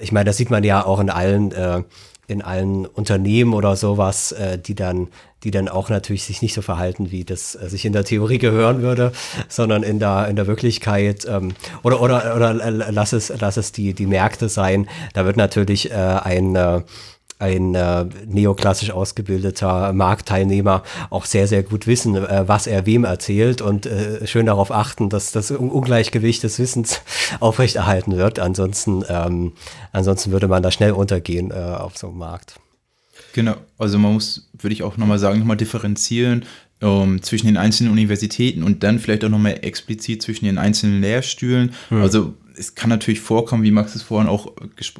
ich 0.00 0.12
meine, 0.12 0.24
das 0.24 0.36
sieht 0.36 0.50
man 0.50 0.64
ja 0.64 0.84
auch 0.84 1.00
in 1.00 1.10
allen, 1.10 1.52
äh, 1.52 1.82
in 2.28 2.42
allen 2.42 2.86
Unternehmen 2.86 3.54
oder 3.54 3.76
sowas, 3.76 4.32
äh, 4.32 4.58
die 4.58 4.74
dann, 4.74 5.08
die 5.44 5.50
dann 5.50 5.68
auch 5.68 5.90
natürlich 5.90 6.24
sich 6.24 6.42
nicht 6.42 6.54
so 6.54 6.62
verhalten, 6.62 7.10
wie 7.10 7.24
das 7.24 7.54
äh, 7.54 7.68
sich 7.68 7.84
in 7.84 7.92
der 7.92 8.04
Theorie 8.04 8.38
gehören 8.38 8.82
würde, 8.82 9.12
sondern 9.48 9.82
in 9.82 9.98
der, 9.98 10.26
in 10.28 10.36
der 10.36 10.46
Wirklichkeit, 10.46 11.26
ähm, 11.28 11.54
oder, 11.82 12.00
oder, 12.00 12.34
oder 12.34 12.52
lass 12.52 13.12
es, 13.12 13.32
lass 13.38 13.56
es 13.56 13.72
die, 13.72 13.94
die 13.94 14.06
Märkte 14.06 14.48
sein. 14.48 14.88
Da 15.14 15.24
wird 15.24 15.36
natürlich 15.36 15.90
äh, 15.90 15.94
ein, 15.94 16.56
äh, 16.56 16.82
ein 17.38 17.74
äh, 17.74 18.06
neoklassisch 18.26 18.90
ausgebildeter 18.90 19.92
Marktteilnehmer 19.92 20.82
auch 21.10 21.26
sehr, 21.26 21.46
sehr 21.46 21.62
gut 21.62 21.86
wissen, 21.86 22.16
äh, 22.16 22.44
was 22.46 22.66
er 22.66 22.86
wem 22.86 23.04
erzählt 23.04 23.60
und 23.60 23.86
äh, 23.86 24.26
schön 24.26 24.46
darauf 24.46 24.70
achten, 24.70 25.10
dass 25.10 25.32
das 25.32 25.50
Ungleichgewicht 25.50 26.42
des 26.42 26.58
Wissens 26.58 27.02
aufrechterhalten 27.40 28.16
wird. 28.16 28.38
Ansonsten, 28.38 29.04
ähm, 29.08 29.52
ansonsten 29.92 30.32
würde 30.32 30.48
man 30.48 30.62
da 30.62 30.70
schnell 30.70 30.92
untergehen 30.92 31.50
äh, 31.50 31.54
auf 31.54 31.98
so 31.98 32.08
einem 32.08 32.18
Markt. 32.18 32.58
Genau, 33.34 33.56
also 33.76 33.98
man 33.98 34.14
muss, 34.14 34.48
würde 34.58 34.72
ich 34.72 34.82
auch 34.82 34.96
nochmal 34.96 35.18
sagen, 35.18 35.38
nochmal 35.38 35.58
differenzieren 35.58 36.46
ähm, 36.80 37.22
zwischen 37.22 37.46
den 37.46 37.58
einzelnen 37.58 37.92
Universitäten 37.92 38.62
und 38.62 38.82
dann 38.82 38.98
vielleicht 38.98 39.24
auch 39.24 39.28
nochmal 39.28 39.58
explizit 39.62 40.22
zwischen 40.22 40.46
den 40.46 40.56
einzelnen 40.56 41.02
Lehrstühlen. 41.02 41.74
Hm. 41.90 42.02
Also 42.02 42.34
es 42.58 42.74
kann 42.74 42.90
natürlich 42.90 43.20
vorkommen, 43.20 43.62
wie 43.62 43.70
Max 43.70 43.94
es 43.94 44.02
vorhin 44.02 44.28
auch 44.28 44.52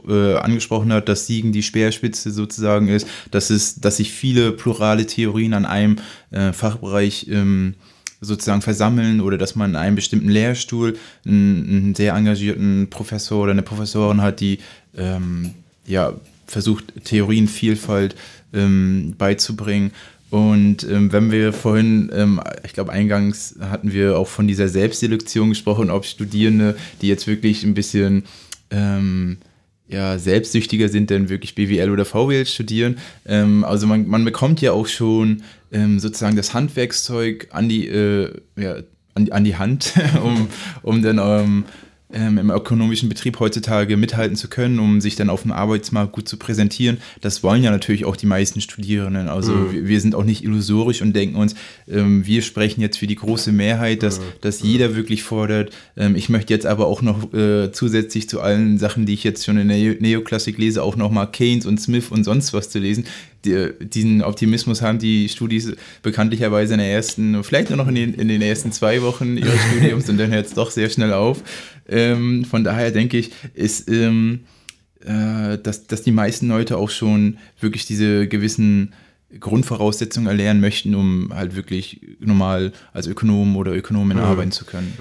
äh, 0.09 0.35
angesprochen 0.37 0.93
hat, 0.93 1.09
dass 1.09 1.27
Siegen 1.27 1.53
die 1.53 1.63
Speerspitze 1.63 2.31
sozusagen 2.31 2.89
ist, 2.89 3.07
dass 3.31 3.51
es, 3.51 3.77
dass 3.77 3.97
sich 3.97 4.13
viele 4.13 4.53
plurale 4.53 5.07
Theorien 5.07 5.55
an 5.55 5.65
einem 5.65 5.97
äh, 6.31 6.53
Fachbereich 6.53 7.27
ähm, 7.31 7.75
sozusagen 8.21 8.63
versammeln 8.63 9.21
oder 9.21 9.39
dass 9.39 9.57
man 9.57 9.71
in 9.71 9.77
einem 9.77 9.97
bestimmten 9.97 10.29
Lehrstuhl 10.29 10.99
einen, 11.27 11.69
einen 11.69 11.95
sehr 11.95 12.15
engagierten 12.15 12.89
Professor 12.91 13.43
oder 13.43 13.53
eine 13.53 13.63
Professorin 13.63 14.23
hat, 14.23 14.41
die 14.41 14.59
ähm, 14.97 15.55
ja 15.87 16.15
versucht, 16.47 17.05
Theorienvielfalt 17.05 18.15
ähm, 18.53 19.15
beizubringen. 19.19 19.93
Und 20.31 20.85
ähm, 20.85 21.13
wenn 21.13 21.31
wir 21.31 21.53
vorhin, 21.53 22.11
ähm, 22.13 22.41
ich 22.65 22.73
glaube, 22.73 22.93
eingangs 22.93 23.57
hatten 23.61 23.93
wir 23.93 24.19
auch 24.19 24.29
von 24.29 24.49
dieser 24.49 24.69
Selbstselektion 24.69 25.51
gesprochen, 25.51 25.91
ob 25.91 26.05
Studierende, 26.05 26.77
die 27.01 27.09
jetzt 27.09 27.27
wirklich 27.27 27.63
ein 27.63 27.75
bisschen 27.75 28.25
ähm, 28.71 29.39
ja, 29.89 30.19
selbstsüchtiger 30.19 30.89
sind, 30.89 31.11
denn 31.11 31.29
wirklich 31.29 31.55
BWL 31.55 31.91
oder 31.91 32.05
VWL 32.05 32.45
studieren. 32.47 32.99
Ähm, 33.25 33.65
also 33.65 33.87
man, 33.87 34.09
man 34.09 34.25
bekommt 34.25 34.61
ja 34.61 34.73
auch 34.73 34.89
schon 34.89 35.43
ähm, 35.71 36.01
sozusagen 36.01 36.37
das 36.37 36.55
Handwerkszeug 36.55 37.49
an 37.53 37.69
die, 37.69 37.87
äh, 37.87 38.33
ja, 38.57 38.77
an, 39.15 39.31
an 39.31 39.45
die 39.45 39.57
Hand, 39.57 39.95
um, 40.23 40.49
um 40.83 41.03
dann 41.03 41.65
ähm, 42.13 42.39
im 42.39 42.51
ökonomischen 42.51 43.09
Betrieb 43.09 43.41
heutzutage 43.41 43.97
mithalten 43.97 44.37
zu 44.37 44.49
können, 44.49 44.79
um 44.79 45.01
sich 45.01 45.17
dann 45.17 45.29
auf 45.29 45.43
dem 45.43 45.53
Arbeitsmarkt 45.53 46.13
gut 46.13 46.29
zu 46.29 46.37
präsentieren. 46.37 46.99
Das 47.21 47.43
wollen 47.43 47.63
ja 47.63 47.71
natürlich 47.71 48.05
auch 48.05 48.17
die 48.17 48.27
meisten 48.27 48.61
Studierenden. 48.61 49.29
Also 49.29 49.53
mhm. 49.53 49.73
wir, 49.73 49.89
wir, 49.89 50.01
sind 50.01 50.15
auch 50.15 50.25
nicht 50.25 50.45
illusorisch 50.45 51.03
und 51.03 51.15
denken 51.15 51.37
uns, 51.37 51.55
ähm, 51.89 52.25
wir 52.25 52.43
sprechen 52.43 52.81
jetzt 52.81 52.99
für 52.99 53.07
die 53.07 53.17
große 53.17 53.51
Mehrheit, 53.51 54.03
dass, 54.03 54.21
mhm. 54.21 54.25
dass 54.41 54.63
jeder 54.63 54.95
wirklich 54.95 55.25
fordert. 55.25 55.73
Ähm, 55.97 56.15
ich 56.15 56.29
möchte 56.29 56.55
jetzt 56.55 56.67
aber 56.67 56.87
auch 56.87 57.03
noch 57.03 57.33
äh, 57.35 57.73
zusätzlich 57.73 58.29
zu 58.29 58.41
allen 58.41 58.79
Sachen, 58.79 59.07
die 59.07 59.15
ich 59.15 59.25
jetzt 59.25 59.45
schon 59.45 59.59
in 59.59 59.69
der 59.69 59.77
Neoklassik 59.77 60.59
lese, 60.59 60.83
auch 60.83 60.97
noch 60.97 61.11
mal 61.11 61.27
Keynes 61.27 61.67
und 61.67 61.81
Smith 61.81 62.11
und 62.11 62.25
sonst 62.25 62.53
was 62.53 62.71
zu 62.71 62.79
lesen 62.79 63.07
die, 63.45 63.73
diesen 63.81 64.23
Optimismus 64.23 64.83
haben 64.83 64.99
die 64.99 65.29
Studis 65.29 65.73
bekanntlicherweise 66.03 66.75
in 66.75 66.81
der 66.81 66.91
ersten, 66.91 67.43
vielleicht 67.45 67.71
nur 67.71 67.77
noch 67.77 67.89
in 67.89 67.95
den, 67.95 68.15
in 68.15 68.29
den 68.29 68.43
ersten 68.43 68.73
zwei 68.73 69.03
Wochen 69.03 69.37
ihres 69.37 69.61
Studiums 69.71 70.09
und 70.09 70.19
dann 70.19 70.31
hört 70.31 70.47
es 70.47 70.55
doch 70.55 70.71
sehr 70.71 70.91
schnell 70.91 71.13
auf. 71.13 71.43
Ähm, 71.89 72.45
von 72.45 72.65
daher 72.65 72.91
denke 72.91 73.19
ich, 73.19 73.31
ist, 73.55 73.89
ähm, 73.89 74.41
äh, 75.05 75.59
dass, 75.59 75.87
dass 75.87 76.03
die 76.03 76.13
meisten 76.13 76.49
Leute 76.49 76.77
auch 76.77 76.91
schon 76.91 77.39
wirklich 77.61 77.87
diese 77.87 78.27
gewissen 78.29 78.93
Grundvoraussetzungen 79.39 80.29
erlernen 80.29 80.61
möchten, 80.61 80.95
um 80.95 81.33
halt 81.35 81.57
wirklich 81.57 82.01
normal 82.21 82.73
als 82.93 83.07
Ökonom 83.07 83.57
oder 83.57 83.75
Ökonomin 83.75 84.19
arbeiten 84.19 84.53
zu 84.53 84.65
können. 84.65 84.97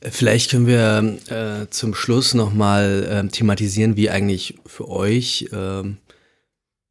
Vielleicht 0.00 0.50
können 0.50 0.66
wir 0.66 1.18
äh, 1.28 1.66
zum 1.70 1.94
Schluss 1.94 2.34
nochmal 2.34 3.24
äh, 3.24 3.28
thematisieren, 3.28 3.96
wie 3.96 4.10
eigentlich 4.10 4.54
für 4.66 4.88
euch 4.88 5.48
ähm, 5.52 5.96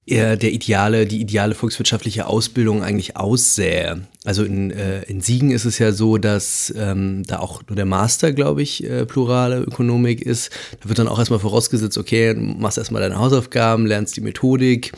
der 0.06 0.52
ideale, 0.52 1.06
die 1.06 1.22
ideale 1.22 1.56
volkswirtschaftliche 1.56 2.28
Ausbildung 2.28 2.84
eigentlich 2.84 3.16
aussähe. 3.16 4.02
Also 4.26 4.44
in, 4.44 4.72
äh, 4.72 5.04
in 5.04 5.22
Siegen 5.22 5.52
ist 5.52 5.66
es 5.66 5.80
ja 5.80 5.92
so, 5.92 6.18
dass 6.18 6.74
ähm, 6.78 7.24
da 7.26 7.40
auch 7.40 7.62
nur 7.68 7.76
der 7.76 7.86
Master, 7.86 8.34
glaube 8.34 8.62
ich, 8.62 8.84
äh, 8.84 9.06
plurale 9.06 9.62
Ökonomik 9.62 10.22
ist. 10.22 10.50
Da 10.82 10.90
wird 10.90 11.00
dann 11.00 11.08
auch 11.08 11.20
erstmal 11.20 11.40
vorausgesetzt, 11.40 11.98
okay, 11.98 12.34
machst 12.34 12.78
erstmal 12.78 13.02
deine 13.02 13.18
Hausaufgaben, 13.18 13.86
lernst 13.86 14.18
die 14.18 14.22
Methodik, 14.22 14.92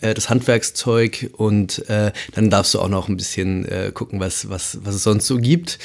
äh, 0.00 0.14
das 0.14 0.28
Handwerkszeug 0.28 1.30
und 1.36 1.88
äh, 1.88 2.12
dann 2.34 2.50
darfst 2.50 2.74
du 2.74 2.80
auch 2.80 2.88
noch 2.88 3.08
ein 3.08 3.16
bisschen 3.16 3.66
äh, 3.66 3.92
gucken, 3.92 4.20
was, 4.20 4.48
was, 4.50 4.78
was 4.82 4.94
es 4.94 5.02
sonst 5.02 5.26
so 5.26 5.38
gibt. 5.38 5.78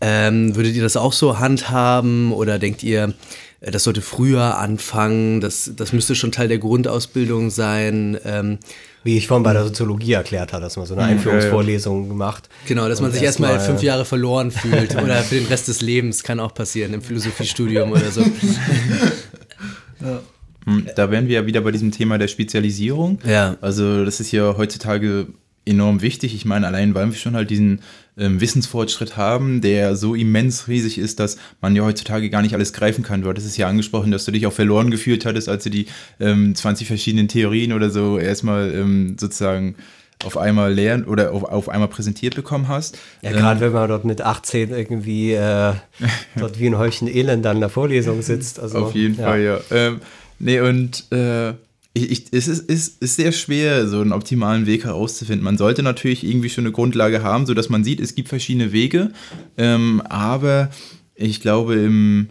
Ähm, 0.00 0.54
würdet 0.54 0.74
ihr 0.74 0.82
das 0.82 0.96
auch 0.96 1.12
so 1.12 1.38
handhaben 1.38 2.32
oder 2.32 2.58
denkt 2.58 2.82
ihr, 2.82 3.14
das 3.60 3.84
sollte 3.84 4.00
früher 4.02 4.58
anfangen, 4.58 5.40
das, 5.40 5.70
das 5.76 5.92
müsste 5.92 6.14
schon 6.14 6.32
Teil 6.32 6.48
der 6.48 6.58
Grundausbildung 6.58 7.50
sein? 7.50 8.18
Ähm, 8.24 8.58
Wie 9.04 9.16
ich 9.16 9.26
vorhin 9.26 9.42
bei 9.42 9.52
der 9.52 9.64
Soziologie 9.64 10.12
erklärt 10.12 10.52
habe, 10.52 10.62
dass 10.62 10.76
man 10.76 10.86
so 10.86 10.94
eine 10.94 11.04
Einführungsvorlesung 11.04 12.08
gemacht. 12.08 12.48
genau, 12.66 12.88
dass 12.88 13.00
man 13.00 13.10
sich 13.12 13.22
erstmal 13.22 13.52
erstmal- 13.52 13.70
fünf 13.76 13.82
Jahre 13.82 14.04
verloren 14.04 14.50
fühlt 14.50 14.94
oder 15.02 15.22
für 15.22 15.36
den 15.36 15.46
Rest 15.46 15.68
des 15.68 15.80
Lebens, 15.80 16.22
kann 16.22 16.40
auch 16.40 16.52
passieren 16.54 16.92
im 16.94 17.02
Philosophiestudium 17.02 17.92
oder 17.92 18.10
so. 18.10 18.24
Hm, 20.66 20.86
Da 20.96 21.10
wären 21.10 21.28
wir 21.28 21.34
ja 21.34 21.46
wieder 21.46 21.60
bei 21.60 21.70
diesem 21.72 21.90
Thema 21.92 22.18
der 22.18 22.28
Spezialisierung. 22.28 23.18
Ja. 23.26 23.56
Also 23.60 24.04
das 24.04 24.20
ist 24.20 24.32
ja 24.32 24.56
heutzutage 24.56 25.26
enorm 25.66 26.00
wichtig. 26.02 26.34
Ich 26.34 26.44
meine, 26.44 26.66
allein 26.66 26.94
weil 26.94 27.06
wir 27.10 27.14
schon 27.16 27.34
halt 27.34 27.50
diesen 27.50 27.80
ähm, 28.16 28.40
Wissensfortschritt 28.40 29.16
haben, 29.16 29.60
der 29.60 29.96
so 29.96 30.14
immens 30.14 30.68
riesig 30.68 30.98
ist, 30.98 31.20
dass 31.20 31.36
man 31.60 31.74
ja 31.74 31.82
heutzutage 31.82 32.30
gar 32.30 32.42
nicht 32.42 32.54
alles 32.54 32.72
greifen 32.72 33.02
kann. 33.02 33.22
Du 33.22 33.28
hattest 33.28 33.46
es 33.46 33.56
ja 33.56 33.68
angesprochen, 33.68 34.10
dass 34.10 34.24
du 34.24 34.32
dich 34.32 34.46
auch 34.46 34.52
verloren 34.52 34.90
gefühlt 34.90 35.26
hattest, 35.26 35.48
als 35.48 35.64
du 35.64 35.70
die 35.70 35.86
ähm, 36.20 36.54
20 36.54 36.86
verschiedenen 36.86 37.28
Theorien 37.28 37.72
oder 37.72 37.90
so 37.90 38.18
erstmal 38.18 38.72
ähm, 38.72 39.16
sozusagen 39.18 39.74
auf 40.24 40.36
einmal 40.36 40.72
lernen 40.72 41.04
oder 41.04 41.32
auf, 41.32 41.44
auf 41.44 41.68
einmal 41.68 41.88
präsentiert 41.88 42.34
bekommen 42.34 42.68
hast. 42.68 42.96
Ja, 43.22 43.32
gerade 43.32 43.60
wenn 43.60 43.72
man 43.72 43.88
dort 43.88 44.04
mit 44.04 44.22
18 44.22 44.70
irgendwie 44.70 45.32
äh, 45.32 45.72
dort 46.36 46.58
wie 46.58 46.66
ein 46.66 46.78
Häufchen 46.78 47.08
Elend 47.08 47.44
an 47.46 47.60
der 47.60 47.68
Vorlesung 47.68 48.22
sitzt. 48.22 48.60
Also, 48.60 48.78
Auf 48.78 48.94
jeden 48.94 49.18
ja. 49.18 49.26
Fall, 49.26 49.42
ja. 49.42 49.60
Ähm, 49.70 50.00
nee, 50.38 50.60
und 50.60 51.10
äh, 51.12 51.54
ich, 51.94 52.10
ich, 52.10 52.24
es 52.32 52.48
ist, 52.48 52.68
ist, 52.68 53.00
ist 53.00 53.16
sehr 53.16 53.30
schwer, 53.30 53.86
so 53.86 54.00
einen 54.00 54.12
optimalen 54.12 54.66
Weg 54.66 54.84
herauszufinden. 54.84 55.44
Man 55.44 55.56
sollte 55.56 55.84
natürlich 55.84 56.24
irgendwie 56.24 56.50
schon 56.50 56.64
eine 56.64 56.72
Grundlage 56.72 57.22
haben, 57.22 57.46
sodass 57.46 57.68
man 57.68 57.84
sieht, 57.84 58.00
es 58.00 58.16
gibt 58.16 58.28
verschiedene 58.28 58.72
Wege. 58.72 59.12
Ähm, 59.56 60.02
aber 60.02 60.70
ich 61.14 61.40
glaube, 61.40 61.76
im, 61.76 62.30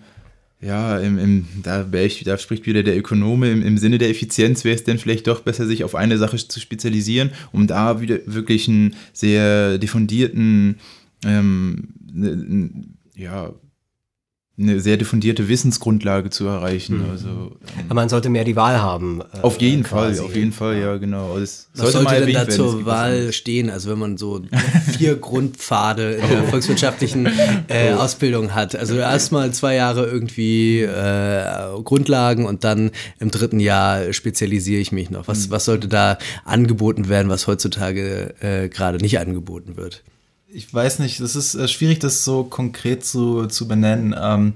ja, 0.60 1.00
im, 1.00 1.18
im, 1.18 1.48
da, 1.64 1.86
ich, 1.94 2.26
da 2.26 2.38
spricht 2.38 2.66
wieder 2.66 2.84
der 2.84 2.98
Ökonome, 2.98 3.52
im, 3.52 3.66
im 3.66 3.78
Sinne 3.78 4.00
der 4.00 4.10
Effizienz 4.10 4.66
wäre 4.66 4.76
es 4.76 4.84
dann 4.84 4.98
vielleicht 4.98 5.28
doch 5.28 5.40
besser, 5.40 5.66
sich 5.66 5.86
auf 5.86 5.96
eine 5.96 6.18
Sache 6.18 6.38
zu 6.38 6.60
spezialisieren, 6.60 7.32
um 7.54 7.66
da 7.66 8.02
wieder 8.02 8.20
wirklich 8.26 8.68
einen 8.68 8.96
sehr 9.14 9.78
diffundierten, 9.78 10.76
ähm, 11.26 11.88
ja, 13.16 13.54
eine 14.56 14.80
sehr 14.80 14.98
diffundierte 14.98 15.50
Wissensgrundlage 15.50 16.30
zu 16.30 16.46
erreichen. 16.46 17.04
Also 17.10 17.28
ähm, 17.28 17.86
Aber 17.86 17.96
man 17.96 18.10
sollte 18.10 18.30
mehr 18.30 18.44
die 18.44 18.56
Wahl 18.56 18.80
haben. 18.80 19.22
äh, 19.34 19.42
auf 19.42 19.60
jeden 19.60 19.82
quasi. 19.82 20.18
Fall, 20.18 20.26
auf 20.26 20.36
jeden 20.36 20.52
Fall, 20.52 20.80
ja, 20.80 20.98
genau. 20.98 21.38
Es 21.38 21.70
Was 21.74 21.92
sollte 21.92 22.04
mal 22.06 22.24
denn 22.24 22.34
da 22.36 22.48
zur 22.48 22.86
Wahl 22.86 23.34
stehen? 23.34 23.72
Also 23.72 23.90
wenn 23.90 23.98
man 23.98 24.18
so 24.18 24.42
vier 24.96 25.16
Grundpfade 25.20 26.14
in 26.14 26.30
der 26.30 26.44
volkswirtschaftlichen 26.44 27.28
äh, 27.68 27.94
Ausbildung 27.94 28.54
hat. 28.54 28.76
Also 28.76 28.96
erstmal 28.96 29.52
zwei 29.54 29.74
Jahre 29.74 30.06
irgendwie 30.06 30.82
äh, 30.82 31.82
Grundlagen 31.84 32.46
und 32.46 32.64
dann 32.64 32.92
im 33.20 33.32
dritten 33.32 33.60
Jahr 33.60 34.14
spezialisiere 34.14 34.82
ich 34.82 34.92
mich 34.92 35.10
noch. 35.10 35.28
Was, 35.28 35.50
was 35.50 35.66
sollte 35.66 35.88
da 35.88 36.20
angeboten 36.46 37.10
werden, 37.10 37.28
was 37.28 37.48
heutzutage 37.48 38.36
äh, 38.40 38.70
gerade 38.70 39.00
nicht 39.00 39.18
angeboten 39.18 39.78
wird? 39.78 40.04
Ich 40.54 40.72
weiß 40.72 41.00
nicht, 41.00 41.20
es 41.20 41.36
ist 41.36 41.56
äh, 41.56 41.68
schwierig, 41.68 42.00
das 42.00 42.24
so 42.24 42.44
konkret 42.44 43.04
zu, 43.04 43.48
zu 43.48 43.68
benennen. 43.68 44.16
Ähm, 44.20 44.54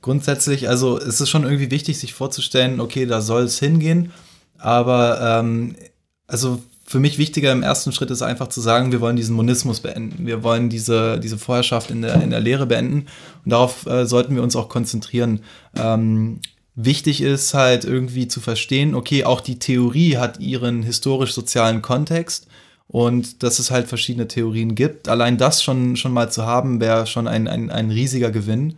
grundsätzlich, 0.00 0.68
also 0.68 0.98
es 0.98 1.20
ist 1.20 1.28
schon 1.28 1.44
irgendwie 1.44 1.70
wichtig, 1.70 1.98
sich 1.98 2.14
vorzustellen, 2.14 2.80
okay, 2.80 3.04
da 3.04 3.20
soll 3.20 3.42
es 3.42 3.58
hingehen, 3.58 4.12
aber 4.58 5.20
ähm, 5.20 5.76
also 6.26 6.62
für 6.86 6.98
mich 6.98 7.18
wichtiger 7.18 7.52
im 7.52 7.62
ersten 7.62 7.92
Schritt 7.92 8.10
ist 8.10 8.22
einfach 8.22 8.48
zu 8.48 8.60
sagen, 8.60 8.92
wir 8.92 9.00
wollen 9.00 9.16
diesen 9.16 9.34
Monismus 9.36 9.80
beenden. 9.80 10.26
Wir 10.26 10.42
wollen 10.42 10.68
diese, 10.68 11.18
diese 11.18 11.38
Vorherrschaft 11.38 11.90
in 11.90 12.02
der, 12.02 12.22
in 12.22 12.30
der 12.30 12.40
Lehre 12.40 12.66
beenden 12.66 13.06
und 13.44 13.50
darauf 13.50 13.86
äh, 13.86 14.06
sollten 14.06 14.34
wir 14.34 14.42
uns 14.42 14.56
auch 14.56 14.68
konzentrieren. 14.68 15.40
Ähm, 15.76 16.40
wichtig 16.74 17.22
ist 17.22 17.54
halt 17.54 17.84
irgendwie 17.84 18.28
zu 18.28 18.40
verstehen, 18.40 18.94
okay, 18.94 19.24
auch 19.24 19.40
die 19.40 19.58
Theorie 19.58 20.18
hat 20.18 20.40
ihren 20.40 20.82
historisch-sozialen 20.82 21.82
Kontext 21.82 22.46
und 22.86 23.42
dass 23.42 23.58
es 23.58 23.70
halt 23.70 23.88
verschiedene 23.88 24.28
Theorien 24.28 24.74
gibt. 24.74 25.08
Allein 25.08 25.36
das 25.38 25.62
schon, 25.62 25.96
schon 25.96 26.12
mal 26.12 26.30
zu 26.30 26.44
haben, 26.44 26.80
wäre 26.80 27.06
schon 27.06 27.26
ein, 27.26 27.48
ein, 27.48 27.70
ein 27.70 27.90
riesiger 27.90 28.30
Gewinn. 28.30 28.74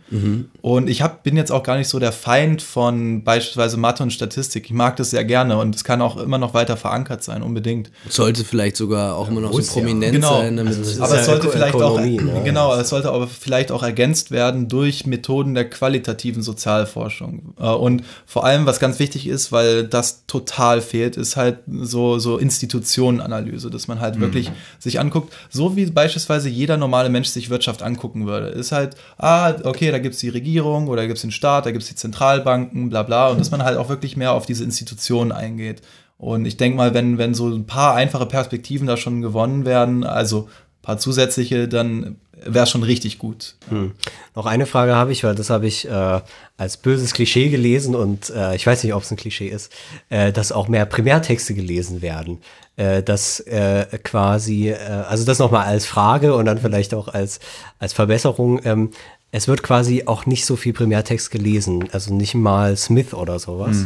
Und 0.61 0.89
ich 0.89 1.01
hab, 1.01 1.23
bin 1.23 1.35
jetzt 1.37 1.51
auch 1.51 1.61
gar 1.61 1.77
nicht 1.77 1.89
so 1.89 1.99
der 1.99 2.13
Feind 2.13 2.61
von 2.61 3.23
beispielsweise 3.23 3.77
Mathe 3.77 4.01
und 4.03 4.11
Statistik. 4.11 4.65
Ich 4.65 4.71
mag 4.71 4.95
das 4.95 5.11
sehr 5.11 5.23
gerne 5.25 5.57
und 5.57 5.75
es 5.75 5.83
kann 5.83 6.01
auch 6.01 6.17
immer 6.17 6.37
noch 6.37 6.53
weiter 6.53 6.77
verankert 6.77 7.21
sein, 7.21 7.43
unbedingt. 7.43 7.91
Sollte 8.09 8.43
vielleicht 8.45 8.77
sogar 8.77 9.15
auch 9.17 9.27
immer 9.27 9.41
noch 9.41 9.51
so 9.51 9.57
muss 9.57 9.75
ja. 9.75 9.81
prominent 9.81 10.13
Genau. 10.13 10.39
sein. 10.39 10.55
Damit 10.57 10.75
Also 10.75 11.03
Aber 11.03 11.19
es 11.19 11.25
sollte 11.25 11.49
vielleicht 11.49 11.75
auch, 11.75 11.97
Ökonomie, 11.99 12.17
ne? 12.17 12.41
genau, 12.43 12.73
es 12.75 12.89
sollte 12.89 13.11
aber 13.11 13.27
vielleicht 13.27 13.71
auch 13.71 13.83
ergänzt 13.83 14.31
werden 14.31 14.67
durch 14.69 15.05
Methoden 15.05 15.53
der 15.53 15.69
qualitativen 15.69 16.41
Sozialforschung. 16.41 17.53
Äh, 17.59 17.67
Und 17.67 18.03
vor 18.25 18.45
allem, 18.45 18.65
was 18.65 18.79
ganz 18.79 18.99
wichtig 18.99 19.27
ist, 19.27 19.51
weil 19.51 19.85
das 19.85 20.23
total 20.27 20.81
fehlt, 20.81 21.17
ist 21.17 21.35
halt 21.35 21.59
so, 21.67 22.19
so 22.19 22.37
Institutionenanalyse, 22.37 23.69
dass 23.69 23.87
man 23.87 23.96
halt 23.99 24.19
wirklich 24.19 24.51
sich 24.79 24.99
anguckt, 24.99 25.33
so 25.49 25.75
wie 25.75 25.85
beispielsweise 25.87 26.49
jeder 26.49 26.77
normale 26.77 27.09
Mensch 27.09 27.27
sich 27.27 27.49
Wirtschaft 27.49 27.81
angucken 27.81 28.25
würde. 28.27 28.47
Ist 28.47 28.71
halt, 28.71 28.95
ah, 29.17 29.53
okay, 29.63 29.91
da 29.91 29.99
gibt's 29.99 30.19
die 30.19 30.29
Regierung 30.29 30.87
oder 30.87 31.01
da 31.01 31.07
gibt's 31.07 31.21
den 31.21 31.31
Staat, 31.31 31.65
da 31.65 31.71
gibt's 31.71 31.87
die 31.87 31.95
Zentralbanken, 31.95 32.89
bla 32.89 33.03
bla, 33.03 33.29
und 33.29 33.39
dass 33.39 33.51
man 33.51 33.63
halt 33.63 33.77
auch 33.77 33.89
wirklich 33.89 34.17
mehr 34.17 34.33
auf 34.33 34.45
diese 34.45 34.63
Institutionen 34.63 35.31
eingeht. 35.31 35.81
Und 36.17 36.45
ich 36.45 36.57
denke 36.57 36.77
mal, 36.77 36.93
wenn, 36.93 37.17
wenn 37.17 37.33
so 37.33 37.47
ein 37.47 37.65
paar 37.65 37.95
einfache 37.95 38.25
Perspektiven 38.25 38.87
da 38.87 38.97
schon 38.97 39.21
gewonnen 39.21 39.65
werden, 39.65 40.03
also 40.03 40.47
ein 40.47 40.81
paar 40.81 40.97
zusätzliche, 40.97 41.67
dann 41.67 42.17
wäre 42.43 42.67
schon 42.67 42.83
richtig 42.83 43.17
gut. 43.17 43.55
Hm. 43.69 43.93
Noch 44.35 44.45
eine 44.45 44.65
Frage 44.65 44.95
habe 44.95 45.11
ich, 45.11 45.23
weil 45.23 45.35
das 45.35 45.49
habe 45.49 45.67
ich 45.67 45.87
äh, 45.87 46.21
als 46.57 46.77
böses 46.77 47.13
Klischee 47.13 47.49
gelesen 47.49 47.95
und 47.95 48.29
äh, 48.29 48.55
ich 48.55 48.65
weiß 48.65 48.83
nicht, 48.83 48.93
ob 48.93 49.03
es 49.03 49.11
ein 49.11 49.17
Klischee 49.17 49.47
ist, 49.47 49.71
äh, 50.09 50.31
dass 50.31 50.51
auch 50.51 50.67
mehr 50.67 50.85
Primärtexte 50.85 51.53
gelesen 51.53 52.01
werden. 52.01 52.39
Äh, 52.77 53.01
dass 53.01 53.39
äh, 53.39 53.87
quasi, 54.03 54.69
äh, 54.69 54.77
also 54.77 55.25
das 55.25 55.39
nochmal 55.39 55.65
als 55.65 55.87
Frage 55.87 56.35
und 56.35 56.45
dann 56.45 56.59
vielleicht 56.59 56.93
auch 56.93 57.07
als, 57.07 57.39
als 57.79 57.91
Verbesserung. 57.91 58.61
Ähm, 58.65 58.91
es 59.31 59.47
wird 59.47 59.63
quasi 59.63 60.03
auch 60.05 60.27
nicht 60.27 60.45
so 60.45 60.55
viel 60.55 60.73
Primärtext 60.73 61.31
gelesen, 61.31 61.89
also 61.91 62.13
nicht 62.13 62.35
mal 62.35 62.77
Smith 62.77 63.15
oder 63.15 63.39
sowas. 63.39 63.77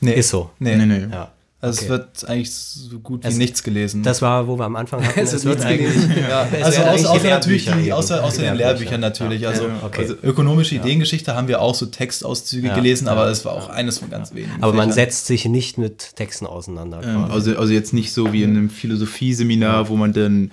Nee, 0.00 0.14
Ist 0.14 0.30
so. 0.30 0.48
Nee, 0.58 0.76
Nee, 0.76 0.86
nee. 0.86 1.06
Ja. 1.12 1.30
Also 1.58 1.76
okay. 1.78 1.84
es 1.84 1.88
wird 1.88 2.28
eigentlich 2.28 2.54
so 2.54 2.98
gut 3.00 3.24
wie 3.24 3.28
Es- 3.28 3.36
nichts 3.38 3.62
gelesen. 3.62 4.02
Das 4.02 4.20
war, 4.20 4.46
wo 4.46 4.58
wir 4.58 4.64
am 4.66 4.76
Anfang 4.76 5.02
hatten. 5.06 5.18
Es 5.20 5.32
ist 5.32 5.44
nichts 5.46 5.64
eigentlich, 5.64 5.94
ja, 6.28 6.46
es 6.52 6.62
also 6.62 6.82
außer, 6.82 7.10
außer 7.12 7.28
natürlich 7.30 7.92
außer, 7.92 8.22
außer 8.22 8.42
den 8.42 8.54
Lehrbücher. 8.56 8.56
Lehrbüchern 8.56 9.00
natürlich. 9.00 9.40
Ja. 9.40 9.48
Also, 9.50 9.64
Ja, 9.64 9.70
okay. 9.82 10.02
also 10.02 10.14
ökonomische 10.22 10.74
Ideengeschichte 10.74 11.34
haben 11.34 11.48
wir 11.48 11.62
auch 11.62 11.74
so 11.74 11.86
Textauszüge 11.86 12.68
Ja. 12.68 12.74
gelesen, 12.74 13.08
aber 13.08 13.24
Ja. 13.24 13.30
es 13.30 13.44
war 13.46 13.52
auch 13.52 13.70
eines 13.70 13.98
von 13.98 14.10
ganz 14.10 14.34
wenigen. 14.34 14.62
Aber 14.62 14.74
man 14.74 14.92
setzt 14.92 15.26
sich 15.26 15.46
nicht 15.46 15.78
mit 15.78 16.14
Texten 16.16 16.46
auseinander. 16.46 17.00
Ähm, 17.02 17.24
also, 17.30 17.56
also 17.56 17.72
jetzt 17.72 17.94
nicht 17.94 18.12
so 18.12 18.32
wie 18.34 18.42
in 18.42 18.50
einem 18.50 18.68
Philosophieseminar, 18.70 19.88
wo 19.88 19.96
man 19.96 20.12
dann 20.12 20.52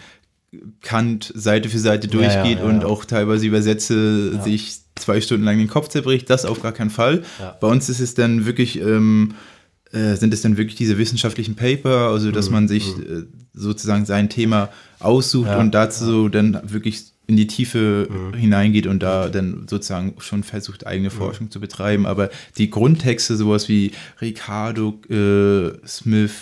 Kant 0.81 1.31
Seite 1.35 1.67
für 1.69 1.79
Seite 1.79 2.07
Ja, 2.07 2.13
ja, 2.13 2.19
durchgeht 2.43 2.59
ja, 2.59 2.65
und 2.65 2.81
ja. 2.81 2.87
auch 2.87 3.05
teilweise 3.05 3.45
über 3.45 3.61
Sätze 3.61 4.39
sich 4.41 4.77
zwei 4.95 5.19
Stunden 5.19 5.43
lang 5.43 5.57
den 5.57 5.67
Kopf 5.67 5.89
zerbricht. 5.89 6.29
Das 6.29 6.45
auf 6.45 6.61
gar 6.61 6.71
keinen 6.71 6.91
Fall. 6.91 7.23
Ja. 7.39 7.57
Bei 7.59 7.67
uns 7.67 7.89
ist 7.89 7.99
es 7.99 8.13
dann 8.13 8.45
wirklich, 8.45 8.79
ähm, 8.79 9.33
äh, 9.93 10.15
sind 10.15 10.33
es 10.33 10.41
dann 10.41 10.57
wirklich 10.57 10.75
diese 10.75 10.97
wissenschaftlichen 10.97 11.55
Paper, 11.55 12.09
also 12.09 12.31
dass 12.31 12.49
man 12.49 12.67
sich 12.67 12.87
äh, 12.97 13.23
sozusagen 13.53 14.05
sein 14.05 14.29
Thema 14.29 14.69
aussucht 14.99 15.45
Mhm. 15.47 15.51
Ja, 15.51 15.59
und 15.59 15.71
dazu 15.73 16.05
so 16.05 16.29
dann 16.29 16.59
wirklich 16.65 17.05
in 17.27 17.37
die 17.37 17.47
Tiefe 17.47 18.07
Mhm. 18.09 18.33
hineingeht 18.37 18.85
und 18.87 19.01
da 19.01 19.29
dann 19.29 19.65
sozusagen 19.69 20.15
schon 20.19 20.43
versucht, 20.43 20.85
eigene 20.85 21.09
Forschung 21.09 21.49
zu 21.51 21.59
betreiben. 21.61 22.05
Aber 22.05 22.29
die 22.57 22.69
Grundtexte, 22.69 23.37
sowas 23.37 23.69
wie 23.69 23.91
Ricardo, 24.19 24.99
äh, 25.09 25.71
Smith, 25.87 26.33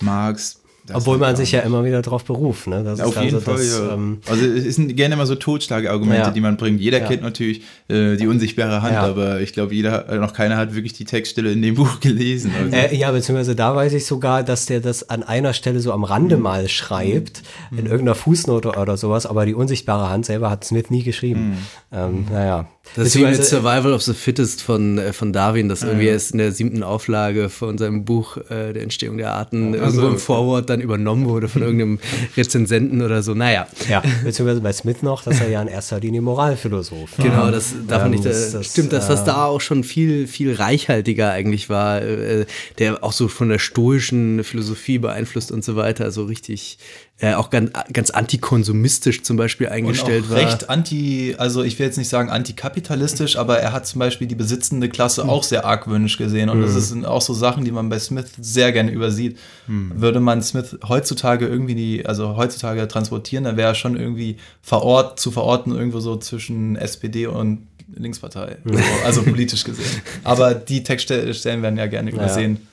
Marx, 0.00 0.60
Das 0.86 0.96
Obwohl 0.98 1.16
man 1.16 1.34
sich 1.34 1.50
ja 1.52 1.60
immer 1.60 1.82
wieder 1.84 2.02
drauf 2.02 2.24
beruft. 2.24 2.66
Ne? 2.66 2.84
Das 2.84 3.00
Auf 3.00 3.16
ist 3.16 3.22
jeden 3.22 3.34
also 3.36 3.40
Fall, 3.52 3.56
das, 3.56 3.78
ja. 3.78 3.94
ähm, 3.94 4.18
also 4.28 4.44
es 4.44 4.74
sind 4.76 4.94
gerne 4.96 5.14
immer 5.14 5.24
so 5.24 5.34
Totschlagargumente, 5.34 6.24
Ja. 6.26 6.30
die 6.30 6.42
man 6.42 6.58
bringt. 6.58 6.78
Jeder 6.78 6.98
Ja. 7.00 7.06
kennt 7.08 7.22
natürlich 7.22 7.62
äh, 7.88 8.16
die 8.16 8.26
unsichtbare 8.26 8.82
Hand, 8.82 8.94
aber 8.96 9.40
ich 9.40 9.54
glaube, 9.54 9.74
jeder, 9.74 10.08
äh, 10.10 10.18
noch 10.18 10.34
keiner 10.34 10.58
hat 10.58 10.74
wirklich 10.74 10.92
die 10.92 11.06
Textstelle 11.06 11.52
in 11.52 11.62
dem 11.62 11.74
Buch 11.76 12.00
gelesen. 12.00 12.52
Also. 12.62 12.76
Äh, 12.76 12.94
ja, 12.96 13.10
beziehungsweise 13.12 13.56
da 13.56 13.74
weiß 13.74 13.94
ich 13.94 14.04
sogar, 14.04 14.42
dass 14.42 14.66
der 14.66 14.80
das 14.80 15.08
an 15.08 15.22
einer 15.22 15.54
Stelle 15.54 15.80
so 15.80 15.90
am 15.92 16.00
Mhm. 16.00 16.04
Rande 16.04 16.36
mal 16.36 16.68
schreibt, 16.68 17.42
in 17.70 17.86
irgendeiner 17.86 18.14
Fußnote 18.14 18.72
oder 18.72 18.98
sowas, 18.98 19.24
aber 19.24 19.46
die 19.46 19.54
unsichtbare 19.54 20.10
Hand 20.10 20.26
selber 20.26 20.50
hat 20.50 20.64
Smith 20.64 20.90
nie 20.90 21.02
geschrieben. 21.02 21.50
Mhm. 21.50 21.56
Ähm, 21.92 22.26
naja. 22.30 22.66
Das 22.96 23.06
ist 23.08 23.16
wie 23.16 23.24
mit 23.24 23.44
Survival 23.44 23.92
of 23.92 24.02
the 24.02 24.14
Fittest 24.14 24.62
von, 24.62 24.98
äh, 24.98 25.12
von 25.12 25.32
Darwin, 25.32 25.68
das 25.68 25.82
irgendwie 25.82 26.06
erst 26.06 26.30
in 26.32 26.38
der 26.38 26.52
siebten 26.52 26.82
Auflage 26.82 27.48
von 27.48 27.76
seinem 27.76 28.04
Buch 28.04 28.36
äh, 28.50 28.72
Der 28.72 28.82
Entstehung 28.82 29.16
der 29.18 29.32
Arten 29.32 29.74
irgendwo 29.74 30.06
im 30.06 30.18
Vorwort 30.18 30.70
dann 30.70 30.80
übernommen 30.80 31.24
wurde 31.26 31.48
von 31.48 31.62
irgendeinem 31.62 31.98
Rezensenten 32.36 33.02
oder 33.02 33.22
so. 33.22 33.34
Naja, 33.34 33.66
Ja, 33.88 34.02
beziehungsweise 34.22 34.60
bei 34.60 34.72
Smith 34.72 35.02
noch, 35.02 35.24
dass 35.24 35.40
er 35.40 35.48
ja 35.48 35.60
in 35.62 35.68
erster 35.68 35.98
Linie 35.98 36.20
Moralphilosoph 36.20 37.18
war. 37.18 37.24
Genau, 37.26 37.50
das 37.50 37.74
darf 37.88 38.02
man 38.02 38.12
Ähm, 38.12 38.20
nicht. 38.20 38.24
das- 38.26 38.50
äh, 38.54 38.58
das, 38.58 38.66
stimmt, 38.70 38.92
dass 38.92 39.08
das 39.08 39.22
äh, 39.22 39.26
da 39.26 39.46
auch 39.46 39.60
schon 39.60 39.82
viel, 39.82 40.26
viel 40.28 40.52
reichhaltiger 40.54 41.30
eigentlich 41.32 41.68
war, 41.68 42.00
äh, 42.02 42.44
der 42.78 43.02
auch 43.02 43.12
so 43.12 43.26
von 43.28 43.48
der 43.48 43.58
stoischen 43.58 44.44
Philosophie 44.44 44.98
beeinflusst 44.98 45.50
und 45.50 45.64
so 45.64 45.74
weiter, 45.74 46.04
also 46.04 46.24
richtig 46.24 46.78
äh, 47.20 47.34
auch 47.34 47.50
ganz, 47.50 47.70
ganz 47.92 48.10
antikonsumistisch 48.10 49.22
zum 49.22 49.36
Beispiel 49.36 49.68
eingestellt 49.68 50.28
war. 50.30 50.36
recht 50.36 50.68
anti, 50.68 51.36
also 51.38 51.62
ich 51.62 51.78
will 51.78 51.86
jetzt 51.86 51.96
nicht 51.96 52.08
sagen 52.08 52.28
antikapitalistisch, 52.28 53.36
aber 53.36 53.60
er 53.60 53.72
hat 53.72 53.86
zum 53.86 54.00
Beispiel 54.00 54.26
die 54.26 54.34
besitzende 54.34 54.88
Klasse 54.88 55.28
auch 55.28 55.44
sehr 55.44 55.64
argwöhnisch 55.64 56.18
gesehen. 56.18 56.48
Und 56.48 56.60
das 56.60 56.74
sind 56.88 57.06
auch 57.06 57.22
so 57.22 57.32
Sachen, 57.32 57.64
die 57.64 57.70
man 57.70 57.88
bei 57.88 58.00
Smith 58.00 58.32
sehr 58.40 58.72
gerne 58.72 58.90
übersieht. 58.90 59.38
Würde 59.66 60.18
man 60.18 60.42
Smith 60.42 60.76
heutzutage 60.88 61.46
irgendwie 61.46 61.76
die, 61.76 62.04
also 62.04 62.36
heutzutage 62.36 62.86
transportieren, 62.88 63.44
dann 63.44 63.56
wäre 63.56 63.68
er 63.68 63.74
schon 63.76 63.96
irgendwie 63.96 64.38
verort, 64.60 65.20
zu 65.20 65.30
verorten 65.30 65.72
irgendwo 65.72 66.00
so 66.00 66.16
zwischen 66.16 66.74
SPD 66.74 67.28
und 67.28 67.68
Linkspartei. 67.94 68.56
So, 68.64 68.78
also 69.04 69.22
politisch 69.22 69.62
gesehen. 69.62 70.02
Aber 70.24 70.54
die 70.54 70.82
Textstellen 70.82 71.62
werden 71.62 71.78
ja 71.78 71.86
gerne 71.86 72.10
übersehen. 72.10 72.66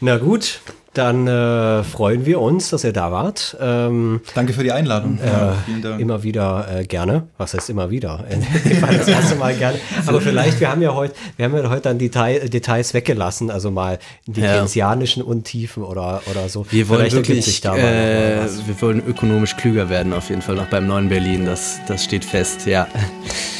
Na 0.00 0.18
gut, 0.18 0.60
dann 0.92 1.26
äh, 1.26 1.82
freuen 1.84 2.26
wir 2.26 2.40
uns, 2.40 2.70
dass 2.70 2.84
ihr 2.84 2.92
da 2.92 3.12
wart. 3.12 3.56
Ähm, 3.60 4.20
Danke 4.34 4.52
für 4.52 4.62
die 4.62 4.72
Einladung. 4.72 5.18
Vielen 5.66 5.82
Dank. 5.82 6.00
immer 6.00 6.22
wieder 6.22 6.66
äh, 6.70 6.84
gerne. 6.84 7.24
Was 7.38 7.54
heißt 7.54 7.70
immer 7.70 7.90
wieder? 7.90 8.24
Ich 8.64 8.80
war 8.82 8.92
das 8.92 9.08
erste 9.08 9.36
Mal 9.36 9.54
gerne. 9.54 9.78
Aber 10.06 10.20
vielleicht, 10.20 10.60
wir 10.60 10.70
haben 10.70 10.82
ja 10.82 10.94
heute, 10.94 11.14
wir 11.36 11.46
haben 11.46 11.56
ja 11.56 11.68
heute 11.70 11.82
dann 11.82 11.98
Detail, 11.98 12.48
Details 12.48 12.92
weggelassen, 12.94 13.50
also 13.50 13.70
mal 13.70 13.98
die 14.26 14.40
Ja. 14.40 14.54
keynesianischen 14.54 15.22
Untiefen 15.22 15.82
oder, 15.82 16.22
oder 16.30 16.48
so. 16.48 16.66
wir 16.70 16.88
wollen 16.88 17.00
Vielleicht 17.00 17.16
wirklich, 17.16 17.44
sich 17.44 17.60
da 17.62 17.72
mal 17.72 17.78
äh, 17.80 18.46
wir 18.66 18.80
wollen 18.82 19.02
ökonomisch 19.06 19.56
klüger 19.56 19.88
werden, 19.88 20.12
auf 20.12 20.28
jeden 20.30 20.42
Fall 20.42 20.56
noch 20.56 20.66
beim 20.68 20.86
neuen 20.86 21.08
Berlin. 21.08 21.46
Das, 21.46 21.78
das 21.88 22.04
steht 22.04 22.24
fest, 22.24 22.66
ja. 22.66 22.86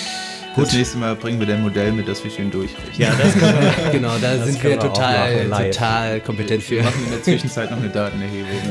Das 0.57 0.73
nächste 0.73 0.99
Mal 0.99 1.15
bringen 1.17 1.39
wir 1.39 1.47
dein 1.47 1.63
Modell 1.63 1.93
mit, 1.93 2.09
das 2.09 2.23
wir 2.25 2.31
schön 2.31 2.51
durchrechnen. 2.51 2.93
Ja, 2.99 3.15
das 3.15 3.33
können 3.35 3.61
wir. 3.61 3.91
Genau, 3.93 4.13
da 4.21 4.45
sind 4.45 4.61
können 4.61 4.75
wir 4.75 4.83
wir 4.83 4.89
total, 4.93 5.51
total 5.51 6.21
kompetent 6.21 6.63
für. 6.63 6.77
Wir 6.77 6.83
machen 6.85 7.05
in 7.05 7.11
der 7.11 7.23
Zwischenzeit 7.23 7.71
noch 7.71 7.79
eine 7.79 7.89
Datenerhebung. 7.89 8.49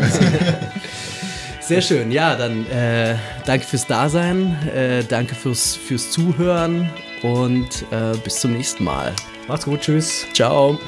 Sehr 1.59 1.81
schön, 1.81 2.11
ja, 2.11 2.35
dann 2.35 2.69
äh, 2.69 3.15
danke 3.45 3.65
fürs 3.65 3.87
Dasein, 3.87 4.55
äh, 4.75 5.03
danke 5.03 5.33
fürs, 5.33 5.75
fürs 5.75 6.11
Zuhören 6.11 6.91
und 7.23 7.85
äh, 7.91 8.15
bis 8.23 8.39
zum 8.39 8.53
nächsten 8.53 8.83
Mal. 8.83 9.13
Macht's 9.47 9.65
gut, 9.65 9.81
tschüss. 9.81 10.27
Ciao. 10.33 10.79